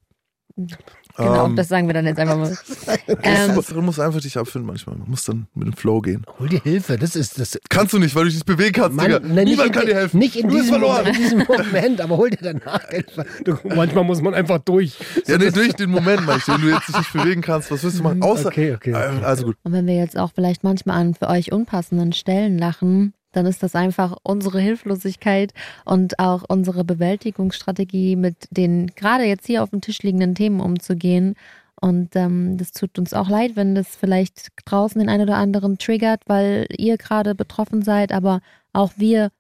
Genau, 1.17 1.47
Ähm, 1.47 1.57
das 1.57 1.69
sagen 1.69 1.87
wir 1.87 1.95
dann 1.95 2.07
jetzt 2.07 2.19
einfach 2.19 2.37
mal. 2.37 2.57
ähm, 3.23 3.55
du, 3.55 3.63
du 3.63 3.83
musst 3.83 4.01
einfach 4.01 4.21
dich 4.21 4.37
abfinden 4.39 4.67
manchmal. 4.67 4.97
Man 4.97 5.09
muss 5.11 5.25
dann 5.25 5.47
mit 5.55 5.67
dem 5.67 5.73
Flow 5.75 6.01
gehen. 6.01 6.25
Hol 6.39 6.49
dir 6.49 6.61
Hilfe, 6.63 6.97
das 6.97 7.17
ist 7.17 7.39
das. 7.39 7.59
Kannst 7.69 7.93
du 7.93 7.99
nicht, 7.99 8.15
weil 8.15 8.25
du 8.25 8.29
dich 8.31 8.37
nicht 8.37 8.47
bewegen 8.47 8.73
kannst, 8.73 8.97
Mann, 8.97 9.07
Digga. 9.07 9.21
nein, 9.23 9.45
Niemand 9.45 9.69
in, 9.69 9.73
kann 9.75 9.87
dir 9.87 9.95
helfen. 9.95 10.19
Nicht 10.19 10.37
in 10.37 10.49
du 10.49 10.55
bist 10.55 10.65
diesem, 10.67 10.81
verloren. 10.81 11.07
in 11.07 11.13
diesem 11.15 11.39
Moment, 11.47 12.01
aber 12.01 12.17
hol 12.17 12.31
dir 12.31 12.39
danach 12.41 12.89
Hilfe. 12.89 13.27
Du, 13.45 13.57
manchmal 13.75 14.05
muss 14.05 14.21
man 14.23 14.35
einfach 14.35 14.59
durch. 14.59 14.97
Ja, 15.27 15.39
nee, 15.39 15.51
durch 15.51 15.75
den 15.75 15.91
Moment, 15.91 16.25
meinst 16.27 16.49
du, 16.49 16.53
wenn 16.53 16.61
du 16.63 16.69
jetzt 16.69 16.89
dich 16.89 16.97
nicht 16.99 17.13
bewegen 17.13 17.41
kannst, 17.43 17.71
was 17.71 17.83
willst 17.83 17.99
du 17.99 18.03
machen? 18.03 18.23
Außer. 18.23 18.49
Okay, 18.49 18.75
okay, 18.75 18.95
okay. 18.95 19.25
Also 19.25 19.45
gut. 19.47 19.57
Und 19.63 19.73
wenn 19.73 19.87
wir 19.87 19.95
jetzt 19.97 20.19
auch 20.19 20.31
vielleicht 20.35 20.65
manchmal 20.65 21.01
an 21.01 21.15
für 21.15 21.29
euch 21.29 21.53
unpassenden 21.53 22.13
Stellen 22.13 22.59
lachen, 22.59 23.15
dann 23.33 23.47
ist 23.47 23.63
das 23.63 23.75
einfach 23.75 24.17
unsere 24.23 24.61
Hilflosigkeit 24.61 25.53
und 25.85 26.19
auch 26.19 26.45
unsere 26.49 26.85
Bewältigungsstrategie, 26.85 28.17
mit 28.17 28.49
den 28.51 28.89
gerade 28.97 29.25
jetzt 29.25 29.47
hier 29.47 29.63
auf 29.63 29.71
dem 29.71 29.81
Tisch 29.81 30.03
liegenden 30.03 30.35
Themen 30.35 30.61
umzugehen. 30.61 31.35
Und 31.81 32.15
ähm, 32.15 32.59
das 32.59 32.73
tut 32.73 32.99
uns 32.99 33.15
auch 33.15 33.29
leid, 33.29 33.57
wenn 33.57 33.75
das 33.75 33.97
vielleicht 33.97 34.49
draußen 34.67 34.99
den 34.99 35.09
einen 35.09 35.23
oder 35.23 35.37
anderen 35.37 35.79
triggert, 35.79 36.23
weil 36.27 36.67
ihr 36.77 36.99
gerade 36.99 37.35
betroffen 37.35 37.83
seid, 37.83 38.13
aber 38.13 38.41
auch 38.73 38.93
wir 38.97 39.31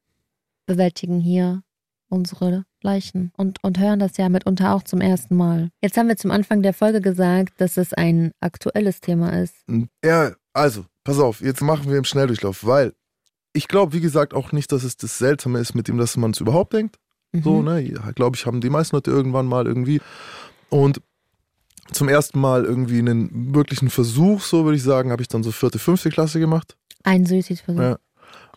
bewältigen 0.66 1.20
hier 1.20 1.62
unsere 2.08 2.64
Leichen 2.82 3.32
und, 3.36 3.62
und 3.62 3.78
hören 3.78 3.98
das 3.98 4.16
ja 4.16 4.28
mitunter 4.28 4.74
auch 4.74 4.82
zum 4.82 5.00
ersten 5.00 5.36
Mal. 5.36 5.70
Jetzt 5.82 5.96
haben 5.96 6.08
wir 6.08 6.16
zum 6.16 6.30
Anfang 6.30 6.62
der 6.62 6.72
Folge 6.72 7.00
gesagt, 7.00 7.60
dass 7.60 7.76
es 7.76 7.92
ein 7.92 8.32
aktuelles 8.40 9.00
Thema 9.00 9.38
ist. 9.38 9.54
Ja, 10.04 10.32
also, 10.52 10.86
pass 11.04 11.18
auf, 11.18 11.40
jetzt 11.40 11.60
machen 11.60 11.90
wir 11.90 11.98
im 11.98 12.04
Schnelldurchlauf, 12.04 12.64
weil 12.64 12.94
ich 13.52 13.68
glaube, 13.68 13.92
wie 13.92 14.00
gesagt, 14.00 14.34
auch 14.34 14.52
nicht, 14.52 14.70
dass 14.72 14.84
es 14.84 14.96
das 14.96 15.18
Seltsame 15.18 15.58
ist, 15.58 15.74
mit 15.74 15.88
dem, 15.88 15.98
dass 15.98 16.16
man 16.16 16.30
es 16.32 16.40
überhaupt 16.40 16.72
denkt. 16.72 16.96
So, 17.32 17.58
Mhm. 17.58 17.64
ne? 17.64 17.80
Ja, 17.80 18.10
glaube 18.12 18.36
ich, 18.36 18.46
haben 18.46 18.60
die 18.60 18.70
meisten 18.70 18.96
Leute 18.96 19.10
irgendwann 19.10 19.46
mal 19.46 19.66
irgendwie. 19.66 20.00
Und 20.68 21.00
zum 21.92 22.08
ersten 22.08 22.40
Mal 22.40 22.64
irgendwie 22.64 22.98
einen 22.98 23.54
wirklichen 23.54 23.90
Versuch, 23.90 24.42
so 24.42 24.64
würde 24.64 24.76
ich 24.76 24.82
sagen, 24.82 25.10
habe 25.10 25.22
ich 25.22 25.28
dann 25.28 25.42
so 25.42 25.50
vierte, 25.52 25.78
fünfte 25.78 26.10
Klasse 26.10 26.38
gemacht. 26.40 26.76
Ein 27.02 27.26
Suizidversuch. 27.26 27.80
Ja. 27.80 27.98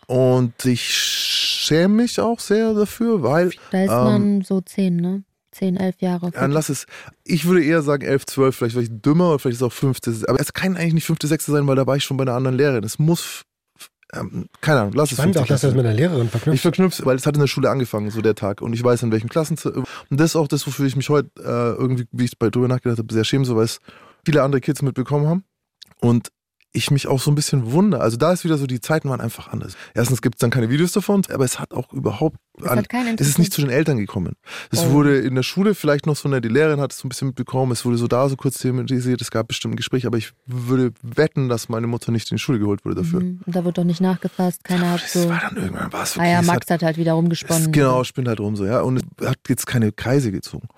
Und 0.06 0.64
ich 0.66 0.82
schäme 0.92 1.94
mich 2.02 2.20
auch 2.20 2.38
sehr 2.38 2.74
dafür, 2.74 3.22
weil 3.22 3.50
Da 3.70 3.82
ist 3.84 3.90
Ähm, 3.90 4.04
man 4.04 4.42
so 4.42 4.60
zehn, 4.60 4.96
ne? 4.96 5.24
Zehn, 5.50 5.76
elf 5.76 6.00
Jahre. 6.00 6.30
Dann 6.32 6.50
lass 6.50 6.68
es, 6.68 6.86
ich 7.24 7.44
würde 7.44 7.64
eher 7.64 7.82
sagen 7.82 8.02
11, 8.04 8.26
12, 8.26 8.56
vielleicht 8.56 8.74
war 8.74 8.82
ich 8.82 8.90
dümmer 8.90 9.30
oder 9.30 9.38
vielleicht 9.38 9.54
ist 9.54 9.60
es 9.62 9.66
auch 9.66 9.72
fünfte, 9.72 10.12
aber 10.28 10.40
es 10.40 10.52
kann 10.52 10.76
eigentlich 10.76 10.94
nicht 10.94 11.06
fünfte, 11.06 11.28
sechste 11.28 11.52
sein, 11.52 11.66
weil 11.68 11.76
da 11.76 11.86
war 11.86 11.96
ich 11.96 12.02
schon 12.04 12.16
bei 12.16 12.22
einer 12.22 12.34
anderen 12.34 12.56
Lehrerin. 12.56 12.82
Es 12.84 12.98
muss, 12.98 13.42
ähm, 14.18 14.46
keine 14.60 14.80
Ahnung, 14.80 14.92
lass 14.94 15.10
es 15.10 15.16
Spannend 15.16 15.36
fünfte 15.36 15.40
auch, 15.42 15.54
dass 15.54 15.60
du 15.62 15.66
das 15.68 15.76
mit 15.76 15.84
einer 15.84 15.94
Lehrerin 15.94 16.26
Ich 16.26 16.30
verknüpft. 16.30 16.62
verknüpfe, 16.62 17.06
weil 17.06 17.16
es 17.16 17.26
hat 17.26 17.34
in 17.34 17.40
der 17.40 17.46
Schule 17.46 17.70
angefangen, 17.70 18.10
so 18.10 18.20
der 18.22 18.34
Tag. 18.34 18.62
Und 18.62 18.72
ich 18.72 18.82
weiß, 18.82 19.02
in 19.02 19.12
welchen 19.12 19.28
Klassen. 19.28 19.56
Und 19.64 19.86
das 20.20 20.30
ist 20.30 20.36
auch 20.36 20.48
das, 20.48 20.66
wofür 20.66 20.86
ich 20.86 20.96
mich 20.96 21.08
heute 21.08 21.30
äh, 21.38 21.80
irgendwie, 21.80 22.06
wie 22.12 22.24
ich 22.24 22.38
bei 22.38 22.50
drüber 22.50 22.68
nachgedacht 22.68 22.98
habe, 22.98 23.12
sehr 23.12 23.24
schäme, 23.24 23.44
so 23.44 23.56
weil 23.56 23.64
es 23.64 23.80
viele 24.24 24.42
andere 24.42 24.60
Kids 24.60 24.82
mitbekommen 24.82 25.26
haben. 25.26 25.44
Und 26.00 26.28
ich 26.74 26.90
mich 26.90 27.06
auch 27.06 27.20
so 27.20 27.30
ein 27.30 27.34
bisschen 27.36 27.70
wundere. 27.72 28.02
Also 28.02 28.16
da 28.16 28.32
ist 28.32 28.44
wieder 28.44 28.58
so, 28.58 28.66
die 28.66 28.80
Zeiten 28.80 29.08
waren 29.08 29.20
einfach 29.20 29.48
anders. 29.48 29.74
Erstens 29.94 30.20
gibt 30.20 30.34
es 30.34 30.40
dann 30.40 30.50
keine 30.50 30.68
Videos 30.70 30.92
davon, 30.92 31.22
aber 31.32 31.44
es 31.44 31.58
hat 31.60 31.72
auch 31.72 31.92
überhaupt. 31.92 32.36
Es 32.60 32.66
an, 32.68 32.84
es 33.18 33.28
ist 33.28 33.38
nicht 33.38 33.52
zu 33.52 33.60
den 33.62 33.70
Eltern 33.70 33.96
gekommen. 33.96 34.34
Es 34.70 34.80
Oh. 34.84 34.90
wurde 34.90 35.18
in 35.18 35.34
der 35.34 35.42
Schule 35.42 35.74
vielleicht 35.74 36.06
noch 36.06 36.14
so, 36.16 36.28
ne, 36.28 36.40
die 36.40 36.48
Lehrerin 36.48 36.80
hat 36.80 36.92
es 36.92 36.98
so 36.98 37.06
ein 37.06 37.08
bisschen 37.08 37.28
mitbekommen, 37.28 37.72
es 37.72 37.84
wurde 37.84 37.96
so 37.96 38.06
da 38.08 38.28
so 38.28 38.36
kurz 38.36 38.58
thematisiert, 38.58 39.20
es 39.22 39.30
gab 39.30 39.48
bestimmt 39.48 39.74
ein 39.74 39.76
Gespräch, 39.76 40.06
aber 40.06 40.18
ich 40.18 40.32
würde 40.46 40.92
wetten, 41.02 41.48
dass 41.48 41.68
meine 41.68 41.86
Mutter 41.86 42.12
nicht 42.12 42.30
in 42.30 42.36
die 42.36 42.40
Schule 42.42 42.58
geholt 42.58 42.84
wurde 42.84 42.96
dafür. 43.02 43.20
Mhm. 43.20 43.40
Und 43.46 43.56
da 43.56 43.64
wird 43.64 43.78
doch 43.78 43.84
nicht 43.84 44.00
nachgefasst. 44.00 44.62
Keiner 44.64 44.90
hat 44.90 45.02
Das 45.02 45.12
so. 45.12 45.28
war 45.28 45.40
dann 45.40 45.56
irgendwann 45.56 45.92
was. 45.92 46.18
ah 46.18 46.24
ja, 46.24 46.32
es 46.32 46.38
hat 46.38 46.46
Max 46.46 46.70
hat 46.70 46.82
halt 46.82 46.96
wieder 46.96 47.12
rumgesponnen. 47.14 47.66
es, 47.66 47.72
genau, 47.72 48.04
spinnt 48.04 48.28
halt 48.28 48.40
rum 48.40 48.56
so, 48.56 48.64
ja. 48.66 48.80
Und 48.82 49.02
es 49.20 49.26
hat 49.26 49.38
jetzt 49.48 49.66
keine 49.66 49.90
Kreise 49.92 50.30
gezogen. 50.32 50.68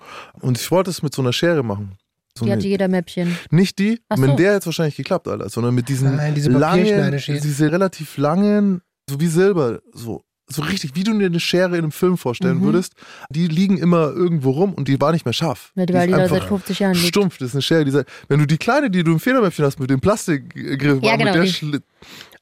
Und 0.41 0.57
ich 0.59 0.69
wollte 0.71 0.89
es 0.89 1.01
mit 1.03 1.13
so 1.13 1.21
einer 1.21 1.33
Schere 1.33 1.63
machen. 1.63 1.97
So 2.37 2.45
Die 2.45 2.51
eine, 2.51 2.59
hatte 2.59 2.67
jeder 2.67 2.87
Mäppchen. 2.87 3.37
nicht 3.51 3.79
die, 3.79 3.99
Ach 4.09 4.17
mit 4.17 4.29
so. 4.31 4.35
der 4.37 4.53
jetzt 4.53 4.65
wahrscheinlich 4.65 4.95
geklappt, 4.95 5.27
Alter, 5.27 5.49
sondern 5.49 5.75
mit 5.75 5.89
diesen 5.89 6.15
Nein, 6.15 6.35
diese 6.35 6.49
langen, 6.51 7.11
diese 7.17 7.71
relativ 7.71 8.17
langen, 8.17 8.81
so 9.09 9.19
wie 9.19 9.27
Silber, 9.27 9.79
so. 9.93 10.23
So 10.49 10.61
richtig, 10.61 10.95
wie 10.95 11.03
du 11.03 11.11
dir 11.19 11.25
eine 11.25 11.41
Schere 11.41 11.75
in 11.75 11.83
einem 11.83 11.91
Film 11.91 12.17
vorstellen 12.17 12.59
Mhm. 12.59 12.63
würdest, 12.63 12.93
die 13.29 13.47
liegen 13.47 13.77
immer 13.77 14.11
irgendwo 14.13 14.51
rum 14.51 14.73
und 14.73 14.87
die 14.87 15.01
war 15.01 15.11
nicht 15.11 15.25
mehr 15.25 15.33
scharf. 15.33 15.73
Weil 15.75 15.87
Die 15.87 15.91
die 15.91 15.99
ist 15.99 16.09
da 16.11 16.29
seit 16.29 16.43
50 16.45 16.79
Jahren 16.79 16.93
liegt. 16.93 17.05
stumpf, 17.07 17.37
das 17.37 17.49
ist 17.49 17.55
eine 17.55 17.61
Schere, 17.63 17.83
die, 17.83 17.91
sagt- 17.91 18.09
wenn 18.29 18.39
du 18.39 18.47
die 18.47 18.57
kleine, 18.57 18.89
die 18.89 19.03
du 19.03 19.11
im 19.11 19.19
Federmäppchen 19.19 19.65
hast, 19.65 19.77
mit 19.77 19.89
dem 19.89 19.99
Plastikgriff, 19.99 21.03
Ja, 21.03 21.17
mit 21.17 21.19
genau, 21.19 21.33
der 21.33 21.43
die. 21.43 21.79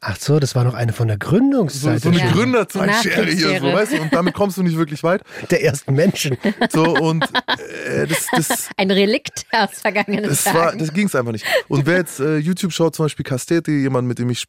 Ach 0.01 0.17
so, 0.17 0.39
das 0.39 0.55
war 0.55 0.63
noch 0.63 0.73
eine 0.73 0.93
von 0.93 1.07
der 1.07 1.17
so, 1.21 1.29
Gründungszeit 1.29 2.01
so 2.01 2.09
eine 2.09 2.19
Ja. 2.19 2.31
Gründerzeitschere 2.31 3.25
hier, 3.25 3.59
so, 3.59 3.65
weißt 3.65 3.93
du, 3.93 4.01
und 4.01 4.13
damit 4.13 4.33
kommst 4.33 4.57
du 4.57 4.63
nicht 4.63 4.77
wirklich 4.77 5.03
weit. 5.03 5.21
der 5.49 5.63
ersten 5.63 5.93
Menschen. 5.93 6.37
So, 6.71 6.95
und 6.95 7.23
äh, 7.87 8.07
das, 8.07 8.27
das, 8.31 8.69
Ein 8.77 8.91
Relikt 8.91 9.45
aus 9.51 9.79
vergangenen 9.81 10.23
das, 10.23 10.45
war, 10.53 10.75
das 10.75 10.93
ging 10.93 11.07
es 11.07 11.15
einfach 11.15 11.31
nicht. 11.31 11.45
Und 11.67 11.85
wer 11.85 11.97
jetzt 11.97 12.19
äh, 12.19 12.37
YouTube 12.37 12.71
schaut, 12.71 12.95
zum 12.95 13.05
Beispiel 13.05 13.23
Casteti, 13.23 13.81
jemand, 13.81 14.07
mit 14.07 14.19
dem 14.19 14.29
ich 14.29 14.45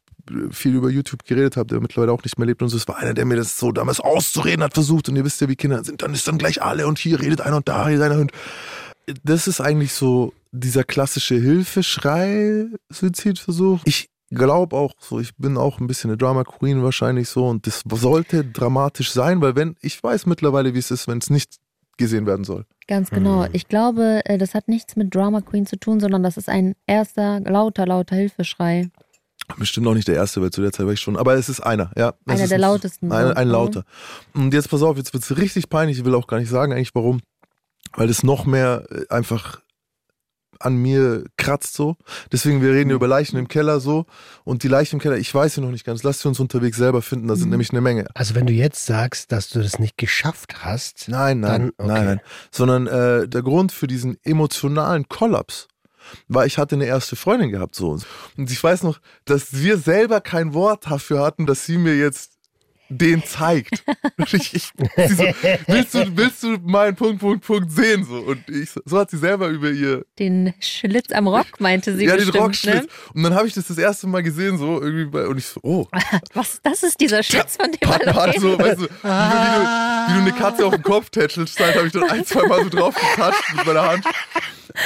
viel 0.51 0.75
über 0.75 0.89
YouTube 0.89 1.23
geredet 1.25 1.57
habe, 1.57 1.67
der 1.67 1.79
mittlerweile 1.79 2.11
auch 2.11 2.23
nicht 2.23 2.37
mehr 2.37 2.45
lebt 2.45 2.61
und 2.61 2.69
so, 2.69 2.77
das 2.77 2.87
war 2.87 2.97
einer, 2.97 3.13
der 3.13 3.25
mir 3.25 3.37
das 3.37 3.57
so 3.57 3.71
damals 3.71 3.99
auszureden 3.99 4.63
hat 4.63 4.73
versucht. 4.73 5.09
Und 5.09 5.15
ihr 5.15 5.25
wisst 5.25 5.41
ja, 5.41 5.49
wie 5.49 5.55
Kinder 5.55 5.83
sind, 5.83 6.01
dann 6.01 6.13
ist 6.13 6.27
dann 6.27 6.37
gleich 6.37 6.61
alle 6.61 6.87
und 6.87 6.99
hier 6.99 7.19
redet 7.19 7.41
einer 7.41 7.57
und 7.57 7.67
da 7.67 7.83
redet 7.83 8.03
einer. 8.03 8.19
Und 8.19 8.31
das 9.23 9.47
ist 9.47 9.61
eigentlich 9.61 9.93
so 9.93 10.33
dieser 10.51 10.83
klassische 10.83 11.35
Hilfeschrei-Suizidversuch. 11.35 13.81
Ich 13.85 14.09
glaube 14.29 14.75
auch 14.75 14.93
so, 14.99 15.19
ich 15.19 15.35
bin 15.37 15.57
auch 15.57 15.79
ein 15.79 15.87
bisschen 15.87 16.09
eine 16.09 16.17
Drama 16.17 16.43
Queen 16.43 16.83
wahrscheinlich 16.83 17.29
so 17.29 17.47
und 17.47 17.65
das 17.67 17.83
sollte 17.89 18.43
dramatisch 18.45 19.11
sein, 19.11 19.41
weil 19.41 19.55
wenn, 19.55 19.75
ich 19.81 20.01
weiß 20.03 20.25
mittlerweile, 20.25 20.73
wie 20.73 20.79
es 20.79 20.91
ist, 20.91 21.07
wenn 21.07 21.19
es 21.19 21.29
nicht 21.29 21.55
gesehen 21.97 22.25
werden 22.25 22.43
soll. 22.45 22.65
Ganz 22.87 23.09
genau. 23.09 23.43
Mhm. 23.43 23.49
Ich 23.53 23.67
glaube, 23.67 24.21
äh, 24.25 24.37
das 24.37 24.53
hat 24.53 24.67
nichts 24.67 24.95
mit 24.95 25.13
Drama 25.15 25.41
Queen 25.41 25.65
zu 25.65 25.77
tun, 25.79 25.99
sondern 25.99 26.23
das 26.23 26.37
ist 26.37 26.47
ein 26.49 26.75
erster 26.85 27.39
lauter, 27.41 27.85
lauter 27.85 28.15
Hilfeschrei. 28.15 28.89
Bestimmt 29.57 29.87
auch 29.87 29.93
nicht 29.93 30.07
der 30.07 30.15
erste, 30.15 30.41
weil 30.41 30.51
zu 30.51 30.61
der 30.61 30.71
Zeit 30.73 30.85
war 30.85 30.93
ich 30.93 30.99
schon, 30.99 31.15
aber 31.17 31.35
es 31.35 31.47
ist 31.49 31.61
einer, 31.61 31.91
ja. 31.97 32.13
Einer 32.25 32.43
ist 32.43 32.49
der 32.49 32.57
ein- 32.57 32.61
lautesten. 32.61 33.11
Ein, 33.11 33.31
ein 33.31 33.47
Mhm. 33.47 33.51
lauter. 33.53 33.83
Und 34.33 34.53
jetzt 34.53 34.69
pass 34.69 34.81
auf, 34.83 34.97
jetzt 34.97 35.13
wird 35.13 35.23
es 35.23 35.37
richtig 35.37 35.69
peinlich. 35.69 35.99
Ich 35.99 36.05
will 36.05 36.15
auch 36.15 36.27
gar 36.27 36.39
nicht 36.39 36.49
sagen 36.49 36.73
eigentlich 36.73 36.93
warum. 36.93 37.21
Weil 37.95 38.09
es 38.09 38.23
noch 38.23 38.45
mehr 38.45 38.85
äh, 38.91 39.05
einfach 39.13 39.61
an 40.59 40.75
mir 40.77 41.23
kratzt 41.37 41.73
so. 41.73 41.95
Deswegen, 42.31 42.61
wir 42.61 42.69
Mhm. 42.71 42.75
reden 42.75 42.89
über 42.91 43.07
Leichen 43.07 43.37
im 43.37 43.47
Keller 43.47 43.79
so. 43.79 44.05
Und 44.43 44.63
die 44.63 44.67
Leichen 44.67 44.95
im 44.97 45.01
Keller, 45.01 45.17
ich 45.17 45.33
weiß 45.33 45.55
sie 45.55 45.61
noch 45.61 45.71
nicht 45.71 45.85
ganz. 45.85 46.03
Lass 46.03 46.19
sie 46.21 46.27
uns 46.27 46.39
unterwegs 46.39 46.77
selber 46.77 47.01
finden. 47.01 47.27
Da 47.27 47.35
sind 47.35 47.45
Mhm. 47.45 47.51
nämlich 47.51 47.71
eine 47.71 47.81
Menge. 47.81 48.07
Also 48.13 48.35
wenn 48.35 48.45
du 48.45 48.53
jetzt 48.53 48.85
sagst, 48.85 49.31
dass 49.31 49.49
du 49.49 49.61
das 49.61 49.79
nicht 49.79 49.97
geschafft 49.97 50.63
hast, 50.63 51.05
Nein, 51.07 51.39
nein, 51.39 51.71
Dann, 51.77 51.87
okay. 51.87 51.87
nein, 51.93 52.05
nein. 52.05 52.21
Sondern 52.51 52.87
äh, 52.87 53.27
der 53.27 53.41
Grund 53.41 53.71
für 53.71 53.87
diesen 53.87 54.17
emotionalen 54.23 55.07
Kollaps 55.07 55.67
war, 56.29 56.45
ich 56.45 56.57
hatte 56.57 56.75
eine 56.75 56.85
erste 56.85 57.15
Freundin 57.17 57.51
gehabt 57.51 57.75
so. 57.75 57.97
Und 58.37 58.49
ich 58.51 58.63
weiß 58.63 58.83
noch, 58.83 58.99
dass 59.25 59.53
wir 59.53 59.77
selber 59.77 60.21
kein 60.21 60.53
Wort 60.53 60.87
dafür 60.89 61.21
hatten, 61.21 61.45
dass 61.45 61.65
sie 61.65 61.77
mir 61.77 61.97
jetzt 61.97 62.36
den 62.89 63.23
zeigt. 63.23 63.83
Ich, 64.31 64.53
ich, 64.53 64.63
so, 64.65 65.23
willst, 65.67 65.93
du, 65.93 66.17
willst 66.17 66.43
du 66.43 66.57
meinen 66.65 66.95
Punkt, 66.95 67.19
Punkt, 67.21 67.45
Punkt 67.45 67.71
sehen? 67.71 68.03
So. 68.03 68.15
Und 68.17 68.43
ich, 68.49 68.71
so- 68.71 68.97
hat 68.97 69.09
sie 69.11 69.17
selber 69.17 69.47
über 69.47 69.69
ihr 69.69 70.05
Den 70.19 70.53
Schlitz 70.59 71.11
am 71.11 71.27
Rock 71.27 71.59
meinte 71.59 71.95
sie 71.95 72.05
ja, 72.05 72.11
den 72.17 72.25
bestimmt. 72.25 72.43
Rockschlitz. 72.43 72.83
Ne? 72.83 72.87
Und 73.13 73.23
dann 73.23 73.35
habe 73.35 73.47
ich 73.47 73.53
das 73.53 73.67
das 73.67 73.77
erste 73.77 74.07
Mal 74.07 74.23
gesehen, 74.23 74.57
so 74.57 74.81
irgendwie 74.81 75.05
bei, 75.05 75.27
und 75.27 75.37
ich 75.37 75.45
so, 75.45 75.59
oh, 75.63 75.87
Was, 76.33 76.59
das 76.63 76.83
ist 76.83 76.99
dieser 76.99 77.23
Schlitz, 77.23 77.55
von 77.57 77.71
dem 77.71 77.79
Pat, 77.79 78.01
reden. 78.01 78.41
so, 78.41 78.57
weißt 78.59 78.79
du, 78.81 78.83
wie, 78.83 78.87
du- 78.87 78.93
wie, 79.03 79.55
du, 79.55 80.07
wie 80.09 80.13
du 80.13 80.19
eine 80.21 80.31
Katze 80.33 80.65
auf 80.65 80.73
den 80.73 80.83
Kopf 80.83 81.09
tätschelst, 81.09 81.59
halt, 81.59 81.75
habe 81.75 81.87
ich 81.87 81.93
dann 81.93 82.09
ein, 82.09 82.25
zwei 82.25 82.45
Mal 82.47 82.63
so 82.63 82.69
drauf 82.69 82.95
getatscht 82.95 83.43
mit 83.55 83.65
meiner 83.65 83.87
Hand. 83.87 84.03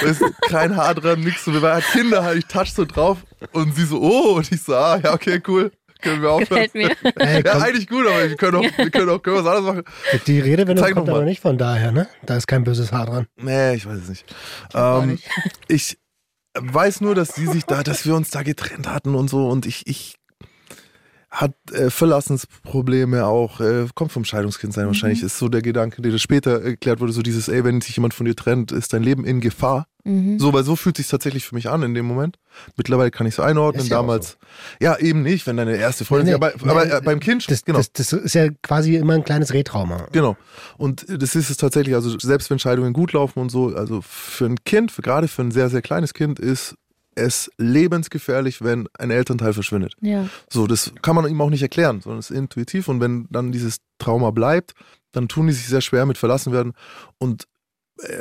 Du, 0.02 0.32
kein 0.48 0.76
Haar 0.78 0.96
dran, 0.96 1.20
nix 1.22 1.44
so. 1.46 1.52
Wir 1.54 1.62
waren 1.62 1.82
Kinder, 1.92 2.24
halt, 2.24 2.38
ich 2.38 2.46
touch 2.46 2.72
so 2.74 2.86
drauf 2.86 3.18
und 3.54 3.76
sie 3.76 3.86
so, 3.86 4.00
oh, 4.02 4.36
und 4.38 4.52
ich 4.52 4.62
so, 4.62 4.76
ah, 4.76 4.98
ja, 5.04 5.14
okay, 5.14 5.42
cool. 5.48 5.72
Können 6.02 6.22
wir 6.22 6.32
aufhören. 6.32 6.68
Gefällt 6.72 6.76
mir. 6.76 6.92
Ey, 7.18 7.44
Ja, 7.46 7.60
eigentlich 7.60 7.88
gut, 7.88 8.06
aber 8.08 8.30
wir 8.30 8.36
können 8.36 8.58
auch, 8.58 8.78
wir 8.78 8.90
können 8.90 9.10
auch 9.10 9.22
können 9.22 9.38
was 9.38 9.46
anderes 9.46 9.66
machen. 9.76 9.84
die 10.28 10.40
Redewendung 10.40 10.86
Zeig 10.86 10.96
kommt 10.96 11.10
aber 11.10 11.24
nicht 11.24 11.42
von 11.42 11.58
daher, 11.58 11.92
ne? 11.92 12.08
Da 12.26 12.38
ist 12.38 12.48
kein 12.48 12.64
böses 12.64 12.92
Haar 12.92 13.06
dran. 13.06 13.28
Nee, 13.38 13.76
ich 13.76 13.86
weiß 13.86 14.00
es 14.00 14.10
nicht. 14.10 14.36
auch 14.74 15.04
Ähm, 15.04 15.12
nicht. 15.12 15.30
ich 15.68 15.98
weiß 16.58 17.02
nur, 17.02 17.16
dass 17.16 17.36
sie 17.36 17.48
sich 17.48 17.66
da, 17.66 17.84
dass 17.84 18.06
wir 18.06 18.16
uns 18.16 18.30
da 18.30 18.44
getrennt 18.44 18.90
hatten 18.90 19.16
und 19.16 19.30
so 19.30 19.48
und 19.48 19.66
ich, 19.66 19.88
ich 19.88 20.16
hat 21.30 21.54
äh, 21.72 21.90
Verlassensprobleme 21.90 23.26
auch, 23.26 23.62
äh, 23.62 23.88
kommt 23.96 24.12
vom 24.12 24.26
Scheidungskind 24.26 24.74
sein 24.74 24.88
wahrscheinlich, 24.88 25.24
ist 25.24 25.38
so 25.38 25.48
der 25.48 25.62
Gedanke, 25.62 26.02
der 26.02 26.18
später 26.18 26.62
erklärt 26.62 27.00
wurde, 27.00 27.14
so 27.14 27.22
dieses, 27.22 27.48
ey, 27.48 27.64
wenn 27.64 27.80
sich 27.80 27.96
jemand 27.96 28.14
von 28.14 28.26
dir 28.26 28.36
trennt, 28.36 28.74
ist 28.74 28.92
dein 28.92 29.02
Leben 29.02 29.24
in 29.24 29.40
Gefahr. 29.40 29.88
Mhm. 30.04 30.40
So, 30.40 30.54
weil 30.54 30.64
so 30.64 30.76
fühlt 30.76 30.98
sich 30.98 31.08
tatsächlich 31.08 31.46
für 31.46 31.56
mich 31.56 31.70
an 31.70 31.84
in 31.84 31.94
dem 31.94 32.06
Moment. 32.06 32.38
Mittlerweile 32.76 33.12
kann 33.12 33.28
ich 33.28 33.36
es 33.36 33.40
einordnen, 33.40 33.86
ja 33.86 33.98
damals. 33.98 34.38
Ja, 34.80 34.98
eben 34.98 35.22
nicht, 35.22 35.48
wenn 35.48 35.58
deine 35.58 35.76
erste 35.76 36.06
Freundin, 36.06 36.28
Nee, 36.28 36.34
aber, 36.34 36.54
nee, 36.62 36.70
aber 36.70 36.86
nee, 36.86 36.92
äh, 36.92 37.02
beim 37.02 37.20
Kind, 37.20 37.50
Das, 37.50 37.64
genau. 37.64 37.78
das, 37.78 37.92
das 37.94 38.14
ist 38.14 38.34
ja 38.34 38.50
quasi 38.62 38.96
immer 38.96 39.14
ein 39.14 39.24
kleines 39.24 39.54
Retrauma. 39.54 40.08
Genau. 40.12 40.38
Und 40.78 41.06
das 41.08 41.36
ist 41.36 41.50
es 41.50 41.58
tatsächlich, 41.58 41.96
also 41.96 42.18
selbst 42.20 42.50
wenn 42.50 42.60
Scheidungen 42.60 42.94
gut 42.94 43.14
laufen 43.14 43.40
und 43.40 43.50
so, 43.50 43.76
also 43.76 44.02
für 44.02 44.46
ein 44.46 44.64
Kind, 44.64 44.92
für, 44.92 45.02
gerade 45.02 45.28
für 45.28 45.42
ein 45.44 45.52
sehr, 45.52 45.70
sehr 45.70 45.82
kleines 45.82 46.14
Kind 46.14 46.40
ist 46.40 46.76
es 47.16 47.52
lebensgefährlich, 47.58 48.62
wenn 48.62 48.88
ein 48.98 49.12
Elternteil 49.12 49.54
verschwindet. 49.54 49.96
Ja. 50.02 50.28
So, 50.50 50.66
das 50.68 50.94
kann 51.02 51.16
man 51.16 51.30
ihm 51.30 51.42
auch 51.42 51.50
nicht 51.50 51.62
erklären, 51.62 52.02
sondern 52.02 52.20
es 52.20 52.32
ist 52.32 52.38
intuitiv. 52.38 52.88
Und 52.88 53.02
wenn 53.02 53.28
dann 53.30 53.52
dieses 53.52 53.78
Trauma 54.00 54.32
bleibt, 54.32 54.74
dann 55.12 55.28
tun 55.28 55.48
die 55.48 55.54
sich 55.54 55.68
sehr 55.68 55.82
schwer 55.82 56.06
mit 56.06 56.18
verlassen 56.18 56.54
werden. 56.54 56.74
Und 57.18 57.48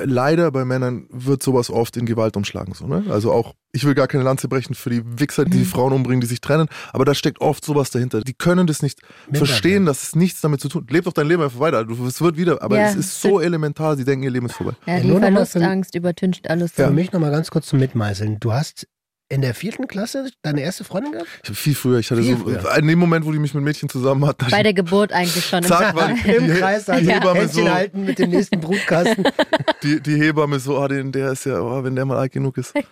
leider 0.05 0.51
bei 0.51 0.65
Männern 0.65 1.07
wird 1.11 1.43
sowas 1.43 1.71
oft 1.71 1.97
in 1.97 2.07
Gewalt 2.07 2.37
umschlagen. 2.37 2.75
So, 2.75 2.87
ne? 2.87 3.05
Also 3.11 3.33
auch, 3.33 3.55
ich 3.73 3.85
will 3.85 3.95
gar 3.95 4.09
keine 4.09 4.25
Lanze 4.25 4.49
brechen 4.49 4.75
für 4.75 4.91
die 4.91 5.03
Wichser, 5.19 5.45
die, 5.45 5.51
die 5.53 5.59
Mhm. 5.59 5.65
Frauen 5.65 5.93
umbringen, 5.93 6.21
die 6.21 6.27
sich 6.27 6.41
trennen, 6.41 6.69
aber 6.93 7.05
da 7.05 7.15
steckt 7.15 7.41
oft 7.41 7.65
sowas 7.65 7.91
dahinter. 7.91 8.21
Die 8.21 8.35
können 8.35 8.67
das 8.67 8.83
nicht 8.83 9.01
Minder, 9.27 9.39
verstehen, 9.47 9.85
ja. 9.85 9.91
dass 9.91 10.03
es 10.03 10.17
nichts 10.17 10.41
damit 10.41 10.61
zu 10.61 10.69
tun 10.69 10.83
hat. 10.83 10.91
Leb 10.91 11.05
doch 11.05 11.13
dein 11.13 11.27
Leben 11.29 11.43
einfach 11.43 11.61
weiter. 11.61 11.87
Es 12.07 12.21
wird 12.21 12.37
wieder, 12.37 12.63
aber 12.63 12.77
Ja, 12.79 12.89
es 12.89 12.97
ist 12.97 13.21
so 13.21 13.41
elementar, 13.41 13.97
sie 13.97 14.05
denken, 14.05 14.25
ihr 14.25 14.31
Leben 14.31 14.47
ist 14.47 14.55
vorbei. 14.57 14.73
Ja, 14.87 15.01
die 15.01 15.11
Verlustangst 15.11 15.95
übertüncht 15.95 16.49
alles. 16.51 16.73
Für 16.73 16.91
mich 16.91 17.13
nochmal 17.13 17.31
ganz 17.31 17.51
kurz 17.51 17.67
zum 17.67 17.79
Mitmeißeln. 17.79 18.39
Du 18.41 18.53
hast 18.53 18.87
in 19.31 19.43
der 19.43 19.55
vierten 19.55 19.87
Klasse 19.87 20.29
deine 20.43 20.61
erste 20.61 20.83
Freundin 20.83 21.13
gehabt? 21.13 21.29
Ich 21.49 21.57
viel 21.57 21.75
früher, 21.75 22.01
ich 22.01 22.11
hatte 22.11 22.23
Viel 22.23 22.37
so, 22.37 22.43
früher. 22.43 22.77
in 22.77 22.87
dem 22.89 22.99
Moment, 22.99 23.25
wo 23.25 23.31
die 23.31 23.39
mich 23.39 23.55
mit 23.55 23.63
Mädchen 23.63 23.89
zusammen 23.89 24.27
hat, 24.27 24.39
Bei 24.51 24.63
der 24.63 24.75
Geburt 24.75 25.13
eigentlich 25.13 25.47
schon. 25.47 25.63
Zack, 25.63 25.95
war 25.95 26.13
die, 26.25 26.31
Im 26.31 26.49
die, 26.49 26.55
Kreis 26.55 26.87
die, 26.87 26.93
also 26.93 27.11
Hebamme 27.11 27.41
Händchen 27.41 27.65
so, 27.65 27.71
halten 27.71 28.05
mit 28.05 28.19
dem 28.19 28.31
nächsten 28.31 28.61
Brutkasten. 28.61 29.25
die, 29.85 30.01
die 30.01 30.17
Hebamme 30.17 30.59
so, 30.59 30.79
ah, 30.79 30.89
den, 30.89 31.13
der 31.13 31.33
ist 31.33 31.47
ja, 31.47 31.61
oh, 31.61 31.83
wenn 31.85 31.95
der 31.95 32.05
mal 32.05 32.19
alt 32.19 32.33
genug 32.33 32.59
ist. 32.59 32.75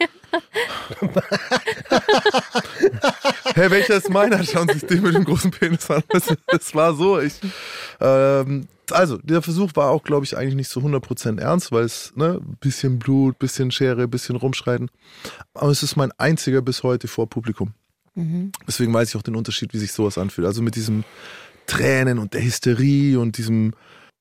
hey, 3.55 3.71
welcher 3.71 3.97
ist 3.97 4.11
meiner? 4.11 4.43
Schauen 4.45 4.69
Sie 4.69 4.79
sich 4.79 4.89
den 4.89 5.03
mit 5.03 5.15
dem 5.15 5.25
großen 5.25 5.51
Penis 5.51 5.91
an. 5.91 6.03
Das, 6.09 6.35
das 6.47 6.75
war 6.75 6.95
so. 6.95 7.21
Ich, 7.21 7.35
ähm, 8.01 8.69
also, 8.91 9.19
der 9.19 9.43
Versuch 9.43 9.73
war 9.75 9.91
auch, 9.91 10.03
glaube 10.03 10.25
ich, 10.25 10.37
eigentlich 10.37 10.55
nicht 10.55 10.71
zu 10.71 10.81
100% 10.81 11.41
ernst, 11.41 11.73
weil 11.73 11.85
es, 11.85 12.13
ne, 12.17 12.41
bisschen 12.61 12.99
Blut, 12.99 13.39
bisschen 13.39 13.71
Schere, 13.71 14.09
bisschen 14.09 14.37
Rumschreiten. 14.37 14.91
Aber 15.55 15.71
es 15.71 15.83
ist 15.83 15.97
mein 15.97 16.13
einziger 16.13 16.63
bis 16.63 16.83
heute 16.83 17.09
vor 17.09 17.29
Publikum. 17.29 17.75
Mhm. 18.15 18.53
Deswegen 18.67 18.93
weiß 18.93 19.11
ich 19.11 19.17
auch 19.17 19.23
den 19.23 19.37
Unterschied, 19.37 19.73
wie 19.75 19.79
sich 19.79 19.93
sowas 19.93 20.19
anfühlt. 20.19 20.47
Also 20.47 20.63
mit 20.63 20.77
diesem 20.77 21.05
Tränen 21.67 22.19
und 22.19 22.35
der 22.35 22.43
Hysterie 22.43 23.17
und 23.17 23.39
diesem 23.39 23.75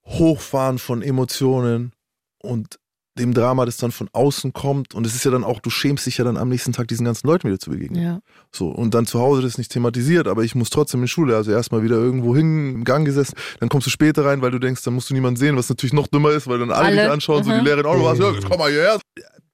Hochfahren 0.06 0.80
von 0.80 1.02
Emotionen 1.02 1.94
und 2.42 2.80
dem 3.20 3.34
Drama, 3.34 3.66
das 3.66 3.78
dann 3.78 3.92
von 3.92 4.10
außen 4.14 4.54
kommt. 4.54 4.94
Und 4.94 5.06
es 5.06 5.16
ist 5.16 5.26
ja 5.26 5.32
dann 5.32 5.44
auch, 5.44 5.60
du 5.60 5.70
schämst 5.70 6.06
dich 6.06 6.18
ja 6.18 6.24
dann 6.24 6.38
am 6.38 6.50
nächsten 6.50 6.74
Tag 6.74 6.88
diesen 6.88 7.06
ganzen 7.06 7.28
Leuten 7.28 7.48
wieder 7.48 7.60
zu 7.60 7.70
begegnen. 7.70 8.02
Ja. 8.02 8.20
So, 8.52 8.70
und 8.70 8.94
dann 8.94 9.06
zu 9.06 9.20
Hause 9.20 9.42
das 9.42 9.58
nicht 9.58 9.72
thematisiert, 9.72 10.28
aber 10.28 10.44
ich 10.44 10.56
muss 10.56 10.70
trotzdem 10.70 11.02
in 11.02 11.08
Schule, 11.08 11.36
also 11.36 11.52
erstmal 11.52 11.84
wieder 11.84 11.96
irgendwo 11.96 12.36
hin, 12.36 12.76
im 12.76 12.84
Gang 12.84 13.06
gesessen, 13.06 13.36
dann 13.60 13.70
kommst 13.70 13.88
du 13.88 13.92
später 13.92 14.26
rein, 14.26 14.42
weil 14.42 14.52
du 14.52 14.60
denkst, 14.60 14.84
dann 14.84 14.94
musst 14.94 15.10
du 15.10 15.14
niemanden 15.14 15.38
sehen, 15.38 15.56
was 15.58 15.70
natürlich 15.70 15.94
noch 15.94 16.08
dümmer 16.08 16.32
ist, 16.32 16.48
weil 16.48 16.60
dann 16.60 16.72
alle, 16.72 16.88
Alle, 16.88 17.02
dich 17.02 17.10
anschauen, 17.10 17.44
so 17.44 17.52
mhm. 17.52 17.60
die 17.60 17.66
Lehrerin, 17.66 17.86
oh, 17.86 17.96
du 17.96 18.04
warst, 18.04 18.22
ja, 18.22 18.34
komm 18.48 18.60
mal 18.60 18.72
hierher. 18.72 19.00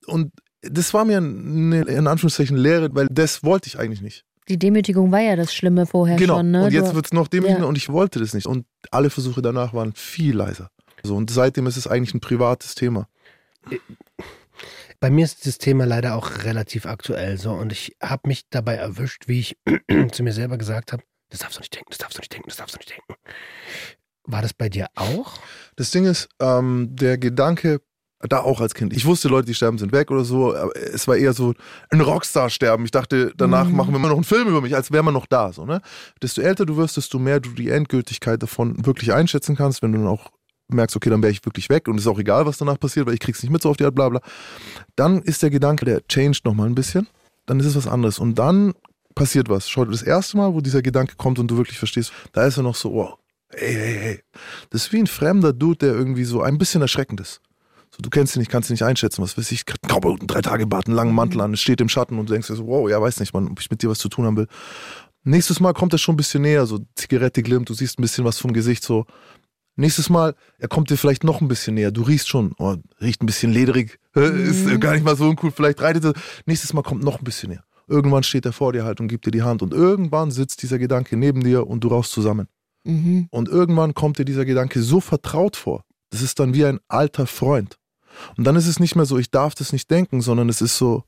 Und 0.05 0.31
das 0.61 0.93
war 0.93 1.05
mir 1.05 1.17
eine, 1.17 1.81
in 1.81 2.07
Anführungszeichen 2.07 2.57
Lehre, 2.57 2.89
weil 2.93 3.07
das 3.11 3.43
wollte 3.43 3.67
ich 3.67 3.79
eigentlich 3.79 4.01
nicht. 4.01 4.23
Die 4.49 4.59
Demütigung 4.59 5.11
war 5.11 5.21
ja 5.21 5.35
das 5.35 5.53
Schlimme 5.53 5.85
vorher 5.85 6.17
genau. 6.17 6.37
schon. 6.37 6.51
Ne? 6.51 6.65
Und 6.65 6.73
jetzt 6.73 6.93
wird 6.93 7.05
es 7.05 7.13
noch 7.13 7.27
demütigender 7.27 7.63
Ja. 7.63 7.69
und 7.69 7.77
ich 7.77 7.89
wollte 7.89 8.19
das 8.19 8.33
nicht. 8.33 8.45
Und 8.45 8.65
alle 8.91 9.09
Versuche 9.09 9.41
danach 9.41 9.73
waren 9.73 9.93
viel 9.95 10.35
leiser. 10.35 10.69
So, 11.03 11.15
und 11.15 11.29
seitdem 11.29 11.67
ist 11.67 11.77
es 11.77 11.87
eigentlich 11.87 12.13
ein 12.13 12.21
privates 12.21 12.75
Thema. 12.75 13.07
Bei 14.99 15.09
mir 15.09 15.25
ist 15.25 15.45
das 15.45 15.57
Thema 15.57 15.85
leider 15.85 16.15
auch 16.15 16.43
relativ 16.45 16.85
aktuell 16.85 17.37
so 17.37 17.51
und 17.51 17.71
ich 17.73 17.95
habe 18.01 18.27
mich 18.27 18.47
dabei 18.49 18.75
erwischt, 18.75 19.27
wie 19.27 19.39
ich 19.39 19.57
zu 20.11 20.23
mir 20.23 20.31
selber 20.33 20.57
gesagt 20.57 20.93
habe, 20.93 21.03
das 21.29 21.39
darfst 21.41 21.57
du 21.57 21.61
nicht 21.61 21.75
denken, 21.75 21.87
das 21.89 21.97
darfst 21.97 22.17
du 22.17 22.21
nicht 22.21 22.31
denken, 22.33 22.47
das 22.49 22.57
darfst 22.57 22.75
du 22.75 22.77
nicht 22.79 22.91
denken. 22.91 23.15
War 24.25 24.41
das 24.41 24.53
bei 24.53 24.69
dir 24.69 24.87
auch? 24.95 25.39
Das 25.75 25.91
Ding 25.91 26.05
ist, 26.05 26.29
ähm, 26.39 26.87
der 26.91 27.17
Gedanke, 27.17 27.81
da 28.29 28.39
auch 28.39 28.61
als 28.61 28.73
Kind, 28.73 28.93
ich 28.95 29.03
wusste, 29.05 29.27
Leute, 29.27 29.47
die 29.47 29.53
sterben, 29.53 29.77
sind 29.77 29.91
weg 29.91 30.09
oder 30.09 30.23
so, 30.23 30.55
aber 30.55 30.73
es 30.77 31.05
war 31.09 31.17
eher 31.17 31.33
so 31.33 31.53
ein 31.89 31.99
Rockstar 31.99 32.49
sterben. 32.49 32.85
Ich 32.85 32.91
dachte, 32.91 33.33
danach 33.35 33.67
Mhm. 33.67 33.75
machen 33.75 33.91
wir 33.93 33.99
mal 33.99 34.07
noch 34.07 34.15
einen 34.15 34.23
Film 34.23 34.47
über 34.47 34.61
mich, 34.61 34.73
als 34.75 34.93
wäre 34.93 35.03
man 35.03 35.13
noch 35.13 35.25
da. 35.25 35.51
So, 35.51 35.65
ne? 35.65 35.81
Desto 36.21 36.39
älter 36.41 36.65
du 36.65 36.77
wirst, 36.77 36.95
desto 36.95 37.19
mehr 37.19 37.41
du 37.41 37.49
die 37.49 37.69
Endgültigkeit 37.69 38.41
davon 38.41 38.85
wirklich 38.85 39.11
einschätzen 39.11 39.57
kannst, 39.57 39.81
wenn 39.81 39.91
du 39.91 39.97
dann 39.97 40.07
auch 40.07 40.31
merkst, 40.73 40.95
okay, 40.95 41.09
dann 41.09 41.21
wäre 41.21 41.31
ich 41.31 41.45
wirklich 41.45 41.69
weg 41.69 41.87
und 41.87 41.97
ist 41.97 42.07
auch 42.07 42.19
egal, 42.19 42.45
was 42.45 42.57
danach 42.57 42.79
passiert, 42.79 43.05
weil 43.05 43.13
ich 43.13 43.19
krieg's 43.19 43.41
nicht 43.43 43.51
mit 43.51 43.61
so 43.61 43.69
auf 43.69 43.77
die 43.77 43.85
Art, 43.85 43.95
bla 43.95 44.09
bla. 44.09 44.21
Dann 44.95 45.21
ist 45.21 45.43
der 45.43 45.49
Gedanke, 45.49 45.85
der 45.85 46.05
changed 46.07 46.45
nochmal 46.45 46.67
ein 46.67 46.75
bisschen, 46.75 47.07
dann 47.45 47.59
ist 47.59 47.65
es 47.65 47.75
was 47.75 47.87
anderes. 47.87 48.19
Und 48.19 48.39
dann 48.39 48.73
passiert 49.15 49.49
was. 49.49 49.69
Schau, 49.69 49.85
das 49.85 50.01
erste 50.01 50.37
Mal, 50.37 50.53
wo 50.53 50.61
dieser 50.61 50.81
Gedanke 50.81 51.15
kommt 51.15 51.39
und 51.39 51.47
du 51.47 51.57
wirklich 51.57 51.77
verstehst, 51.77 52.11
da 52.31 52.45
ist 52.45 52.57
er 52.57 52.63
noch 52.63 52.75
so, 52.75 52.93
wow, 52.93 53.17
hey, 53.49 53.73
hey, 53.73 53.97
hey. 53.99 54.19
Das 54.69 54.85
ist 54.85 54.93
wie 54.93 54.99
ein 54.99 55.07
fremder 55.07 55.53
Dude, 55.53 55.77
der 55.77 55.93
irgendwie 55.93 56.23
so 56.23 56.41
ein 56.41 56.57
bisschen 56.57 56.81
erschreckend 56.81 57.21
ist. 57.21 57.41
So, 57.91 58.01
du 58.01 58.09
kennst 58.09 58.35
ihn 58.35 58.39
nicht, 58.39 58.49
kannst 58.49 58.69
ihn 58.69 58.73
nicht 58.73 58.83
einschätzen, 58.83 59.21
was 59.21 59.37
weiß 59.37 59.51
ich, 59.51 59.65
Cowboy, 59.65 60.17
drei 60.21 60.41
Tage 60.41 60.65
Bart, 60.65 60.87
einen 60.87 60.95
langen 60.95 61.13
Mantel 61.13 61.41
an, 61.41 61.55
steht 61.55 61.79
im 61.79 61.89
Schatten 61.89 62.17
und 62.17 62.27
du 62.27 62.33
denkst 62.33 62.47
dir 62.47 62.55
so, 62.55 62.65
wow, 62.65 62.89
ja, 62.89 62.99
weiß 62.99 63.19
nicht, 63.19 63.33
Mann, 63.33 63.47
ob 63.49 63.59
ich 63.59 63.69
mit 63.69 63.83
dir 63.83 63.89
was 63.89 63.99
zu 63.99 64.09
tun 64.09 64.25
haben 64.25 64.37
will. 64.37 64.47
Nächstes 65.23 65.59
Mal 65.59 65.73
kommt 65.73 65.93
er 65.93 65.99
schon 65.99 66.15
ein 66.15 66.17
bisschen 66.17 66.41
näher, 66.41 66.65
so 66.65 66.79
Zigarette 66.95 67.43
glimmt, 67.43 67.69
du 67.69 67.73
siehst 67.73 67.99
ein 67.99 68.01
bisschen 68.01 68.25
was 68.25 68.39
vom 68.39 68.51
Gesicht, 68.51 68.83
so. 68.83 69.05
Nächstes 69.75 70.09
Mal, 70.09 70.35
er 70.59 70.67
kommt 70.67 70.89
dir 70.89 70.97
vielleicht 70.97 71.23
noch 71.23 71.41
ein 71.41 71.47
bisschen 71.47 71.73
näher, 71.73 71.91
du 71.91 72.03
riechst 72.03 72.29
schon, 72.29 72.53
oh, 72.59 72.75
riecht 73.01 73.23
ein 73.23 73.25
bisschen 73.25 73.51
lederig, 73.51 73.99
ist 74.13 74.67
äh, 74.67 74.77
gar 74.77 74.93
nicht 74.93 75.03
mal 75.03 75.15
so 75.15 75.27
uncool, 75.27 75.51
vielleicht 75.51 75.81
reitet 75.81 76.05
er. 76.05 76.13
Nächstes 76.45 76.73
Mal 76.73 76.83
kommt 76.83 77.03
noch 77.03 77.17
ein 77.17 77.23
bisschen 77.23 77.49
näher. 77.49 77.63
Irgendwann 77.87 78.23
steht 78.23 78.45
er 78.45 78.53
vor 78.53 78.71
dir 78.71 78.85
halt 78.85 78.99
und 78.99 79.07
gibt 79.07 79.25
dir 79.25 79.31
die 79.31 79.41
Hand 79.41 79.61
und 79.61 79.73
irgendwann 79.73 80.31
sitzt 80.31 80.61
dieser 80.61 80.77
Gedanke 80.77 81.17
neben 81.17 81.43
dir 81.43 81.67
und 81.67 81.83
du 81.83 81.87
rauchst 81.87 82.11
zusammen. 82.11 82.47
Mhm. 82.83 83.27
Und 83.31 83.49
irgendwann 83.49 83.93
kommt 83.93 84.19
dir 84.19 84.25
dieser 84.25 84.45
Gedanke 84.45 84.81
so 84.81 84.99
vertraut 84.99 85.55
vor. 85.55 85.83
Das 86.11 86.21
ist 86.21 86.39
dann 86.39 86.53
wie 86.53 86.65
ein 86.65 86.79
alter 86.87 87.25
Freund. 87.25 87.77
Und 88.37 88.45
dann 88.45 88.55
ist 88.55 88.67
es 88.67 88.79
nicht 88.79 88.95
mehr 88.95 89.05
so, 89.05 89.17
ich 89.17 89.31
darf 89.31 89.55
das 89.55 89.73
nicht 89.73 89.89
denken, 89.89 90.21
sondern 90.21 90.49
es 90.49 90.61
ist 90.61 90.77
so, 90.77 91.03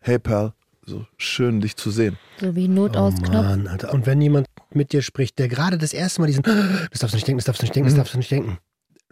hey 0.00 0.18
Perl, 0.18 0.52
so 0.84 1.06
schön, 1.16 1.60
dich 1.60 1.76
zu 1.76 1.90
sehen. 1.90 2.18
So 2.40 2.56
wie 2.56 2.66
Notausknopf. 2.66 3.28
Oh 3.30 3.42
Mann, 3.42 3.66
Alter. 3.68 3.94
Und 3.94 4.06
wenn 4.06 4.20
jemand 4.20 4.46
mit 4.72 4.92
dir 4.92 5.02
spricht, 5.02 5.38
der 5.38 5.48
gerade 5.48 5.78
das 5.78 5.92
erste 5.92 6.20
Mal 6.20 6.26
diesen, 6.26 6.42
das 6.42 7.00
darfst 7.00 7.12
du 7.14 7.16
nicht 7.16 7.26
denken, 7.26 7.38
das 7.38 7.44
darfst 7.46 7.62
du 7.62 7.64
nicht 7.66 7.74
denken, 7.74 7.86
das 7.86 7.94
Mhm. 7.94 7.98
darfst 7.98 8.14
du 8.14 8.18
nicht 8.18 8.30
denken. 8.30 8.58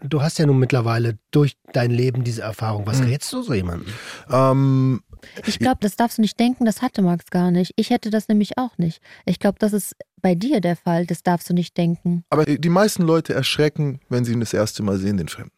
Du 0.02 0.20
hast 0.20 0.38
ja 0.38 0.44
nun 0.44 0.58
mittlerweile 0.58 1.18
durch 1.30 1.56
dein 1.72 1.90
Leben 1.90 2.22
diese 2.22 2.42
Erfahrung. 2.42 2.86
Was 2.86 3.00
Mhm. 3.00 3.06
rätst 3.06 3.32
du 3.32 3.42
so 3.42 3.54
jemandem? 3.54 3.88
Ähm, 4.30 5.00
Ich 5.46 5.58
glaube, 5.58 5.78
das 5.80 5.96
darfst 5.96 6.18
du 6.18 6.22
nicht 6.22 6.38
denken, 6.38 6.66
das 6.66 6.82
hatte 6.82 7.00
Max 7.02 7.24
gar 7.30 7.50
nicht. 7.50 7.72
Ich 7.76 7.90
hätte 7.90 8.10
das 8.10 8.28
nämlich 8.28 8.58
auch 8.58 8.76
nicht. 8.78 9.00
Ich 9.24 9.38
glaube, 9.38 9.56
das 9.58 9.72
ist 9.72 9.96
bei 10.20 10.34
dir 10.34 10.60
der 10.60 10.76
Fall, 10.76 11.06
das 11.06 11.22
darfst 11.22 11.48
du 11.50 11.54
nicht 11.54 11.76
denken. 11.76 12.24
aber 12.30 12.44
die 12.44 12.68
meisten 12.68 13.02
Leute 13.02 13.32
erschrecken, 13.34 14.00
wenn 14.08 14.24
sie 14.24 14.32
ihn 14.34 14.40
das 14.40 14.52
erste 14.52 14.82
Mal 14.82 14.98
sehen, 14.98 15.16
den 15.16 15.28
Fremden. 15.28 15.52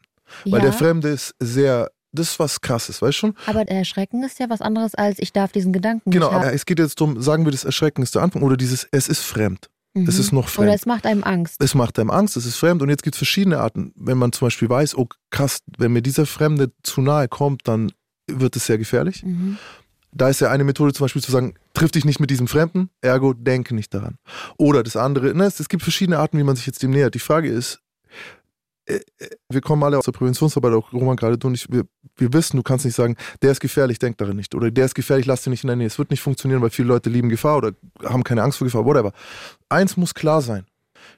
Weil 0.44 0.53
ja, 0.55 0.61
der 0.61 0.72
Fremde 0.72 1.09
ist 1.09 1.34
sehr, 1.40 1.90
das 2.12 2.30
ist 2.30 2.38
was 2.38 2.61
krasses, 2.61 3.03
weißt 3.03 3.09
du 3.16 3.18
schon? 3.18 3.34
aber 3.46 3.66
Erschrecken 3.68 4.22
ist 4.22 4.38
ja 4.38 4.49
was 4.49 4.61
anderes 4.62 4.94
als 4.94 5.18
ich 5.18 5.32
darf 5.32 5.53
diesen 5.53 5.72
Gedanken 5.72 6.11
Genau, 6.12 6.26
nicht 6.28 6.36
aber 6.36 6.46
haben. 6.46 6.55
es 6.55 6.64
geht 6.64 6.78
jetzt 6.78 7.01
darum, 7.01 7.20
sagen 7.20 7.44
wir, 7.44 7.51
das 7.53 7.64
Erschrecken 7.64 8.03
ist 8.03 8.14
der 8.14 8.22
Anfang 8.22 8.42
oder 8.42 8.57
dieses, 8.57 8.86
es 8.92 9.09
ist 9.09 9.20
fremd. 9.22 9.68
Es 10.07 10.14
Mhm. 10.16 10.20
ist 10.20 10.32
noch 10.32 10.44
Oder 10.44 10.51
fremd. 10.53 10.74
es 10.74 10.86
macht 10.86 11.07
einem 11.07 11.24
Angst. 11.24 11.57
Es 11.62 11.74
macht 11.74 11.99
einem 11.99 12.11
Angst, 12.11 12.36
es 12.36 12.46
ist 12.46 12.57
fremd 12.57 12.82
und 12.82 12.88
jetzt 12.90 13.03
gibt 13.03 13.14
es 13.14 13.18
verschiedene 13.18 13.59
Arten. 13.59 13.92
Wenn 13.96 14.18
man 14.18 14.32
zum 14.32 14.46
Beispiel 14.46 14.68
weiß, 14.68 14.96
oh 14.96 15.07
krass, 15.30 15.61
wenn 15.78 15.92
mir 15.92 16.03
dieser 16.03 16.26
Fremde 16.26 16.72
zu 16.82 17.01
nahe 17.01 17.28
kommt, 17.28 17.66
dann 17.66 17.90
wird 18.30 18.55
es 18.57 18.66
sehr 18.66 18.78
gefährlich. 18.78 19.22
Mhm. 19.24 19.59
Da 20.12 20.28
ist 20.28 20.40
ja 20.40 20.51
eine 20.51 20.64
Methode 20.64 20.92
zum 20.94 21.05
Beispiel 21.05 21.22
zu 21.22 21.30
sagen, 21.30 21.55
triff 21.74 21.90
dich 21.90 22.05
nicht 22.05 22.18
mit 22.20 22.30
diesem 22.30 22.49
Fremden, 22.49 22.88
ergo 23.03 23.34
denke 23.34 23.74
nicht 23.74 23.92
daran. 23.92 24.16
Oder 24.57 24.82
das 24.82 24.96
andere, 24.96 25.34
ne, 25.34 25.44
es, 25.44 25.61
es 25.61 25.68
gibt 25.68 25.82
verschiedene 25.82 26.18
Arten, 26.18 26.38
wie 26.38 26.42
man 26.44 26.57
sich 26.57 26.66
jetzt 26.66 26.82
dem 26.82 26.90
nähert. 26.90 27.14
Die 27.14 27.18
Frage 27.18 27.49
ist, 27.49 27.80
wir 29.49 29.61
kommen 29.61 29.82
alle 29.82 29.99
aus 29.99 30.05
der 30.05 30.12
Präventionsarbeit, 30.12 30.72
auch 30.72 30.93
Roman 30.93 31.16
gerade 31.16 31.36
du 31.36 31.49
und 31.49 31.55
ich, 31.55 31.70
wir, 31.70 31.84
wir 32.16 32.32
wissen, 32.32 32.57
du 32.57 32.62
kannst 32.62 32.84
nicht 32.84 32.95
sagen, 32.95 33.16
der 33.43 33.53
ist 33.53 33.61
gefährlich, 33.61 33.99
denk 33.99 34.18
daran 34.18 34.36
nicht. 34.36 34.55
Oder 34.55 34.70
der 34.70 34.86
ist 34.86 34.95
gefährlich, 34.95 35.26
lass 35.26 35.43
den 35.43 35.51
nicht 35.51 35.64
in 35.64 35.68
der 35.68 35.76
Nähe. 35.76 35.86
Es 35.86 35.99
wird 35.99 36.11
nicht 36.11 36.20
funktionieren, 36.20 36.62
weil 36.62 36.70
viele 36.70 36.89
Leute 36.89 37.11
lieben 37.11 37.28
Gefahr 37.28 37.59
oder 37.59 37.72
haben 38.05 38.24
keine 38.24 38.43
Angst 38.43 38.59
vor 38.59 38.66
Gefahr, 38.66 38.84
whatever. 38.84 39.12
Eins 39.68 39.97
muss 39.97 40.14
klar 40.14 40.43
sein. 40.43 40.66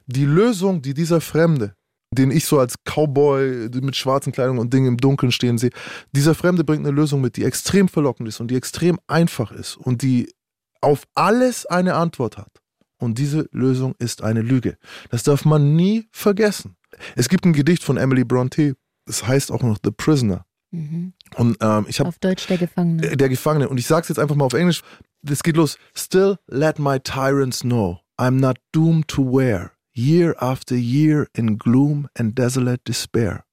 Die 0.07 0.25
Lösung, 0.25 0.83
die 0.83 0.95
dieser 0.95 1.21
Fremde, 1.21 1.75
den 2.13 2.31
ich 2.31 2.45
so 2.45 2.59
als 2.59 2.75
Cowboy 2.85 3.69
mit 3.81 3.95
schwarzen 3.95 4.33
Kleidung 4.33 4.59
und 4.59 4.75
Dingen 4.75 4.87
im 4.87 4.97
Dunkeln 4.97 5.31
stehen 5.31 5.59
sehe, 5.59 5.71
dieser 6.13 6.35
Fremde 6.35 6.65
bringt 6.65 6.85
eine 6.85 6.95
Lösung 6.95 7.21
mit, 7.21 7.37
die 7.37 7.45
extrem 7.45 7.89
verlockend 7.89 8.29
ist 8.29 8.41
und 8.41 8.51
die 8.51 8.57
extrem 8.57 8.99
einfach 9.07 9.53
ist 9.53 9.77
und 9.77 10.03
die 10.03 10.33
auf 10.81 11.05
alles 11.15 11.67
eine 11.67 11.95
Antwort 11.95 12.37
hat. 12.37 12.51
Und 12.99 13.19
diese 13.19 13.49
Lösung 13.53 13.95
ist 13.99 14.23
eine 14.23 14.43
Lüge. 14.43 14.77
Das 15.11 15.23
darf 15.23 15.45
man 15.45 15.75
nie 15.75 16.09
vergessen. 16.11 16.77
Es 17.17 17.29
gibt 17.29 17.45
ein 17.45 17.53
Gedicht 17.53 17.83
von 17.85 17.97
Emily 17.97 18.25
Bronte, 18.25 18.75
das 19.07 19.27
heißt 19.27 19.51
auch 19.53 19.63
noch 19.63 19.79
The 19.83 19.91
Prisoner. 19.91 20.45
Mhm. 20.73 21.13
Und 21.37 21.57
ähm, 21.61 21.87
ich 21.89 21.99
habe 21.99 22.09
Auf 22.09 22.19
Deutsch 22.19 22.47
der 22.47 22.59
Gefangene. 22.59 23.07
äh, 23.07 23.17
der 23.17 23.29
Gefangene. 23.29 23.69
Und 23.69 23.79
ich 23.79 23.87
sag's 23.87 24.09
jetzt 24.09 24.19
einfach 24.19 24.37
mal 24.37 24.45
auf 24.45 24.55
Englisch. 24.55 24.83
Das 25.23 25.43
geht 25.43 25.57
los. 25.57 25.79
Still 25.95 26.37
let 26.47 26.79
my 26.79 26.99
tyrants 27.01 27.61
know 27.61 28.01
I'm 28.19 28.39
not 28.41 28.59
doomed 28.73 29.09
to 29.09 29.23
wear 29.23 29.73
year 29.93 30.35
after 30.41 30.77
year 30.77 31.27
in 31.35 31.59
gloom 31.59 32.09
and 32.17 32.39
desolate 32.39 32.83
despair. 32.85 33.45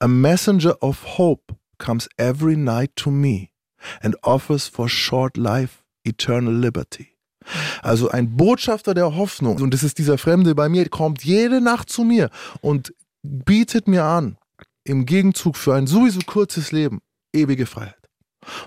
A 0.00 0.08
messenger 0.08 0.76
of 0.82 1.18
hope 1.18 1.54
comes 1.78 2.08
every 2.18 2.56
night 2.56 2.94
to 2.96 3.10
me 3.10 3.50
and 4.02 4.16
offers 4.22 4.68
for 4.68 4.88
short 4.88 5.36
life 5.36 5.82
eternal 6.04 6.52
liberty. 6.52 7.17
Also 7.82 8.10
ein 8.10 8.36
Botschafter 8.36 8.94
der 8.94 9.16
Hoffnung, 9.16 9.60
und 9.60 9.72
das 9.74 9.82
ist 9.82 9.98
dieser 9.98 10.18
Fremde 10.18 10.54
bei 10.54 10.68
mir, 10.68 10.88
kommt 10.88 11.24
jede 11.24 11.60
Nacht 11.60 11.90
zu 11.90 12.04
mir 12.04 12.30
und 12.60 12.92
bietet 13.22 13.88
mir 13.88 14.04
an, 14.04 14.36
im 14.84 15.06
Gegenzug 15.06 15.56
für 15.56 15.74
ein 15.74 15.86
sowieso 15.86 16.20
kurzes 16.26 16.72
Leben, 16.72 17.00
ewige 17.32 17.66
Freiheit. 17.66 17.94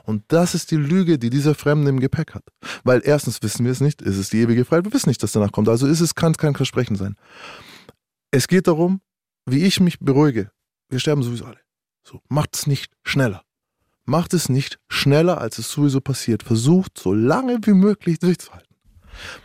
Und 0.03 0.23
das 0.27 0.53
ist 0.53 0.71
die 0.71 0.75
Lüge, 0.75 1.17
die 1.17 1.29
dieser 1.29 1.55
Fremde 1.55 1.89
im 1.89 1.99
Gepäck 1.99 2.35
hat. 2.35 2.43
Weil 2.83 3.01
erstens 3.03 3.41
wissen 3.41 3.65
wir 3.65 3.71
es 3.71 3.81
nicht, 3.81 4.01
ist 4.01 4.17
es 4.17 4.29
die 4.29 4.39
ewige 4.39 4.65
Freiheit, 4.65 4.85
wir 4.85 4.93
wissen 4.93 5.09
nicht, 5.09 5.23
dass 5.23 5.31
danach 5.31 5.51
kommt. 5.51 5.69
Also 5.69 5.87
ist 5.87 6.01
es, 6.01 6.15
kann 6.15 6.33
es 6.33 6.37
kein 6.37 6.55
Versprechen 6.55 6.95
sein. 6.95 7.15
Es 8.31 8.47
geht 8.47 8.67
darum, 8.67 9.01
wie 9.45 9.65
ich 9.65 9.79
mich 9.79 9.99
beruhige. 9.99 10.51
Wir 10.89 10.99
sterben 10.99 11.23
sowieso 11.23 11.45
alle. 11.45 11.59
So, 12.03 12.21
macht 12.29 12.55
es 12.55 12.67
nicht 12.67 12.93
schneller. 13.03 13.43
Macht 14.05 14.33
es 14.33 14.49
nicht 14.49 14.79
schneller, 14.89 15.39
als 15.39 15.57
es 15.57 15.71
sowieso 15.71 16.01
passiert. 16.01 16.43
Versucht, 16.43 16.97
so 16.97 17.13
lange 17.13 17.59
wie 17.63 17.73
möglich 17.73 18.19
durchzuhalten. 18.19 18.70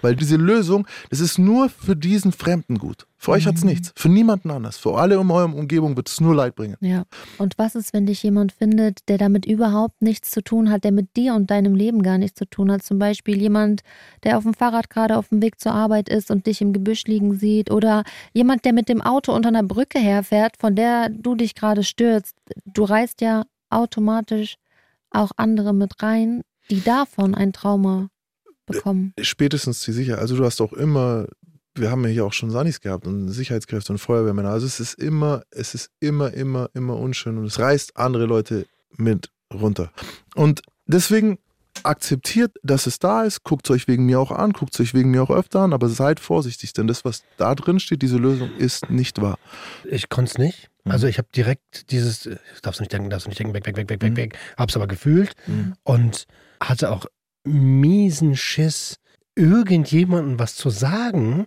Weil 0.02 0.16
diese 0.16 0.36
Lösung, 0.36 0.86
das 1.10 1.20
ist 1.20 1.38
nur 1.38 1.68
für 1.68 1.96
diesen 1.96 2.32
Fremden 2.32 2.78
gut. 2.78 3.06
Für 3.18 3.32
euch 3.32 3.46
Mhm. 3.46 3.68
nichts. 3.68 3.92
Für 3.96 4.08
niemanden 4.08 4.50
anders. 4.50 4.76
Für 4.76 4.98
alle 4.98 5.14
in 5.18 5.30
eurer 5.30 5.52
Umgebung 5.52 5.96
wird 5.96 6.08
es 6.08 6.20
nur 6.20 6.34
Leid 6.34 6.54
bringen. 6.54 6.76
Ja. 6.80 7.04
Und 7.38 7.56
was 7.58 7.74
ist, 7.74 7.92
wenn 7.92 8.06
dich 8.06 8.22
jemand 8.22 8.52
findet, 8.52 9.08
der 9.08 9.18
damit 9.18 9.46
überhaupt 9.46 10.00
nichts 10.02 10.30
zu 10.30 10.42
tun 10.42 10.70
hat, 10.70 10.84
der 10.84 10.92
mit 10.92 11.16
dir 11.16 11.34
und 11.34 11.50
deinem 11.50 11.74
Leben 11.74 12.02
gar 12.02 12.18
nichts 12.18 12.38
zu 12.38 12.44
tun 12.44 12.70
hat? 12.70 12.82
Zum 12.82 12.98
Beispiel 12.98 13.40
jemand, 13.40 13.82
der 14.22 14.36
auf 14.36 14.44
dem 14.44 14.54
Fahrrad 14.54 14.90
gerade 14.90 15.16
auf 15.16 15.30
dem 15.30 15.42
Weg 15.42 15.58
zur 15.60 15.72
Arbeit 15.72 16.08
ist 16.08 16.30
und 16.30 16.46
dich 16.46 16.60
im 16.60 16.72
Gebüsch 16.72 17.04
liegen 17.04 17.34
sieht. 17.34 17.70
Oder 17.70 18.04
jemand, 18.32 18.64
der 18.64 18.72
mit 18.74 18.88
dem 18.88 19.00
Auto 19.00 19.34
unter 19.34 19.48
einer 19.48 19.62
Brücke 19.62 19.98
herfährt, 19.98 20.56
von 20.58 20.76
der 20.76 21.08
du 21.08 21.34
dich 21.34 21.54
gerade 21.54 21.82
stürzt. 21.84 22.36
Du 22.66 22.84
reißt 22.84 23.20
ja 23.22 23.44
automatisch 23.70 24.56
auch 25.10 25.32
andere 25.36 25.72
mit 25.72 26.02
rein, 26.02 26.42
die 26.70 26.82
davon 26.82 27.34
ein 27.34 27.52
Trauma 27.52 28.08
bekommen. 28.66 29.12
spätestens 29.20 29.80
die 29.84 29.92
Sicherheit. 29.92 30.20
Also 30.20 30.36
du 30.36 30.44
hast 30.44 30.60
auch 30.60 30.72
immer, 30.72 31.26
wir 31.74 31.90
haben 31.90 32.02
ja 32.04 32.10
hier 32.10 32.24
auch 32.24 32.32
schon 32.32 32.50
Sanis 32.50 32.80
gehabt 32.80 33.06
und 33.06 33.28
Sicherheitskräfte 33.28 33.92
und 33.92 33.98
Feuerwehrmänner. 33.98 34.50
Also 34.50 34.66
es 34.66 34.80
ist 34.80 34.94
immer, 34.94 35.42
es 35.50 35.74
ist 35.74 35.90
immer, 36.00 36.32
immer, 36.34 36.68
immer 36.74 36.96
unschön 36.98 37.38
und 37.38 37.44
es 37.44 37.58
reißt 37.58 37.96
andere 37.96 38.26
Leute 38.26 38.66
mit 38.96 39.30
runter. 39.52 39.92
Und 40.34 40.62
deswegen 40.86 41.38
akzeptiert, 41.82 42.56
dass 42.62 42.86
es 42.86 42.98
da 42.98 43.22
ist, 43.24 43.44
guckt 43.44 43.66
es 43.68 43.74
euch 43.74 43.86
wegen 43.86 44.06
mir 44.06 44.18
auch 44.18 44.30
an, 44.30 44.52
guckt 44.52 44.74
es 44.74 44.80
euch 44.80 44.94
wegen 44.94 45.10
mir 45.10 45.22
auch 45.22 45.30
öfter 45.30 45.60
an, 45.60 45.72
aber 45.74 45.88
seid 45.88 46.20
vorsichtig, 46.20 46.72
denn 46.72 46.86
das, 46.86 47.04
was 47.04 47.22
da 47.36 47.54
drin 47.54 47.78
steht, 47.80 48.00
diese 48.02 48.16
Lösung 48.16 48.50
ist 48.56 48.88
nicht 48.90 49.20
wahr. 49.20 49.38
Ich 49.84 50.08
konnte 50.08 50.30
es 50.30 50.38
nicht. 50.38 50.70
Mhm. 50.84 50.92
Also 50.92 51.06
ich 51.06 51.18
habe 51.18 51.28
direkt 51.36 51.90
dieses, 51.90 52.26
äh, 52.26 52.36
darfst 52.62 52.80
du 52.80 52.82
nicht 52.82 52.92
denken, 52.92 53.10
darfst 53.10 53.26
du 53.26 53.28
nicht 53.28 53.38
denken, 53.38 53.52
weg, 53.54 53.66
weg, 53.66 53.76
weg, 53.76 53.90
weg, 53.90 54.02
weg, 54.02 54.12
Mhm. 54.12 54.16
weg. 54.16 54.38
Hab's 54.56 54.74
aber 54.74 54.86
gefühlt 54.86 55.34
und 55.84 56.26
hatte 56.60 56.90
auch 56.90 57.04
miesen 57.46 58.36
Schiss, 58.36 58.96
irgendjemandem 59.34 60.38
was 60.38 60.54
zu 60.54 60.70
sagen, 60.70 61.46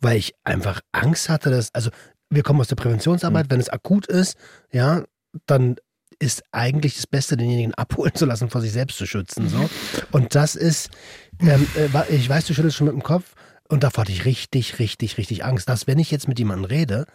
weil 0.00 0.16
ich 0.18 0.34
einfach 0.44 0.80
Angst 0.92 1.28
hatte, 1.28 1.50
dass, 1.50 1.74
also 1.74 1.90
wir 2.30 2.42
kommen 2.42 2.60
aus 2.60 2.68
der 2.68 2.76
Präventionsarbeit, 2.76 3.46
Mhm. 3.46 3.50
wenn 3.50 3.60
es 3.60 3.68
akut 3.68 4.06
ist, 4.06 4.36
ja, 4.72 5.04
dann 5.46 5.76
ist 6.18 6.42
eigentlich 6.52 6.96
das 6.96 7.06
Beste, 7.06 7.36
denjenigen 7.36 7.74
abholen 7.74 8.14
zu 8.14 8.26
lassen, 8.26 8.50
vor 8.50 8.60
sich 8.60 8.72
selbst 8.72 8.98
zu 8.98 9.06
schützen. 9.06 9.48
So. 9.48 9.68
Und 10.12 10.34
das 10.34 10.54
ist, 10.54 10.90
ähm, 11.40 11.66
äh, 11.76 12.14
ich 12.14 12.28
weiß, 12.28 12.46
du 12.46 12.54
schüttelst 12.54 12.76
schon 12.76 12.86
mit 12.86 12.94
dem 12.94 13.02
Kopf 13.02 13.34
und 13.68 13.82
davor 13.84 14.02
hatte 14.02 14.12
ich 14.12 14.24
richtig, 14.26 14.78
richtig, 14.78 15.16
richtig 15.16 15.44
Angst, 15.44 15.68
dass 15.68 15.86
wenn 15.86 15.98
ich 15.98 16.10
jetzt 16.10 16.28
mit 16.28 16.38
jemandem 16.38 16.66
rede, 16.66 17.06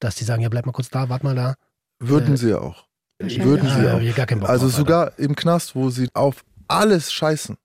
dass 0.00 0.14
die 0.14 0.24
sagen, 0.24 0.42
ja, 0.42 0.48
bleib 0.48 0.64
mal 0.66 0.72
kurz 0.72 0.88
da, 0.88 1.08
warte 1.08 1.24
mal 1.26 1.34
da. 1.34 1.54
Würden 2.00 2.34
Äh, 2.34 2.38
sie 2.38 2.50
ja 2.50 2.58
auch. 2.58 2.86
Ja, 3.22 3.44
Würden 3.44 3.68
ja. 3.68 4.00
sie 4.00 4.12
hab 4.14 4.42
auch. 4.42 4.48
Also 4.48 4.66
drauf, 4.66 4.76
sogar 4.76 5.18
im 5.18 5.34
Knast, 5.36 5.74
wo 5.74 5.90
sie 5.90 6.08
auf 6.14 6.44
alles 6.68 7.12
scheißen. 7.12 7.56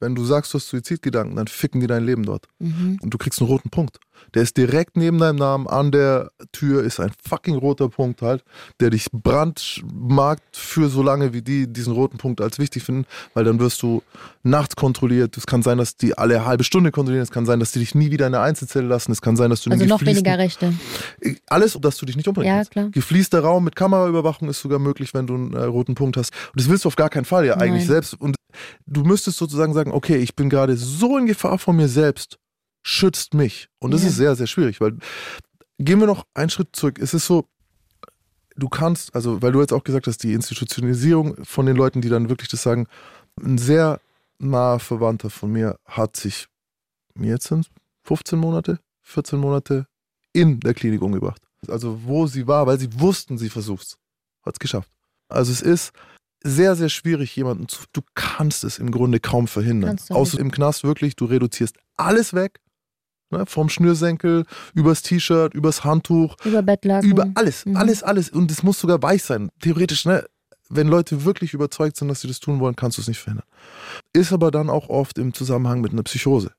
Wenn 0.00 0.14
du 0.14 0.24
sagst, 0.24 0.52
du 0.52 0.58
hast 0.58 0.68
Suizidgedanken, 0.68 1.36
dann 1.36 1.48
ficken 1.48 1.80
die 1.80 1.86
dein 1.86 2.04
Leben 2.04 2.24
dort. 2.24 2.46
Mhm. 2.58 2.98
und 3.02 3.12
du 3.12 3.18
kriegst 3.18 3.40
einen 3.40 3.50
roten 3.50 3.70
Punkt. 3.70 3.98
Der 4.34 4.42
ist 4.42 4.56
direkt 4.56 4.96
neben 4.96 5.18
deinem 5.18 5.36
Namen 5.36 5.66
an 5.66 5.90
der 5.90 6.30
Tür, 6.52 6.82
ist 6.82 7.00
ein 7.00 7.10
fucking 7.26 7.56
roter 7.56 7.88
Punkt 7.88 8.22
halt, 8.22 8.44
der 8.80 8.90
dich 8.90 9.06
brandmarkt 9.12 10.56
für 10.56 10.88
so 10.88 11.02
lange, 11.02 11.32
wie 11.32 11.42
die 11.42 11.66
diesen 11.72 11.92
roten 11.92 12.18
Punkt 12.18 12.40
als 12.40 12.58
wichtig 12.58 12.82
finden, 12.82 13.06
weil 13.34 13.44
dann 13.44 13.58
wirst 13.60 13.82
du 13.82 14.02
nachts 14.42 14.76
kontrolliert. 14.76 15.36
Es 15.36 15.46
kann 15.46 15.62
sein, 15.62 15.78
dass 15.78 15.96
die 15.96 16.16
alle 16.16 16.44
halbe 16.44 16.64
Stunde 16.64 16.90
kontrollieren. 16.90 17.22
Es 17.22 17.30
kann 17.30 17.46
sein, 17.46 17.60
dass 17.60 17.72
die 17.72 17.78
dich 17.80 17.94
nie 17.94 18.10
wieder 18.10 18.26
in 18.26 18.34
eine 18.34 18.44
Einzelzelle 18.44 18.86
lassen. 18.86 19.12
Es 19.12 19.20
kann 19.22 19.36
sein, 19.36 19.50
dass 19.50 19.62
du 19.62 19.70
Also 19.70 19.84
noch 19.84 20.04
weniger 20.04 20.38
Rechte. 20.38 20.72
alles, 21.48 21.78
dass 21.80 21.96
du 21.96 22.06
dich 22.06 22.16
nicht 22.16 22.28
umbringen 22.28 22.48
Ja, 22.48 22.56
kannst. 22.56 22.70
klar. 22.72 22.88
Gefließter 22.90 23.40
Raum 23.40 23.64
mit 23.64 23.76
Kameraüberwachung 23.76 24.48
ist 24.48 24.60
sogar 24.60 24.78
möglich, 24.78 25.14
wenn 25.14 25.26
du 25.26 25.34
einen 25.34 25.52
äh, 25.54 25.64
roten 25.64 25.94
Punkt 25.94 26.16
hast. 26.16 26.32
Und 26.52 26.60
das 26.60 26.68
willst 26.68 26.84
du 26.84 26.88
auf 26.88 26.96
gar 26.96 27.10
keinen 27.10 27.24
Fall 27.24 27.46
ja 27.46 27.54
eigentlich 27.54 27.82
Nein. 27.84 27.88
selbst. 27.88 28.14
Und 28.20 28.36
du 28.86 29.02
müsstest 29.04 29.38
sozusagen 29.38 29.74
sagen, 29.74 29.92
okay, 29.92 30.16
ich 30.16 30.34
bin 30.34 30.48
gerade 30.50 30.76
so 30.76 31.16
in 31.18 31.26
Gefahr 31.26 31.58
von 31.58 31.76
mir 31.76 31.88
selbst, 31.88 32.38
schützt 32.82 33.34
mich. 33.34 33.68
Und 33.78 33.92
das 33.92 34.02
Ja. 34.02 34.08
ist 34.08 34.16
sehr, 34.16 34.36
sehr 34.36 34.46
schwierig, 34.46 34.80
weil 34.80 34.96
gehen 35.78 36.00
wir 36.00 36.06
noch 36.06 36.26
einen 36.34 36.50
Schritt 36.50 36.74
zurück. 36.74 36.98
Es 36.98 37.14
ist 37.14 37.26
so, 37.26 37.46
du 38.56 38.68
kannst, 38.68 39.14
also 39.14 39.42
weil 39.42 39.52
du 39.52 39.60
jetzt 39.60 39.72
auch 39.72 39.84
gesagt 39.84 40.06
hast, 40.06 40.22
die 40.22 40.32
Institutionalisierung 40.32 41.44
von 41.44 41.66
den 41.66 41.76
Leuten, 41.76 42.00
die 42.00 42.08
dann 42.08 42.28
wirklich 42.28 42.48
das 42.48 42.62
sagen, 42.62 42.86
ein 43.40 43.58
sehr 43.58 44.00
naher 44.38 44.78
Verwandter 44.80 45.30
von 45.30 45.52
mir 45.52 45.78
hat 45.84 46.16
sich, 46.16 46.46
mir 47.14 47.30
jetzt 47.30 47.48
sind 47.48 47.70
15 48.04 48.38
Monate, 48.38 48.80
14 49.02 49.38
Monate 49.38 49.86
in 50.32 50.60
der 50.60 50.74
Klinik 50.74 51.02
umgebracht. 51.02 51.42
Also 51.68 52.00
wo 52.04 52.26
sie 52.26 52.46
war, 52.46 52.66
weil 52.66 52.78
sie 52.78 52.88
wussten, 53.00 53.38
sie 53.38 53.48
versucht's. 53.48 53.96
Hat's 54.44 54.58
geschafft. 54.60 54.90
Also 55.28 55.50
es 55.52 55.60
ist 55.60 55.92
sehr, 56.42 56.76
sehr 56.76 56.88
schwierig, 56.88 57.34
jemanden 57.34 57.68
zu. 57.68 57.82
Du 57.92 58.00
kannst 58.14 58.62
es 58.62 58.78
im 58.78 58.92
Grunde 58.92 59.18
kaum 59.18 59.48
verhindern. 59.48 59.98
Außer 60.08 60.36
nicht. 60.36 60.40
im 60.40 60.50
Knast 60.52 60.84
wirklich, 60.84 61.16
du 61.16 61.24
reduzierst 61.24 61.76
alles 61.96 62.32
weg. 62.32 62.60
Ne, 63.30 63.44
vom 63.46 63.68
Schnürsenkel, 63.68 64.44
übers 64.74 65.02
T-Shirt, 65.02 65.52
übers 65.52 65.84
Handtuch, 65.84 66.36
Über 66.44 66.62
Bettlaken. 66.62 67.10
über 67.10 67.26
alles, 67.34 67.66
Mhm. 67.66 67.76
alles, 67.76 68.02
alles. 68.02 68.30
Und 68.30 68.50
es 68.50 68.62
muss 68.62 68.80
sogar 68.80 69.02
weich 69.02 69.22
sein. 69.22 69.50
Theoretisch, 69.60 70.06
ne? 70.06 70.24
wenn 70.70 70.88
Leute 70.88 71.24
wirklich 71.24 71.52
überzeugt 71.54 71.96
sind, 71.96 72.08
dass 72.08 72.20
sie 72.22 72.28
das 72.28 72.40
tun 72.40 72.58
wollen, 72.60 72.76
kannst 72.76 72.96
du 72.98 73.02
es 73.02 73.08
nicht 73.08 73.18
verhindern. 73.20 73.46
Ist 74.12 74.32
aber 74.32 74.50
dann 74.50 74.68
auch 74.70 74.88
oft 74.88 75.18
im 75.18 75.32
Zusammenhang 75.34 75.80
mit 75.82 75.92
einer 75.92 76.02
Psychose. 76.04 76.52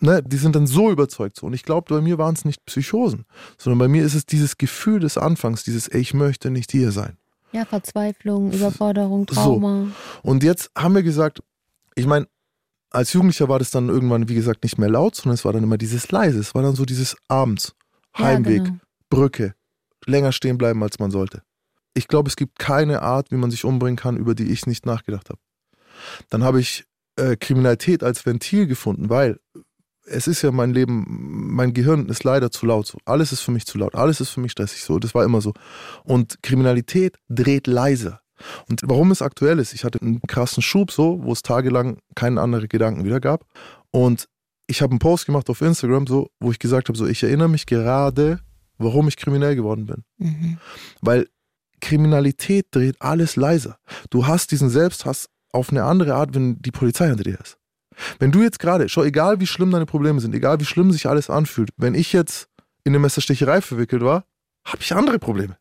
Ne, 0.00 0.22
die 0.22 0.36
sind 0.36 0.56
dann 0.56 0.66
so 0.66 0.90
überzeugt 0.90 1.36
so. 1.38 1.46
Und 1.46 1.52
ich 1.52 1.62
glaube, 1.62 1.94
bei 1.94 2.00
mir 2.00 2.16
waren 2.16 2.34
es 2.34 2.44
nicht 2.44 2.64
Psychosen, 2.64 3.24
sondern 3.58 3.78
bei 3.78 3.88
mir 3.88 4.02
ist 4.04 4.14
es 4.14 4.24
dieses 4.24 4.56
Gefühl 4.56 5.00
des 5.00 5.18
Anfangs, 5.18 5.62
dieses, 5.64 5.88
ey, 5.88 6.00
ich 6.00 6.14
möchte 6.14 6.50
nicht 6.50 6.70
hier 6.70 6.92
sein. 6.92 7.16
Ja, 7.52 7.64
Verzweiflung, 7.64 8.52
Überforderung, 8.52 9.26
Trauma. 9.26 9.86
So. 10.22 10.30
Und 10.30 10.42
jetzt 10.44 10.70
haben 10.76 10.94
wir 10.94 11.02
gesagt, 11.02 11.42
ich 11.96 12.06
meine, 12.06 12.26
als 12.90 13.12
Jugendlicher 13.12 13.48
war 13.48 13.58
das 13.58 13.70
dann 13.70 13.88
irgendwann, 13.88 14.28
wie 14.28 14.34
gesagt, 14.34 14.62
nicht 14.62 14.78
mehr 14.78 14.90
laut, 14.90 15.14
sondern 15.14 15.34
es 15.34 15.44
war 15.44 15.52
dann 15.52 15.62
immer 15.62 15.78
dieses 15.78 16.10
leise. 16.10 16.40
Es 16.40 16.54
war 16.54 16.62
dann 16.62 16.74
so 16.74 16.84
dieses 16.84 17.16
abends, 17.28 17.74
Heimweg, 18.18 18.58
ja, 18.58 18.64
genau. 18.64 18.78
Brücke, 19.08 19.54
länger 20.06 20.32
stehen 20.32 20.58
bleiben, 20.58 20.82
als 20.82 20.98
man 20.98 21.10
sollte. 21.10 21.42
Ich 21.94 22.08
glaube, 22.08 22.28
es 22.28 22.36
gibt 22.36 22.58
keine 22.58 23.02
Art, 23.02 23.30
wie 23.30 23.36
man 23.36 23.50
sich 23.50 23.64
umbringen 23.64 23.96
kann, 23.96 24.16
über 24.16 24.34
die 24.34 24.50
ich 24.50 24.66
nicht 24.66 24.86
nachgedacht 24.86 25.28
habe. 25.28 25.40
Dann 26.28 26.44
habe 26.44 26.60
ich 26.60 26.84
äh, 27.16 27.36
Kriminalität 27.36 28.02
als 28.02 28.24
Ventil 28.26 28.66
gefunden, 28.66 29.10
weil 29.10 29.38
es 30.06 30.26
ist 30.26 30.42
ja 30.42 30.50
mein 30.50 30.72
Leben, 30.72 31.04
mein 31.54 31.72
Gehirn 31.72 32.08
ist 32.08 32.24
leider 32.24 32.50
zu 32.50 32.66
laut 32.66 32.86
so. 32.86 32.98
Alles 33.04 33.32
ist 33.32 33.40
für 33.40 33.52
mich 33.52 33.66
zu 33.66 33.78
laut, 33.78 33.94
alles 33.94 34.20
ist 34.20 34.30
für 34.30 34.40
mich 34.40 34.52
stressig 34.52 34.82
so. 34.82 34.98
Das 34.98 35.14
war 35.14 35.24
immer 35.24 35.40
so. 35.40 35.52
Und 36.04 36.42
Kriminalität 36.42 37.16
dreht 37.28 37.66
leiser. 37.66 38.20
Und 38.68 38.82
warum 38.84 39.10
es 39.10 39.22
aktuell 39.22 39.58
ist, 39.58 39.72
ich 39.72 39.84
hatte 39.84 40.00
einen 40.00 40.20
krassen 40.22 40.62
Schub 40.62 40.90
so, 40.90 41.22
wo 41.22 41.32
es 41.32 41.42
tagelang 41.42 41.98
keine 42.14 42.40
anderen 42.40 42.68
Gedanken 42.68 43.04
wieder 43.04 43.20
gab. 43.20 43.44
Und 43.90 44.28
ich 44.66 44.82
habe 44.82 44.92
einen 44.92 44.98
Post 44.98 45.26
gemacht 45.26 45.50
auf 45.50 45.60
Instagram, 45.60 46.06
so, 46.06 46.30
wo 46.38 46.50
ich 46.50 46.58
gesagt 46.58 46.88
habe, 46.88 46.96
so, 46.96 47.06
ich 47.06 47.22
erinnere 47.22 47.48
mich 47.48 47.66
gerade, 47.66 48.40
warum 48.78 49.08
ich 49.08 49.16
kriminell 49.16 49.56
geworden 49.56 49.86
bin. 49.86 50.04
Mhm. 50.18 50.58
Weil 51.00 51.28
Kriminalität 51.80 52.66
dreht 52.70 53.00
alles 53.00 53.36
leiser. 53.36 53.78
Du 54.10 54.26
hast 54.26 54.52
diesen 54.52 54.70
Selbsthass 54.70 55.28
auf 55.52 55.70
eine 55.70 55.84
andere 55.84 56.14
Art, 56.14 56.34
wenn 56.34 56.60
die 56.60 56.70
Polizei 56.70 57.08
hinter 57.08 57.24
dir 57.24 57.40
ist. 57.40 57.58
Wenn 58.18 58.32
du 58.32 58.42
jetzt 58.42 58.58
gerade, 58.58 58.88
schau, 58.88 59.02
egal 59.02 59.40
wie 59.40 59.46
schlimm 59.46 59.70
deine 59.70 59.86
Probleme 59.86 60.20
sind, 60.20 60.34
egal 60.34 60.60
wie 60.60 60.64
schlimm 60.64 60.92
sich 60.92 61.06
alles 61.08 61.28
anfühlt, 61.28 61.70
wenn 61.76 61.94
ich 61.94 62.12
jetzt 62.12 62.48
in 62.84 62.92
eine 62.92 63.00
Messerstecherei 63.00 63.60
verwickelt 63.60 64.02
war, 64.02 64.24
habe 64.64 64.82
ich 64.82 64.94
andere 64.94 65.18
Probleme. 65.18 65.56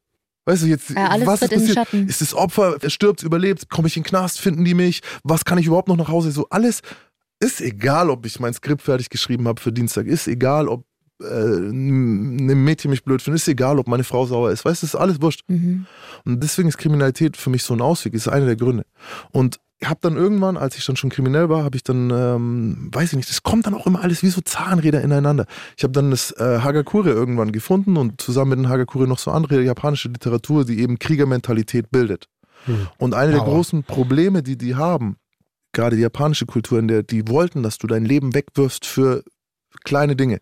Weißt 0.49 0.63
du, 0.63 0.67
jetzt, 0.67 0.89
ja, 0.89 1.09
alles 1.09 1.27
was 1.27 1.43
ist 1.43 1.51
passiert? 1.51 1.75
Schatten. 1.75 2.07
Ist 2.07 2.21
das 2.21 2.33
Opfer, 2.33 2.77
er 2.81 2.89
stirbt, 2.89 3.21
überlebt, 3.21 3.69
komme 3.69 3.87
ich 3.87 3.95
in 3.95 4.01
den 4.01 4.09
Knast, 4.09 4.41
finden 4.41 4.65
die 4.65 4.73
mich, 4.73 5.01
was 5.23 5.45
kann 5.45 5.59
ich 5.59 5.67
überhaupt 5.67 5.87
noch 5.87 5.95
nach 5.95 6.07
Hause? 6.07 6.31
So 6.31 6.47
alles 6.49 6.81
ist 7.39 7.61
egal, 7.61 8.09
ob 8.09 8.25
ich 8.25 8.39
mein 8.39 8.51
Skript 8.55 8.81
fertig 8.81 9.11
geschrieben 9.11 9.47
habe 9.47 9.61
für 9.61 9.71
Dienstag, 9.71 10.07
ist 10.07 10.27
egal, 10.27 10.67
ob 10.67 10.85
äh, 11.21 11.25
ein 11.25 12.63
Mädchen 12.63 12.89
mich 12.89 13.03
blöd 13.03 13.21
findet, 13.21 13.41
ist 13.41 13.47
egal, 13.47 13.77
ob 13.77 13.87
meine 13.87 14.03
Frau 14.03 14.25
sauer 14.25 14.49
ist, 14.49 14.65
weißt 14.65 14.81
du, 14.81 14.87
ist 14.87 14.95
alles 14.95 15.21
wurscht. 15.21 15.43
Mhm. 15.47 15.85
Und 16.25 16.41
deswegen 16.41 16.67
ist 16.67 16.79
Kriminalität 16.79 17.37
für 17.37 17.51
mich 17.51 17.61
so 17.61 17.75
ein 17.75 17.81
Ausweg, 17.81 18.15
ist 18.15 18.27
einer 18.27 18.47
der 18.47 18.55
Gründe. 18.55 18.87
Und 19.31 19.59
habe 19.85 19.99
dann 20.01 20.17
irgendwann, 20.17 20.57
als 20.57 20.77
ich 20.77 20.85
dann 20.85 20.95
schon 20.95 21.09
kriminell 21.09 21.49
war, 21.49 21.63
habe 21.63 21.77
ich 21.77 21.83
dann, 21.83 22.09
ähm, 22.09 22.89
weiß 22.91 23.11
ich 23.11 23.17
nicht, 23.17 23.29
das 23.29 23.43
kommt 23.43 23.65
dann 23.65 23.73
auch 23.73 23.87
immer 23.87 24.01
alles 24.01 24.23
wie 24.23 24.29
so 24.29 24.41
Zahnräder 24.41 25.01
ineinander. 25.01 25.45
Ich 25.77 25.83
habe 25.83 25.93
dann 25.93 26.11
das 26.11 26.31
äh, 26.31 26.59
Hagakure 26.61 27.11
irgendwann 27.11 27.51
gefunden 27.51 27.95
und 27.97 28.19
zusammen 28.19 28.49
mit 28.49 28.59
dem 28.59 28.69
Hagakure 28.69 29.07
noch 29.07 29.19
so 29.19 29.31
andere 29.31 29.61
japanische 29.61 30.09
Literatur, 30.09 30.65
die 30.65 30.79
eben 30.79 30.99
Kriegermentalität 30.99 31.91
bildet. 31.91 32.27
Hm. 32.65 32.87
Und 32.97 33.13
eine 33.13 33.31
Power. 33.31 33.45
der 33.45 33.53
großen 33.53 33.83
Probleme, 33.83 34.43
die 34.43 34.57
die 34.57 34.75
haben, 34.75 35.15
gerade 35.71 35.95
die 35.95 36.01
japanische 36.01 36.45
Kultur, 36.45 36.79
in 36.79 36.87
der 36.87 37.03
die 37.03 37.27
wollten, 37.27 37.63
dass 37.63 37.77
du 37.77 37.87
dein 37.87 38.03
Leben 38.03 38.33
wegwirfst 38.33 38.85
für 38.85 39.23
kleine 39.83 40.15
Dinge 40.15 40.39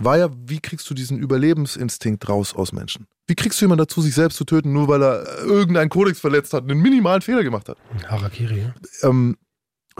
war 0.00 0.16
ja, 0.16 0.30
wie 0.46 0.60
kriegst 0.60 0.88
du 0.90 0.94
diesen 0.94 1.18
Überlebensinstinkt 1.18 2.28
raus 2.28 2.54
aus 2.54 2.72
Menschen? 2.72 3.06
Wie 3.30 3.36
kriegst 3.36 3.60
du 3.60 3.64
jemanden 3.64 3.84
dazu, 3.86 4.02
sich 4.02 4.12
selbst 4.12 4.38
zu 4.38 4.44
töten, 4.44 4.72
nur 4.72 4.88
weil 4.88 5.04
er 5.04 5.38
irgendeinen 5.44 5.88
Kodex 5.88 6.18
verletzt 6.18 6.52
hat, 6.52 6.64
einen 6.64 6.80
minimalen 6.80 7.22
Fehler 7.22 7.44
gemacht 7.44 7.68
hat? 7.68 7.78
Harakiri, 8.08 8.58
ja. 8.58 8.74
Ähm, 9.08 9.36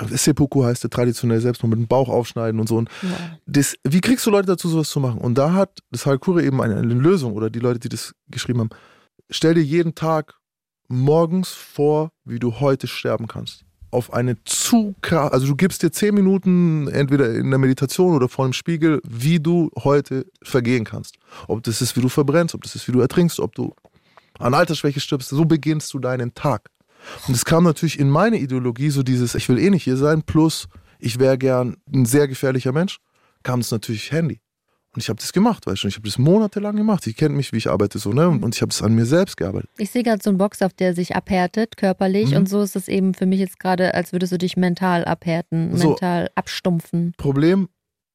Seppuku 0.09 0.65
heißt 0.65 0.83
der 0.83 0.91
traditionell 0.91 1.41
Selbstmord 1.41 1.71
mit 1.71 1.79
dem 1.79 1.87
Bauch 1.87 2.09
aufschneiden 2.09 2.59
und 2.59 2.69
so. 2.69 2.77
Und 2.77 2.91
ja. 3.03 3.39
das, 3.47 3.77
wie 3.85 4.01
kriegst 4.01 4.27
du 4.27 4.33
Leute 4.33 4.47
dazu, 4.47 4.69
sowas 4.69 4.91
zu 4.91 4.99
machen? 4.99 5.21
Und 5.21 5.39
da 5.39 5.53
hat 5.53 5.79
das 5.93 6.07
Harakuri 6.07 6.45
eben 6.45 6.61
eine, 6.61 6.77
eine 6.77 6.93
Lösung 6.93 7.35
oder 7.35 7.51
die 7.51 7.61
Leute, 7.61 7.79
die 7.79 7.89
das 7.89 8.17
geschrieben 8.27 8.59
haben. 8.59 8.71
Stell 9.31 9.55
dir 9.55 9.63
jeden 9.63 9.95
Tag 9.95 10.35
morgens 10.89 11.51
vor, 11.51 12.11
wie 12.25 12.41
du 12.41 12.59
heute 12.59 12.89
sterben 12.89 13.29
kannst 13.29 13.65
auf 13.91 14.13
eine 14.13 14.43
zu 14.45 14.95
krass, 15.03 15.33
also 15.33 15.47
du 15.47 15.57
gibst 15.57 15.83
dir 15.83 15.91
zehn 15.91 16.15
Minuten 16.15 16.89
entweder 16.89 17.35
in 17.35 17.51
der 17.51 17.59
Meditation 17.59 18.15
oder 18.15 18.29
vor 18.29 18.45
dem 18.45 18.53
Spiegel, 18.53 19.01
wie 19.09 19.41
du 19.41 19.71
heute 19.83 20.27
vergehen 20.43 20.85
kannst. 20.85 21.17
Ob 21.49 21.63
das 21.63 21.83
ist, 21.83 21.97
wie 21.97 22.01
du 22.01 22.09
verbrennst, 22.09 22.55
ob 22.55 22.63
das 22.63 22.75
ist, 22.75 22.87
wie 22.89 22.93
du 22.93 23.01
ertrinkst, 23.01 23.41
ob 23.41 23.55
du 23.55 23.75
an 24.39 24.55
Altersschwäche 24.55 25.01
stirbst, 25.01 25.31
so 25.31 25.45
beginnst 25.45 25.93
du 25.93 25.99
deinen 25.99 26.35
Tag. 26.35 26.71
Und 27.27 27.35
es 27.35 27.45
kam 27.45 27.65
natürlich 27.65 27.99
in 27.99 28.11
meine 28.11 28.39
Ideologie 28.39 28.91
so 28.91 29.03
dieses, 29.03 29.35
ich 29.35 29.49
will 29.49 29.59
eh 29.59 29.71
nicht 29.71 29.85
hier 29.85 29.97
sein, 29.97 30.23
plus 30.23 30.69
ich 30.99 31.19
wäre 31.19 31.39
gern 31.39 31.77
ein 31.93 32.05
sehr 32.05 32.29
gefährlicher 32.29 32.73
Mensch, 32.73 32.99
kam 33.43 33.61
es 33.61 33.71
natürlich 33.71 34.13
Handy. 34.13 34.41
Und 34.93 35.03
ich 35.03 35.09
habe 35.09 35.21
das 35.21 35.33
gemacht, 35.33 35.67
weißt 35.67 35.85
du, 35.85 35.89
ich 35.89 35.95
habe 35.95 36.09
das 36.09 36.19
monatelang 36.19 36.75
gemacht. 36.75 37.07
Ich 37.07 37.17
kenne 37.17 37.37
mich, 37.37 37.53
wie 37.53 37.59
ich 37.59 37.71
arbeite, 37.71 38.01
so, 38.01 38.13
ne? 38.13 38.29
Und, 38.29 38.43
und 38.43 38.57
ich 38.57 38.61
habe 38.61 38.71
es 38.71 38.83
an 38.83 38.93
mir 38.95 39.07
selbst 39.07 39.37
gearbeitet. 39.37 39.71
Ich 39.79 39.91
sehe 39.91 40.03
gerade 40.03 40.21
so 40.21 40.31
einen 40.31 40.39
Box, 40.39 40.63
auf 40.63 40.73
der 40.73 40.95
sich 40.95 41.15
abhärtet, 41.15 41.77
körperlich. 41.77 42.33
Mhm. 42.33 42.39
Und 42.39 42.49
so 42.49 42.61
ist 42.61 42.75
es 42.75 42.89
eben 42.89 43.15
für 43.15 43.27
mich 43.27 43.39
jetzt 43.39 43.61
gerade, 43.61 43.95
als 43.95 44.13
würdest 44.13 44.33
du 44.33 44.39
dich 44.39 44.57
mental 44.57 45.05
abhärten, 45.05 45.77
so, 45.77 45.91
mental 45.91 46.29
abstumpfen. 46.35 47.15
Problem, 47.19 47.69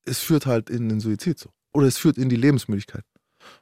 es 0.04 0.20
führt 0.20 0.46
halt 0.46 0.70
in 0.70 0.90
den 0.90 1.00
Suizid 1.00 1.40
so. 1.40 1.50
Oder 1.74 1.88
es 1.88 1.98
führt 1.98 2.18
in 2.18 2.28
die 2.28 2.36
Lebensmüdigkeit. 2.36 3.04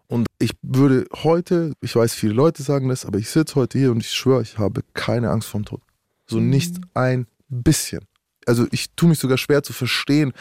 Und 0.08 0.26
ich 0.40 0.52
würde 0.64 1.06
heute, 1.24 1.74
ich 1.82 1.96
weiß, 1.96 2.16
viele 2.16 2.34
Leute 2.34 2.64
sagen 2.64 2.90
das, 2.90 3.06
aber 3.06 3.20
ich 3.20 3.30
sitze 3.30 3.56
heute 3.56 3.78
hier 3.78 3.92
und 3.92 4.00
ich 4.00 4.10
schwöre, 4.10 4.42
ich 4.42 4.58
habe 4.58 4.82
keine 4.96 5.30
Angst 5.30 5.50
vorm 5.50 5.66
Tod. 5.66 5.82
So 6.26 6.40
mhm. 6.40 6.50
nicht 6.50 6.78
ein 6.96 7.28
bisschen. 7.48 8.06
Also 8.48 8.66
ich 8.72 8.92
tue 8.96 9.10
mich 9.10 9.20
sogar 9.20 9.38
schwer 9.38 9.62
zu 9.62 9.72
verstehen. 9.72 10.34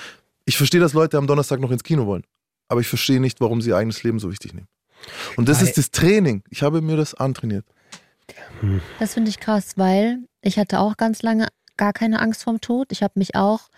Ich 0.46 0.56
verstehe, 0.56 0.80
dass 0.80 0.94
Leute 0.94 1.18
am 1.18 1.26
Donnerstag 1.26 1.60
noch 1.60 1.70
ins 1.70 1.84
Kino 1.84 2.06
wollen 2.06 2.24
aber 2.72 2.80
ich 2.80 2.88
verstehe 2.88 3.20
nicht, 3.20 3.40
warum 3.40 3.60
sie 3.60 3.70
ihr 3.70 3.76
eigenes 3.76 4.02
Leben 4.02 4.18
so 4.18 4.30
wichtig 4.30 4.54
nehmen. 4.54 4.66
Und 5.36 5.48
das 5.48 5.60
weil, 5.60 5.68
ist 5.68 5.78
das 5.78 5.90
Training. 5.90 6.42
Ich 6.48 6.62
habe 6.62 6.80
mir 6.80 6.96
das 6.96 7.14
antrainiert. 7.14 7.66
Das 8.98 9.14
finde 9.14 9.28
ich 9.28 9.40
krass, 9.40 9.72
weil 9.76 10.20
ich 10.40 10.58
hatte 10.58 10.80
auch 10.80 10.96
ganz 10.96 11.22
lange 11.22 11.48
gar 11.76 11.92
keine 11.92 12.20
Angst 12.20 12.44
vorm 12.44 12.60
Tod. 12.60 12.92
Ich 12.92 13.02
habe 13.02 13.14
mich 13.16 13.34
auch 13.34 13.68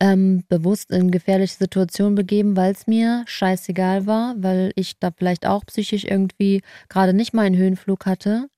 ähm, 0.00 0.44
bewusst 0.48 0.90
in 0.90 1.10
gefährliche 1.10 1.56
Situationen 1.56 2.16
begeben, 2.16 2.56
weil 2.56 2.72
es 2.72 2.86
mir 2.86 3.22
scheißegal 3.26 4.06
war, 4.06 4.34
weil 4.38 4.72
ich 4.74 4.98
da 4.98 5.10
vielleicht 5.16 5.46
auch 5.46 5.64
psychisch 5.66 6.04
irgendwie 6.04 6.62
gerade 6.88 7.12
nicht 7.12 7.34
meinen 7.34 7.56
Höhenflug 7.56 8.06
hatte. 8.06 8.48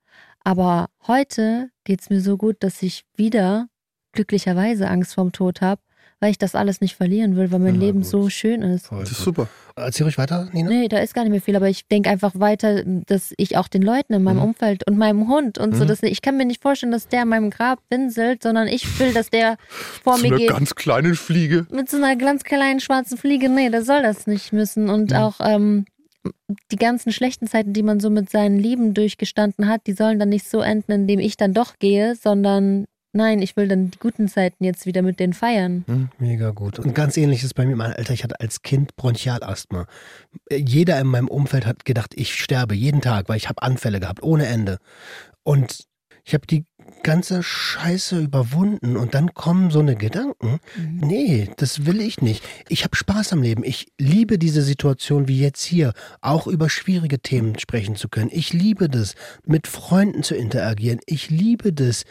Aber 0.44 0.88
heute 1.06 1.70
geht 1.84 2.00
es 2.00 2.10
mir 2.10 2.20
so 2.20 2.36
gut, 2.36 2.56
dass 2.60 2.82
ich 2.82 3.04
wieder 3.14 3.68
glücklicherweise 4.12 4.88
Angst 4.88 5.14
vorm 5.14 5.32
Tod 5.32 5.60
habe 5.60 5.82
weil 6.22 6.30
ich 6.30 6.38
das 6.38 6.54
alles 6.54 6.80
nicht 6.80 6.94
verlieren 6.94 7.34
will, 7.34 7.50
weil 7.50 7.58
mein 7.58 7.74
ja, 7.74 7.80
Leben 7.80 8.02
gut. 8.02 8.08
so 8.08 8.30
schön 8.30 8.62
ist. 8.62 8.86
Voll 8.86 9.00
das 9.00 9.10
ist 9.10 9.24
super. 9.24 9.48
Erzähl 9.74 10.04
ruhig 10.04 10.18
weiter, 10.18 10.48
Nina. 10.52 10.68
Nee, 10.70 10.86
da 10.86 10.98
ist 10.98 11.14
gar 11.14 11.22
nicht 11.22 11.32
mehr 11.32 11.40
viel, 11.40 11.56
aber 11.56 11.68
ich 11.68 11.88
denke 11.88 12.10
einfach 12.10 12.38
weiter, 12.38 12.84
dass 12.84 13.34
ich 13.38 13.56
auch 13.56 13.66
den 13.66 13.82
Leuten 13.82 14.12
in 14.12 14.22
meinem 14.22 14.36
mhm. 14.36 14.44
Umfeld 14.44 14.86
und 14.86 14.96
meinem 14.96 15.26
Hund 15.26 15.58
und 15.58 15.70
mhm. 15.70 15.78
so, 15.78 15.84
dass 15.84 16.00
ich 16.04 16.22
kann 16.22 16.36
mir 16.36 16.44
nicht 16.44 16.62
vorstellen, 16.62 16.92
dass 16.92 17.08
der 17.08 17.22
in 17.22 17.28
meinem 17.28 17.50
Grab 17.50 17.80
winselt, 17.90 18.44
sondern 18.44 18.68
ich 18.68 19.00
will, 19.00 19.12
dass 19.12 19.30
der 19.30 19.56
vor 20.04 20.16
mir 20.18 20.30
geht. 20.30 20.30
Mit 20.30 20.38
so 20.38 20.46
einer 20.46 20.58
ganz 20.58 20.74
kleinen 20.76 21.14
Fliege. 21.16 21.66
Mit 21.72 21.90
so 21.90 21.96
einer 21.96 22.14
ganz 22.14 22.44
kleinen 22.44 22.78
schwarzen 22.78 23.18
Fliege. 23.18 23.48
Nee, 23.48 23.70
der 23.70 23.82
soll 23.82 24.02
das 24.02 24.28
nicht 24.28 24.52
müssen. 24.52 24.90
Und 24.90 25.10
mhm. 25.10 25.16
auch 25.16 25.34
ähm, 25.40 25.86
die 26.70 26.76
ganzen 26.76 27.10
schlechten 27.10 27.48
Zeiten, 27.48 27.72
die 27.72 27.82
man 27.82 27.98
so 27.98 28.10
mit 28.10 28.30
seinen 28.30 28.60
Lieben 28.60 28.94
durchgestanden 28.94 29.68
hat, 29.68 29.88
die 29.88 29.94
sollen 29.94 30.20
dann 30.20 30.28
nicht 30.28 30.48
so 30.48 30.60
enden, 30.60 30.92
indem 30.92 31.18
ich 31.18 31.36
dann 31.36 31.52
doch 31.52 31.80
gehe, 31.80 32.14
sondern 32.14 32.86
Nein, 33.14 33.42
ich 33.42 33.56
will 33.56 33.68
dann 33.68 33.90
die 33.90 33.98
guten 33.98 34.26
Zeiten 34.26 34.64
jetzt 34.64 34.86
wieder 34.86 35.02
mit 35.02 35.20
denen 35.20 35.34
feiern. 35.34 35.84
Hm, 35.86 36.08
mega 36.18 36.50
gut. 36.50 36.78
Und 36.78 36.94
ganz 36.94 37.16
ähnlich 37.18 37.44
ist 37.44 37.54
bei 37.54 37.66
mir, 37.66 37.76
mein 37.76 37.92
Alter, 37.92 38.14
ich 38.14 38.24
hatte 38.24 38.40
als 38.40 38.62
Kind 38.62 38.96
Bronchialasthma. 38.96 39.86
Jeder 40.50 40.98
in 40.98 41.08
meinem 41.08 41.28
Umfeld 41.28 41.66
hat 41.66 41.84
gedacht, 41.84 42.14
ich 42.16 42.34
sterbe 42.34 42.74
jeden 42.74 43.02
Tag, 43.02 43.28
weil 43.28 43.36
ich 43.36 43.50
habe 43.50 43.62
Anfälle 43.62 44.00
gehabt, 44.00 44.22
ohne 44.22 44.46
Ende. 44.46 44.78
Und 45.42 45.86
ich 46.24 46.34
habe 46.34 46.46
die 46.46 46.64
ganze 47.02 47.42
Scheiße 47.42 48.20
überwunden 48.20 48.96
und 48.96 49.14
dann 49.14 49.34
kommen 49.34 49.70
so 49.70 49.80
eine 49.80 49.96
Gedanken. 49.96 50.60
Mhm. 50.76 51.00
Nee, 51.02 51.50
das 51.56 51.84
will 51.84 52.00
ich 52.00 52.20
nicht. 52.20 52.44
Ich 52.68 52.84
habe 52.84 52.96
Spaß 52.96 53.32
am 53.32 53.42
Leben. 53.42 53.64
Ich 53.64 53.88
liebe 53.98 54.38
diese 54.38 54.62
Situation 54.62 55.26
wie 55.26 55.40
jetzt 55.40 55.64
hier, 55.64 55.92
auch 56.20 56.46
über 56.46 56.70
schwierige 56.70 57.18
Themen 57.18 57.58
sprechen 57.58 57.96
zu 57.96 58.08
können. 58.08 58.30
Ich 58.32 58.52
liebe 58.52 58.88
das, 58.88 59.16
mit 59.44 59.66
Freunden 59.66 60.22
zu 60.22 60.34
interagieren. 60.34 61.00
Ich 61.06 61.28
liebe 61.30 61.72
das, 61.72 62.04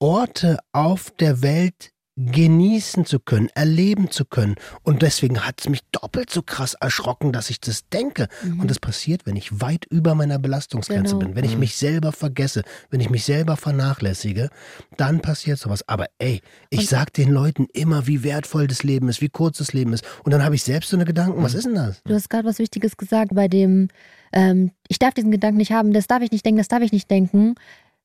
Orte 0.00 0.58
auf 0.72 1.10
der 1.18 1.42
Welt 1.42 1.92
genießen 2.18 3.06
zu 3.06 3.20
können, 3.20 3.48
erleben 3.54 4.10
zu 4.10 4.24
können. 4.24 4.56
Und 4.82 5.02
deswegen 5.02 5.46
hat 5.46 5.60
es 5.60 5.68
mich 5.68 5.82
doppelt 5.92 6.30
so 6.30 6.42
krass 6.42 6.74
erschrocken, 6.74 7.32
dass 7.32 7.48
ich 7.48 7.60
das 7.60 7.88
denke. 7.88 8.26
Mhm. 8.42 8.60
Und 8.60 8.70
das 8.70 8.80
passiert, 8.80 9.24
wenn 9.24 9.36
ich 9.36 9.60
weit 9.60 9.84
über 9.84 10.16
meiner 10.16 10.40
Belastungsgrenze 10.40 11.14
genau. 11.14 11.26
bin, 11.26 11.36
wenn 11.36 11.44
ich 11.44 11.54
mhm. 11.54 11.60
mich 11.60 11.76
selber 11.76 12.10
vergesse, 12.10 12.64
wenn 12.90 12.98
ich 12.98 13.08
mich 13.08 13.24
selber 13.24 13.56
vernachlässige, 13.56 14.50
dann 14.96 15.20
passiert 15.20 15.60
sowas. 15.60 15.88
Aber 15.88 16.06
ey, 16.18 16.40
ich 16.70 16.80
und 16.80 16.88
sag 16.88 17.12
den 17.12 17.30
Leuten 17.30 17.68
immer, 17.72 18.08
wie 18.08 18.24
wertvoll 18.24 18.66
das 18.66 18.82
Leben 18.82 19.08
ist, 19.08 19.20
wie 19.20 19.28
kurz 19.28 19.58
das 19.58 19.72
Leben 19.72 19.92
ist. 19.92 20.04
Und 20.24 20.32
dann 20.32 20.42
habe 20.42 20.56
ich 20.56 20.64
selbst 20.64 20.90
so 20.90 20.96
eine 20.96 21.04
Gedanken, 21.04 21.40
was 21.44 21.52
mhm. 21.52 21.58
ist 21.58 21.64
denn 21.66 21.74
das? 21.76 22.02
Du 22.02 22.14
hast 22.14 22.28
gerade 22.30 22.48
was 22.48 22.58
Wichtiges 22.58 22.96
gesagt 22.96 23.32
bei 23.32 23.46
dem, 23.46 23.88
ähm, 24.32 24.72
ich 24.88 24.98
darf 24.98 25.14
diesen 25.14 25.30
Gedanken 25.30 25.58
nicht 25.58 25.70
haben, 25.70 25.92
das 25.92 26.08
darf 26.08 26.22
ich 26.22 26.32
nicht 26.32 26.44
denken, 26.44 26.58
das 26.58 26.68
darf 26.68 26.82
ich 26.82 26.90
nicht 26.90 27.08
denken 27.08 27.54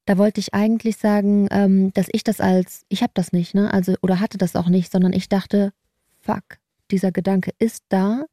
Da 0.06 0.18
wollte 0.18 0.40
ich 0.40 0.54
eigentlich 0.54 0.98
sagen, 0.98 1.48
ähm, 1.52 1.94
dass 1.94 2.08
ich 2.12 2.24
das 2.24 2.42
als, 2.42 2.86
ich 2.90 3.02
habe 3.04 3.14
das 3.16 3.32
nicht, 3.32 3.56
ne? 3.56 3.74
Also, 3.74 3.96
oder 4.02 4.20
hatte 4.20 4.38
das 4.38 4.56
auch 4.56 4.68
nicht, 4.68 4.92
sondern 4.92 5.14
ich 5.14 5.30
dachte, 5.30 5.72
fuck, 6.20 6.44
dieser 6.92 7.12
Gedanke 7.12 7.52
ist 7.60 7.84
da, 7.90 8.26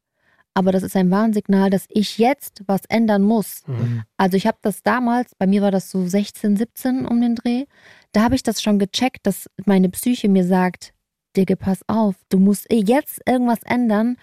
aber 0.53 0.71
das 0.71 0.83
ist 0.83 0.95
ein 0.95 1.11
Warnsignal, 1.11 1.69
dass 1.69 1.85
ich 1.89 2.17
jetzt 2.17 2.63
was 2.67 2.81
ändern 2.89 3.21
muss. 3.21 3.63
Mhm. 3.67 4.03
Also 4.17 4.35
ich 4.35 4.47
habe 4.47 4.57
das 4.61 4.83
damals, 4.83 5.33
bei 5.35 5.47
mir 5.47 5.61
war 5.61 5.71
das 5.71 5.89
so 5.89 6.05
16, 6.05 6.57
17 6.57 7.05
um 7.05 7.21
den 7.21 7.35
Dreh, 7.35 7.65
da 8.11 8.23
habe 8.23 8.35
ich 8.35 8.43
das 8.43 8.61
schon 8.61 8.79
gecheckt, 8.79 9.25
dass 9.25 9.49
meine 9.65 9.89
Psyche 9.89 10.27
mir 10.27 10.45
sagt, 10.45 10.93
Digga, 11.37 11.55
pass 11.55 11.79
auf, 11.87 12.15
du 12.29 12.39
musst 12.39 12.67
jetzt 12.69 13.21
irgendwas 13.25 13.63
ändern, 13.63 14.17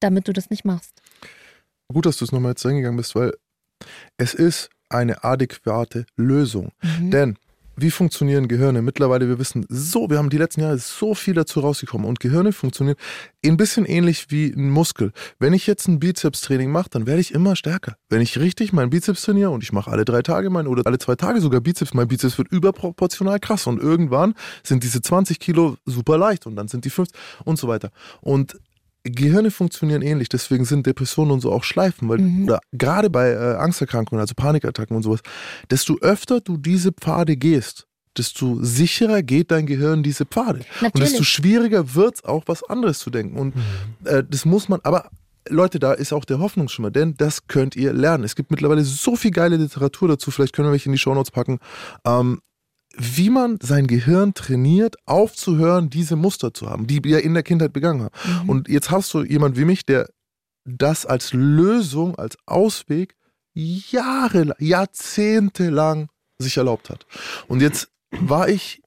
damit 0.00 0.26
du 0.26 0.32
das 0.32 0.50
nicht 0.50 0.64
machst. 0.64 1.00
Gut, 1.92 2.06
dass 2.06 2.18
du 2.18 2.24
es 2.24 2.32
nochmal 2.32 2.52
jetzt 2.52 2.66
reingegangen 2.66 2.96
bist, 2.96 3.14
weil 3.14 3.32
es 4.16 4.34
ist 4.34 4.70
eine 4.88 5.24
adäquate 5.24 6.06
Lösung. 6.16 6.72
Mhm. 6.82 7.10
Denn 7.10 7.38
wie 7.80 7.92
funktionieren 7.92 8.48
Gehirne? 8.48 8.82
Mittlerweile, 8.82 9.28
wir 9.28 9.38
wissen 9.38 9.64
so, 9.68 10.10
wir 10.10 10.18
haben 10.18 10.30
die 10.30 10.38
letzten 10.38 10.62
Jahre 10.62 10.78
so 10.78 11.14
viel 11.14 11.34
dazu 11.34 11.60
rausgekommen 11.60 12.08
und 12.08 12.18
Gehirne 12.18 12.52
funktionieren 12.52 12.96
ein 13.46 13.56
bisschen 13.56 13.86
ähnlich 13.86 14.30
wie 14.30 14.52
ein 14.52 14.68
Muskel. 14.68 15.12
Wenn 15.38 15.52
ich 15.52 15.66
jetzt 15.68 15.86
ein 15.86 16.00
Bizeps-Training 16.00 16.72
mache, 16.72 16.90
dann 16.90 17.06
werde 17.06 17.20
ich 17.20 17.32
immer 17.32 17.54
stärker. 17.54 17.96
Wenn 18.08 18.20
ich 18.20 18.38
richtig 18.38 18.72
meinen 18.72 18.90
Bizeps 18.90 19.22
trainiere 19.22 19.50
und 19.50 19.62
ich 19.62 19.72
mache 19.72 19.90
alle 19.90 20.04
drei 20.04 20.22
Tage 20.22 20.50
meinen 20.50 20.66
oder 20.66 20.82
alle 20.86 20.98
zwei 20.98 21.14
Tage 21.14 21.40
sogar 21.40 21.60
Bizeps, 21.60 21.94
mein 21.94 22.08
Bizeps 22.08 22.36
wird 22.36 22.48
überproportional 22.50 23.38
krass 23.38 23.66
und 23.68 23.80
irgendwann 23.80 24.34
sind 24.64 24.82
diese 24.82 25.00
20 25.00 25.38
Kilo 25.38 25.76
super 25.84 26.18
leicht 26.18 26.46
und 26.46 26.56
dann 26.56 26.66
sind 26.66 26.84
die 26.84 26.90
50 26.90 27.16
und 27.44 27.58
so 27.58 27.68
weiter. 27.68 27.90
Und 28.20 28.58
Gehirne 29.04 29.50
funktionieren 29.50 30.02
ähnlich, 30.02 30.28
deswegen 30.28 30.64
sind 30.64 30.86
Depressionen 30.86 31.32
und 31.32 31.40
so 31.40 31.52
auch 31.52 31.64
Schleifen, 31.64 32.08
weil 32.08 32.18
Mhm. 32.18 32.44
oder 32.44 32.60
gerade 32.72 33.10
bei 33.10 33.30
äh, 33.30 33.54
Angsterkrankungen, 33.56 34.20
also 34.20 34.34
Panikattacken 34.34 34.96
und 34.96 35.02
sowas, 35.02 35.20
desto 35.70 35.98
öfter 36.00 36.40
du 36.40 36.56
diese 36.56 36.92
Pfade 36.92 37.36
gehst, 37.36 37.86
desto 38.16 38.58
sicherer 38.62 39.22
geht 39.22 39.50
dein 39.50 39.66
Gehirn 39.66 40.02
diese 40.02 40.26
Pfade. 40.26 40.60
Und 40.80 40.98
desto 40.98 40.98
Natürlich. 40.98 41.28
schwieriger 41.28 41.94
wird 41.94 42.16
es 42.16 42.24
auch 42.24 42.42
was 42.46 42.64
anderes 42.64 42.98
zu 42.98 43.10
denken. 43.10 43.38
Und 43.38 43.54
äh, 44.04 44.24
das 44.28 44.44
muss 44.44 44.68
man, 44.68 44.80
aber 44.82 45.10
Leute, 45.48 45.78
da 45.78 45.92
ist 45.92 46.12
auch 46.12 46.24
der 46.26 46.40
Hoffnungsschimmer, 46.40 46.90
denn 46.90 47.14
das 47.16 47.46
könnt 47.46 47.74
ihr 47.76 47.92
lernen. 47.92 48.24
Es 48.24 48.34
gibt 48.36 48.50
mittlerweile 48.50 48.84
so 48.84 49.16
viel 49.16 49.30
geile 49.30 49.56
Literatur 49.56 50.08
dazu, 50.08 50.30
vielleicht 50.30 50.54
können 50.54 50.68
wir 50.68 50.72
welche 50.72 50.86
in 50.86 50.92
die 50.92 50.98
Shownotes 50.98 51.30
packen, 51.30 51.58
ähm, 52.04 52.40
wie 52.96 53.30
man 53.30 53.58
sein 53.62 53.86
Gehirn 53.86 54.34
trainiert, 54.34 54.96
aufzuhören, 55.06 55.90
diese 55.90 56.16
Muster 56.16 56.52
zu 56.52 56.68
haben, 56.68 56.86
die 56.86 57.04
wir 57.04 57.22
in 57.22 57.34
der 57.34 57.42
Kindheit 57.42 57.72
begangen 57.72 58.02
haben. 58.02 58.44
Mhm. 58.44 58.48
Und 58.48 58.68
jetzt 58.68 58.90
hast 58.90 59.12
du 59.14 59.22
jemand 59.22 59.56
wie 59.56 59.64
mich, 59.64 59.84
der 59.84 60.08
das 60.64 61.06
als 61.06 61.32
Lösung, 61.32 62.16
als 62.16 62.36
Ausweg 62.46 63.14
Jahre, 63.54 64.54
jahrzehntelang 64.58 66.08
sich 66.38 66.56
erlaubt 66.56 66.90
hat. 66.90 67.06
Und 67.48 67.60
jetzt 67.60 67.88
war 68.10 68.48
ich 68.48 68.82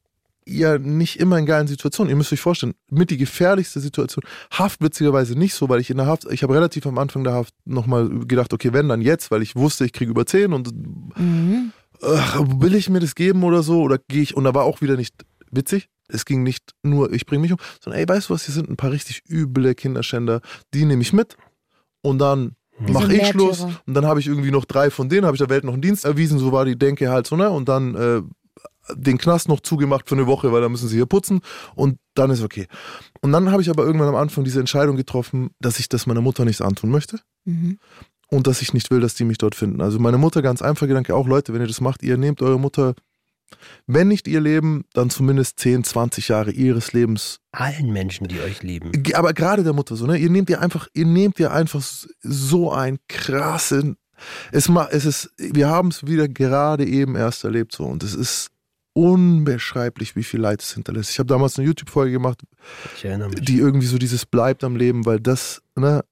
ja 0.46 0.78
nicht 0.78 1.20
immer 1.20 1.38
in 1.38 1.46
geilen 1.46 1.68
Situationen. 1.68 2.10
Ihr 2.10 2.16
müsst 2.16 2.34
euch 2.34 2.42
vorstellen, 2.42 2.74
mit 2.90 3.10
die 3.10 3.18
gefährlichste 3.18 3.80
Situation. 3.80 4.24
Haft 4.50 4.82
witzigerweise 4.82 5.38
nicht 5.38 5.54
so, 5.54 5.70
weil 5.70 5.82
ich 5.82 5.90
in 5.90 5.98
der 5.98 6.06
Haft, 6.08 6.26
ich 6.32 6.44
habe 6.44 6.56
relativ 6.56 6.86
am 6.86 6.98
Anfang 6.98 7.24
der 7.24 7.34
Haft 7.34 7.54
nochmal 7.66 8.10
gedacht, 8.10 8.54
okay, 8.54 8.74
wenn 8.74 8.90
dann 8.90 9.02
jetzt, 9.02 9.30
weil 9.32 9.42
ich 9.42 9.56
wusste, 9.56 9.86
ich 9.86 9.94
kriege 9.94 10.12
über 10.12 10.26
10 10.26 10.54
und 10.54 10.72
Mhm. 11.18 11.74
Ach, 12.02 12.42
will 12.60 12.76
ich 12.76 12.90
mir 12.90 13.00
das 13.00 13.16
geben 13.16 13.44
oder 13.44 13.64
so? 13.64 13.82
Oder 13.82 13.98
gehe 14.08 14.22
ich, 14.22 14.36
und 14.36 14.44
da 14.44 14.54
war 14.54 14.64
auch 14.64 14.82
wieder 14.82 14.96
nicht 14.96 15.16
witzig. 15.52 15.90
Es 16.08 16.26
ging 16.26 16.44
nicht 16.44 16.72
nur, 16.84 17.12
ich 17.14 17.26
bringe 17.26 17.42
mich 17.42 17.54
um, 17.54 17.60
sondern 17.80 18.02
ey, 18.02 18.08
weißt 18.08 18.30
du 18.30 18.34
was, 18.34 18.46
hier 18.46 18.54
sind 18.54 18.70
ein 18.70 18.78
paar 18.78 18.92
richtig 18.92 19.24
üble 19.30 19.76
Kinderschänder, 19.76 20.42
die 20.74 20.86
nehme 20.86 21.02
ich 21.02 21.14
mit 21.14 21.38
und 22.02 22.20
dann 22.20 22.56
mache 22.80 23.16
ich 23.16 23.28
Schluss 23.28 23.62
und 23.62 23.94
dann 23.94 24.06
habe 24.06 24.20
ich 24.20 24.28
irgendwie 24.28 24.52
noch 24.52 24.66
drei 24.66 24.90
von 24.90 25.08
denen, 25.08 25.26
habe 25.26 25.36
ich 25.36 25.40
der 25.42 25.50
Welt 25.50 25.64
noch 25.64 25.74
einen 25.74 25.82
Dienst 25.82 26.04
erwiesen, 26.04 26.40
so 26.40 26.52
war 26.52 26.66
die 26.66 26.78
Denke 26.78 27.10
halt 27.10 27.28
so, 27.28 27.38
ne? 27.38 27.50
Und 27.50 27.70
dann 27.70 27.96
äh, 27.96 28.22
den 28.96 29.18
Knast 29.18 29.48
noch 29.48 29.60
zugemacht 29.62 30.10
für 30.10 30.16
eine 30.16 30.28
Woche, 30.28 30.52
weil 30.52 30.62
da 30.62 30.68
müssen 30.68 30.90
sie 30.90 30.98
hier 30.98 31.06
putzen 31.06 31.42
und 31.76 31.98
dann 32.16 32.32
ist 32.32 32.44
okay. 32.44 32.68
Und 33.22 33.32
dann 33.32 33.52
habe 33.52 33.62
ich 33.62 33.70
aber 33.70 33.86
irgendwann 33.86 34.10
am 34.10 34.16
Anfang 34.16 34.44
diese 34.44 34.60
Entscheidung 34.60 34.98
getroffen, 34.98 35.52
dass 35.60 35.80
ich 35.80 35.88
das 35.88 36.08
meiner 36.08 36.22
Mutter 36.22 36.44
nicht 36.44 36.62
antun 36.62 36.90
möchte 36.90 37.20
Mhm. 37.46 37.80
Und 38.32 38.48
dass 38.48 38.62
ich 38.62 38.74
nicht 38.74 38.90
will, 38.90 39.02
dass 39.02 39.14
die 39.14 39.26
mich 39.26 39.38
dort 39.38 39.56
finden. 39.56 39.82
Also 39.82 40.00
meine 40.00 40.18
Mutter, 40.18 40.42
ganz 40.42 40.62
einfach 40.62 40.88
Gedanke, 40.88 41.16
auch 41.16 41.28
Leute, 41.28 41.54
wenn 41.54 41.62
ihr 41.62 41.68
das 41.68 41.82
macht, 41.82 42.02
ihr 42.02 42.18
nehmt 42.18 42.42
eure 42.42 42.60
Mutter, 42.60 42.96
wenn 43.86 44.08
nicht 44.08 44.28
ihr 44.28 44.40
Leben, 44.40 44.86
dann 44.94 45.10
zumindest 45.10 45.60
10, 45.60 45.84
20 45.84 46.30
Jahre 46.30 46.52
ihres 46.52 46.94
Lebens. 46.94 47.40
Allen 47.52 47.92
Menschen, 47.92 48.28
die 48.28 48.40
euch 48.40 48.64
lieben. 48.64 48.92
Aber 49.14 49.34
gerade 49.34 49.64
der 49.64 49.74
Mutter 49.74 49.98
so, 49.98 50.08
ne? 50.08 50.18
Ihr 50.18 50.30
nehmt 50.30 50.50
ihr 50.50 50.62
einfach, 50.62 50.88
ihr 50.94 51.06
nehmt 51.06 51.38
ihr 51.40 51.52
einfach 51.52 51.84
so 52.22 52.72
ein 52.72 52.98
krassen, 53.10 53.98
es, 54.52 54.70
es 54.92 55.06
ist, 55.06 55.34
wir 55.38 55.68
haben 55.68 55.90
es 55.90 56.06
wieder 56.06 56.28
gerade 56.28 56.86
eben 56.86 57.16
erst 57.16 57.44
erlebt 57.44 57.74
so 57.74 57.86
und 57.86 58.04
es 58.04 58.14
ist 58.14 58.50
unbeschreiblich, 58.94 60.16
wie 60.16 60.24
viel 60.24 60.42
Leid 60.42 60.62
es 60.62 60.74
hinterlässt. 60.74 61.12
Ich 61.12 61.20
habe 61.20 61.28
damals 61.28 61.58
eine 61.58 61.68
YouTube-Folge 61.68 62.12
gemacht, 62.12 62.42
die 63.42 63.58
irgendwie 63.58 63.88
so 63.88 63.98
dieses 63.98 64.26
bleibt 64.26 64.64
am 64.64 64.76
Leben, 64.76 65.06
weil 65.06 65.20
das, 65.20 65.62
ne, 65.76 66.04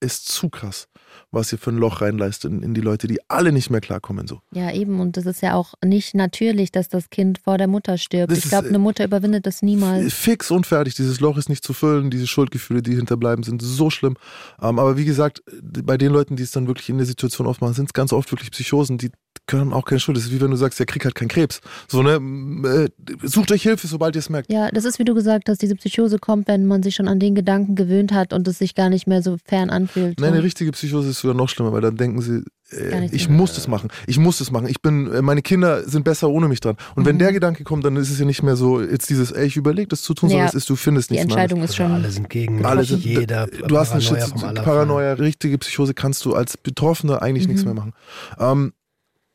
ist 0.00 0.28
zu 0.28 0.48
krass, 0.48 0.88
was 1.30 1.52
ihr 1.52 1.58
für 1.58 1.70
ein 1.70 1.76
Loch 1.76 2.00
reinleistet 2.00 2.50
in, 2.50 2.62
in 2.62 2.74
die 2.74 2.80
Leute, 2.80 3.06
die 3.06 3.18
alle 3.28 3.52
nicht 3.52 3.70
mehr 3.70 3.80
klarkommen. 3.80 4.26
So. 4.26 4.40
Ja, 4.52 4.72
eben. 4.72 5.00
Und 5.00 5.16
das 5.16 5.26
ist 5.26 5.42
ja 5.42 5.54
auch 5.54 5.74
nicht 5.84 6.14
natürlich, 6.14 6.72
dass 6.72 6.88
das 6.88 7.10
Kind 7.10 7.38
vor 7.38 7.58
der 7.58 7.66
Mutter 7.66 7.98
stirbt. 7.98 8.30
Das 8.30 8.38
ich 8.38 8.48
glaube, 8.48 8.66
äh, 8.66 8.70
eine 8.70 8.78
Mutter 8.78 9.04
überwindet 9.04 9.46
das 9.46 9.62
niemals. 9.62 10.12
Fix 10.12 10.50
und 10.50 10.66
fertig. 10.66 10.94
Dieses 10.94 11.20
Loch 11.20 11.36
ist 11.36 11.48
nicht 11.48 11.64
zu 11.64 11.72
füllen. 11.72 12.10
Diese 12.10 12.26
Schuldgefühle, 12.26 12.82
die 12.82 12.94
hinterbleiben, 12.94 13.42
sind 13.42 13.60
so 13.62 13.90
schlimm. 13.90 14.16
Ähm, 14.60 14.78
aber 14.78 14.96
wie 14.96 15.04
gesagt, 15.04 15.42
bei 15.62 15.96
den 15.96 16.12
Leuten, 16.12 16.36
die 16.36 16.42
es 16.42 16.52
dann 16.52 16.66
wirklich 16.66 16.88
in 16.88 16.98
der 16.98 17.06
Situation 17.06 17.46
aufmachen, 17.46 17.74
sind 17.74 17.86
es 17.86 17.92
ganz 17.92 18.12
oft 18.12 18.30
wirklich 18.32 18.50
Psychosen, 18.50 18.98
die 18.98 19.10
können 19.48 19.72
auch 19.72 19.84
keine 19.84 19.98
Schuld. 19.98 20.16
Das 20.16 20.24
ist 20.26 20.30
wie 20.32 20.40
wenn 20.40 20.52
du 20.52 20.56
sagst, 20.56 20.78
der 20.78 20.86
Krieg 20.86 21.04
hat 21.04 21.16
keinen 21.16 21.26
Krebs. 21.28 21.60
So, 21.88 22.02
ne? 22.04 22.20
Äh, 22.68 22.88
Sucht 23.26 23.50
euch 23.50 23.62
Hilfe, 23.62 23.88
sobald 23.88 24.14
ihr 24.14 24.20
es 24.20 24.30
merkt. 24.30 24.52
Ja, 24.52 24.70
das 24.70 24.84
ist, 24.84 25.00
wie 25.00 25.04
du 25.04 25.14
gesagt 25.14 25.48
hast, 25.48 25.60
diese 25.60 25.74
Psychose 25.74 26.18
kommt, 26.20 26.46
wenn 26.46 26.66
man 26.66 26.82
sich 26.84 26.94
schon 26.94 27.08
an 27.08 27.18
den 27.18 27.34
Gedanken 27.34 27.74
gewöhnt 27.74 28.12
hat 28.12 28.32
und 28.32 28.46
es 28.46 28.58
sich 28.58 28.76
gar 28.76 28.88
nicht 28.90 29.08
mehr 29.08 29.22
so 29.22 29.36
fern 29.44 29.70
anfühlt. 29.70 30.20
Nein, 30.20 30.30
ne? 30.30 30.36
eine 30.36 30.44
richtige 30.44 30.70
Psychose 30.70 31.10
ist 31.10 31.18
sogar 31.20 31.34
noch 31.36 31.48
schlimmer, 31.48 31.72
weil 31.72 31.80
dann 31.80 31.96
denken 31.96 32.20
sie, 32.20 32.44
äh, 32.70 33.00
nichts 33.00 33.16
ich 33.16 33.28
mehr. 33.30 33.38
muss 33.38 33.54
das 33.54 33.66
machen. 33.66 33.88
Ich 34.06 34.18
muss 34.18 34.38
das 34.38 34.50
machen. 34.50 34.68
Ich 34.68 34.82
bin, 34.82 35.10
äh, 35.10 35.22
meine 35.22 35.40
Kinder 35.40 35.88
sind 35.88 36.04
besser 36.04 36.28
ohne 36.28 36.48
mich 36.48 36.60
dran. 36.60 36.76
Und 36.94 37.06
wenn 37.06 37.14
Mhm. 37.16 37.20
der 37.20 37.32
Gedanke 37.32 37.64
kommt, 37.64 37.84
dann 37.84 37.96
ist 37.96 38.10
es 38.10 38.18
ja 38.18 38.26
nicht 38.26 38.42
mehr 38.42 38.56
so, 38.56 38.82
jetzt 38.82 39.08
dieses, 39.08 39.32
ey, 39.32 39.46
ich 39.46 39.56
überlege 39.56 39.88
das 39.88 40.02
zu 40.02 40.12
tun, 40.12 40.28
sondern 40.28 40.44
Ja. 40.46 40.50
es 40.50 40.54
ist, 40.54 40.68
du 40.68 40.76
findest 40.76 41.08
Die 41.08 41.14
nichts 41.14 41.28
mehr. 41.28 41.36
Entscheidung 41.38 41.62
ist 41.64 41.70
Also 41.70 41.84
schon. 41.84 41.92
alle 41.92 42.10
sind 42.10 42.28
gegen 42.28 42.64
Alle 42.66 42.80
mich, 42.80 42.90
sind, 42.90 43.04
jeder. 43.04 43.46
du 43.46 43.78
hast 43.78 43.92
eine 43.92 44.02
Paranoia. 44.04 44.62
Paranoia, 44.62 45.12
richtige 45.14 45.56
Psychose 45.58 45.94
kannst 45.94 46.24
du 46.26 46.34
als 46.34 46.58
Betroffener 46.58 47.22
eigentlich 47.22 47.48
nichts 47.48 47.62
Mhm. 47.64 47.68
mehr 47.68 47.74
machen. 47.74 47.92
Ähm, 48.38 48.72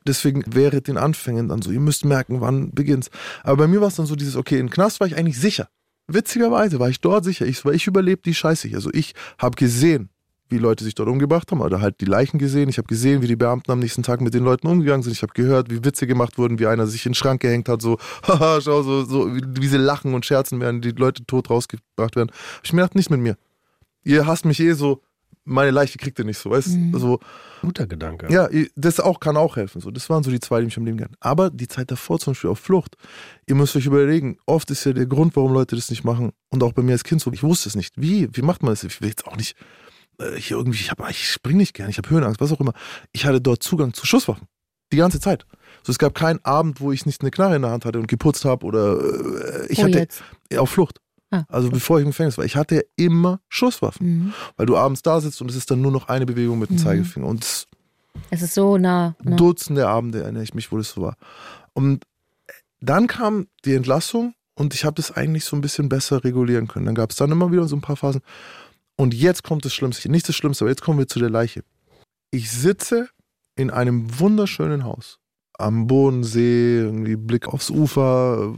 deswegen 0.07 0.43
wäre 0.47 0.81
den 0.81 0.97
Anfängen 0.97 1.49
dann 1.49 1.61
so, 1.61 1.71
ihr 1.71 1.79
müsst 1.79 2.05
merken, 2.05 2.41
wann 2.41 2.71
beginnt's. 2.71 3.09
Aber 3.43 3.57
bei 3.57 3.67
mir 3.67 3.81
war 3.81 3.87
es 3.87 3.95
dann 3.95 4.05
so 4.05 4.15
dieses, 4.15 4.35
okay, 4.35 4.59
im 4.59 4.69
Knast 4.69 4.99
war 4.99 5.07
ich 5.07 5.15
eigentlich 5.15 5.39
sicher. 5.39 5.69
Witzigerweise 6.07 6.79
war 6.79 6.89
ich 6.89 6.99
dort 6.99 7.23
sicher. 7.23 7.45
Ich, 7.45 7.63
weil 7.65 7.75
ich 7.75 7.87
überlebt 7.87 8.25
die 8.25 8.33
Scheiße. 8.33 8.67
hier. 8.67 8.77
Also 8.77 8.89
ich 8.93 9.13
habe 9.37 9.55
gesehen, 9.55 10.09
wie 10.49 10.57
Leute 10.57 10.83
sich 10.83 10.93
dort 10.95 11.09
umgebracht 11.09 11.51
haben 11.51 11.61
oder 11.61 11.81
halt 11.81 11.99
die 12.01 12.05
Leichen 12.05 12.37
gesehen. 12.37 12.69
Ich 12.69 12.77
habe 12.77 12.87
gesehen, 12.87 13.21
wie 13.21 13.27
die 13.27 13.35
Beamten 13.35 13.71
am 13.71 13.79
nächsten 13.79 14.03
Tag 14.03 14.21
mit 14.21 14.33
den 14.33 14.43
Leuten 14.43 14.67
umgegangen 14.67 15.01
sind. 15.01 15.13
Ich 15.13 15.23
habe 15.23 15.33
gehört, 15.33 15.69
wie 15.71 15.83
Witze 15.83 16.05
gemacht 16.05 16.37
wurden, 16.37 16.59
wie 16.59 16.67
einer 16.67 16.85
sich 16.85 17.05
in 17.05 17.11
den 17.11 17.15
Schrank 17.15 17.41
gehängt 17.41 17.69
hat, 17.69 17.81
so, 17.81 17.97
haha, 18.27 18.61
schau, 18.61 18.83
so, 18.83 19.03
so, 19.03 19.35
wie, 19.35 19.67
sie 19.67 19.77
lachen 19.77 20.13
und 20.13 20.25
scherzen, 20.25 20.59
während 20.59 20.85
die 20.85 20.91
Leute 20.91 21.25
tot 21.25 21.49
rausgebracht 21.49 22.15
werden. 22.15 22.31
Ich 22.63 22.71
mir 22.71 22.81
gedacht, 22.81 22.95
nicht 22.95 23.09
mit 23.09 23.19
mir. 23.19 23.37
Ihr 24.03 24.27
hasst 24.27 24.45
mich 24.45 24.59
eh 24.59 24.73
so, 24.73 25.01
meine 25.45 25.71
Leiche 25.71 25.97
kriegt 25.97 26.19
ihr 26.19 26.25
nicht 26.25 26.37
so, 26.37 26.51
weißt 26.51 26.67
du? 26.67 26.77
Mhm. 26.77 26.99
So, 26.99 27.19
Guter 27.61 27.87
Gedanke. 27.87 28.31
ja, 28.31 28.49
das 28.75 28.99
auch 28.99 29.19
kann 29.19 29.37
auch 29.37 29.55
helfen. 29.55 29.81
So, 29.81 29.91
das 29.91 30.09
waren 30.09 30.23
so 30.23 30.31
die 30.31 30.39
zwei, 30.39 30.59
die 30.59 30.65
mich 30.65 30.77
am 30.77 30.85
Leben 30.85 30.97
gern. 30.97 31.15
Aber 31.19 31.49
die 31.49 31.67
Zeit 31.67 31.91
davor 31.91 32.19
zum 32.19 32.31
Beispiel 32.31 32.49
auf 32.49 32.59
Flucht, 32.59 32.95
ihr 33.47 33.55
müsst 33.55 33.75
euch 33.75 33.85
überlegen, 33.85 34.37
oft 34.45 34.69
ist 34.71 34.85
ja 34.85 34.93
der 34.93 35.05
Grund, 35.05 35.35
warum 35.35 35.53
Leute 35.53 35.75
das 35.75 35.89
nicht 35.89 36.03
machen 36.03 36.31
und 36.49 36.63
auch 36.63 36.73
bei 36.73 36.81
mir 36.81 36.93
als 36.93 37.03
Kind 37.03 37.21
so, 37.21 37.31
ich 37.31 37.43
wusste 37.43 37.69
es 37.69 37.75
nicht. 37.75 37.93
Wie? 37.97 38.27
Wie 38.31 38.41
macht 38.41 38.63
man 38.63 38.71
das? 38.71 38.83
Ich 38.83 39.01
will 39.01 39.09
jetzt 39.09 39.25
auch 39.27 39.35
nicht 39.35 39.55
äh, 40.19 40.35
hier 40.37 40.57
irgendwie, 40.57 40.79
ich, 40.79 40.91
hab, 40.91 41.09
ich 41.09 41.29
spring 41.29 41.57
nicht 41.57 41.73
gern, 41.73 41.89
ich 41.89 41.97
habe 41.97 42.09
Höhenangst, 42.09 42.39
was 42.41 42.51
auch 42.51 42.59
immer. 42.59 42.73
Ich 43.11 43.25
hatte 43.25 43.41
dort 43.41 43.63
Zugang 43.63 43.93
zu 43.93 44.05
Schusswaffen. 44.05 44.47
Die 44.91 44.97
ganze 44.97 45.19
Zeit. 45.19 45.45
So, 45.81 45.91
es 45.91 45.97
gab 45.97 46.13
keinen 46.13 46.39
Abend, 46.45 46.79
wo 46.79 46.91
ich 46.91 47.05
nicht 47.05 47.21
eine 47.21 47.31
Knarre 47.31 47.55
in 47.55 47.63
der 47.63 47.71
Hand 47.71 47.83
hatte 47.83 47.97
und 47.99 48.07
geputzt 48.07 48.45
habe 48.45 48.65
oder 48.65 48.99
äh, 48.99 49.65
ich 49.67 49.79
Wo 49.79 49.83
hatte 49.83 49.99
jetzt? 49.99 50.23
auf 50.55 50.69
Flucht. 50.69 50.99
Ah, 51.33 51.45
Also 51.49 51.69
bevor 51.71 51.97
ich 51.99 52.03
im 52.03 52.11
Gefängnis 52.11 52.37
war, 52.37 52.45
ich 52.45 52.55
hatte 52.55 52.85
immer 52.95 53.39
Schusswaffen, 53.49 54.07
Mhm. 54.25 54.33
weil 54.57 54.65
du 54.65 54.77
abends 54.77 55.01
da 55.01 55.19
sitzt 55.19 55.41
und 55.41 55.49
es 55.49 55.55
ist 55.55 55.71
dann 55.71 55.81
nur 55.81 55.91
noch 55.91 56.07
eine 56.07 56.25
Bewegung 56.25 56.59
mit 56.59 56.69
dem 56.69 56.75
Mhm. 56.77 56.81
Zeigefinger 56.81 57.27
und 57.27 57.43
es 57.43 57.67
Es 58.29 58.41
ist 58.43 58.53
so 58.53 58.77
nah. 58.77 59.15
Ne? 59.23 59.35
Dutzende 59.35 59.87
Abende 59.87 60.21
erinnere 60.21 60.43
ich 60.43 60.53
mich, 60.53 60.71
wo 60.71 60.77
das 60.77 60.89
so 60.91 61.01
war. 61.01 61.17
Und 61.73 62.03
dann 62.79 63.07
kam 63.07 63.47
die 63.65 63.73
Entlassung 63.73 64.35
und 64.55 64.75
ich 64.75 64.85
habe 64.85 64.93
das 64.95 65.11
eigentlich 65.11 65.45
so 65.45 65.55
ein 65.55 65.61
bisschen 65.61 65.89
besser 65.89 66.23
regulieren 66.23 66.67
können. 66.67 66.85
Dann 66.85 66.93
gab 66.95 67.09
es 67.09 67.15
dann 67.15 67.31
immer 67.31 67.51
wieder 67.51 67.67
so 67.67 67.75
ein 67.75 67.81
paar 67.81 67.95
Phasen. 67.95 68.21
Und 68.95 69.15
jetzt 69.15 69.41
kommt 69.43 69.65
das 69.65 69.73
Schlimmste. 69.73 70.09
Nicht 70.11 70.29
das 70.29 70.35
Schlimmste, 70.35 70.63
aber 70.65 70.69
jetzt 70.69 70.83
kommen 70.83 70.99
wir 70.99 71.07
zu 71.07 71.17
der 71.19 71.31
Leiche. 71.31 71.63
Ich 72.29 72.51
sitze 72.51 73.09
in 73.55 73.71
einem 73.71 74.19
wunderschönen 74.19 74.83
Haus. 74.83 75.17
Am 75.63 75.87
Bodensee, 75.87 76.79
irgendwie 76.79 77.15
Blick 77.15 77.47
aufs 77.47 77.69
Ufer. 77.69 78.53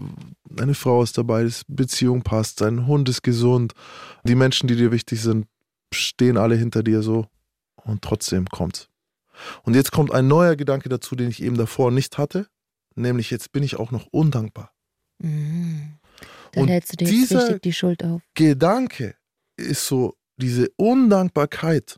Eine 0.60 0.74
Frau 0.74 1.04
ist 1.04 1.18
dabei, 1.18 1.44
die 1.44 1.54
Beziehung 1.68 2.24
passt, 2.24 2.62
dein 2.62 2.88
Hund 2.88 3.08
ist 3.10 3.22
gesund. 3.22 3.74
Die 4.24 4.36
Menschen, 4.36 4.68
die 4.68 4.76
dir 4.76 4.92
wichtig 4.92 5.22
sind, 5.22 5.46
stehen 5.94 6.38
alle 6.38 6.56
hinter 6.56 6.82
dir 6.82 7.04
so. 7.04 7.28
Und 7.84 8.02
trotzdem 8.02 8.48
kommt's. 8.48 8.90
Und 9.64 9.76
jetzt 9.76 9.92
kommt 9.92 10.12
ein 10.12 10.28
neuer 10.28 10.56
Gedanke 10.56 10.90
dazu, 10.90 11.16
den 11.16 11.30
ich 11.30 11.44
eben 11.44 11.58
davor 11.58 11.92
nicht 11.92 12.18
hatte. 12.18 12.48
nämlich 12.98 13.30
jetzt 13.30 13.52
bin 13.52 13.62
ich 13.62 13.76
auch 13.76 13.92
noch 13.92 14.08
undankbar. 14.12 14.72
Mhm. 15.20 16.00
Dann 16.54 16.64
Und 16.64 16.70
hältst 16.70 16.94
du 16.94 16.98
dir 16.98 17.12
jetzt 17.12 17.32
richtig 17.34 17.62
die 17.62 17.74
Schuld 17.74 18.04
auf. 18.04 18.22
Gedanke 18.34 19.16
ist 19.58 19.86
so 19.86 20.16
diese 20.38 20.70
Undankbarkeit, 20.78 21.98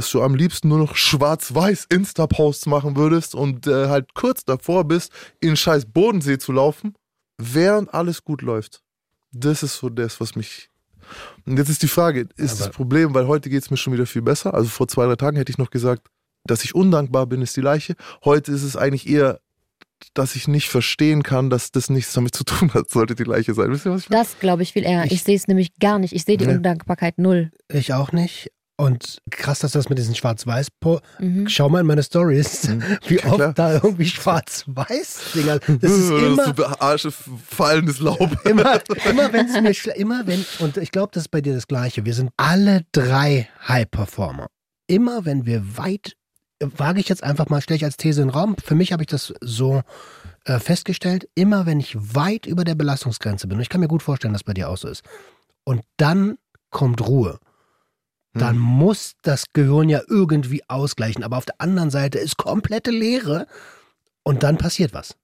dass 0.00 0.10
du 0.12 0.22
am 0.22 0.34
liebsten 0.34 0.68
nur 0.68 0.78
noch 0.78 0.96
schwarz-weiß 0.96 1.84
Insta-Posts 1.90 2.64
machen 2.64 2.96
würdest 2.96 3.34
und 3.34 3.66
äh, 3.66 3.88
halt 3.88 4.14
kurz 4.14 4.44
davor 4.46 4.84
bist, 4.84 5.12
in 5.40 5.56
scheiß 5.56 5.84
Bodensee 5.92 6.38
zu 6.38 6.52
laufen, 6.52 6.94
während 7.36 7.92
alles 7.92 8.24
gut 8.24 8.40
läuft. 8.40 8.80
Das 9.30 9.62
ist 9.62 9.76
so 9.76 9.90
das, 9.90 10.18
was 10.18 10.36
mich. 10.36 10.70
Und 11.44 11.58
jetzt 11.58 11.68
ist 11.68 11.82
die 11.82 11.88
Frage, 11.88 12.28
ist 12.36 12.60
das 12.60 12.68
Aber- 12.68 12.72
Problem, 12.72 13.12
weil 13.12 13.26
heute 13.26 13.50
geht 13.50 13.62
es 13.62 13.70
mir 13.70 13.76
schon 13.76 13.92
wieder 13.92 14.06
viel 14.06 14.22
besser. 14.22 14.54
Also 14.54 14.70
vor 14.70 14.88
zwei, 14.88 15.04
drei 15.04 15.16
Tagen 15.16 15.36
hätte 15.36 15.50
ich 15.52 15.58
noch 15.58 15.70
gesagt, 15.70 16.08
dass 16.46 16.64
ich 16.64 16.74
undankbar 16.74 17.26
bin, 17.26 17.42
ist 17.42 17.54
die 17.58 17.60
Leiche. 17.60 17.94
Heute 18.24 18.52
ist 18.52 18.62
es 18.62 18.76
eigentlich 18.76 19.06
eher, 19.06 19.40
dass 20.14 20.34
ich 20.34 20.48
nicht 20.48 20.70
verstehen 20.70 21.22
kann, 21.22 21.50
dass 21.50 21.72
das 21.72 21.90
nichts 21.90 22.14
damit 22.14 22.34
zu 22.34 22.44
tun 22.44 22.72
hat, 22.72 22.88
sollte 22.88 23.14
die 23.16 23.24
Leiche 23.24 23.52
sein. 23.52 23.70
Wisst 23.70 23.84
ihr, 23.84 23.92
was 23.92 24.04
ich 24.04 24.08
meine? 24.08 24.22
Das 24.22 24.38
glaube 24.38 24.62
ich 24.62 24.72
viel 24.72 24.84
eher. 24.84 25.04
Ich, 25.04 25.12
Ich- 25.12 25.24
sehe 25.24 25.36
es 25.36 25.46
nämlich 25.46 25.78
gar 25.78 25.98
nicht. 25.98 26.14
Ich 26.14 26.24
sehe 26.24 26.38
die 26.38 26.46
Nee. 26.46 26.54
Undankbarkeit 26.56 27.18
null. 27.18 27.50
Ich 27.68 27.92
auch 27.92 28.12
nicht. 28.12 28.50
Und 28.80 29.18
krass, 29.30 29.58
dass 29.58 29.72
das 29.72 29.90
mit 29.90 29.98
diesen 29.98 30.14
Schwarz-Weiß. 30.14 30.68
Mhm. 31.18 31.46
Schau 31.50 31.68
mal 31.68 31.80
in 31.80 31.86
meine 31.86 32.02
Stories, 32.02 32.66
wie 33.08 33.16
Ja, 33.16 33.20
klar. 33.20 33.48
oft 33.48 33.58
da 33.58 33.72
irgendwie 33.74 34.06
Schwarz-Weiß-Dinger. 34.06 35.60
Das 35.80 35.92
ist 35.92 36.10
immer, 36.10 36.54
so 36.56 36.64
Arsche, 36.64 37.10
fallendes 37.10 38.00
Laub. 38.00 38.30
immer, 38.46 38.80
immer 39.08 39.32
wenn 39.34 39.46
es 39.46 39.84
mir 39.84 39.96
immer 39.96 40.26
wenn 40.26 40.46
und 40.60 40.78
ich 40.78 40.92
glaube, 40.92 41.10
das 41.12 41.24
ist 41.24 41.28
bei 41.28 41.42
dir 41.42 41.52
das 41.52 41.66
Gleiche. 41.66 42.06
Wir 42.06 42.14
sind 42.14 42.30
alle 42.38 42.86
drei 42.92 43.50
High-Performer. 43.68 44.46
Immer 44.86 45.26
wenn 45.26 45.44
wir 45.44 45.76
weit, 45.76 46.16
wage 46.60 47.00
ich 47.00 47.08
jetzt 47.10 47.22
einfach 47.22 47.50
mal, 47.50 47.60
stelle 47.60 47.76
ich 47.76 47.84
als 47.84 47.98
These 47.98 48.22
in 48.22 48.28
den 48.28 48.34
Raum. 48.34 48.56
Für 48.64 48.74
mich 48.74 48.92
habe 48.92 49.02
ich 49.02 49.08
das 49.08 49.34
so 49.42 49.82
äh, 50.46 50.58
festgestellt. 50.58 51.28
Immer 51.34 51.66
wenn 51.66 51.80
ich 51.80 51.96
weit 51.98 52.46
über 52.46 52.64
der 52.64 52.76
Belastungsgrenze 52.76 53.46
bin, 53.46 53.58
und 53.58 53.62
ich 53.62 53.68
kann 53.68 53.82
mir 53.82 53.88
gut 53.88 54.02
vorstellen, 54.02 54.32
dass 54.32 54.44
bei 54.44 54.54
dir 54.54 54.70
auch 54.70 54.78
so 54.78 54.88
ist, 54.88 55.02
und 55.64 55.82
dann 55.98 56.38
kommt 56.70 57.06
Ruhe. 57.06 57.38
Dann 58.34 58.54
Hm. 58.56 58.60
muss 58.62 59.14
das 59.22 59.44
Gehirn 59.52 59.88
ja 59.88 60.00
irgendwie 60.08 60.62
ausgleichen. 60.68 61.24
Aber 61.24 61.36
auf 61.36 61.44
der 61.46 61.56
anderen 61.58 61.90
Seite 61.90 62.18
ist 62.18 62.36
komplette 62.36 62.90
Leere 62.90 63.46
und 64.22 64.42
dann 64.42 64.56
passiert 64.58 64.94
was. 64.94 65.16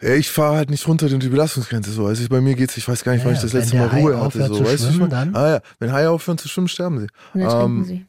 Ja, 0.00 0.14
ich 0.14 0.30
fahre 0.30 0.56
halt 0.56 0.70
nicht 0.70 0.86
runter 0.88 1.08
in 1.08 1.20
die 1.20 1.28
Belastungsgrenze 1.28 1.92
so. 1.92 2.06
Also 2.06 2.22
ich, 2.24 2.28
bei 2.28 2.40
mir 2.40 2.54
geht's, 2.56 2.76
ich 2.76 2.88
weiß 2.88 3.04
gar 3.04 3.12
nicht, 3.12 3.24
wann 3.24 3.32
Ja, 3.32 3.36
ich 3.36 3.42
das 3.42 3.52
letzte 3.52 3.76
Mal 3.76 3.86
Ruhe 3.88 4.16
Hai 4.18 4.24
hatte. 4.24 4.46
So. 4.48 4.54
zu 4.56 4.64
Weißt 4.64 4.94
du, 4.98 5.06
dann? 5.06 5.34
Ah 5.36 5.48
ja, 5.48 5.60
wenn 5.78 5.92
Haie 5.92 6.10
aufhören 6.10 6.38
zu 6.38 6.48
schwimmen, 6.48 6.66
sterben 6.68 6.98
sie. 7.00 7.06
Und 7.34 7.40
dann 7.40 7.48
trinken 7.50 7.78
Ähm, 7.78 7.84
sie. 7.84 8.06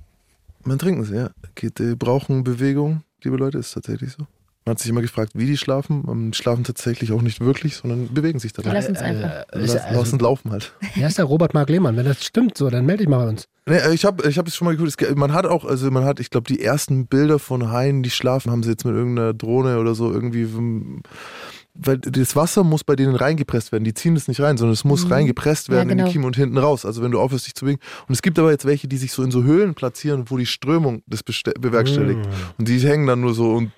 Man 0.64 0.80
trinken 0.80 1.04
sie, 1.04 1.16
ja. 1.16 1.30
Geht, 1.56 1.80
äh, 1.80 1.96
brauchen 1.96 2.44
Bewegung, 2.44 3.04
liebe 3.22 3.38
Leute, 3.38 3.60
ist 3.60 3.74
tatsächlich 3.74 4.12
so. 4.14 4.26
Man 4.66 4.72
hat 4.76 4.80
sich 4.80 4.89
immer 4.89 5.01
gefragt, 5.01 5.34
wie 5.36 5.45
die 5.45 5.57
schlafen. 5.57 6.03
Ähm, 6.09 6.32
Die 6.32 6.38
schlafen 6.38 6.64
tatsächlich 6.64 7.11
auch 7.11 7.22
nicht 7.22 7.41
wirklich, 7.41 7.76
sondern 7.76 8.14
bewegen 8.14 8.39
sich 8.39 8.53
Die 8.53 8.61
dabei. 8.61 8.76
lassen 8.76 8.95
es 8.95 9.01
einfach. 9.01 9.30
Äh, 9.53 9.64
ist, 9.64 9.74
Lass, 9.74 9.84
also, 9.84 9.99
lassen 9.99 10.20
laufen 10.20 10.51
halt. 10.51 10.74
Wer 10.95 11.07
ist 11.07 11.18
der 11.18 11.26
Robert 11.26 11.53
Mark 11.53 11.70
Lehmann? 11.70 11.97
Wenn 11.97 12.05
das 12.05 12.24
stimmt 12.24 12.57
so, 12.57 12.70
dann 12.70 12.86
melde 12.86 13.03
dich 13.03 13.09
mal 13.09 13.24
bei 13.24 13.30
uns. 13.30 13.47
Nee, 13.66 13.76
äh, 13.78 13.93
ich 13.93 14.05
habe 14.05 14.28
ich 14.30 14.38
hab 14.38 14.47
es 14.47 14.55
schon 14.55 14.66
mal 14.66 14.76
geguckt. 14.76 15.01
Es, 15.01 15.16
man 15.16 15.34
hat 15.34 15.45
auch, 15.45 15.66
also 15.66 15.89
man 15.91 16.05
hat, 16.05 16.20
ich 16.22 16.30
glaube, 16.30 16.47
die 16.47 16.61
ersten 16.64 17.07
Bilder 17.07 17.39
von 17.39 17.72
Haien, 17.72 18.03
die 18.03 18.09
schlafen, 18.09 18.51
haben 18.51 18.64
sie 18.64 18.70
jetzt 18.70 18.86
mit 18.86 18.95
irgendeiner 18.95 19.34
Drohne 19.34 19.80
oder 19.80 19.95
so 19.95 20.11
irgendwie. 20.14 20.47
Weil 21.76 21.97
das 21.97 22.36
Wasser 22.36 22.64
muss 22.64 22.84
bei 22.84 22.95
denen 22.95 23.16
reingepresst 23.16 23.72
werden. 23.72 23.84
Die 23.84 23.95
ziehen 23.95 24.14
das 24.14 24.28
nicht 24.28 24.39
rein, 24.39 24.57
sondern 24.57 24.74
es 24.74 24.84
muss 24.84 25.05
Mhm. 25.05 25.11
reingepresst 25.14 25.70
Ja, 25.70 25.76
werden 25.76 25.89
in 25.89 25.97
genau. 25.97 26.07
die 26.07 26.14
Kiemen 26.14 26.26
und 26.26 26.36
hinten 26.36 26.57
raus. 26.59 26.86
Also 26.86 27.01
wenn 27.01 27.11
du 27.11 27.20
aufhörst, 27.20 27.47
dich 27.47 27.55
zu 27.55 27.66
bewegen. 27.66 27.82
Und 28.07 28.14
es 28.14 28.22
gibt 28.22 28.38
aber 28.38 28.51
jetzt 28.51 28.66
welche, 28.66 28.88
die 28.88 28.97
sich 28.97 29.11
so 29.11 29.24
in 29.24 29.32
so 29.32 29.43
Höhlen 29.43 29.74
platzieren, 29.74 30.26
wo 30.28 30.38
die 30.38 30.45
Strömung 30.45 31.01
das 31.07 31.22
bewerkstelligt. 31.24 32.20
Und 32.59 32.68
die 32.68 32.78
hängen 32.80 33.07
dann 33.07 33.22
nur 33.22 33.34
so 33.34 33.53
und 33.53 33.72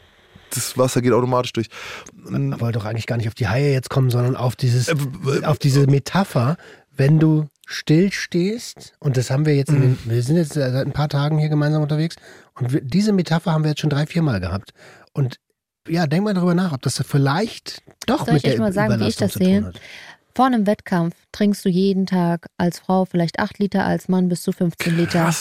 das 0.51 0.77
Wasser 0.77 1.01
geht 1.01 1.13
automatisch 1.13 1.53
durch. 1.53 1.67
Man 2.13 2.59
wollte 2.59 2.79
doch 2.79 2.85
eigentlich 2.85 3.07
gar 3.07 3.17
nicht 3.17 3.27
auf 3.27 3.33
die 3.35 3.47
Haie 3.47 3.71
jetzt 3.71 3.89
kommen, 3.89 4.09
sondern 4.09 4.35
auf 4.35 4.55
dieses, 4.55 4.87
Äh, 4.89 4.95
auf 5.43 5.59
diese 5.59 5.87
Metapher, 5.87 6.57
wenn 6.95 7.19
du 7.19 7.47
still 7.67 8.11
stehst, 8.11 8.93
und 8.99 9.17
das 9.17 9.31
haben 9.31 9.45
wir 9.45 9.55
jetzt, 9.55 9.69
in 9.69 9.81
den, 9.81 9.91
Mhm. 9.91 9.97
wir 10.05 10.21
sind 10.23 10.37
jetzt 10.37 10.53
seit 10.53 10.73
ein 10.73 10.93
paar 10.93 11.09
Tagen 11.09 11.39
hier 11.39 11.49
gemeinsam 11.49 11.81
unterwegs, 11.81 12.15
und 12.59 12.71
wir, 12.73 12.81
diese 12.81 13.11
Metapher 13.11 13.51
haben 13.51 13.63
wir 13.63 13.71
jetzt 13.71 13.81
schon 13.81 13.89
drei, 13.89 14.05
vier 14.05 14.21
Mal 14.21 14.39
gehabt. 14.39 14.71
Und 15.13 15.37
ja, 15.87 16.07
denk 16.07 16.23
mal 16.23 16.33
darüber 16.33 16.53
nach, 16.55 16.71
ob 16.73 16.81
das 16.81 17.01
vielleicht 17.05 17.81
doch 18.07 18.19
Soll 18.25 18.29
ich 18.29 18.33
mit 18.35 18.43
der 18.45 18.53
euch 18.53 18.59
mal 18.59 18.73
sagen, 18.73 18.99
wie 18.99 19.07
ich 19.07 19.15
das 19.17 19.33
zu 19.33 19.39
tun 19.39 19.47
sehe? 19.47 19.63
hat. 19.65 19.79
Vor 20.35 20.45
einem 20.47 20.67
Wettkampf 20.67 21.15
trinkst 21.31 21.63
du 21.63 21.69
jeden 21.69 22.05
Tag 22.05 22.47
als 22.57 22.79
Frau 22.79 23.05
vielleicht 23.05 23.39
8 23.39 23.57
Liter, 23.59 23.85
als 23.85 24.07
Mann 24.09 24.27
bis 24.29 24.43
zu 24.43 24.51
15 24.51 24.97
Liter. 24.97 25.33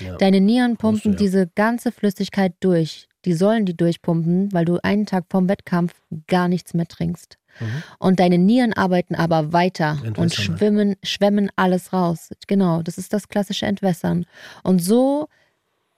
Ja. 0.00 0.16
Deine 0.16 0.40
Nieren 0.40 0.76
pumpen 0.76 1.12
du, 1.12 1.16
ja. 1.16 1.16
diese 1.16 1.46
ganze 1.54 1.92
Flüssigkeit 1.92 2.54
durch. 2.60 3.08
Die 3.24 3.34
sollen 3.34 3.64
die 3.64 3.76
durchpumpen, 3.76 4.52
weil 4.52 4.64
du 4.64 4.78
einen 4.82 5.06
Tag 5.06 5.26
vorm 5.30 5.48
Wettkampf 5.48 5.94
gar 6.26 6.48
nichts 6.48 6.74
mehr 6.74 6.86
trinkst. 6.86 7.38
Mhm. 7.60 7.82
Und 7.98 8.20
deine 8.20 8.38
Nieren 8.38 8.72
arbeiten 8.72 9.14
aber 9.14 9.52
weiter 9.52 9.98
und 10.02 10.18
halt. 10.18 10.34
schwimmen, 10.34 10.96
schwemmen 11.02 11.50
alles 11.56 11.92
raus. 11.92 12.30
Genau, 12.46 12.82
das 12.82 12.98
ist 12.98 13.12
das 13.12 13.28
klassische 13.28 13.66
Entwässern. 13.66 14.26
Und 14.62 14.80
so 14.80 15.28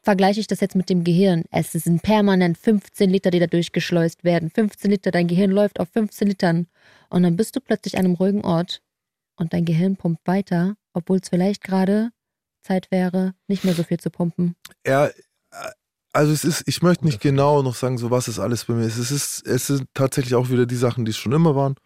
vergleiche 0.02 0.38
ich 0.38 0.46
das 0.46 0.60
jetzt 0.60 0.76
mit 0.76 0.88
dem 0.88 1.02
Gehirn. 1.02 1.44
Es 1.50 1.72
sind 1.72 2.02
permanent 2.02 2.58
15 2.58 3.10
Liter, 3.10 3.30
die 3.30 3.40
da 3.40 3.46
durchgeschleust 3.46 4.22
werden. 4.22 4.50
15 4.50 4.90
Liter, 4.90 5.10
dein 5.10 5.26
Gehirn 5.26 5.50
läuft 5.50 5.80
auf 5.80 5.88
15 5.88 6.28
Litern. 6.28 6.66
Und 7.10 7.24
dann 7.24 7.36
bist 7.36 7.56
du 7.56 7.60
plötzlich 7.60 7.98
an 7.98 8.04
einem 8.04 8.14
ruhigen 8.14 8.44
Ort 8.44 8.82
und 9.36 9.52
dein 9.52 9.64
Gehirn 9.64 9.96
pumpt 9.96 10.26
weiter, 10.26 10.76
obwohl 10.92 11.18
es 11.18 11.28
vielleicht 11.28 11.62
gerade 11.64 12.10
Zeit 12.66 12.90
wäre, 12.90 13.34
nicht 13.48 13.64
mehr 13.64 13.74
so 13.74 13.82
viel 13.82 13.98
zu 13.98 14.10
pumpen. 14.10 14.56
Ja, 14.86 15.10
also 16.12 16.32
es 16.32 16.44
ist, 16.44 16.62
ich 16.66 16.82
möchte 16.82 17.04
nicht 17.04 17.20
genau 17.20 17.62
noch 17.62 17.74
sagen, 17.74 17.98
so 17.98 18.10
was 18.10 18.28
ist 18.28 18.38
alles 18.38 18.64
bei 18.64 18.74
mir. 18.74 18.84
Es 18.86 18.98
ist, 18.98 19.46
es 19.46 19.66
sind 19.66 19.86
tatsächlich 19.94 20.34
auch 20.34 20.48
wieder 20.50 20.66
die 20.66 20.76
Sachen, 20.76 21.04
die 21.04 21.10
es 21.10 21.16
schon 21.16 21.32
immer 21.32 21.54
waren. 21.54 21.76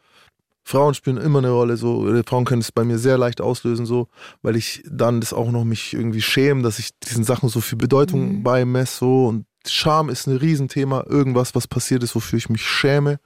Frauen 0.62 0.94
spielen 0.94 1.16
immer 1.16 1.38
eine 1.38 1.50
Rolle, 1.50 1.76
so 1.76 2.06
Frauen 2.26 2.44
können 2.44 2.60
es 2.60 2.70
bei 2.70 2.84
mir 2.84 2.98
sehr 2.98 3.18
leicht 3.18 3.40
auslösen, 3.40 3.86
so, 3.86 4.08
weil 4.42 4.56
ich 4.56 4.84
dann 4.88 5.20
das 5.20 5.32
auch 5.32 5.50
noch 5.50 5.64
mich 5.64 5.94
irgendwie 5.94 6.22
schäme, 6.22 6.62
dass 6.62 6.78
ich 6.78 6.96
diesen 7.00 7.24
Sachen 7.24 7.48
so 7.48 7.60
viel 7.60 7.78
Bedeutung 7.78 8.38
Mhm. 8.38 8.42
beimesse, 8.42 8.98
so 8.98 9.26
und 9.26 9.46
Scham 9.66 10.08
ist 10.08 10.26
ein 10.26 10.36
Riesenthema, 10.36 11.04
irgendwas, 11.06 11.54
was 11.54 11.66
passiert 11.66 12.02
ist, 12.02 12.14
wofür 12.14 12.38
ich 12.38 12.48
mich 12.48 12.64
schäme. 12.64 13.18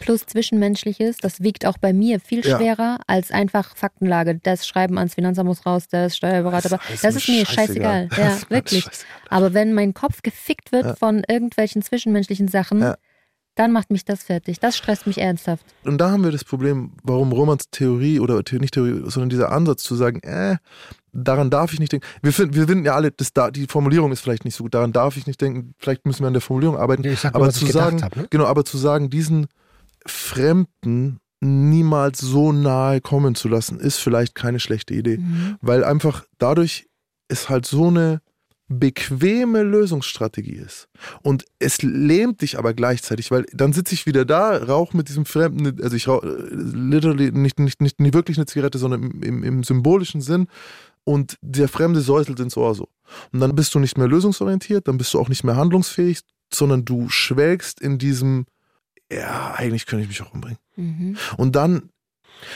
Plus 0.00 0.26
Zwischenmenschliches, 0.26 1.16
das 1.18 1.40
wiegt 1.42 1.66
auch 1.66 1.78
bei 1.78 1.92
mir 1.92 2.20
viel 2.20 2.44
Ja. 2.46 2.56
schwerer 2.56 2.98
als 3.06 3.30
einfach 3.30 3.76
Faktenlage. 3.76 4.38
Das 4.42 4.66
Schreiben 4.66 4.98
ans 4.98 5.14
Finanzamt 5.14 5.48
muss 5.48 5.66
raus, 5.66 5.88
das 5.90 6.16
Steuerberater. 6.16 6.72
aber 6.74 6.82
alles 6.88 7.00
Das 7.02 7.14
ist 7.16 7.28
mir 7.28 7.44
scheißegal. 7.46 8.08
Das 8.10 8.18
Ja, 8.18 8.28
ist 8.34 8.50
wirklich. 8.50 8.84
scheißegal. 8.84 9.06
Aber 9.30 9.54
wenn 9.54 9.74
mein 9.74 9.94
Kopf 9.94 10.22
gefickt 10.22 10.72
wird 10.72 10.84
Ja. 10.84 10.94
von 10.96 11.22
irgendwelchen 11.28 11.82
zwischenmenschlichen 11.82 12.48
Sachen, 12.48 12.80
Ja. 12.80 12.96
dann 13.56 13.72
macht 13.72 13.90
mich 13.90 14.04
das 14.04 14.22
fertig. 14.22 14.60
Das 14.60 14.76
stresst 14.76 15.06
mich 15.06 15.18
ernsthaft. 15.18 15.64
Und 15.84 15.98
da 15.98 16.10
haben 16.10 16.22
wir 16.22 16.30
das 16.30 16.44
Problem, 16.44 16.92
warum 17.02 17.32
Romans 17.32 17.70
Theorie 17.70 18.20
oder 18.20 18.40
nicht 18.52 18.74
Theorie, 18.74 19.02
sondern 19.10 19.30
dieser 19.30 19.50
Ansatz 19.50 19.82
zu 19.82 19.96
sagen, 19.96 20.20
äh, 20.20 20.56
daran 21.12 21.50
darf 21.50 21.72
ich 21.72 21.80
nicht 21.80 21.90
denken. 21.90 22.06
Wir 22.22 22.32
finden, 22.32 22.54
wir 22.54 22.68
finden 22.68 22.84
ja 22.84 22.94
alle, 22.94 23.10
das 23.10 23.32
da, 23.32 23.50
die 23.50 23.66
Formulierung 23.66 24.12
ist 24.12 24.20
vielleicht 24.20 24.44
nicht 24.44 24.54
so 24.54 24.62
gut, 24.62 24.74
daran 24.74 24.92
darf 24.92 25.16
ich 25.16 25.26
nicht 25.26 25.40
denken, 25.40 25.74
vielleicht 25.78 26.06
müssen 26.06 26.20
wir 26.22 26.28
an 26.28 26.34
der 26.34 26.42
Formulierung 26.42 26.76
arbeiten. 26.76 27.02
Ich 27.04 27.18
sag 27.18 27.32
nur, 27.34 27.42
aber 27.42 27.48
was 27.48 27.56
zu 27.56 27.66
sagen, 27.66 28.02
hab, 28.04 28.14
ne? 28.14 28.26
genau, 28.30 28.44
aber 28.44 28.64
zu 28.64 28.78
sagen, 28.78 29.10
diesen 29.10 29.48
Fremden 30.06 31.20
niemals 31.40 32.18
so 32.18 32.52
nahe 32.52 33.00
kommen 33.00 33.34
zu 33.34 33.48
lassen, 33.48 33.78
ist 33.78 33.98
vielleicht 33.98 34.34
keine 34.34 34.60
schlechte 34.60 34.94
Idee. 34.94 35.18
Mhm. 35.18 35.56
Weil 35.60 35.84
einfach 35.84 36.24
dadurch 36.38 36.88
es 37.28 37.48
halt 37.48 37.66
so 37.66 37.88
eine 37.88 38.20
bequeme 38.68 39.62
Lösungsstrategie 39.62 40.56
ist. 40.56 40.88
Und 41.22 41.44
es 41.58 41.80
lähmt 41.82 42.42
dich 42.42 42.58
aber 42.58 42.74
gleichzeitig, 42.74 43.30
weil 43.30 43.46
dann 43.52 43.72
sitze 43.72 43.94
ich 43.94 44.04
wieder 44.04 44.26
da, 44.26 44.56
rauche 44.58 44.96
mit 44.96 45.08
diesem 45.08 45.24
Fremden, 45.24 45.82
also 45.82 45.96
ich 45.96 46.06
rauche 46.06 46.26
äh, 46.26 46.48
literally 46.52 47.32
nicht, 47.32 47.58
nicht, 47.58 47.80
nicht, 47.80 47.98
nicht 47.98 48.14
wirklich 48.14 48.36
eine 48.36 48.46
Zigarette, 48.46 48.78
sondern 48.78 49.02
im, 49.04 49.22
im, 49.22 49.42
im 49.42 49.64
symbolischen 49.64 50.20
Sinn 50.20 50.48
und 51.04 51.38
der 51.40 51.68
Fremde 51.68 52.02
säuselt 52.02 52.40
ins 52.40 52.58
Ohr 52.58 52.74
so. 52.74 52.88
Und 53.32 53.40
dann 53.40 53.54
bist 53.54 53.74
du 53.74 53.78
nicht 53.78 53.96
mehr 53.96 54.08
lösungsorientiert, 54.08 54.86
dann 54.86 54.98
bist 54.98 55.14
du 55.14 55.18
auch 55.18 55.30
nicht 55.30 55.44
mehr 55.44 55.56
handlungsfähig, 55.56 56.20
sondern 56.52 56.84
du 56.84 57.08
schwelgst 57.08 57.80
in 57.80 57.96
diesem, 57.96 58.44
ja, 59.10 59.54
eigentlich 59.54 59.86
könnte 59.86 60.02
ich 60.02 60.08
mich 60.08 60.22
auch 60.22 60.32
umbringen. 60.32 60.58
Mhm. 60.76 61.16
Und 61.36 61.56
dann 61.56 61.90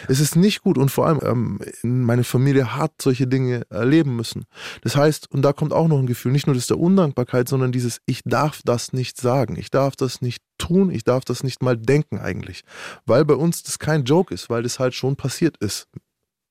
ist 0.08 0.20
es 0.20 0.36
nicht 0.36 0.62
gut 0.62 0.78
und 0.78 0.90
vor 0.90 1.06
allem 1.06 1.20
ähm, 1.22 1.60
meine 1.82 2.24
Familie 2.24 2.76
hat 2.76 2.92
solche 3.00 3.26
Dinge 3.26 3.62
erleben 3.70 4.16
müssen. 4.16 4.44
Das 4.82 4.96
heißt, 4.96 5.30
und 5.30 5.42
da 5.42 5.52
kommt 5.52 5.72
auch 5.72 5.88
noch 5.88 5.98
ein 5.98 6.06
Gefühl, 6.06 6.32
nicht 6.32 6.46
nur 6.46 6.54
das 6.54 6.66
der 6.66 6.78
Undankbarkeit, 6.78 7.48
sondern 7.48 7.72
dieses, 7.72 8.00
ich 8.06 8.22
darf 8.24 8.60
das 8.64 8.92
nicht 8.92 9.20
sagen, 9.20 9.56
ich 9.56 9.70
darf 9.70 9.96
das 9.96 10.20
nicht 10.20 10.42
tun, 10.58 10.90
ich 10.90 11.04
darf 11.04 11.24
das 11.24 11.42
nicht 11.42 11.62
mal 11.62 11.76
denken 11.76 12.18
eigentlich. 12.18 12.62
Weil 13.06 13.24
bei 13.24 13.34
uns 13.34 13.62
das 13.62 13.78
kein 13.78 14.04
Joke 14.04 14.32
ist, 14.32 14.50
weil 14.50 14.62
das 14.62 14.78
halt 14.78 14.94
schon 14.94 15.16
passiert 15.16 15.56
ist. 15.58 15.88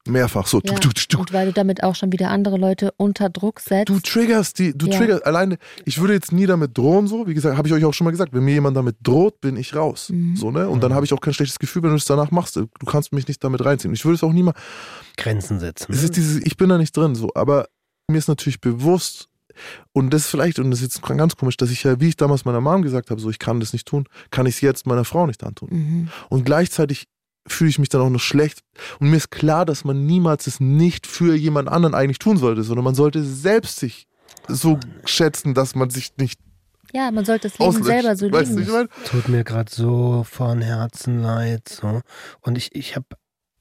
Mehrfach 0.08 0.48
so. 0.48 0.62
Ja. 0.64 0.74
Und 1.18 1.34
weil 1.34 1.48
du 1.48 1.54
damit 1.54 1.84
auch 1.84 1.96
schon 1.96 2.12
wieder 2.12 2.30
andere 2.30 2.58
Leute 2.58 2.94
unter 2.98 3.30
Druck 3.30 3.60
setzt. 3.60 3.90
Du 3.90 4.00
triggerst 4.00 4.60
die, 4.60 4.76
du 4.78 4.88
Ja. 4.88 4.98
triggerst 4.98 5.26
alleine. 5.26 5.58
Ich 5.86 6.00
würde 6.00 6.14
jetzt 6.14 6.32
nie 6.32 6.46
damit 6.46 6.78
drohen, 6.78 7.08
so. 7.08 7.28
Wie 7.28 7.34
gesagt, 7.34 7.58
habe 7.58 7.68
ich 7.68 7.74
euch 7.74 7.86
auch 7.86 7.94
schon 7.94 8.06
mal 8.06 8.12
gesagt, 8.12 8.34
wenn 8.34 8.44
mir 8.44 8.54
jemand 8.54 8.76
damit 8.78 8.96
droht, 9.04 9.42
bin 9.42 9.58
ich 9.58 9.76
raus. 9.76 10.10
Mhm. 10.10 10.36
So, 10.36 10.52
ne? 10.52 10.68
Und 10.68 10.82
dann 10.84 10.94
habe 10.94 11.06
ich 11.06 11.14
auch 11.14 11.22
kein 11.22 11.34
schlechtes 11.34 11.60
Gefühl, 11.60 11.84
wenn 11.84 11.92
du 11.92 11.98
es 11.98 12.06
danach 12.06 12.32
machst. 12.32 12.56
Du 12.56 12.68
kannst 12.86 13.14
mich 13.14 13.28
nicht 13.28 13.44
damit 13.44 13.64
reinziehen. 13.64 13.94
Ich 13.94 14.04
würde 14.06 14.16
es 14.16 14.24
auch 14.24 14.34
nie 14.34 14.44
mal. 14.44 14.54
Grenzen 15.18 15.60
setzen. 15.60 15.92
Es 15.94 16.04
ist 16.04 16.16
dieses, 16.16 16.44
ich 16.44 16.58
bin 16.58 16.70
da 16.70 16.78
nicht 16.78 16.96
drin, 16.96 17.16
so. 17.16 17.30
Aber 17.36 17.68
mir 18.08 18.18
ist 18.18 18.28
natürlich 18.28 18.60
bewusst, 18.62 19.28
Und 19.94 20.14
das 20.14 20.24
ist 20.24 20.28
vielleicht, 20.30 20.60
und 20.60 20.72
das 20.72 20.82
ist 20.82 20.96
jetzt 20.96 21.02
ganz 21.18 21.36
komisch, 21.36 21.58
dass 21.58 21.70
ich 21.72 21.84
ja, 21.84 22.00
wie 22.00 22.08
ich 22.08 22.16
damals 22.16 22.46
meiner 22.46 22.62
Mom 22.62 22.82
gesagt 22.82 23.12
habe, 23.12 23.20
so 23.20 23.30
ich 23.30 23.38
kann 23.38 23.60
das 23.60 23.74
nicht 23.74 23.86
tun, 23.86 24.06
kann 24.32 24.46
ich 24.46 24.56
es 24.56 24.62
jetzt 24.62 24.88
meiner 24.88 25.04
Frau 25.04 25.28
nicht 25.28 25.44
antun. 25.44 25.70
Mhm. 25.72 26.08
Und 26.30 26.46
gleichzeitig 26.46 27.08
fühle 27.48 27.70
ich 27.70 27.80
mich 27.80 27.90
dann 27.90 28.02
auch 28.02 28.10
noch 28.10 28.20
schlecht. 28.20 28.62
Und 29.00 29.10
mir 29.10 29.18
ist 29.18 29.32
klar, 29.32 29.66
dass 29.66 29.84
man 29.84 30.06
niemals 30.06 30.48
es 30.48 30.60
nicht 30.60 31.08
für 31.08 31.36
jemand 31.36 31.70
anderen 31.70 31.96
eigentlich 31.96 32.20
tun 32.20 32.38
sollte, 32.38 32.64
sondern 32.64 32.84
man 32.86 32.96
sollte 32.96 33.24
selbst 33.24 33.78
sich 33.80 34.08
so 34.48 34.80
schätzen, 35.06 35.54
dass 35.54 35.76
man 35.76 35.90
sich 35.90 36.14
nicht 36.18 36.40
Ja, 36.94 37.10
man 37.12 37.26
sollte 37.26 37.48
das 37.50 37.58
Leben 37.60 37.70
auslöscht. 37.70 37.88
selber 37.88 38.16
so 38.16 38.32
weißt 38.32 38.52
du, 38.52 38.56
leben. 38.56 38.68
ich 38.68 38.74
meine? 38.74 38.90
Tut 39.06 39.30
mir 39.30 39.44
gerade 39.44 39.72
so 39.74 40.26
von 40.30 40.62
Herzen 40.62 41.20
leid. 41.22 41.68
So. 41.70 42.02
Und 42.42 42.58
ich, 42.58 42.76
ich 42.76 42.96
habe 42.96 43.06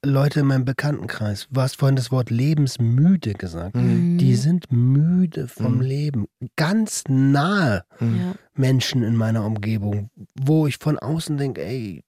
Leute 0.03 0.41
in 0.41 0.47
meinem 0.47 0.64
Bekanntenkreis, 0.64 1.47
du 1.51 1.61
hast 1.61 1.76
vorhin 1.76 1.95
das 1.97 2.11
Wort 2.11 2.31
lebensmüde 2.31 3.35
gesagt. 3.35 3.76
Mhm. 3.76 4.16
Die 4.16 4.35
sind 4.35 4.72
müde 4.72 5.47
vom 5.49 5.74
Mhm. 5.76 5.81
Leben. 5.83 6.26
Ganz 6.57 7.05
nahe 7.09 7.85
ja. 8.01 8.35
Menschen 8.55 9.03
in 9.03 9.14
meiner 9.16 9.45
Umgebung, 9.45 10.09
wo 10.41 10.66
ich 10.66 10.78
von 10.78 10.99
außen 10.99 11.37
denke, 11.37 11.62
ey, 11.64 12.03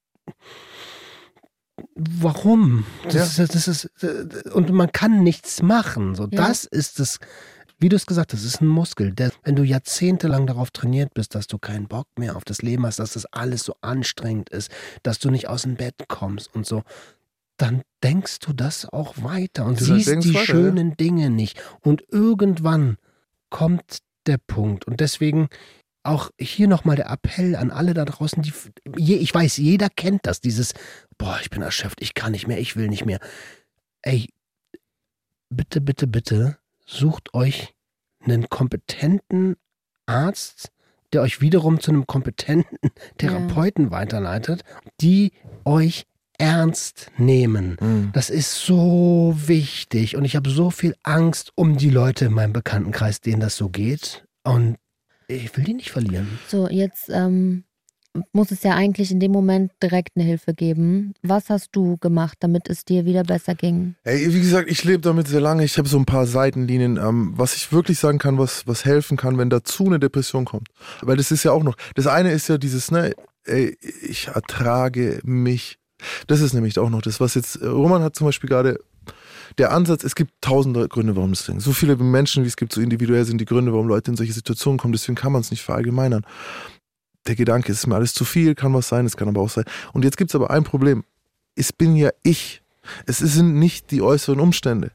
warum? 1.95 2.85
Das 3.11 3.39
ist, 3.39 3.55
das 3.55 3.69
ist, 3.69 3.91
und 4.53 4.71
man 4.71 4.93
kann 4.93 5.23
nichts 5.23 5.63
machen. 5.63 6.15
So, 6.15 6.25
Ja. 6.25 6.29
Das 6.47 6.65
ist 6.65 6.99
das, 6.99 7.19
wie 7.79 7.89
du 7.89 7.97
es 7.97 8.07
gesagt 8.07 8.33
hast, 8.33 8.45
das 8.45 8.55
ist 8.55 8.61
ein 8.61 8.69
Muskel. 8.69 9.13
Der, 9.13 9.33
wenn 9.45 9.57
du 9.57 9.65
jahrzehntelang 9.65 10.47
darauf 10.47 10.71
trainiert 10.71 11.15
bist, 11.15 11.35
dass 11.35 11.47
du 11.47 11.59
keinen 11.59 11.89
Bock 11.89 12.07
mehr 12.17 12.37
auf 12.37 12.45
das 12.45 12.63
Leben 12.63 12.87
hast, 12.87 12.99
dass 12.99 13.15
das 13.15 13.27
alles 13.27 13.65
so 13.65 13.75
anstrengend 13.81 14.51
ist, 14.51 14.71
dass 15.03 15.19
du 15.19 15.31
nicht 15.31 15.49
aus 15.49 15.63
dem 15.63 15.77
Bett 15.77 15.95
kommst 16.09 16.55
und 16.55 16.67
so, 16.67 16.83
dann 17.57 17.83
denkst 18.03 18.39
du 18.41 18.53
das 18.53 18.87
auch 18.87 19.15
weiter 19.23 19.67
und 19.67 19.81
Du 19.81 19.85
siehst 19.85 20.25
die 20.25 20.35
weiter, 20.35 20.45
schönen 20.45 20.97
Dinge 20.97 21.31
nicht. 21.31 21.61
Und 21.81 22.03
irgendwann 22.09 22.99
kommt 23.51 23.99
der 24.27 24.39
Punkt. 24.39 24.87
Und 24.87 25.01
deswegen 25.01 25.49
auch 26.03 26.31
hier 26.39 26.69
nochmal 26.69 26.97
der 26.97 27.11
Appell 27.11 27.57
an 27.57 27.71
alle 27.71 27.95
da 27.95 28.05
draußen, 28.05 28.43
die, 28.43 28.53
je, 28.97 29.17
ich 29.17 29.33
weiß, 29.33 29.57
jeder 29.59 29.89
kennt 29.89 30.27
das, 30.27 30.41
dieses, 30.41 30.75
boah, 31.19 31.39
ich 31.41 31.51
bin 31.51 31.63
erschöpft, 31.63 32.03
ich 32.03 32.15
kann 32.15 32.33
nicht 32.33 32.47
mehr, 32.47 32.59
ich 32.59 32.77
will 32.77 32.89
nicht 32.89 33.05
mehr. 33.05 33.21
Ey, 34.03 34.29
bitte, 35.49 35.81
bitte, 35.81 36.07
bitte, 36.07 36.59
sucht 36.87 37.35
euch 37.35 37.75
einen 38.21 38.49
kompetenten 38.49 39.57
Arzt, 40.07 40.71
der 41.13 41.23
euch 41.23 41.41
wiederum 41.41 41.81
zu 41.81 41.91
einem 41.91 42.07
kompetenten 42.07 42.79
Therapeuten 43.19 43.91
weiterleitet, 43.91 44.63
die 45.01 45.33
euch 45.65 46.07
ernst 46.39 47.11
nehmen. 47.19 47.77
Mhm. 47.81 48.11
Das 48.13 48.31
ist 48.31 48.55
so 48.55 49.35
wichtig 49.37 50.17
und 50.17 50.25
ich 50.25 50.35
habe 50.35 50.51
so 50.51 50.71
viel 50.71 50.97
Angst 51.03 51.53
um 51.55 51.77
die 51.77 51.91
Leute 51.91 52.25
in 52.27 52.33
meinem 52.33 52.53
Bekanntenkreis, 52.53 53.21
denen 53.21 53.41
das 53.41 53.57
so 53.57 53.69
geht. 53.69 54.25
Und 54.43 54.77
ich 55.29 55.57
will 55.57 55.65
die 55.65 55.75
nicht 55.75 55.91
verlieren. 55.91 56.39
So, 56.49 56.69
jetzt 56.69 57.09
ähm, 57.11 57.65
muss 58.33 58.51
es 58.51 58.63
ja 58.63 58.75
eigentlich 58.75 59.11
in 59.11 59.21
dem 59.21 59.33
Moment 59.33 59.73
direkt 59.83 60.17
eine 60.17 60.25
Hilfe 60.25 60.55
geben. 60.55 61.15
Was 61.23 61.49
hast 61.49 61.71
du 61.73 61.97
gemacht, 61.99 62.39
damit 62.41 62.69
es 62.69 62.85
dir 62.85 63.05
wieder 63.05 63.23
besser 63.23 63.55
ging? 63.55 63.95
Ey, 64.05 64.33
wie 64.33 64.41
gesagt, 64.41 64.71
ich 64.71 64.85
lebe 64.85 65.01
damit 65.01 65.29
sehr 65.29 65.41
lange. 65.41 65.65
Ich 65.65 65.79
habe 65.79 65.89
so 65.89 65.99
ein 65.99 66.05
paar 66.05 66.27
Seitenlinien, 66.27 66.97
ähm, 66.99 67.33
was 67.37 67.57
ich 67.57 67.73
wirklich 67.73 67.99
sagen 67.99 68.19
kann, 68.19 68.39
was, 68.39 68.67
was 68.67 68.85
helfen 68.85 69.17
kann, 69.17 69.39
wenn 69.39 69.51
dazu 69.51 69.87
eine 69.87 69.99
Depression 69.99 70.45
kommt. 70.45 70.69
Weil 71.01 71.17
das 71.17 71.31
ist 71.31 71.45
ja 71.45 71.53
auch 71.53 71.63
noch, 71.63 71.77
das 71.95 72.07
eine 72.07 72.33
ist 72.33 72.49
ja 72.49 72.59
dieses, 72.59 72.91
ne, 72.91 73.15
ey, 73.45 73.77
ich 74.03 74.29
ertrage 74.29 75.21
mich. 75.25 75.79
Das 76.27 76.41
ist 76.41 76.53
nämlich 76.53 76.79
auch 76.79 76.91
noch 76.91 77.03
das, 77.03 77.21
was 77.21 77.35
jetzt, 77.35 77.57
äh, 77.57 77.67
Roman 77.67 78.03
hat 78.03 78.17
zum 78.17 78.27
Beispiel 78.27 78.49
gerade 78.49 78.79
der 79.59 79.73
Ansatz, 79.73 80.05
es 80.05 80.15
gibt 80.15 80.33
tausende 80.41 80.89
Gründe, 80.89 81.17
warum 81.17 81.31
das 81.31 81.45
klingt. 81.45 81.63
So 81.63 81.73
viele 81.73 81.97
Menschen, 81.97 82.45
wie 82.45 82.49
es 82.49 82.57
gibt, 82.57 82.73
so 82.73 82.81
individuell 82.81 83.25
sind 83.25 83.39
die 83.39 83.45
Gründe, 83.45 83.73
warum 83.73 83.89
Leute 83.89 84.11
in 84.11 84.17
solche 84.17 84.33
Situationen 84.33 84.79
kommen. 84.79 84.93
Deswegen 84.93 85.17
kann 85.17 85.33
man 85.33 85.41
es 85.41 85.51
nicht 85.51 85.63
verallgemeinern. 85.63 86.25
Der 87.27 87.37
Gedanke, 87.37 87.71
es 87.71 87.79
ist 87.79 87.87
mir 87.87 87.95
alles 87.95 88.15
zu 88.15 88.25
viel, 88.25 88.55
kann 88.55 88.75
was 88.75 88.89
sein, 88.89 89.07
es 89.07 89.17
kann 89.17 89.29
aber 89.29 89.41
auch 89.41 89.51
sein. 89.51 89.65
Und 89.93 90.05
jetzt 90.05 90.17
gibt 90.17 90.31
es 90.31 90.35
aber 90.35 90.51
ein 90.51 90.65
Problem. 90.65 91.05
Es 91.55 91.73
bin 91.73 91.95
ja 91.97 92.11
ich. 92.23 92.63
Es 93.07 93.19
sind 93.19 93.59
nicht 93.59 93.91
die 93.91 94.03
äußeren 94.03 94.41
Umstände. 94.41 94.91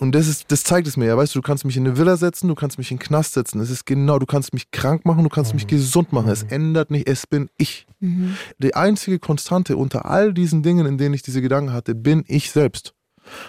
Und 0.00 0.14
das, 0.14 0.28
ist, 0.28 0.50
das 0.50 0.64
zeigt 0.64 0.88
es 0.88 0.96
mir 0.96 1.06
ja. 1.06 1.16
Weißt 1.16 1.34
du, 1.34 1.40
du 1.40 1.42
kannst 1.42 1.66
mich 1.66 1.76
in 1.76 1.86
eine 1.86 1.98
Villa 1.98 2.16
setzen, 2.16 2.48
du 2.48 2.54
kannst 2.54 2.78
mich 2.78 2.90
in 2.90 2.96
den 2.96 3.02
Knast 3.02 3.34
setzen. 3.34 3.60
Es 3.60 3.68
ist 3.68 3.84
genau, 3.84 4.18
du 4.18 4.24
kannst 4.24 4.54
mich 4.54 4.70
krank 4.70 5.04
machen, 5.04 5.22
du 5.22 5.28
kannst 5.28 5.52
mich 5.52 5.66
gesund 5.66 6.12
machen. 6.12 6.30
Es 6.30 6.42
ändert 6.42 6.90
nicht, 6.90 7.06
es 7.06 7.26
bin 7.26 7.50
ich. 7.58 7.86
Mhm. 8.00 8.34
Die 8.58 8.74
einzige 8.74 9.18
Konstante 9.18 9.76
unter 9.76 10.06
all 10.06 10.32
diesen 10.32 10.62
Dingen, 10.62 10.86
in 10.86 10.96
denen 10.96 11.14
ich 11.14 11.22
diese 11.22 11.42
Gedanken 11.42 11.74
hatte, 11.74 11.94
bin 11.94 12.24
ich 12.28 12.50
selbst. 12.50 12.94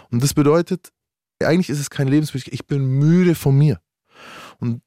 Und 0.09 0.23
das 0.23 0.33
bedeutet, 0.33 0.91
eigentlich 1.43 1.69
ist 1.69 1.79
es 1.79 1.89
kein 1.89 2.07
Lebensmöglichkeit, 2.07 2.53
ich 2.53 2.67
bin 2.67 2.85
müde 2.85 3.35
von 3.35 3.57
mir. 3.57 3.79
Und 4.59 4.81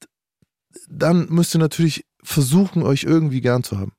dann 0.89 1.27
müsst 1.29 1.55
ihr 1.55 1.59
natürlich 1.59 2.05
versuchen, 2.23 2.83
euch 2.83 3.05
irgendwie 3.05 3.41
gern 3.41 3.63
zu 3.63 3.79
haben. 3.79 3.93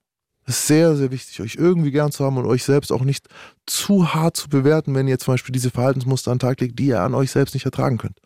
Das 0.46 0.60
ist 0.60 0.68
sehr, 0.68 0.96
sehr 0.96 1.12
wichtig, 1.12 1.42
euch 1.42 1.56
irgendwie 1.56 1.92
gern 1.92 2.12
zu 2.12 2.24
haben 2.24 2.38
und 2.38 2.46
euch 2.46 2.64
selbst 2.64 2.92
auch 2.92 3.04
nicht 3.04 3.28
zu 3.66 4.14
hart 4.14 4.38
zu 4.38 4.48
bewerten, 4.48 4.94
wenn 4.94 5.08
ihr 5.08 5.18
zum 5.18 5.34
Beispiel 5.34 5.54
diese 5.54 5.72
Verhaltensmuster 5.72 6.32
an 6.32 6.38
den 6.38 6.48
Tag 6.48 6.62
legt, 6.62 6.78
die 6.78 6.88
ihr 6.88 7.02
an 7.02 7.16
euch 7.16 7.32
selbst 7.32 7.56
nicht 7.56 7.66
ertragen 7.66 7.98
könnt. 7.98 8.20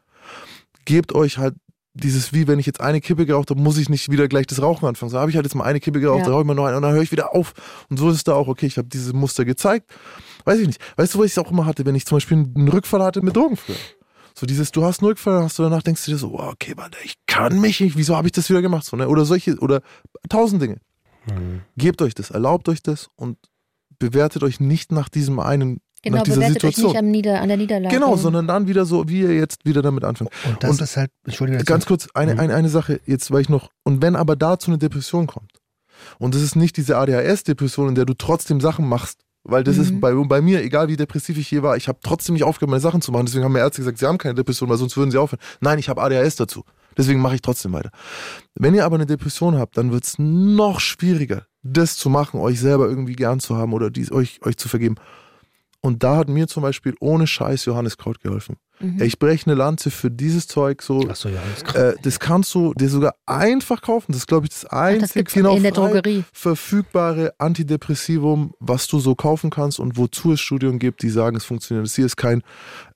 Gebt 0.83 1.13
euch 1.13 1.37
halt 1.37 1.55
dieses, 1.99 2.33
wie 2.33 2.47
wenn 2.47 2.59
ich 2.59 2.65
jetzt 2.65 2.81
eine 2.81 3.01
Kippe 3.01 3.25
geraucht 3.25 3.49
habe, 3.49 3.59
muss 3.61 3.77
ich 3.77 3.89
nicht 3.89 4.09
wieder 4.11 4.27
gleich 4.27 4.47
das 4.47 4.61
Rauchen 4.61 4.87
anfangen. 4.87 5.09
So 5.09 5.19
habe 5.19 5.29
ich 5.29 5.35
halt 5.35 5.45
jetzt 5.45 5.55
mal 5.55 5.63
eine 5.63 5.79
Kippe 5.79 5.99
geraucht, 5.99 6.19
Ja. 6.19 6.23
dann 6.25 6.33
rauche 6.33 6.41
ich 6.41 6.47
mal 6.47 6.53
noch 6.55 6.65
eine 6.65 6.77
und 6.77 6.83
dann 6.83 6.93
höre 6.93 7.01
ich 7.01 7.11
wieder 7.11 7.35
auf. 7.35 7.53
Und 7.89 7.97
so 7.97 8.09
ist 8.09 8.15
es 8.17 8.23
da 8.23 8.33
auch, 8.33 8.47
okay, 8.47 8.65
ich 8.65 8.77
habe 8.77 8.87
diese 8.87 9.13
Muster 9.13 9.45
gezeigt. 9.45 9.89
Weiß 10.45 10.59
ich 10.59 10.67
nicht. 10.67 10.81
Weißt 10.97 11.13
du, 11.13 11.19
was 11.19 11.25
ich 11.27 11.39
auch 11.39 11.51
immer 11.51 11.65
hatte, 11.65 11.85
wenn 11.85 11.95
ich 11.95 12.05
zum 12.05 12.15
Beispiel 12.17 12.37
einen 12.37 12.67
Rückfall 12.67 13.03
hatte 13.03 13.21
mit 13.21 13.35
Drogen 13.35 13.57
früher? 13.57 13.75
So 14.35 14.45
dieses, 14.45 14.71
du 14.71 14.83
hast 14.85 15.01
einen 15.01 15.09
Rückfall, 15.09 15.33
dann 15.35 15.43
hast 15.43 15.59
du 15.59 15.63
danach 15.63 15.83
denkst 15.83 16.05
du 16.05 16.11
dir 16.11 16.17
so, 16.17 16.29
oh, 16.33 16.43
okay, 16.53 16.73
warte, 16.77 16.97
ich 17.03 17.15
kann 17.27 17.59
mich 17.59 17.81
nicht, 17.81 17.97
wieso 17.97 18.15
habe 18.15 18.27
ich 18.27 18.31
das 18.31 18.49
wieder 18.49 18.61
gemacht? 18.61 18.85
So, 18.85 18.95
ne? 18.95 19.09
Oder 19.09 19.25
solche, 19.25 19.57
oder 19.57 19.81
tausend 20.29 20.61
Dinge. 20.61 20.77
Gebt 21.77 22.01
euch 22.01 22.15
das, 22.15 22.31
erlaubt 22.31 22.69
euch 22.69 22.81
das 22.81 23.09
und 23.15 23.37
bewertet 23.99 24.43
euch 24.43 24.59
nicht 24.61 24.91
nach 24.91 25.09
diesem 25.09 25.39
einen, 25.39 25.81
Genau, 26.01 26.17
nach 26.17 26.23
dieser 26.23 26.37
bewertet 26.37 26.63
euch 26.63 26.75
Situation. 26.75 26.91
nicht 26.91 26.99
am 26.99 27.11
Nieder, 27.11 27.41
an 27.41 27.47
der 27.49 27.57
Niederlage. 27.57 27.93
Genau, 27.95 28.15
sondern 28.15 28.47
dann 28.47 28.67
wieder 28.67 28.85
so, 28.85 29.07
wie 29.09 29.21
ihr 29.21 29.35
jetzt 29.35 29.65
wieder 29.65 29.81
damit 29.81 30.03
anfangt. 30.05 30.31
Und 30.45 30.63
das 30.63 30.71
Und 30.71 30.81
ist 30.81 30.95
halt, 30.97 31.11
Entschuldigung, 31.25 31.63
Ganz 31.65 31.85
kurz, 31.85 32.07
eine, 32.13 32.35
Mhm. 32.35 32.39
eine, 32.39 32.55
eine 32.55 32.69
Sache, 32.69 33.01
jetzt 33.05 33.31
weil 33.31 33.41
ich 33.41 33.49
noch, 33.49 33.69
und 33.83 34.01
wenn 34.01 34.15
aber 34.15 34.35
dazu 34.35 34.71
eine 34.71 34.77
Depression 34.77 35.27
kommt, 35.27 35.51
und 36.17 36.33
das 36.35 36.41
ist 36.41 36.55
nicht 36.55 36.77
diese 36.77 36.97
ADHS-Depression, 36.97 37.89
in 37.89 37.95
der 37.95 38.05
du 38.05 38.13
trotzdem 38.13 38.61
Sachen 38.61 38.87
machst, 38.87 39.19
weil 39.43 39.63
das 39.63 39.75
Mhm. 39.75 39.81
ist 39.81 39.99
bei, 40.01 40.13
bei 40.13 40.41
mir, 40.41 40.61
egal 40.63 40.87
wie 40.87 40.95
depressiv 40.97 41.37
ich 41.37 41.47
hier 41.47 41.63
war, 41.63 41.75
ich 41.75 41.87
habe 41.87 41.99
trotzdem 42.03 42.33
nicht 42.33 42.43
aufgehört, 42.43 42.69
meine 42.69 42.79
Sachen 42.81 43.01
zu 43.01 43.11
machen. 43.11 43.25
Deswegen 43.25 43.43
haben 43.43 43.51
mir 43.53 43.59
Ärzte 43.59 43.81
gesagt, 43.81 43.97
sie 43.97 44.05
haben 44.05 44.17
keine 44.17 44.35
Depression, 44.35 44.69
weil 44.69 44.77
sonst 44.77 44.95
würden 44.95 45.11
sie 45.11 45.17
aufhören. 45.17 45.39
Nein, 45.59 45.79
ich 45.79 45.89
habe 45.89 46.01
ADHS 46.01 46.35
dazu. 46.37 46.63
Deswegen 46.97 47.21
mache 47.21 47.35
ich 47.35 47.41
trotzdem 47.41 47.71
weiter. 47.73 47.89
Wenn 48.55 48.73
ihr 48.73 48.85
aber 48.85 48.95
eine 48.95 49.05
Depression 49.05 49.57
habt, 49.57 49.77
dann 49.77 49.91
wird 49.91 50.03
es 50.05 50.15
noch 50.17 50.79
schwieriger, 50.79 51.45
das 51.63 51.95
zu 51.97 52.09
machen, 52.09 52.39
euch 52.39 52.59
selber 52.59 52.87
irgendwie 52.87 53.13
gern 53.15 53.39
zu 53.39 53.55
haben 53.57 53.73
oder 53.73 53.89
dies, 53.89 54.11
euch, 54.11 54.39
euch 54.45 54.57
zu 54.57 54.67
vergeben. 54.69 54.95
Und 55.81 56.03
da 56.03 56.17
hat 56.17 56.27
mir 56.27 56.47
zum 56.47 56.63
Beispiel 56.63 56.95
ohne 56.99 57.25
Scheiß 57.25 57.65
Johanniskraut 57.65 58.19
geholfen. 58.19 58.57
Mhm. 58.81 59.01
Ich 59.01 59.19
breche 59.19 59.45
eine 59.45 59.55
Lanze 59.55 59.91
für 59.91 60.09
dieses 60.09 60.47
Zeug 60.47 60.81
so. 60.81 61.07
Achso, 61.09 61.29
ja, 61.29 61.41
das 61.49 61.63
ist 61.63 61.75
Äh, 61.75 61.95
das 62.01 62.19
kannst 62.19 62.53
du 62.55 62.73
dir 62.73 62.89
sogar 62.89 63.15
einfach 63.25 63.81
kaufen. 63.81 64.11
Das 64.11 64.19
ist, 64.21 64.27
glaube 64.27 64.45
ich, 64.45 64.51
das 64.51 64.65
Ach, 64.65 64.69
das 64.69 64.79
einzig 64.79 65.13
gibt's 65.13 65.33
genau 65.33 65.55
in 65.55 65.63
der 65.63 65.73
frei 65.73 65.87
Drogerie. 65.87 66.23
verfügbare 66.31 67.33
Antidepressivum, 67.37 68.53
was 68.59 68.87
du 68.87 68.99
so 68.99 69.15
kaufen 69.15 69.49
kannst 69.49 69.79
und 69.79 69.97
wozu 69.97 70.33
es 70.33 70.41
Studien 70.41 70.79
gibt, 70.79 71.01
die 71.01 71.09
sagen, 71.09 71.35
es 71.35 71.45
funktioniert. 71.45 71.85
Das 71.85 71.95
hier 71.95 72.05
ist 72.05 72.17
kein 72.17 72.41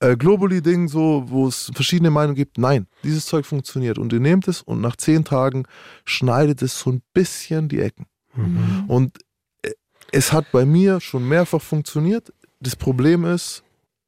äh, 0.00 0.16
Globally-Ding, 0.16 0.88
so, 0.88 1.24
wo 1.26 1.48
es 1.48 1.70
verschiedene 1.74 2.10
Meinungen 2.10 2.36
gibt. 2.36 2.58
Nein, 2.58 2.86
dieses 3.02 3.26
Zeug 3.26 3.44
funktioniert. 3.46 3.98
Und 3.98 4.12
ihr 4.12 4.20
nehmt 4.20 4.48
es 4.48 4.62
und 4.62 4.80
nach 4.80 4.96
zehn 4.96 5.24
Tagen 5.24 5.64
schneidet 6.04 6.62
es 6.62 6.78
so 6.78 6.90
ein 6.90 7.02
bisschen 7.12 7.68
die 7.68 7.80
Ecken. 7.80 8.06
Mhm. 8.34 8.84
Und 8.88 9.18
äh, 9.62 9.72
es 10.12 10.32
hat 10.32 10.50
bei 10.52 10.64
mir 10.64 11.00
schon 11.00 11.28
mehrfach 11.28 11.60
funktioniert. 11.62 12.32
Das 12.60 12.76
Problem 12.76 13.24
ist, 13.24 13.62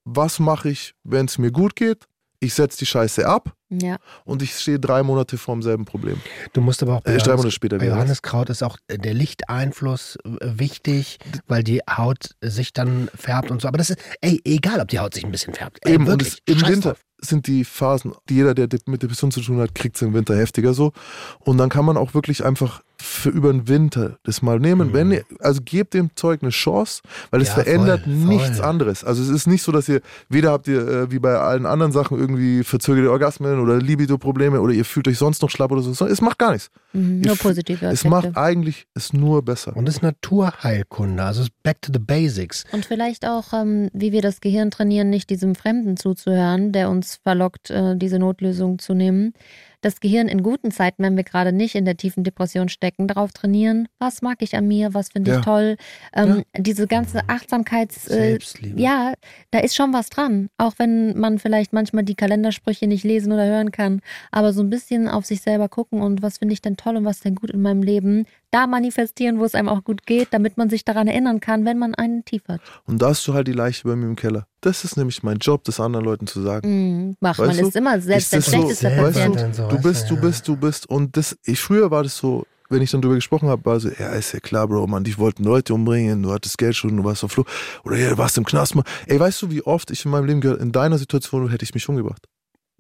was 0.05 0.39
mache 0.39 0.71
ich, 0.71 0.95
wenn 1.05 1.27
es 1.27 1.39
mir 1.39 1.51
gut 1.51 1.77
geht? 1.77 2.05
Ich 2.39 2.53
setze 2.55 2.79
die 2.79 2.87
Scheiße 2.87 3.27
ab 3.27 3.55
Ja. 3.71 3.97
und 4.27 4.43
ich 4.43 4.55
stehe 4.59 4.79
drei 4.79 5.03
Monate 5.03 5.39
vorm 5.39 5.63
selben 5.63 5.87
Problem. 5.87 6.21
Du 6.53 6.61
musst 6.61 6.83
aber 6.83 6.97
auch 6.97 7.01
bei 7.01 7.13
Äh, 7.13 7.17
drei 7.17 7.25
Johannes- 7.25 7.37
Monate 7.39 7.51
später 7.53 7.79
bei. 7.79 7.87
Johanneskraut 7.87 8.51
ist 8.51 8.63
auch 8.63 8.77
äh, 8.89 8.99
der 8.99 9.15
Lichteinfluss 9.15 10.17
äh, 10.25 10.29
wichtig, 10.59 11.19
weil 11.49 11.65
die 11.65 11.81
Haut 11.91 12.37
sich 12.43 12.73
dann 12.75 13.09
färbt 13.15 13.51
und 13.51 13.63
so. 13.63 13.69
Aber 13.69 13.79
das 13.79 13.89
ist, 13.91 13.99
ey, 14.21 14.41
egal, 14.45 14.81
ob 14.81 14.89
die 14.89 14.99
Haut 14.99 15.15
sich 15.15 15.25
ein 15.25 15.33
bisschen 15.33 15.55
färbt. 15.55 15.79
Ey, 15.83 15.95
Eben, 15.95 16.05
und 16.05 16.11
wirklich, 16.11 16.39
es, 16.47 16.55
im 16.63 16.69
Winter 16.69 16.97
sind 17.19 17.47
die 17.47 17.65
Phasen, 17.65 18.13
die 18.29 18.35
jeder, 18.35 18.55
der 18.55 18.69
mit 18.85 19.03
Depression 19.03 19.31
zu 19.31 19.41
tun 19.41 19.59
hat, 19.59 19.75
kriegt 19.75 19.97
es 19.97 20.03
im 20.03 20.13
Winter 20.13 20.37
heftiger 20.37 20.75
so. 20.75 20.93
Und 21.41 21.57
dann 21.57 21.71
kann 21.71 21.87
man 21.87 21.97
auch 21.97 22.13
wirklich 22.13 22.45
einfach 22.45 22.83
für 23.07 23.31
über 23.31 23.53
den 23.53 23.69
Winter 23.69 24.19
das 24.25 24.43
mal 24.43 24.59
nehmen. 24.59 24.89
Mhm. 24.89 24.93
Wenn 24.93 25.13
ihr, 25.13 25.25
also 25.41 25.61
gebt 25.65 25.95
dem 25.95 26.11
Zeug 26.17 26.43
eine 26.43 26.51
Chance, 26.51 27.03
weil 27.31 27.41
es 27.41 27.49
Ja, 27.49 27.55
verändert 27.55 28.03
voll, 28.05 28.13
nichts 28.13 28.59
voll. 28.59 28.67
anderes. 28.67 29.05
Also 29.05 29.23
es 29.23 29.29
ist 29.29 29.47
nicht 29.47 29.63
so, 29.63 29.73
dass 29.73 29.89
ihr, 29.89 30.01
weder 30.29 30.51
habt 30.53 30.69
ihr 30.69 30.87
äh, 30.87 31.11
wie 31.11 31.19
bei 31.19 31.37
allen 31.37 31.67
anderen 31.67 31.93
Sachen 31.93 32.19
irgendwie 32.19 32.65
verzögerte 32.65 33.11
Orgasmen 33.11 33.61
oder 33.61 33.79
Libido-Probleme 33.79 34.61
oder 34.61 34.73
ihr 34.73 34.85
fühlt 34.85 35.09
euch 35.09 35.19
sonst 35.19 35.43
noch 35.43 35.51
schlapp 35.51 35.71
oder 35.73 35.83
so. 35.83 36.07
Es 36.07 36.21
macht 36.21 36.39
gar 36.39 36.53
nichts. 36.53 36.71
Mhm. 36.93 37.21
Nur 37.21 37.37
positive 37.37 37.87
Es 37.87 38.05
macht 38.05 38.37
eigentlich 38.37 38.87
es 38.95 39.13
nur 39.13 39.43
besser. 39.43 39.77
Und 39.77 39.87
das 39.87 39.97
ist 39.97 40.03
Naturheilkunde, 40.03 41.23
also 41.23 41.41
es 41.43 41.49
ist 41.49 41.63
back 41.63 41.81
to 41.83 41.93
the 41.93 41.99
basics. 41.99 42.65
Und 42.73 42.85
vielleicht 42.85 43.27
auch, 43.27 43.53
ähm, 43.53 43.89
wie 43.93 44.13
wir 44.13 44.23
das 44.23 44.41
Gehirn 44.41 44.71
trainieren, 44.71 45.11
nicht 45.11 45.31
diesem 45.31 45.55
Fremden 45.55 45.97
zuzuhören, 45.97 46.73
der 46.73 46.91
uns 46.91 47.19
verlockt, 47.23 47.71
äh, 47.71 47.97
diese 47.97 48.19
Notlösung 48.19 48.79
zu 48.79 48.95
nehmen. 48.95 49.33
Das 49.81 50.01
Gehirn 50.01 50.29
in 50.29 50.43
guten 50.43 50.71
Zeiten, 50.71 51.03
wenn 51.03 51.17
wir 51.17 51.25
gerade 51.25 51.53
nicht 51.53 51.75
in 51.75 51.85
der 51.85 51.97
tiefen 51.97 52.25
Depression 52.25 52.69
stecken, 52.69 53.07
darauf 53.09 53.33
trainieren, 53.33 53.89
was 53.99 54.23
mag 54.23 54.39
ich 54.41 54.57
an 54.57 54.67
mir, 54.67 54.95
was 54.95 55.11
finde 55.11 55.31
ich 55.31 55.37
Ja. 55.37 55.43
toll. 55.43 55.77
Ähm, 56.15 56.45
Diese 56.57 56.87
ganze 56.87 57.29
Achtsamkeits... 57.29 58.09
Äh, 58.09 58.39
ja, 58.77 59.15
da 59.51 59.59
ist 59.61 59.75
schon 59.77 59.93
was 59.93 60.09
dran. 60.11 60.49
Auch 60.59 60.75
wenn 60.79 61.19
man 61.19 61.39
vielleicht 61.39 61.73
manchmal 61.73 62.05
die 62.05 62.15
Kalendersprüche 62.15 62.87
nicht 62.87 63.05
lesen 63.05 63.33
oder 63.33 63.47
hören 63.47 63.71
kann. 63.71 64.01
Aber 64.31 64.53
so 64.53 64.63
ein 64.63 64.71
bisschen 64.71 65.09
auf 65.09 65.27
sich 65.27 65.41
selber 65.43 65.69
gucken 65.69 66.01
und 66.03 66.23
was 66.23 66.39
finde 66.39 66.55
ich 66.55 66.63
denn 66.63 66.77
toll 66.77 66.97
und 66.97 67.05
was 67.05 67.21
denn 67.21 67.35
gut 67.35 67.51
in 67.51 67.63
meinem 67.63 67.83
Leben. 67.83 68.25
Da 68.57 68.67
manifestieren, 68.67 69.39
wo 69.39 69.45
es 69.45 69.55
einem 69.55 69.69
auch 69.69 69.85
gut 69.85 70.07
geht, 70.07 70.29
damit 70.31 70.57
man 70.57 70.71
sich 70.71 70.83
daran 70.83 71.09
erinnern 71.09 71.41
kann, 71.41 71.67
wenn 71.67 71.79
man 71.79 71.95
einen 71.95 72.25
Tief 72.25 72.41
hat. 72.49 72.63
Und 72.87 73.03
da 73.03 73.09
hast 73.11 73.27
du 73.29 73.35
halt 73.35 73.47
die 73.49 73.53
Leiche 73.53 73.87
bei 73.87 73.95
mir 73.97 74.07
im 74.07 74.17
Keller. 74.17 74.47
Das 74.63 74.83
ist 74.83 74.97
nämlich 74.97 75.23
mein 75.23 75.37
Job, 75.37 75.65
das 75.65 75.79
anderen 75.79 76.07
Leuten 76.07 76.27
zu 76.27 76.41
sagen. 76.41 76.67
Mhm. 77.09 77.17
Macht 77.21 77.39
Weißt 77.39 77.49
man 77.49 77.59
du, 77.61 77.69
ist 77.69 77.77
immer 77.77 78.01
selbst 78.01 78.33
der 78.33 78.39
ist 78.39 78.47
das 78.49 78.53
so- 78.55 78.57
schlechteste 78.59 78.89
selber 78.89 79.03
weißt 79.09 79.15
Patient. 79.19 79.37
dann 79.41 79.53
so, 79.53 79.69
du, 79.69 79.79
bist, 79.83 80.11
du 80.11 80.17
bist, 80.19 80.49
du 80.49 80.57
bist. 80.57 80.89
Und 80.89 81.19
das, 81.19 81.37
ich, 81.45 81.61
früher 81.61 81.91
war 81.91 82.03
das 82.03 82.17
so, 82.17 82.47
wenn 82.71 82.81
ich 82.81 82.91
dann 82.91 83.03
drüber 83.03 83.17
gesprochen 83.17 83.51
habe, 83.51 83.63
war 83.67 83.79
so, 83.79 83.91
ja, 83.91 84.09
ist 84.13 84.33
ja 84.33 84.41
klar, 84.41 84.67
Bro, 84.69 84.87
man, 84.87 85.05
die 85.05 85.19
wollten 85.19 85.45
Leute 85.45 85.75
umbringen, 85.75 86.23
du 86.23 86.33
hattest 86.33 86.57
Geld 86.57 86.75
schon, 86.77 86.97
du 86.97 87.05
warst 87.05 87.25
auf 87.25 87.33
Flucht. 87.33 87.51
Oder 87.85 87.99
ja, 87.99 88.09
du 88.09 88.17
warst 88.17 88.39
im 88.39 88.45
Knast, 88.47 88.75
man. 88.75 88.85
Ey, 89.07 89.21
weißt 89.21 89.43
du, 89.43 89.51
wie 89.51 89.61
oft 89.61 89.91
ich 89.91 90.03
in 90.07 90.11
meinem 90.11 90.25
Leben 90.25 90.41
gehört, 90.41 90.63
in 90.63 90.73
deiner 90.73 90.97
Situation 90.97 91.51
hätte 91.51 91.65
ich 91.65 91.75
mich 91.75 91.87
umgebracht. 91.91 92.27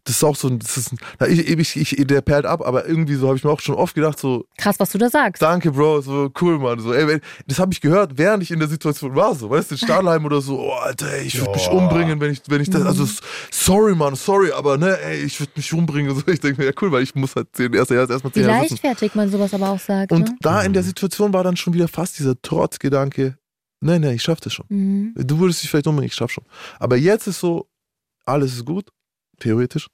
Das 0.06 0.14
ist 0.16 0.24
auch 0.24 0.36
so, 0.36 0.46
ein- 0.48 0.60
das 0.60 0.76
ist, 0.76 0.92
ein- 0.92 0.98
na, 1.18 1.26
ich, 1.26 1.48
ich, 1.48 1.76
ich, 1.76 2.06
der 2.06 2.20
perlt 2.20 2.46
ab, 2.46 2.64
aber 2.64 2.86
irgendwie 2.86 3.16
so 3.16 3.26
habe 3.26 3.36
ich 3.36 3.42
mir 3.44 3.50
auch 3.50 3.58
schon 3.60 3.74
oft 3.74 3.94
gedacht, 3.94 4.18
so, 4.20 4.46
Krass, 4.56 4.78
was 4.78 4.90
du 4.92 4.98
da 4.98 5.10
sagst. 5.10 5.42
Danke, 5.42 5.72
Bro, 5.72 6.00
so 6.02 6.30
cool, 6.40 6.58
Mann. 6.60 6.78
So, 6.78 6.92
ey, 6.94 7.20
das 7.48 7.58
habe 7.58 7.72
ich 7.72 7.80
gehört, 7.80 8.16
während 8.16 8.42
ich 8.44 8.52
in 8.52 8.60
der 8.60 8.68
Situation 8.68 9.14
war, 9.16 9.34
so, 9.34 9.50
weißt 9.50 9.70
du, 9.72 9.74
in 9.74 9.78
Stahlheim 9.78 10.24
oder 10.24 10.40
so, 10.40 10.60
oh, 10.60 10.72
Alter, 10.74 11.10
ey, 11.12 11.24
ich 11.26 11.38
würde 11.40 11.50
mich 11.52 11.68
umbringen, 11.68 12.20
wenn 12.20 12.30
ich, 12.30 12.40
wenn 12.46 12.60
ich 12.60 12.70
das, 12.70 12.82
also, 12.86 13.02
s- 13.02 13.20
sorry, 13.50 13.96
Mann, 13.96 14.14
sorry, 14.14 14.52
aber 14.52 14.78
ne, 14.78 14.96
ey, 15.00 15.22
ich 15.24 15.40
würde 15.40 15.52
mich 15.56 15.72
umbringen. 15.72 16.14
So, 16.16 16.22
ich 16.32 16.38
denke 16.40 16.60
mir, 16.62 16.66
ja, 16.68 16.72
cool, 16.80 16.92
weil 16.92 17.02
ich 17.02 17.14
muss 17.16 17.34
halt 17.34 17.48
zehn, 17.52 17.72
erst, 17.74 17.90
erst, 17.90 18.10
erstmal 18.12 18.30
Wie 18.32 18.40
zehn 18.40 18.48
Jahre 18.48 18.62
sitzen. 18.68 18.74
leichtfertig 18.84 19.14
man 19.16 19.28
sowas 19.28 19.52
aber 19.52 19.70
auch 19.70 19.80
sagt. 19.80 20.12
Und 20.12 20.28
ne? 20.28 20.36
da 20.40 20.62
in 20.62 20.72
der 20.72 20.84
Situation 20.84 21.32
war 21.32 21.42
dann 21.42 21.56
schon 21.56 21.74
wieder 21.74 21.88
fast 21.88 22.18
dieser 22.20 22.40
Trotzgedanke, 22.40 23.36
nee, 23.80 23.98
nee, 23.98 24.12
ich 24.14 24.22
schaff 24.22 24.40
das 24.40 24.52
schon. 24.54 24.66
Mhm. 24.68 25.14
Du 25.16 25.38
würdest 25.40 25.62
dich 25.64 25.70
vielleicht 25.70 25.88
umbringen, 25.88 26.06
ich 26.06 26.14
schaff 26.14 26.30
schon. 26.30 26.44
Aber 26.78 26.96
jetzt 26.96 27.26
ist 27.26 27.40
so, 27.40 27.66
alles 28.24 28.54
ist 28.54 28.64
gut, 28.64 28.88
theoretisch. 29.40 29.88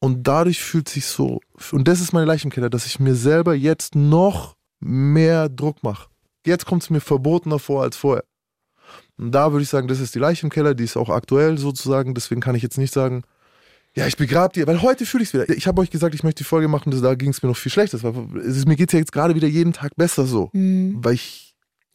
Und 0.00 0.26
dadurch 0.28 0.60
fühlt 0.62 0.88
sich 0.88 1.06
so, 1.06 1.40
und 1.72 1.88
das 1.88 2.00
ist 2.00 2.12
meine 2.12 2.26
Leiche 2.26 2.44
im 2.44 2.50
Keller, 2.52 2.70
dass 2.70 2.86
ich 2.86 3.00
mir 3.00 3.14
selber 3.14 3.54
jetzt 3.54 3.94
noch 3.96 4.56
mehr 4.80 5.48
Druck 5.48 5.82
mache. 5.82 6.08
Jetzt 6.46 6.66
kommt 6.66 6.82
es 6.84 6.90
mir 6.90 7.00
verbotener 7.00 7.58
vor 7.58 7.82
als 7.82 7.96
vorher. 7.96 8.24
Und 9.18 9.32
da 9.32 9.50
würde 9.52 9.64
ich 9.64 9.68
sagen, 9.68 9.88
das 9.88 9.98
ist 9.98 10.14
die 10.14 10.20
Leiche 10.20 10.46
im 10.46 10.50
Keller, 10.50 10.74
die 10.74 10.84
ist 10.84 10.96
auch 10.96 11.08
aktuell 11.08 11.58
sozusagen, 11.58 12.14
deswegen 12.14 12.40
kann 12.40 12.54
ich 12.54 12.62
jetzt 12.62 12.78
nicht 12.78 12.94
sagen, 12.94 13.24
ja, 13.96 14.06
ich 14.06 14.16
begrab 14.16 14.52
die, 14.52 14.64
weil 14.66 14.80
heute 14.82 15.04
fühle 15.04 15.24
ich 15.24 15.30
es 15.30 15.34
wieder. 15.34 15.48
Ich 15.56 15.66
habe 15.66 15.80
euch 15.80 15.90
gesagt, 15.90 16.14
ich 16.14 16.22
möchte 16.22 16.44
die 16.44 16.48
Folge 16.48 16.68
machen, 16.68 16.92
da 17.02 17.14
ging 17.16 17.30
es 17.30 17.42
mir 17.42 17.48
noch 17.48 17.56
viel 17.56 17.72
schlechter. 17.72 18.00
War- 18.04 18.12
Mir 18.12 18.76
geht 18.76 18.90
es 18.90 18.92
ja 18.92 19.00
jetzt 19.00 19.10
gerade 19.12 19.34
wieder 19.34 19.48
jeden 19.48 19.72
Tag 19.72 19.96
besser 19.96 20.24
so, 20.26 20.50
Mhm. 20.52 20.98
weil 21.02 21.14
ich 21.14 21.47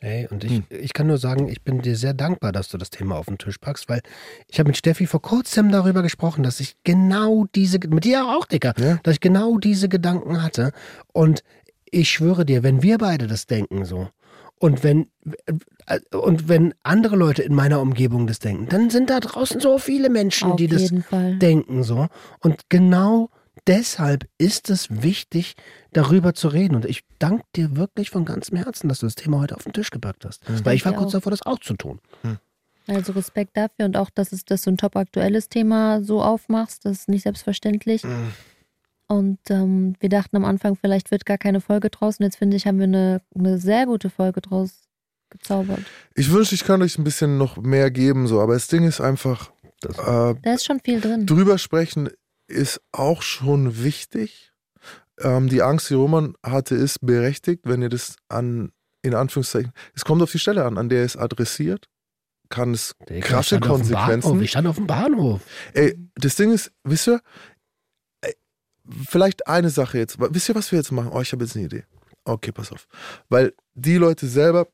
Hey, 0.04 0.28
und 0.30 0.44
ich, 0.44 0.52
Hm. 0.52 0.64
ich 0.70 0.92
kann 0.92 1.08
nur 1.08 1.18
sagen, 1.18 1.48
ich 1.48 1.62
bin 1.62 1.82
dir 1.82 1.96
sehr 1.96 2.14
dankbar, 2.14 2.52
dass 2.52 2.68
du 2.68 2.78
das 2.78 2.90
Thema 2.90 3.16
auf 3.16 3.28
den 3.28 3.38
Tisch 3.38 3.58
packst, 3.58 3.88
weil 3.88 4.02
ich 4.50 4.60
habe 4.60 4.68
mit 4.68 4.76
Steffi 4.76 5.08
vor 5.08 5.22
kurzem 5.22 5.72
darüber 5.72 6.02
gesprochen, 6.02 6.44
dass 6.44 6.60
ich 6.60 6.76
genau 6.84 7.46
diese, 7.56 7.80
mit 7.88 8.04
dir 8.04 8.26
auch, 8.28 8.46
Dicker, 8.46 8.74
Ja. 8.78 9.00
dass 9.04 9.14
ich 9.14 9.20
genau 9.22 9.60
diese 9.60 9.88
Gedanken 9.88 10.44
hatte. 10.44 10.74
Und 11.14 11.42
ich 11.90 12.10
schwöre 12.10 12.44
dir, 12.46 12.64
wenn 12.64 12.84
wir 12.84 12.98
beide 12.98 13.28
das 13.28 13.48
denken 13.48 13.86
so 13.86 14.10
und 14.60 14.84
wenn, 14.84 15.08
äh, 15.86 16.00
und 16.14 16.50
wenn 16.50 16.74
andere 16.84 17.16
Leute 17.16 17.42
in 17.44 17.56
meiner 17.56 17.80
Umgebung 17.80 18.28
das 18.28 18.40
denken, 18.40 18.68
dann 18.68 18.90
sind 18.90 19.10
da 19.10 19.22
draußen 19.22 19.62
so 19.62 19.78
viele 19.78 20.10
Menschen, 20.10 20.52
Auf 20.52 20.58
die 20.58 20.68
das 20.68 20.92
Fall. 21.10 21.38
denken 21.38 21.82
so. 21.84 22.08
Und 22.42 22.64
genau 22.68 23.30
deshalb 23.68 24.28
ist 24.38 24.70
es 24.70 25.02
wichtig, 25.04 25.56
darüber 25.92 26.34
zu 26.34 26.48
reden. 26.48 26.76
Und 26.76 26.86
ich 26.86 27.04
danke 27.20 27.44
dir 27.56 27.76
wirklich 27.76 28.10
von 28.10 28.26
ganzem 28.26 28.58
Herzen, 28.58 28.90
dass 28.90 29.00
du 29.00 29.06
das 29.06 29.16
Thema 29.16 29.40
heute 29.40 29.56
auf 29.56 29.64
den 29.64 29.74
Tisch 29.74 29.90
gepackt 29.92 30.26
hast. 30.26 30.42
Weil 30.66 30.76
ich 30.76 30.86
war 30.86 30.94
kurz 30.94 31.10
auch. 31.10 31.14
davor, 31.14 31.32
das 31.32 31.44
auch 31.44 31.60
zu 31.60 31.76
tun. 31.76 32.00
Also 32.88 33.14
Respekt 33.14 33.56
dafür 33.56 33.86
und 33.86 33.96
auch, 33.96 34.10
dass 34.10 34.32
es 34.34 34.44
das 34.44 34.64
so 34.64 34.72
ein 34.72 34.78
top 34.78 34.96
aktuelles 34.98 35.48
Thema 35.48 36.04
so 36.04 36.22
aufmachst, 36.22 36.84
das 36.86 37.00
ist 37.00 37.10
nicht 37.10 37.24
selbstverständlich. 37.24 38.04
Mhm. 38.04 38.34
Und 39.08 39.40
ähm, 39.50 39.96
wir 40.00 40.10
dachten 40.10 40.36
am 40.36 40.46
Anfang, 40.46 40.76
vielleicht 40.76 41.12
wird 41.12 41.26
gar 41.26 41.38
keine 41.38 41.62
Folge 41.62 41.90
draus. 41.90 42.20
Und 42.20 42.26
jetzt 42.26 42.38
finde 42.38 42.58
ich, 42.58 42.66
haben 42.66 42.80
wir 42.80 42.86
eine, 42.86 43.22
eine 43.36 43.58
sehr 43.60 43.86
gute 43.86 44.10
Folge 44.10 44.42
draus 44.42 44.72
gezaubert. 45.30 45.82
Ich 46.16 46.32
wünschte, 46.32 46.56
ich 46.56 46.64
könnte 46.64 46.86
euch 46.86 46.98
ein 46.98 47.04
bisschen 47.04 47.38
noch 47.38 47.58
mehr 47.58 47.92
geben, 47.92 48.28
so, 48.28 48.42
aber 48.42 48.54
das 48.54 48.68
Ding 48.68 48.86
ist 48.86 49.02
einfach, 49.02 49.52
Das, 49.82 49.98
äh, 49.98 50.36
Da 50.42 50.54
ist 50.54 50.66
schon 50.66 50.80
viel 50.80 51.00
drin. 51.02 51.26
drüber 51.26 51.58
sprechen 51.58 52.10
ist 52.48 52.82
auch 52.92 53.22
schon 53.22 53.84
wichtig. 53.84 54.52
Ähm, 55.20 55.50
die 55.50 55.62
Angst, 55.62 55.90
die 55.90 55.96
Roman 55.96 56.36
hatte, 56.44 56.76
ist 56.76 57.00
berechtigt, 57.02 57.62
wenn 57.66 57.82
ihr 57.82 57.90
das 57.90 58.16
an, 58.30 58.72
in 59.02 59.14
Anführungszeichen, 59.14 59.72
es 59.94 60.06
kommt 60.06 60.22
auf 60.22 60.32
die 60.32 60.40
Stelle 60.40 60.66
an, 60.66 60.78
an 60.78 60.90
der 60.90 61.04
es 61.04 61.16
adressiert, 61.16 61.88
kann 62.50 62.74
es 62.74 62.96
ich 63.10 63.24
krasse 63.24 63.60
Konsequenzen. 63.60 64.42
Ich 64.42 64.52
stand 64.52 64.68
auf 64.68 64.76
dem 64.76 64.88
Bahnhof. 64.88 65.42
Ey, 65.74 65.98
das 66.16 66.36
Ding 66.36 66.52
ist, 66.52 66.72
wisst 66.84 67.08
ihr, 67.08 67.22
vielleicht 69.08 69.48
eine 69.48 69.70
Sache 69.70 69.98
jetzt. 69.98 70.18
Wisst 70.20 70.50
ihr, 70.50 70.56
was 70.56 70.72
wir 70.72 70.80
jetzt 70.80 70.92
machen? 70.92 71.12
Oh, 71.14 71.22
ich 71.22 71.32
habe 71.32 71.44
jetzt 71.44 71.56
eine 71.56 71.66
Idee. 71.66 71.86
Okay, 72.26 72.52
pass 72.52 72.72
auf. 72.72 72.88
Weil 73.30 73.54
die 73.74 73.98
Leute 73.98 74.28
selber 74.28 74.68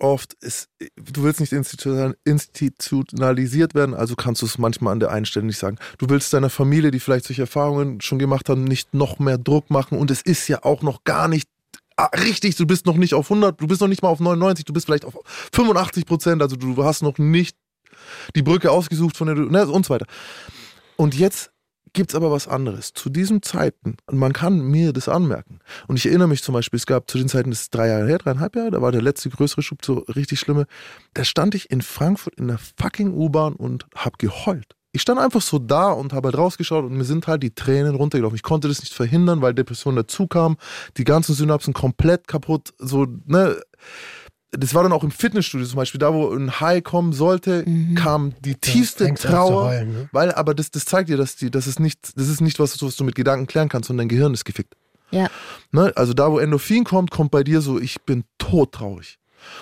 oft 0.00 0.34
ist, 0.40 0.68
du 0.96 1.22
willst 1.22 1.40
nicht 1.40 1.52
institu- 1.52 2.14
institutionalisiert 2.24 3.74
werden, 3.74 3.94
also 3.94 4.16
kannst 4.16 4.42
du 4.42 4.46
es 4.46 4.58
manchmal 4.58 4.92
an 4.92 5.00
der 5.00 5.10
einen 5.10 5.26
Stelle 5.26 5.46
nicht 5.46 5.58
sagen. 5.58 5.78
Du 5.98 6.08
willst 6.08 6.32
deiner 6.32 6.50
Familie, 6.50 6.90
die 6.90 7.00
vielleicht 7.00 7.26
solche 7.26 7.42
Erfahrungen 7.42 8.00
schon 8.00 8.18
gemacht 8.18 8.48
haben, 8.48 8.64
nicht 8.64 8.94
noch 8.94 9.18
mehr 9.18 9.38
Druck 9.38 9.70
machen 9.70 9.98
und 9.98 10.10
es 10.10 10.22
ist 10.22 10.48
ja 10.48 10.64
auch 10.64 10.82
noch 10.82 11.04
gar 11.04 11.28
nicht 11.28 11.48
ah, 11.96 12.10
richtig, 12.16 12.56
du 12.56 12.66
bist 12.66 12.86
noch 12.86 12.96
nicht 12.96 13.12
auf 13.12 13.30
100, 13.30 13.60
du 13.60 13.66
bist 13.66 13.80
noch 13.80 13.88
nicht 13.88 14.02
mal 14.02 14.08
auf 14.08 14.20
99, 14.20 14.64
du 14.64 14.72
bist 14.72 14.86
vielleicht 14.86 15.04
auf 15.04 15.18
85 15.52 16.06
Prozent, 16.06 16.42
also 16.42 16.56
du 16.56 16.82
hast 16.84 17.02
noch 17.02 17.18
nicht 17.18 17.56
die 18.34 18.42
Brücke 18.42 18.70
ausgesucht 18.70 19.16
von 19.16 19.26
der 19.26 19.36
du, 19.36 19.42
ne, 19.50 19.66
und 19.66 19.84
so 19.84 19.94
weiter. 19.94 20.06
Und 20.96 21.14
jetzt 21.14 21.50
gibt 21.92 22.10
es 22.10 22.14
aber 22.14 22.30
was 22.30 22.48
anderes. 22.48 22.92
Zu 22.92 23.10
diesen 23.10 23.42
Zeiten, 23.42 23.96
und 24.06 24.18
man 24.18 24.32
kann 24.32 24.60
mir 24.60 24.92
das 24.92 25.08
anmerken, 25.08 25.60
und 25.86 25.96
ich 25.96 26.06
erinnere 26.06 26.28
mich 26.28 26.42
zum 26.42 26.52
Beispiel, 26.52 26.78
es 26.78 26.86
gab 26.86 27.10
zu 27.10 27.18
den 27.18 27.28
Zeiten, 27.28 27.50
das 27.50 27.62
ist 27.62 27.74
drei 27.74 27.88
Jahre 27.88 28.06
her, 28.06 28.18
dreieinhalb 28.18 28.56
Jahre, 28.56 28.70
da 28.70 28.82
war 28.82 28.92
der 28.92 29.02
letzte 29.02 29.30
größere 29.30 29.62
Schub 29.62 29.84
so 29.84 30.04
richtig 30.14 30.40
schlimme, 30.40 30.66
da 31.14 31.24
stand 31.24 31.54
ich 31.54 31.70
in 31.70 31.82
Frankfurt 31.82 32.34
in 32.34 32.48
der 32.48 32.58
fucking 32.58 33.12
U-Bahn 33.12 33.54
und 33.54 33.86
hab 33.94 34.18
geheult. 34.18 34.74
Ich 34.92 35.02
stand 35.02 35.20
einfach 35.20 35.42
so 35.42 35.58
da 35.58 35.92
und 35.92 36.12
habe 36.12 36.28
halt 36.28 36.38
rausgeschaut 36.38 36.84
und 36.84 36.96
mir 36.96 37.04
sind 37.04 37.26
halt 37.26 37.42
die 37.42 37.54
Tränen 37.54 37.94
runtergelaufen. 37.94 38.36
Ich 38.36 38.42
konnte 38.42 38.68
das 38.68 38.80
nicht 38.80 38.94
verhindern, 38.94 39.42
weil 39.42 39.52
Depression 39.52 39.96
dazu 39.96 40.26
kam, 40.26 40.56
die 40.96 41.04
ganzen 41.04 41.34
Synapsen 41.34 41.74
komplett 41.74 42.26
kaputt, 42.26 42.72
so, 42.78 43.06
ne, 43.26 43.60
das 44.52 44.74
war 44.74 44.82
dann 44.82 44.92
auch 44.92 45.04
im 45.04 45.10
Fitnessstudio 45.10 45.66
zum 45.66 45.76
Beispiel, 45.76 45.98
da 45.98 46.12
wo 46.14 46.32
ein 46.32 46.60
High 46.60 46.82
kommen 46.82 47.12
sollte, 47.12 47.64
Mhm. 47.66 47.94
kam 47.94 48.32
die 48.40 48.54
tiefste 48.54 49.12
Trauer. 49.14 49.64
heulen, 49.66 49.92
ne? 49.92 50.08
Weil, 50.12 50.32
aber 50.32 50.54
das, 50.54 50.70
das 50.70 50.84
zeigt 50.86 51.08
dir, 51.10 51.16
dass 51.16 51.36
die, 51.36 51.50
das 51.50 51.66
ist 51.66 51.80
nicht, 51.80 52.16
das 52.18 52.28
ist 52.28 52.40
nicht 52.40 52.58
was, 52.58 52.80
was 52.82 52.96
du 52.96 53.04
mit 53.04 53.14
Gedanken 53.14 53.46
klären 53.46 53.68
kannst, 53.68 53.88
sondern 53.88 54.08
dein 54.08 54.16
Gehirn 54.16 54.32
ist 54.34 54.44
gefickt. 54.44 54.74
Ja. 55.10 55.28
Ne? 55.72 55.92
Also 55.96 56.12
da, 56.14 56.30
wo 56.30 56.38
Endorphin 56.38 56.84
kommt, 56.84 57.10
kommt 57.10 57.30
bei 57.30 57.42
dir 57.42 57.60
so, 57.60 57.78
ich 57.78 58.00
bin 58.02 58.24
todtraurig. 58.38 59.18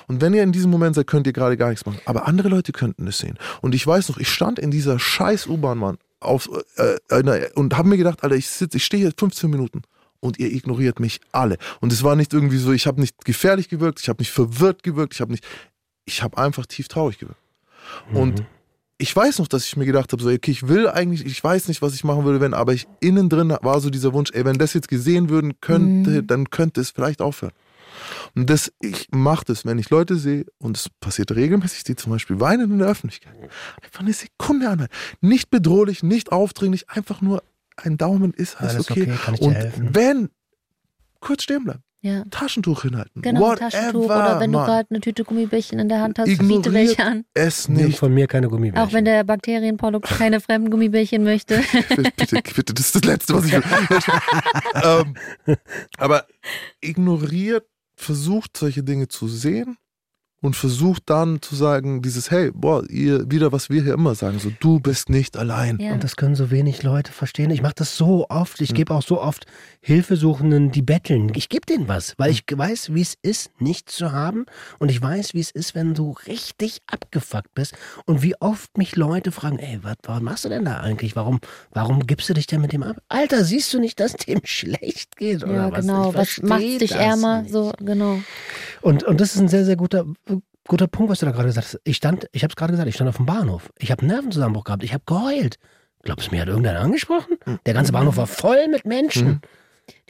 Und 0.08 0.20
wenn 0.20 0.34
ihr 0.34 0.42
in 0.42 0.52
diesem 0.52 0.70
Moment 0.70 0.94
seid, 0.96 1.06
könnt 1.06 1.26
ihr 1.26 1.32
gerade 1.32 1.56
gar 1.56 1.68
nichts 1.68 1.84
machen. 1.86 2.00
Aber 2.06 2.26
andere 2.26 2.48
Leute 2.48 2.72
könnten 2.72 3.06
es 3.06 3.18
sehen. 3.18 3.38
Und 3.60 3.74
ich 3.74 3.86
weiß 3.86 4.08
noch, 4.08 4.18
ich 4.18 4.28
stand 4.28 4.58
in 4.58 4.70
dieser 4.70 4.98
scheiß 4.98 5.46
U-Bahn, 5.46 5.78
Mann, 5.78 5.98
auf, 6.20 6.48
äh, 6.76 6.96
äh, 7.10 7.50
und 7.54 7.76
habe 7.76 7.88
mir 7.88 7.96
gedacht, 7.96 8.22
Alter, 8.24 8.34
ich 8.36 8.48
sitze, 8.48 8.78
ich 8.78 8.84
stehe 8.84 9.02
hier 9.02 9.12
15 9.16 9.50
Minuten 9.50 9.82
und 10.20 10.38
ihr 10.38 10.52
ignoriert 10.52 11.00
mich 11.00 11.20
alle. 11.32 11.56
Und 11.80 11.92
es 11.92 12.02
war 12.02 12.16
nicht 12.16 12.32
irgendwie 12.32 12.58
so, 12.58 12.72
ich 12.72 12.86
habe 12.86 13.00
nicht 13.00 13.24
gefährlich 13.24 13.68
gewirkt, 13.68 14.00
ich 14.00 14.08
habe 14.08 14.20
nicht 14.20 14.32
verwirrt 14.32 14.82
gewirkt, 14.82 15.14
ich 15.14 15.20
habe 15.20 15.32
nicht, 15.32 15.44
ich 16.04 16.22
habe 16.22 16.38
einfach 16.38 16.66
tief 16.66 16.88
traurig 16.88 17.18
gewirkt. 17.18 17.40
Und 18.12 18.40
Mhm. 18.40 18.46
ich 18.98 19.14
weiß 19.14 19.38
noch, 19.38 19.48
dass 19.48 19.64
ich 19.64 19.76
mir 19.76 19.86
gedacht 19.86 20.12
habe, 20.12 20.22
so, 20.22 20.28
okay, 20.30 20.50
ich 20.50 20.66
will 20.68 20.88
eigentlich, 20.88 21.24
ich 21.24 21.42
weiß 21.42 21.68
nicht, 21.68 21.82
was 21.82 21.94
ich 21.94 22.04
machen 22.04 22.24
würde, 22.24 22.40
wenn, 22.40 22.54
aber 22.54 22.72
ich 22.72 22.86
innen 23.00 23.28
drin 23.28 23.54
war 23.62 23.80
so 23.80 23.90
dieser 23.90 24.12
Wunsch, 24.12 24.30
ey, 24.32 24.44
wenn 24.44 24.58
das 24.58 24.74
jetzt 24.74 24.88
gesehen 24.88 25.28
würden 25.28 25.60
könnte, 25.60 26.22
Mhm. 26.22 26.26
dann 26.26 26.50
könnte 26.50 26.80
es 26.80 26.90
vielleicht 26.90 27.20
aufhören. 27.22 27.52
Und 28.34 28.50
das, 28.50 28.70
ich 28.80 29.08
mache 29.10 29.44
das, 29.46 29.64
wenn 29.64 29.78
ich 29.78 29.88
Leute 29.90 30.16
sehe, 30.16 30.44
und 30.58 30.76
es 30.76 30.88
passiert 31.00 31.32
regelmäßig, 31.34 31.84
die 31.84 31.96
zum 31.96 32.12
Beispiel 32.12 32.38
weinen 32.40 32.70
in 32.70 32.78
der 32.78 32.88
Öffentlichkeit. 32.88 33.34
Einfach 33.82 34.00
eine 34.00 34.12
Sekunde 34.12 34.68
anhalten. 34.68 34.92
Nicht 35.22 35.48
bedrohlich, 35.50 36.02
nicht 36.02 36.30
aufdringlich, 36.30 36.90
einfach 36.90 37.22
nur 37.22 37.42
ein 37.76 37.96
Daumen 37.98 38.32
ist 38.32 38.56
alles, 38.60 38.74
Alles 38.74 38.90
okay. 38.90 39.02
okay, 39.02 39.16
kann 39.22 39.34
ich 39.34 39.40
dir 39.40 39.46
Und 39.46 39.54
helfen? 39.54 39.88
wenn, 39.94 40.28
kurz 41.20 41.42
stehen 41.42 41.64
bleiben, 41.64 41.82
Ja. 42.00 42.24
Taschentuch 42.30 42.82
hinhalten. 42.82 43.20
Genau, 43.22 43.40
ein 43.44 43.50
whatever, 43.52 43.70
Taschentuch 43.70 44.04
oder 44.06 44.40
wenn 44.40 44.52
du 44.52 44.58
gerade 44.58 44.88
eine 44.90 45.00
Tüte 45.00 45.24
Gummibärchen 45.24 45.78
in 45.78 45.88
der 45.88 46.00
Hand 46.00 46.18
hast, 46.18 46.26
biete 46.26 46.42
Ignoriert 46.42 46.72
welche 46.72 47.04
an. 47.04 47.24
es 47.34 47.68
Nimm 47.68 47.86
nicht. 47.86 47.98
von 47.98 48.12
mir 48.14 48.26
keine 48.26 48.48
Gummibärchen. 48.48 48.88
Auch 48.88 48.92
wenn 48.92 49.04
der 49.04 49.24
Bakterienpollo 49.24 50.00
keine 50.00 50.40
fremden 50.40 50.70
Gummibärchen 50.70 51.24
möchte. 51.24 51.62
bitte, 52.16 52.40
bitte, 52.54 52.74
das 52.74 52.86
ist 52.86 52.94
das 52.96 53.04
Letzte, 53.04 53.34
was 53.34 53.44
ich 53.46 53.52
will. 53.52 53.62
ähm, 55.46 55.56
aber 55.98 56.26
ignoriert, 56.80 57.66
versucht 57.96 58.56
solche 58.56 58.82
Dinge 58.82 59.08
zu 59.08 59.26
sehen 59.28 59.76
und 60.42 60.54
versucht 60.54 61.04
dann 61.06 61.40
zu 61.42 61.54
sagen, 61.56 62.02
dieses, 62.02 62.30
hey, 62.30 62.50
boah, 62.54 62.84
ihr, 62.88 63.30
wieder 63.30 63.52
was 63.52 63.70
wir 63.70 63.82
hier 63.82 63.94
immer 63.94 64.14
sagen, 64.14 64.38
so, 64.38 64.52
du 64.60 64.80
bist 64.80 65.08
nicht 65.08 65.36
allein. 65.36 65.78
Ja. 65.80 65.92
Und 65.92 66.04
das 66.04 66.16
können 66.16 66.34
so 66.34 66.50
wenig 66.50 66.82
Leute 66.82 67.10
verstehen. 67.12 67.50
Ich 67.50 67.62
mache 67.62 67.74
das 67.76 67.96
so 67.96 68.26
oft. 68.28 68.58
Hm. 68.58 68.64
Ich 68.64 68.74
gebe 68.74 68.94
auch 68.94 69.02
so 69.02 69.20
oft 69.20 69.46
Hilfesuchenden, 69.80 70.72
die 70.72 70.82
betteln. 70.82 71.32
Ich 71.34 71.48
gebe 71.48 71.64
denen 71.64 71.88
was, 71.88 72.14
weil 72.18 72.30
ich 72.30 72.42
weiß, 72.52 72.92
wie 72.92 73.00
es 73.00 73.14
ist, 73.22 73.50
nichts 73.60 73.96
zu 73.96 74.12
haben. 74.12 74.44
Und 74.78 74.90
ich 74.90 75.00
weiß, 75.00 75.32
wie 75.34 75.40
es 75.40 75.50
ist, 75.50 75.74
wenn 75.74 75.94
du 75.94 76.14
richtig 76.26 76.80
abgefuckt 76.86 77.54
bist. 77.54 77.74
Und 78.04 78.22
wie 78.22 78.34
oft 78.40 78.76
mich 78.76 78.94
Leute 78.96 79.32
fragen, 79.32 79.58
ey, 79.58 79.78
was, 79.82 79.96
was 80.02 80.20
machst 80.20 80.44
du 80.44 80.48
denn 80.48 80.64
da 80.64 80.80
eigentlich? 80.80 81.16
Warum, 81.16 81.40
warum 81.72 82.06
gibst 82.06 82.28
du 82.28 82.34
dich 82.34 82.46
denn 82.46 82.60
mit 82.60 82.72
dem 82.72 82.82
ab? 82.82 82.96
Alter, 83.08 83.44
siehst 83.44 83.72
du 83.72 83.78
nicht, 83.80 84.00
dass 84.00 84.12
dem 84.14 84.40
schlecht 84.44 85.16
geht? 85.16 85.44
Oder 85.44 85.54
Ja, 85.54 85.72
was? 85.72 85.80
genau. 85.80 86.06
Was 86.08 86.14
versteh 86.14 86.46
macht 86.46 86.80
dich 86.82 86.92
ärmer? 86.92 87.42
nicht. 87.42 87.52
So, 87.52 87.72
genau. 87.78 88.18
Und, 88.82 89.02
und 89.04 89.20
das 89.20 89.34
ist 89.34 89.40
ein 89.40 89.48
sehr, 89.48 89.64
sehr 89.64 89.76
guter, 89.76 90.04
guter 90.66 90.86
Punkt, 90.86 91.10
was 91.10 91.20
du 91.20 91.26
da 91.26 91.32
gerade 91.32 91.48
gesagt 91.48 91.66
hast. 91.66 91.80
Ich 91.84 91.96
stand, 91.96 92.28
ich 92.32 92.42
habe 92.42 92.52
es 92.52 92.56
gerade 92.56 92.72
gesagt, 92.72 92.88
ich 92.88 92.94
stand 92.94 93.08
auf 93.08 93.16
dem 93.16 93.26
Bahnhof. 93.26 93.70
Ich 93.78 93.90
habe 93.90 94.02
einen 94.02 94.10
Nervenzusammenbruch 94.10 94.64
gehabt. 94.64 94.82
Ich 94.84 94.92
habe 94.94 95.04
geheult. 95.06 95.56
Glaubst 96.02 96.28
du, 96.28 96.34
mir 96.34 96.42
hat 96.42 96.48
irgendeiner 96.48 96.80
angesprochen? 96.80 97.36
Der 97.66 97.74
ganze 97.74 97.92
Bahnhof 97.92 98.16
war 98.16 98.26
voll 98.26 98.68
mit 98.68 98.84
Menschen. 98.86 99.26
Mhm. 99.28 99.40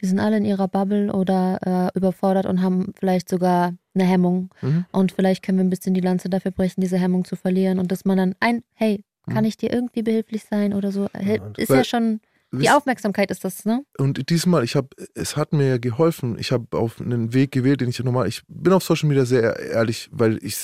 Die 0.01 0.05
sind 0.05 0.19
alle 0.19 0.37
in 0.37 0.45
ihrer 0.45 0.67
Bubble 0.67 1.11
oder 1.11 1.91
äh, 1.93 1.97
überfordert 1.97 2.45
und 2.45 2.61
haben 2.61 2.93
vielleicht 2.99 3.29
sogar 3.29 3.73
eine 3.95 4.03
Hemmung. 4.03 4.49
Mhm. 4.61 4.85
Und 4.91 5.11
vielleicht 5.11 5.43
können 5.43 5.57
wir 5.57 5.65
ein 5.65 5.69
bisschen 5.69 5.93
die 5.93 6.01
Lanze 6.01 6.29
dafür 6.29 6.51
brechen, 6.51 6.81
diese 6.81 6.97
Hemmung 6.97 7.25
zu 7.25 7.35
verlieren. 7.35 7.79
Und 7.79 7.91
dass 7.91 8.05
man 8.05 8.17
dann 8.17 8.35
ein, 8.39 8.63
hey, 8.73 9.03
kann 9.29 9.43
ich 9.43 9.57
dir 9.57 9.73
irgendwie 9.73 10.03
behilflich 10.03 10.43
sein 10.45 10.73
oder 10.73 10.91
so? 10.91 11.09
Und- 11.13 11.57
Ist 11.57 11.69
ja 11.69 11.83
schon, 11.83 12.21
die 12.51 12.69
Aufmerksamkeit 12.69 13.29
ist 13.29 13.43
das, 13.43 13.65
ne? 13.65 13.83
Und 13.97 14.29
diesmal, 14.29 14.63
ich 14.63 14.75
habe, 14.75 14.89
es 15.15 15.35
hat 15.35 15.53
mir 15.53 15.79
geholfen. 15.79 16.37
Ich 16.39 16.51
habe 16.51 16.77
auf 16.77 17.01
einen 17.01 17.33
Weg 17.33 17.51
gewählt, 17.51 17.81
den 17.81 17.89
ich 17.89 17.99
normal, 17.99 18.27
ich 18.27 18.43
bin 18.47 18.73
auf 18.73 18.83
Social 18.83 19.09
Media 19.09 19.25
sehr 19.25 19.59
ehrlich, 19.59 20.09
weil 20.11 20.37
ich, 20.43 20.57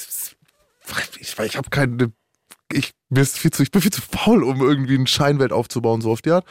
ich, 1.19 1.39
ich 1.39 1.57
habe 1.57 1.69
keine, 1.69 2.11
ich, 2.71 2.91
mir 3.09 3.25
viel 3.25 3.51
zu, 3.51 3.63
ich 3.63 3.71
bin 3.71 3.81
viel 3.81 3.91
zu 3.91 4.01
faul, 4.01 4.43
um 4.43 4.61
irgendwie 4.61 4.95
eine 4.95 5.07
Scheinwelt 5.07 5.51
aufzubauen, 5.51 6.01
so 6.01 6.11
auf 6.11 6.21
die 6.21 6.31
Art. 6.31 6.45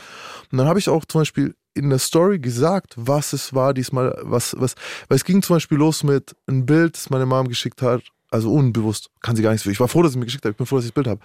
Und 0.50 0.58
dann 0.58 0.68
habe 0.68 0.78
ich 0.78 0.88
auch 0.88 1.04
zum 1.06 1.22
Beispiel 1.22 1.54
in 1.74 1.88
der 1.88 1.98
Story 1.98 2.38
gesagt, 2.38 2.94
was 2.96 3.32
es 3.32 3.54
war 3.54 3.72
diesmal, 3.72 4.14
was, 4.22 4.54
was, 4.58 4.74
weil 5.08 5.16
es 5.16 5.24
ging 5.24 5.42
zum 5.42 5.56
Beispiel 5.56 5.78
los 5.78 6.02
mit 6.02 6.36
einem 6.46 6.66
Bild, 6.66 6.96
das 6.96 7.10
meine 7.10 7.24
Mom 7.26 7.48
geschickt 7.48 7.80
hat, 7.80 8.02
also 8.30 8.52
unbewusst, 8.52 9.10
kann 9.20 9.36
sie 9.36 9.42
gar 9.42 9.50
nichts 9.50 9.64
für. 9.64 9.72
Ich 9.72 9.80
war 9.80 9.88
froh, 9.88 10.02
dass 10.02 10.12
sie 10.12 10.18
mir 10.18 10.26
geschickt 10.26 10.44
hat, 10.44 10.52
ich 10.52 10.56
bin 10.56 10.66
froh, 10.66 10.76
dass 10.76 10.84
ich 10.84 10.90
das 10.90 10.94
Bild 10.94 11.06
habe. 11.06 11.20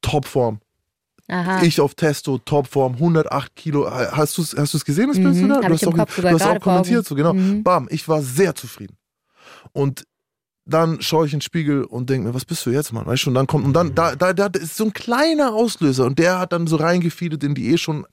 Topform. 0.00 0.60
Aha. 1.28 1.62
Ich 1.62 1.80
auf 1.80 1.94
Testo, 1.94 2.38
Topform, 2.38 2.94
108 2.94 3.56
Kilo. 3.56 3.90
Hast 3.90 4.36
du 4.36 4.42
es 4.42 4.54
hast 4.56 4.74
du's 4.74 4.84
gesehen, 4.84 5.08
das 5.08 5.16
Bild? 5.16 5.34
Mhm, 5.34 5.52
hab 5.52 5.62
Du 5.62 5.74
ich 5.74 5.82
hast 5.82 5.88
auch, 5.88 5.96
Kopf 5.96 6.16
du 6.16 6.28
hast 6.28 6.42
auch 6.42 6.60
kommentiert, 6.60 7.06
so 7.06 7.14
genau. 7.14 7.32
Mhm. 7.32 7.62
Bam, 7.62 7.88
ich 7.90 8.06
war 8.08 8.20
sehr 8.20 8.54
zufrieden. 8.54 8.96
Und 9.72 10.04
dann 10.66 11.00
schaue 11.00 11.26
ich 11.26 11.32
in 11.32 11.38
den 11.38 11.42
Spiegel 11.42 11.84
und 11.84 12.08
denke 12.08 12.28
mir, 12.28 12.34
was 12.34 12.44
bist 12.44 12.64
du 12.66 12.70
jetzt, 12.70 12.92
Mann? 12.92 13.06
Weißt 13.06 13.24
du, 13.24 13.30
und 13.30 13.34
dann 13.34 13.46
kommt, 13.46 13.64
und 13.64 13.74
dann, 13.74 13.94
da, 13.94 14.16
da, 14.16 14.32
da 14.32 14.46
ist 14.46 14.76
so 14.76 14.84
ein 14.84 14.92
kleiner 14.92 15.52
Auslöser 15.52 16.06
und 16.06 16.18
der 16.18 16.38
hat 16.38 16.52
dann 16.52 16.66
so 16.66 16.76
reingefeedet 16.76 17.42
in 17.44 17.54
die 17.54 17.70
eh 17.70 17.78
schon, 17.78 18.06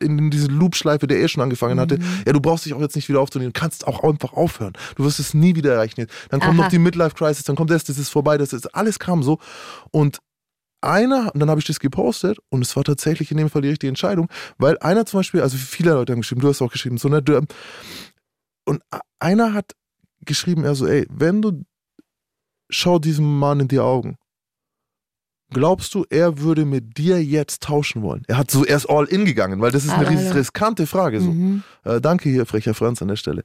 in 0.00 0.30
diese 0.30 0.46
Loop-Schleife, 0.46 1.06
der 1.06 1.18
eh 1.18 1.28
schon 1.28 1.42
angefangen 1.42 1.78
hatte. 1.80 1.98
Mhm. 1.98 2.22
Ja, 2.26 2.32
du 2.32 2.40
brauchst 2.40 2.66
dich 2.66 2.74
auch 2.74 2.80
jetzt 2.80 2.96
nicht 2.96 3.08
wieder 3.08 3.20
aufzunehmen, 3.20 3.52
du 3.52 3.60
kannst 3.60 3.86
auch 3.86 4.02
einfach 4.02 4.32
aufhören. 4.32 4.72
Du 4.96 5.04
wirst 5.04 5.18
es 5.18 5.34
nie 5.34 5.54
wieder 5.54 5.74
erreichen. 5.74 6.06
Dann 6.28 6.40
kommt 6.40 6.54
Aha. 6.54 6.64
noch 6.64 6.68
die 6.68 6.78
Midlife-Crisis, 6.78 7.44
dann 7.44 7.56
kommt 7.56 7.70
das, 7.70 7.84
das 7.84 7.98
ist 7.98 8.10
vorbei, 8.10 8.38
das 8.38 8.52
ist, 8.52 8.74
alles 8.74 8.98
kam 8.98 9.22
so. 9.22 9.38
Und 9.90 10.18
einer, 10.82 11.30
und 11.32 11.40
dann 11.40 11.50
habe 11.50 11.60
ich 11.60 11.66
das 11.66 11.80
gepostet 11.80 12.38
und 12.50 12.62
es 12.62 12.76
war 12.76 12.84
tatsächlich 12.84 13.30
in 13.30 13.36
dem 13.36 13.50
Fall 13.50 13.62
die 13.62 13.68
richtige 13.68 13.88
Entscheidung, 13.88 14.28
weil 14.58 14.78
einer 14.78 15.06
zum 15.06 15.20
Beispiel, 15.20 15.40
also 15.40 15.56
viele 15.56 15.92
Leute 15.92 16.12
haben 16.12 16.20
geschrieben, 16.20 16.40
du 16.40 16.48
hast 16.48 16.62
auch 16.62 16.72
geschrieben, 16.72 16.98
so, 16.98 17.08
ne, 17.08 17.22
du, 17.22 17.36
ähm, 17.36 17.46
und 18.64 18.82
einer 19.18 19.54
hat 19.54 19.72
geschrieben, 20.24 20.64
er 20.64 20.74
so, 20.74 20.86
ey, 20.86 21.06
wenn 21.10 21.42
du, 21.42 21.64
schau 22.70 22.98
diesem 22.98 23.38
Mann 23.38 23.60
in 23.60 23.68
die 23.68 23.80
Augen, 23.80 24.16
glaubst 25.50 25.94
du, 25.94 26.04
er 26.08 26.38
würde 26.38 26.64
mit 26.64 26.96
dir 26.96 27.22
jetzt 27.22 27.62
tauschen 27.62 28.02
wollen? 28.02 28.22
Er 28.28 28.38
hat 28.38 28.50
so, 28.50 28.64
er 28.64 28.76
ist 28.76 28.86
all 28.86 29.06
in 29.06 29.24
gegangen, 29.24 29.60
weil 29.60 29.70
das 29.70 29.84
ist 29.84 29.92
eine 29.92 30.34
riskante 30.34 30.86
Frage, 30.86 31.20
so. 31.20 31.30
Mhm. 31.30 31.62
Äh, 31.84 32.00
danke 32.00 32.28
hier, 32.28 32.46
frecher 32.46 32.74
Franz 32.74 33.02
an 33.02 33.08
der 33.08 33.16
Stelle. 33.16 33.44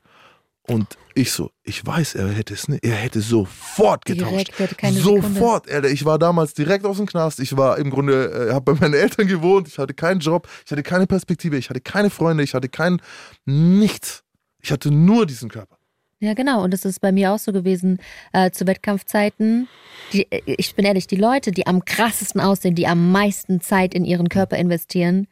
Und 0.69 0.97
ich 1.15 1.31
so, 1.31 1.49
ich 1.63 1.85
weiß, 1.85 2.15
er 2.15 2.27
hätte 2.29 2.53
es 2.53 2.67
nicht, 2.67 2.85
er 2.85 2.95
hätte 2.95 3.21
sofort 3.21 4.05
getauscht. 4.05 4.51
Direkt, 4.57 4.77
keine 4.77 4.97
Sekunde. 4.97 5.27
Sofort, 5.27 5.71
Alter. 5.71 5.89
Ich 5.89 6.03
war 6.03 6.19
damals 6.19 6.53
direkt 6.53 6.85
aus 6.85 6.97
dem 6.97 7.05
Knast. 7.05 7.39
Ich 7.39 7.55
war 7.55 7.77
im 7.77 7.89
Grunde, 7.89 8.49
äh, 8.49 8.53
habe 8.53 8.73
bei 8.73 8.79
meinen 8.79 8.93
Eltern 8.93 9.27
gewohnt. 9.27 9.67
Ich 9.69 9.77
hatte 9.77 9.93
keinen 9.93 10.19
Job. 10.19 10.47
Ich 10.65 10.71
hatte 10.71 10.83
keine 10.83 11.07
Perspektive. 11.07 11.57
Ich 11.57 11.69
hatte 11.69 11.79
keine 11.79 12.09
Freunde. 12.09 12.43
Ich 12.43 12.53
hatte 12.53 12.67
kein 12.67 13.01
nichts. 13.45 14.23
Ich 14.61 14.71
hatte 14.71 14.91
nur 14.91 15.25
diesen 15.25 15.49
Körper. 15.49 15.77
Ja, 16.19 16.33
genau. 16.33 16.63
Und 16.63 16.73
das 16.73 16.83
ist 16.83 16.99
bei 16.99 17.11
mir 17.11 17.31
auch 17.31 17.39
so 17.39 17.53
gewesen 17.53 17.99
äh, 18.33 18.51
zu 18.51 18.67
Wettkampfzeiten. 18.67 19.67
Die, 20.11 20.29
äh, 20.31 20.41
ich 20.45 20.75
bin 20.75 20.83
ehrlich, 20.83 21.07
die 21.07 21.15
Leute, 21.15 21.51
die 21.51 21.65
am 21.67 21.85
krassesten 21.85 22.41
aussehen, 22.41 22.75
die 22.75 22.87
am 22.87 23.11
meisten 23.11 23.61
Zeit 23.61 23.93
in 23.93 24.03
ihren 24.03 24.27
Körper 24.27 24.57
investieren, 24.57 25.27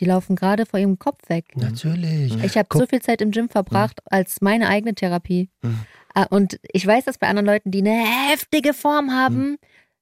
die 0.00 0.04
laufen 0.04 0.36
gerade 0.36 0.66
vor 0.66 0.78
ihrem 0.78 0.98
Kopf 0.98 1.28
weg. 1.28 1.46
Natürlich. 1.56 2.34
Ich 2.44 2.56
habe 2.58 2.68
so 2.72 2.86
viel 2.86 3.00
Zeit 3.00 3.20
im 3.22 3.30
Gym 3.30 3.48
verbracht 3.48 4.00
als 4.06 4.40
meine 4.40 4.68
eigene 4.68 4.94
Therapie. 4.94 5.48
Mhm. 5.62 5.80
Äh, 6.14 6.26
Und 6.30 6.58
ich 6.72 6.86
weiß 6.86 7.04
das 7.04 7.18
bei 7.18 7.28
anderen 7.28 7.46
Leuten, 7.46 7.70
die 7.70 7.80
eine 7.80 8.04
heftige 8.30 8.74
Form 8.74 9.10
haben. 9.12 9.56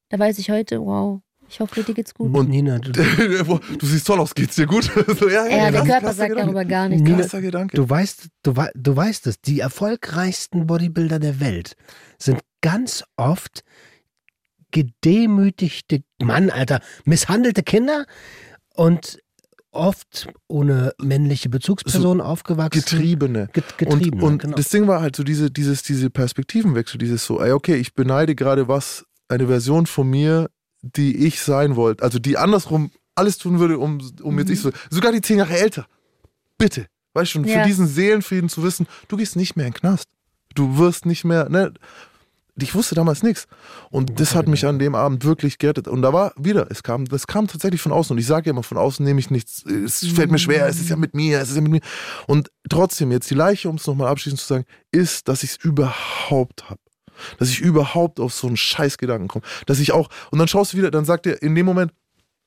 Da 0.08 0.18
weiß 0.18 0.38
ich 0.38 0.50
heute, 0.50 0.80
wow, 0.80 1.20
ich 1.48 1.60
hoffe, 1.60 1.82
dir 1.82 1.94
geht's 1.94 2.14
gut. 2.14 2.34
Und 2.34 2.48
Nina, 2.48 2.78
du, 2.78 2.90
du 3.78 3.86
siehst 3.86 4.06
toll 4.06 4.18
aus, 4.18 4.34
geht's 4.34 4.56
dir 4.56 4.66
gut? 4.66 4.84
so, 5.18 5.28
ja, 5.28 5.46
ja, 5.46 5.70
der 5.70 5.80
krass- 5.80 5.88
Körper 5.88 6.12
sagt 6.14 6.28
Gedanke. 6.30 6.52
darüber 6.52 6.64
gar 6.64 6.88
nichts. 6.88 7.02
Nina, 7.04 7.40
Gedanke. 7.40 7.76
du 7.76 7.88
weißt, 7.88 8.28
du, 8.42 8.54
du 8.74 8.96
weißt 8.96 9.26
es, 9.26 9.40
die 9.40 9.60
erfolgreichsten 9.60 10.66
Bodybuilder 10.66 11.18
der 11.18 11.40
Welt 11.40 11.76
sind 12.18 12.40
ganz 12.62 13.04
oft 13.16 13.62
gedemütigte 14.70 16.02
Mann, 16.20 16.50
Alter, 16.50 16.80
misshandelte 17.04 17.62
Kinder 17.62 18.06
und 18.74 19.18
oft 19.74 20.28
ohne 20.48 20.92
männliche 21.00 21.48
Bezugsperson 21.48 22.20
aufgewachsen. 22.20 22.80
Getriebene. 22.80 23.48
Get- 23.52 23.78
Getriebene, 23.78 24.22
und 24.24 24.32
und 24.32 24.38
genau. 24.42 24.56
das 24.56 24.68
Ding 24.68 24.86
war 24.86 25.00
halt 25.00 25.16
so 25.16 25.22
diese, 25.24 25.50
dieses, 25.50 25.82
diese 25.82 26.10
Perspektivenwechsel, 26.10 26.98
dieses 26.98 27.24
so, 27.24 27.40
ey, 27.40 27.52
okay, 27.52 27.76
ich 27.76 27.94
beneide 27.94 28.34
gerade 28.34 28.68
was, 28.68 29.04
eine 29.28 29.46
Version 29.46 29.86
von 29.86 30.08
mir, 30.08 30.48
die 30.82 31.26
ich 31.26 31.40
sein 31.40 31.76
wollte, 31.76 32.02
also 32.04 32.18
die 32.18 32.36
andersrum 32.36 32.90
alles 33.14 33.38
tun 33.38 33.58
würde, 33.58 33.78
um, 33.78 34.00
um 34.22 34.38
jetzt 34.38 34.50
ich 34.50 34.60
so, 34.60 34.70
sogar 34.90 35.12
die 35.12 35.20
zehn 35.20 35.38
Jahre 35.38 35.56
älter. 35.56 35.86
Bitte. 36.58 36.86
Weißt 37.14 37.34
du, 37.36 37.42
Ja. 37.42 37.60
für 37.62 37.66
diesen 37.68 37.86
Seelenfrieden 37.86 38.48
zu 38.48 38.62
wissen, 38.62 38.86
du 39.08 39.16
gehst 39.16 39.36
nicht 39.36 39.56
mehr 39.56 39.66
in 39.66 39.72
den 39.72 39.78
Knast. 39.78 40.08
Du 40.54 40.78
wirst 40.78 41.06
nicht 41.06 41.24
mehr, 41.24 41.48
ne? 41.48 41.72
Ich 42.56 42.74
wusste 42.74 42.94
damals 42.94 43.22
nichts. 43.24 43.46
Und 43.90 44.20
das 44.20 44.34
hat 44.36 44.46
mich 44.46 44.64
an 44.64 44.78
dem 44.78 44.94
Abend 44.94 45.24
wirklich 45.24 45.58
gerettet. 45.58 45.88
Und 45.88 46.02
da 46.02 46.12
war 46.12 46.32
wieder, 46.36 46.68
es 46.70 46.84
kam, 46.84 47.04
das 47.06 47.26
kam 47.26 47.48
tatsächlich 47.48 47.80
von 47.80 47.90
außen. 47.90 48.14
Und 48.14 48.18
ich 48.20 48.26
sage 48.26 48.46
ja 48.46 48.50
immer, 48.52 48.62
von 48.62 48.78
außen 48.78 49.04
nehme 49.04 49.18
ich 49.18 49.28
nichts. 49.30 49.64
Es 49.66 50.06
fällt 50.06 50.30
mir 50.30 50.38
schwer, 50.38 50.66
es 50.68 50.78
ist 50.80 50.88
ja 50.88 50.94
mit 50.96 51.14
mir, 51.14 51.40
es 51.40 51.50
ist 51.50 51.56
ja 51.56 51.62
mit 51.62 51.72
mir. 51.72 51.80
Und 52.28 52.50
trotzdem, 52.68 53.10
jetzt 53.10 53.28
die 53.30 53.34
Leiche, 53.34 53.68
um 53.68 53.74
es 53.76 53.86
nochmal 53.88 54.06
abschließend 54.08 54.40
zu 54.40 54.46
sagen, 54.46 54.64
ist, 54.92 55.26
dass 55.26 55.42
ich 55.42 55.50
es 55.50 55.56
überhaupt 55.64 56.70
habe. 56.70 56.80
Dass 57.38 57.48
ich 57.48 57.60
überhaupt 57.60 58.20
auf 58.20 58.32
so 58.32 58.46
einen 58.46 58.56
Scheißgedanken 58.56 59.26
komme. 59.28 59.44
Dass 59.66 59.78
ich 59.80 59.92
auch, 59.92 60.08
und 60.30 60.38
dann 60.38 60.48
schaust 60.48 60.72
du 60.72 60.76
wieder, 60.78 60.90
dann 60.90 61.04
sagt 61.04 61.26
er, 61.26 61.42
in 61.42 61.54
dem 61.56 61.66
Moment, 61.66 61.92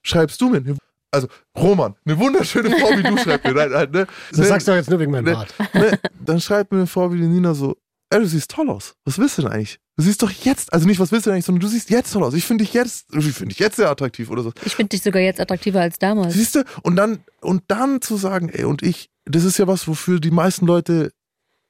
schreibst 0.03 0.39
du 0.41 0.49
mir, 0.49 0.57
eine- 0.57 0.77
also 1.11 1.27
Roman, 1.57 1.95
eine 2.05 2.17
wunderschöne 2.19 2.69
Frau 2.77 2.89
wie 2.97 3.03
du 3.03 3.17
schreibst 3.23 3.45
mir. 3.45 3.53
Nein, 3.53 3.71
nein, 3.71 3.91
ne? 3.91 4.07
Das 4.33 4.47
sagst 4.47 4.67
du 4.67 4.71
jetzt 4.73 4.89
nur 4.89 4.99
wegen 4.99 5.11
meinem 5.11 5.25
Ne, 5.25 5.33
Bart. 5.33 5.53
ne, 5.73 5.99
dann 6.19 6.39
schreibt 6.41 6.71
mir 6.71 6.79
eine 6.79 6.87
Frau 6.87 7.11
wie 7.11 7.17
die 7.17 7.27
Nina 7.27 7.53
so, 7.53 7.75
ey, 8.09 8.19
du 8.19 8.25
siehst 8.27 8.51
toll 8.51 8.69
aus. 8.69 8.93
Was 9.05 9.17
willst 9.17 9.37
du 9.37 9.43
denn 9.43 9.51
eigentlich? 9.51 9.79
Du 9.97 10.03
siehst 10.03 10.21
doch 10.21 10.29
jetzt, 10.29 10.71
also 10.71 10.85
nicht, 10.87 10.99
was 10.99 11.11
willst 11.11 11.25
du 11.25 11.29
denn 11.31 11.35
eigentlich, 11.35 11.45
sondern 11.45 11.61
du 11.61 11.67
siehst 11.67 11.89
jetzt 11.89 12.13
toll 12.13 12.23
aus. 12.23 12.35
Ich 12.35 12.45
finde 12.45 12.63
dich 12.63 12.73
jetzt, 12.73 13.07
ich 13.13 13.25
finde 13.33 13.47
dich 13.49 13.57
jetzt 13.59 13.77
sehr 13.77 13.89
attraktiv 13.89 14.29
oder 14.29 14.43
so. 14.43 14.53
Ich 14.63 14.75
finde 14.75 14.89
dich 14.89 15.01
sogar 15.01 15.21
jetzt 15.23 15.39
attraktiver 15.39 15.81
als 15.81 15.97
damals. 15.97 16.35
Siehst 16.35 16.53
du? 16.55 16.63
Und 16.83 16.95
dann, 16.97 17.19
und 17.41 17.63
dann 17.67 17.99
zu 18.01 18.15
sagen, 18.15 18.49
ey, 18.49 18.63
und 18.65 18.83
ich, 18.83 19.09
das 19.25 19.43
ist 19.43 19.57
ja 19.57 19.65
was, 19.65 19.87
wofür 19.87 20.19
die 20.19 20.29
meisten 20.29 20.67
Leute 20.67 21.11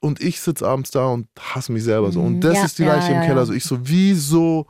und 0.02 0.22
ich 0.22 0.42
sitze 0.42 0.68
abends 0.68 0.92
da 0.92 1.06
und 1.08 1.28
hasse 1.40 1.72
mich 1.72 1.84
selber 1.86 2.12
so. 2.12 2.20
Und 2.22 2.36
Mhm. 2.36 2.42
das 2.42 2.58
Ja, 2.58 2.66
ist 2.66 2.78
die 2.80 2.84
Leiche 2.84 3.14
ja, 3.14 3.22
im 3.22 3.26
Keller. 3.28 3.42
ja. 3.42 3.46
So, 3.46 3.54
ich 3.54 3.64
so, 3.64 3.80
wieso, 3.88 4.68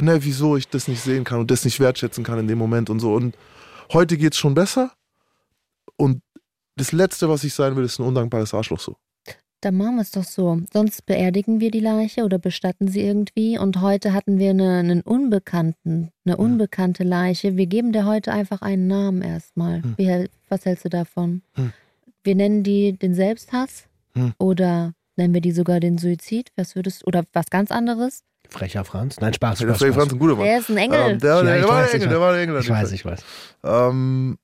ne, 0.00 0.22
wieso 0.22 0.56
ich 0.56 0.68
das 0.68 0.86
nicht 0.86 1.02
sehen 1.02 1.24
kann 1.24 1.40
und 1.40 1.50
das 1.50 1.64
nicht 1.64 1.80
wertschätzen 1.80 2.22
kann 2.22 2.38
in 2.38 2.46
dem 2.46 2.58
Moment 2.58 2.88
und 2.88 3.00
so. 3.00 3.14
Und 3.14 3.36
heute 3.92 4.16
geht's 4.16 4.38
schon 4.38 4.54
besser. 4.54 4.92
Und 5.96 6.22
das 6.76 6.92
Letzte, 6.92 7.28
was 7.28 7.42
ich 7.42 7.52
sein 7.52 7.74
will, 7.74 7.84
ist 7.84 7.98
ein 7.98 8.04
undankbares 8.06 8.54
Arschloch 8.54 8.78
so. 8.80 8.96
Dann 9.66 9.78
machen 9.78 9.96
wir 9.96 10.02
es 10.02 10.12
doch 10.12 10.22
so. 10.22 10.60
Sonst 10.72 11.06
beerdigen 11.06 11.58
wir 11.58 11.72
die 11.72 11.80
Leiche 11.80 12.22
oder 12.24 12.38
bestatten 12.38 12.86
sie 12.86 13.00
irgendwie. 13.00 13.58
Und 13.58 13.80
heute 13.80 14.12
hatten 14.12 14.38
wir 14.38 14.50
eine, 14.50 14.78
einen 14.78 15.00
Unbekannten, 15.00 16.10
eine 16.24 16.36
unbekannte 16.36 17.02
Leiche. 17.02 17.56
Wir 17.56 17.66
geben 17.66 17.90
der 17.90 18.06
heute 18.06 18.30
einfach 18.32 18.62
einen 18.62 18.86
Namen 18.86 19.22
erstmal. 19.22 19.82
Hm. 19.82 19.94
Wie, 19.96 20.28
was 20.48 20.64
hältst 20.66 20.84
du 20.84 20.88
davon? 20.88 21.42
Hm. 21.56 21.72
Wir 22.22 22.36
nennen 22.36 22.62
die 22.62 22.92
den 22.96 23.12
Selbsthass 23.14 23.88
Hm. 24.14 24.34
oder 24.38 24.92
nennen 25.16 25.34
wir 25.34 25.40
die 25.40 25.50
sogar 25.50 25.80
den 25.80 25.98
Suizid? 25.98 26.52
Was 26.54 26.76
würdest 26.76 27.04
oder 27.04 27.24
was 27.32 27.46
ganz 27.50 27.72
anderes? 27.72 28.22
Frecher 28.48 28.84
Franz. 28.84 29.18
Nein, 29.20 29.34
Spaß, 29.34 29.58
Der 29.58 29.66
Spaß, 29.66 29.78
Freddy 29.78 29.92
Franz 29.94 30.04
Spaß. 30.04 30.12
ein 30.14 30.18
guter 30.20 30.36
Mann. 30.36 30.44
Der 30.44 30.58
ist 30.60 30.70
ein 30.70 30.76
Engel. 30.76 31.00
Ähm, 31.10 31.18
der, 31.18 31.34
Ja, 31.38 31.42
der, 31.42 31.58
ich 31.58 31.64
war 31.64 31.70
weiß, 31.82 31.90
der 31.90 31.98
ich 31.98 32.04
Engel, 32.04 32.08
der 32.08 32.18
weiß. 32.20 32.24
war 32.24 32.32
der 32.34 32.42
Engel. 32.42 32.60
Ich 32.60 32.70
weiß, 32.70 32.92
ich 32.92 33.04
weiß. 33.04 33.24
Ähm, 33.64 34.38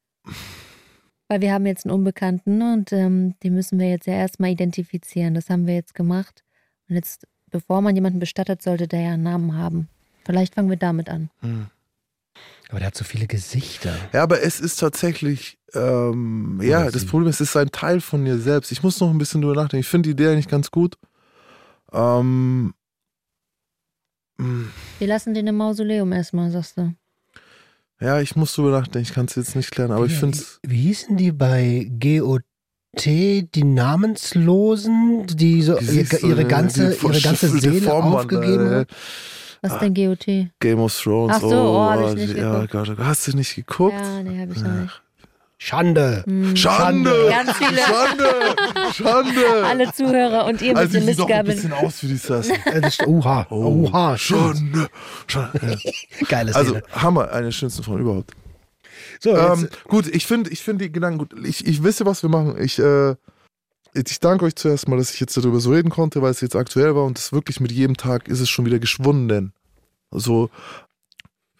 Weil 1.32 1.40
wir 1.40 1.54
haben 1.54 1.64
jetzt 1.64 1.86
einen 1.86 1.94
Unbekannten 1.94 2.60
und 2.60 2.92
ähm, 2.92 3.36
den 3.42 3.54
müssen 3.54 3.78
wir 3.78 3.88
jetzt 3.88 4.06
ja 4.06 4.12
erstmal 4.12 4.50
identifizieren. 4.50 5.32
Das 5.32 5.48
haben 5.48 5.66
wir 5.66 5.74
jetzt 5.74 5.94
gemacht. 5.94 6.44
Und 6.90 6.96
jetzt 6.96 7.26
bevor 7.48 7.80
man 7.80 7.94
jemanden 7.94 8.18
bestattet, 8.18 8.60
sollte 8.60 8.86
der 8.86 9.00
ja 9.00 9.12
einen 9.14 9.22
Namen 9.22 9.56
haben. 9.56 9.88
Vielleicht 10.26 10.54
fangen 10.54 10.68
wir 10.68 10.76
damit 10.76 11.09
an. 11.09 11.30
Aber 12.68 12.80
der 12.80 12.88
hat 12.88 12.94
so 12.94 13.04
viele 13.04 13.26
Gesichter. 13.26 13.96
Ja, 14.12 14.22
aber 14.22 14.42
es 14.42 14.60
ist 14.60 14.76
tatsächlich, 14.76 15.56
ähm, 15.72 16.60
ja, 16.62 16.90
das 16.90 17.00
sie. 17.00 17.09
Problem 17.09 17.30
ist, 17.30 17.40
es 17.40 17.48
ist 17.48 17.56
ein 17.56 17.72
Teil 17.72 18.02
von 18.02 18.26
dir 18.26 18.36
selbst. 18.36 18.70
Ich 18.70 18.82
muss 18.82 19.00
noch 19.00 19.09
ein 19.09 19.16
bisschen 19.16 19.40
drüber 19.40 19.54
nachdenken. 19.54 19.80
Ich 19.80 19.88
finde 19.88 20.09
die 20.09 20.12
Idee 20.12 20.32
eigentlich 20.32 20.48
ganz 20.48 20.70
gut. 20.70 20.98
Ähm, 21.94 22.74
mh, 24.36 24.66
Wir 24.98 25.06
lassen 25.09 25.32
den 25.32 25.46
im 25.46 25.56
Mausoleum 25.56 26.12
erstmal, 26.12 26.50
sagst 26.50 26.76
du. 26.76 26.92
Ja, 28.02 28.20
ich 28.20 28.36
muss 28.36 28.54
drüber 28.54 28.70
nachdenken. 28.70 29.08
Ich 29.08 29.14
kann 29.14 29.26
es 29.26 29.34
jetzt 29.34 29.56
nicht 29.56 29.70
klären, 29.70 29.92
aber 29.92 30.06
ich 30.06 30.12
Wie- 30.12 30.16
finde 30.16 30.38
es. 30.38 30.58
Wie 30.62 30.80
hießen 30.82 31.16
die 31.16 31.32
bei 31.32 31.90
GOT, 32.00 32.42
die 33.04 33.64
Namenslosen, 33.64 35.26
die 35.26 35.62
so 35.62 35.78
ihre, 35.78 36.18
ihre 36.18 36.44
ganze, 36.44 36.94
ihre 36.94 37.20
ganze 37.20 37.48
Seele 37.48 37.92
aufgegeben 37.92 38.70
haben? 38.70 38.86
Was 39.62 39.74
ist 39.74 39.80
denn 39.80 39.94
GOT? 39.94 40.26
Game 40.58 40.80
of 40.80 41.00
Thrones. 41.00 41.36
Ach 41.36 41.40
so, 41.40 41.48
oh, 41.48 41.80
hab 41.80 42.08
ich 42.08 42.14
nicht 42.16 42.36
ja, 42.36 42.52
geguckt. 42.52 42.72
Gott, 42.72 42.88
oh 42.90 42.94
Gott, 42.96 43.06
hast 43.06 43.28
du 43.28 43.36
nicht 43.36 43.54
geguckt? 43.54 43.94
Ja, 43.94 44.22
nee, 44.22 44.40
habe 44.40 44.52
ich 44.52 44.60
noch 44.60 44.72
nicht. 44.72 45.01
Schande. 45.64 46.24
Hm. 46.26 46.56
Schande! 46.56 47.28
Ganz 47.30 47.52
viele. 47.56 47.80
Schande! 47.82 48.56
Schande! 48.94 49.64
Alle 49.64 49.93
Zuhörer 49.93 50.47
und 50.47 50.60
ihr 50.60 50.70
mit 50.70 50.76
also, 50.78 50.93
den 50.94 51.06
die 51.06 51.12
sieht 51.12 51.20
doch 51.20 51.28
ein 51.30 51.47
Mistgabeln. 51.47 51.56
bisschen 51.56 51.72
aus 51.72 52.02
wie 52.02 52.06
die 52.09 52.16
Sassen. 52.16 52.56
Äh, 52.64 52.80
das 52.80 52.98
ist, 52.98 53.06
oha, 53.06 53.47
Oh, 53.48 53.86
oha. 53.86 54.18
Schande! 54.18 54.89
Schande. 55.28 55.78
Ja. 55.84 55.93
Geile 56.28 56.52
Also. 56.55 56.80
Hammer, 56.90 57.30
eine 57.30 57.44
der 57.47 57.52
schönsten 57.52 57.84
von 57.84 58.01
überhaupt. 58.01 58.32
so, 59.20 59.36
Ähm, 59.36 59.68
gut, 59.86 60.09
ich 60.09 60.26
finde 60.26 60.51
ich 60.51 60.62
find 60.62 60.80
die 60.80 60.90
Gedanken 60.90 61.18
gut. 61.18 61.34
Ich, 61.47 61.64
ich 61.64 61.84
wisse, 61.84 62.06
was 62.06 62.22
wir 62.24 62.30
machen. 62.30 62.60
Ich, 62.60 62.80
äh, 62.80 63.14
ich 63.94 64.18
danke 64.18 64.47
euch 64.47 64.56
zuerst 64.56 64.89
mal, 64.89 64.97
dass 64.97 65.14
ich 65.14 65.20
jetzt 65.20 65.36
darüber 65.36 65.60
so 65.60 65.70
reden 65.70 65.90
konnte, 65.90 66.22
weil 66.22 66.32
es 66.32 66.40
jetzt 66.40 66.56
aktuell 66.56 66.97
war 66.97 67.05
und 67.05 67.18
es 67.18 67.32
wirklich 67.32 67.60
mit 67.60 67.70
jedem 67.70 67.97
Tag 67.97 68.26
ist 68.26 68.40
es 68.40 68.51
schon 68.51 68.66
wieder 68.66 68.80
geschwunden. 68.80 69.52
Also, 70.10 70.51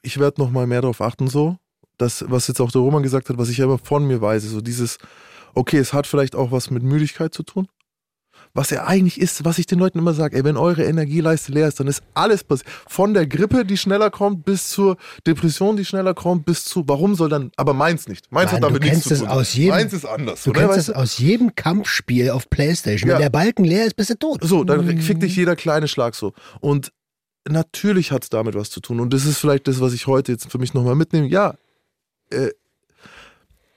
ich 0.03 0.19
werde 0.19 0.41
noch 0.41 0.51
mal 0.51 0.67
mehr 0.67 0.81
darauf 0.81 1.01
achten, 1.01 1.29
so. 1.29 1.57
Das, 1.99 2.25
was 2.29 2.49
jetzt 2.49 2.61
auch 2.61 2.73
der 2.73 2.81
Roman 2.81 3.03
gesagt 3.03 3.29
hat, 3.29 3.39
was 3.39 3.49
ich 3.49 3.63
aber 3.63 3.79
von 3.79 4.07
mir 4.07 4.21
weiß, 4.21 4.43
so 4.45 4.61
dieses, 4.61 4.99
okay, 5.55 5.79
es 5.79 5.93
hat 5.93 6.07
vielleicht 6.07 6.35
auch 6.35 6.51
was 6.51 6.71
mit 6.71 6.83
Müdigkeit 6.83 7.33
zu 7.35 7.43
tun. 7.43 7.69
Was 8.55 8.69
ja 8.69 8.85
eigentlich 8.85 9.19
ist, 9.19 9.47
was 9.47 9.59
ich 9.59 9.65
den 9.67 9.79
Leuten 9.79 9.99
immer 9.99 10.13
sage, 10.13 10.37
ey, 10.37 10.45
wenn 10.45 10.59
eure 10.59 10.85
Energieleiste 10.85 11.53
leer 11.53 11.69
ist, 11.69 11.81
dann 11.81 11.87
ist 11.87 12.03
alles 12.13 12.45
passiert. 12.45 12.69
Von 12.87 13.15
der 13.15 13.27
Grippe, 13.27 13.65
die 13.65 13.79
schneller 13.79 14.11
kommt, 14.11 14.45
bis 14.45 14.69
zur 14.69 14.99
Depression, 15.27 15.77
die 15.79 15.87
schneller 15.87 16.13
kommt, 16.13 16.45
bis 16.45 16.65
zu, 16.67 16.85
warum 16.87 17.15
soll 17.15 17.31
dann, 17.31 17.51
aber 17.57 17.73
meins 17.73 18.09
nicht. 18.09 18.31
Meins 18.31 18.53
Nein, 18.53 18.57
hat 18.57 18.69
damit 18.69 18.83
du 18.83 18.89
nichts 18.89 19.09
zu 19.09 19.17
tun. 19.17 19.29
aus 19.29 19.55
jedem- 19.55 19.71
Meins 19.71 19.93
ist 19.95 20.05
anders. 20.05 20.45
du 20.45 20.51
oder? 20.51 20.61
kennst 20.61 20.77
Weißt 20.77 20.89
das 20.91 20.97
aus 20.97 21.17
jedem 21.19 21.55
Kampfspiel 21.55 22.29
auf 22.31 22.51
Playstation. 22.51 23.09
Ja. 23.09 23.15
Wenn 23.17 23.23
der 23.23 23.31
Balken 23.31 23.65
leer 23.65 23.87
ist, 23.87 23.97
bist 23.97 24.11
du 24.11 24.19
tot. 24.19 24.41
So, 24.43 24.65
dann 24.65 25.01
fickt 25.01 25.23
dich 25.23 25.35
jeder 25.37 25.57
kleine 25.57 25.89
Schlag 25.89 26.15
so. 26.15 26.35
Und 26.61 26.93
natürlich 27.49 28.13
hat 28.13 28.25
es 28.25 28.29
damit 28.29 28.55
was 28.55 28.69
zu 28.71 28.81
tun. 28.81 29.01
Und 29.01 29.15
das 29.15 29.25
ist 29.25 29.39
vielleicht 29.39 29.67
das, 29.67 29.81
was 29.81 29.95
ich 29.95 30.07
heute 30.07 30.33
jetzt 30.33 30.51
für 30.51 30.59
mich 30.59 30.75
nochmal 30.75 30.95
mitnehme. 30.95 31.27
Ja, 31.29 31.55
äh, 32.33 32.53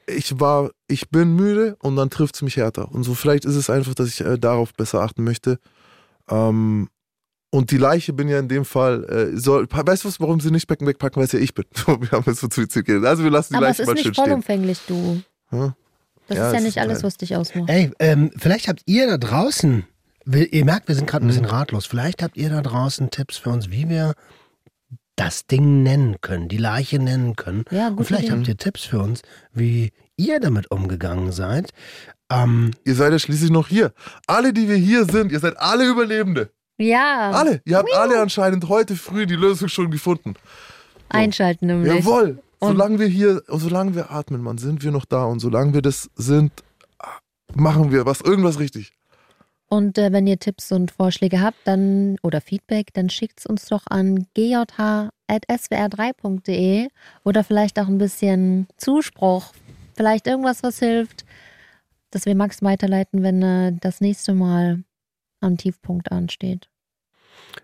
ich 0.07 0.39
war, 0.39 0.69
ich 0.87 1.09
bin 1.09 1.35
müde 1.35 1.77
und 1.81 1.95
dann 1.95 2.09
trifft 2.09 2.35
es 2.35 2.41
mich 2.41 2.57
härter. 2.57 2.91
Und 2.91 3.03
so 3.03 3.13
vielleicht 3.15 3.45
ist 3.45 3.55
es 3.55 3.69
einfach, 3.69 3.95
dass 3.95 4.07
ich 4.09 4.21
äh, 4.21 4.37
darauf 4.37 4.73
besser 4.73 5.01
achten 5.01 5.23
möchte. 5.23 5.59
Ähm, 6.29 6.89
und 7.49 7.71
die 7.71 7.77
Leiche 7.77 8.13
bin 8.13 8.27
ja 8.27 8.37
in 8.39 8.47
dem 8.49 8.65
Fall, 8.65 9.03
äh, 9.05 9.37
soll, 9.37 9.67
weißt 9.71 10.03
du 10.03 10.07
was, 10.09 10.19
warum 10.19 10.39
sie 10.41 10.51
nicht 10.51 10.67
Becken 10.67 10.85
wegpacken, 10.87 11.17
weil 11.17 11.25
es 11.25 11.31
ja 11.31 11.39
ich 11.39 11.53
bin. 11.53 11.65
wir 11.87 12.11
haben 12.11 12.23
jetzt 12.27 12.41
so 12.41 12.47
zu 12.47 12.65
geredet. 12.67 13.05
Also 13.05 13.23
wir 13.23 13.31
lassen 13.31 13.53
die 13.53 13.57
Aber 13.57 13.67
es 13.69 13.77
Leiche 13.77 13.83
ist 13.83 13.87
mal 13.87 13.93
nicht 13.93 14.03
schön 14.03 14.13
stehen. 14.13 14.25
vollumfänglich, 14.25 14.79
du. 14.87 15.21
Ja? 15.51 15.75
Das 16.27 16.37
Ja, 16.37 16.47
ist 16.47 16.53
ja 16.53 16.57
es 16.59 16.63
nicht 16.65 16.77
ist 16.77 16.81
alles, 16.81 17.03
was 17.03 17.17
dich 17.17 17.35
ausmacht. 17.35 17.69
Ey, 17.69 17.91
ähm, 17.99 18.31
vielleicht 18.37 18.67
habt 18.67 18.81
ihr 18.85 19.07
da 19.07 19.17
draußen, 19.17 19.85
ihr 20.25 20.65
merkt, 20.65 20.87
wir 20.87 20.95
sind 20.95 21.07
gerade 21.07 21.23
ein 21.23 21.27
Mhm. 21.27 21.29
bisschen 21.29 21.45
ratlos, 21.45 21.85
vielleicht 21.85 22.21
habt 22.23 22.35
ihr 22.35 22.49
da 22.49 22.61
draußen 22.61 23.09
Tipps 23.11 23.37
für 23.37 23.51
uns, 23.51 23.69
wie 23.71 23.87
wir 23.89 24.13
das 25.15 25.45
Ding 25.47 25.83
nennen 25.83 26.17
können, 26.21 26.47
die 26.49 26.57
Leiche 26.57 26.99
nennen 26.99 27.35
können. 27.35 27.63
Ja, 27.71 27.87
Und 27.87 27.97
gute 27.97 28.07
vielleicht 28.07 28.25
Idee. 28.27 28.33
habt 28.37 28.47
ihr 28.47 28.57
Tipps 28.57 28.83
für 28.83 28.99
uns, 28.99 29.21
wie 29.53 29.91
ihr 30.17 30.39
damit 30.39 30.71
umgegangen 30.71 31.31
seid. 31.31 31.71
Ähm, 32.31 32.71
Ihr 32.85 32.95
seid 32.95 33.11
ja 33.11 33.19
schließlich 33.19 33.51
noch 33.51 33.67
hier. 33.67 33.93
Alle, 34.27 34.51
die 34.51 34.67
wir 34.67 34.75
hier 34.77 35.05
sind, 35.05 35.31
ihr 35.31 35.39
seid 35.39 35.57
alle 35.57 35.85
Überlebende. 35.87 36.49
Ja, 36.77 37.31
Alle. 37.31 37.61
Ihr 37.65 37.77
habt 37.77 37.93
alle 37.93 38.19
anscheinend 38.19 38.67
heute 38.67 38.95
früh 38.95 39.25
die 39.25 39.35
Lösung 39.35 39.69
schon 39.69 39.91
gefunden. 39.91 40.33
einschalten 41.09 41.67
nämlich. 41.67 41.93
Jawohl. 41.93 42.39
Und- 42.59 42.69
Solange 42.71 42.99
wir 42.99 43.07
hier, 43.07 43.43
solange 43.47 43.93
wir 43.95 44.11
atmen, 44.11 44.41
Mann, 44.41 44.57
sind 44.57 44.83
wir 44.83 44.91
noch 44.91 45.05
da. 45.05 45.25
Und 45.25 45.39
solange 45.39 45.73
wir 45.73 45.81
das 45.83 46.09
sind, 46.15 46.51
machen 47.53 47.91
wir 47.91 48.05
was, 48.05 48.21
irgendwas 48.21 48.59
richtig. 48.59 48.91
Und 49.75 49.97
äh, 49.97 50.13
wenn 50.13 50.25
ihr 50.25 50.39
Tipps 50.39 50.71
und 50.71 50.91
Vorschläge 50.91 51.41
habt, 51.41 51.57
dann 51.65 52.15
oder 52.23 52.39
Feedback, 52.39 52.93
dann 52.93 53.09
schickt's 53.09 53.45
uns 53.45 53.65
doch 53.65 53.83
an 53.89 54.25
gj.swr3.de 54.33 56.87
oder 57.25 57.43
vielleicht 57.43 57.77
auch 57.77 57.89
ein 57.89 57.97
bisschen 57.97 58.67
Zuspruch, 58.77 59.51
vielleicht 59.97 60.27
irgendwas, 60.27 60.63
was 60.63 60.79
hilft, 60.79 61.25
dass 62.11 62.25
wir 62.25 62.35
Max 62.35 62.63
weiterleiten, 62.63 63.21
wenn 63.21 63.41
äh, 63.41 63.73
das 63.81 63.99
nächste 63.99 64.33
Mal 64.33 64.85
am 65.41 65.57
Tiefpunkt 65.57 66.09
ansteht. 66.09 66.69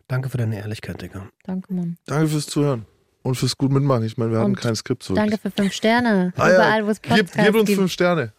danke 0.10 0.28
für 0.28 0.38
deine 0.38 0.58
Ehrlichkeit, 0.58 1.02
Digga. 1.02 1.30
Danke, 1.46 1.74
Mann. 1.74 1.98
Danke 2.08 2.28
fürs 2.28 2.48
Zuhören. 2.48 2.86
Und 3.24 3.36
fürs 3.36 3.58
gut 3.58 3.72
mitmachen. 3.72 4.04
Ich 4.04 4.18
meine, 4.18 4.32
wir 4.32 4.40
hatten 4.40 4.56
kein 4.56 4.76
Skript 4.76 5.04
so. 5.04 5.14
Danke 5.14 5.38
für 5.38 5.52
fünf 5.52 5.72
Sterne. 5.72 6.34
Ah, 6.36 6.50
ja. 6.50 6.56
Überall, 6.56 6.86
wo 6.86 6.90
es 6.90 7.02
Gebt, 7.02 7.16
Podcasts 7.16 7.46
gebt 7.46 7.56
uns 7.56 7.68
gibt. 7.68 7.80
fünf 7.80 7.94
Sterne. 7.94 8.34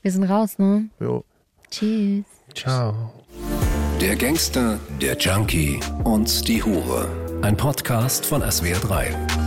Wir 0.00 0.10
sind 0.10 0.24
raus, 0.24 0.58
ne? 0.58 0.88
Jo. 1.00 1.22
Tschüss. 1.74 2.24
Ciao. 2.54 2.94
Der 4.00 4.14
Gangster, 4.14 4.78
der 5.02 5.16
Junkie 5.16 5.80
und 6.04 6.46
die 6.46 6.62
Hure. 6.62 7.08
Ein 7.42 7.56
Podcast 7.56 8.24
von 8.24 8.44
SWR3. 8.44 9.43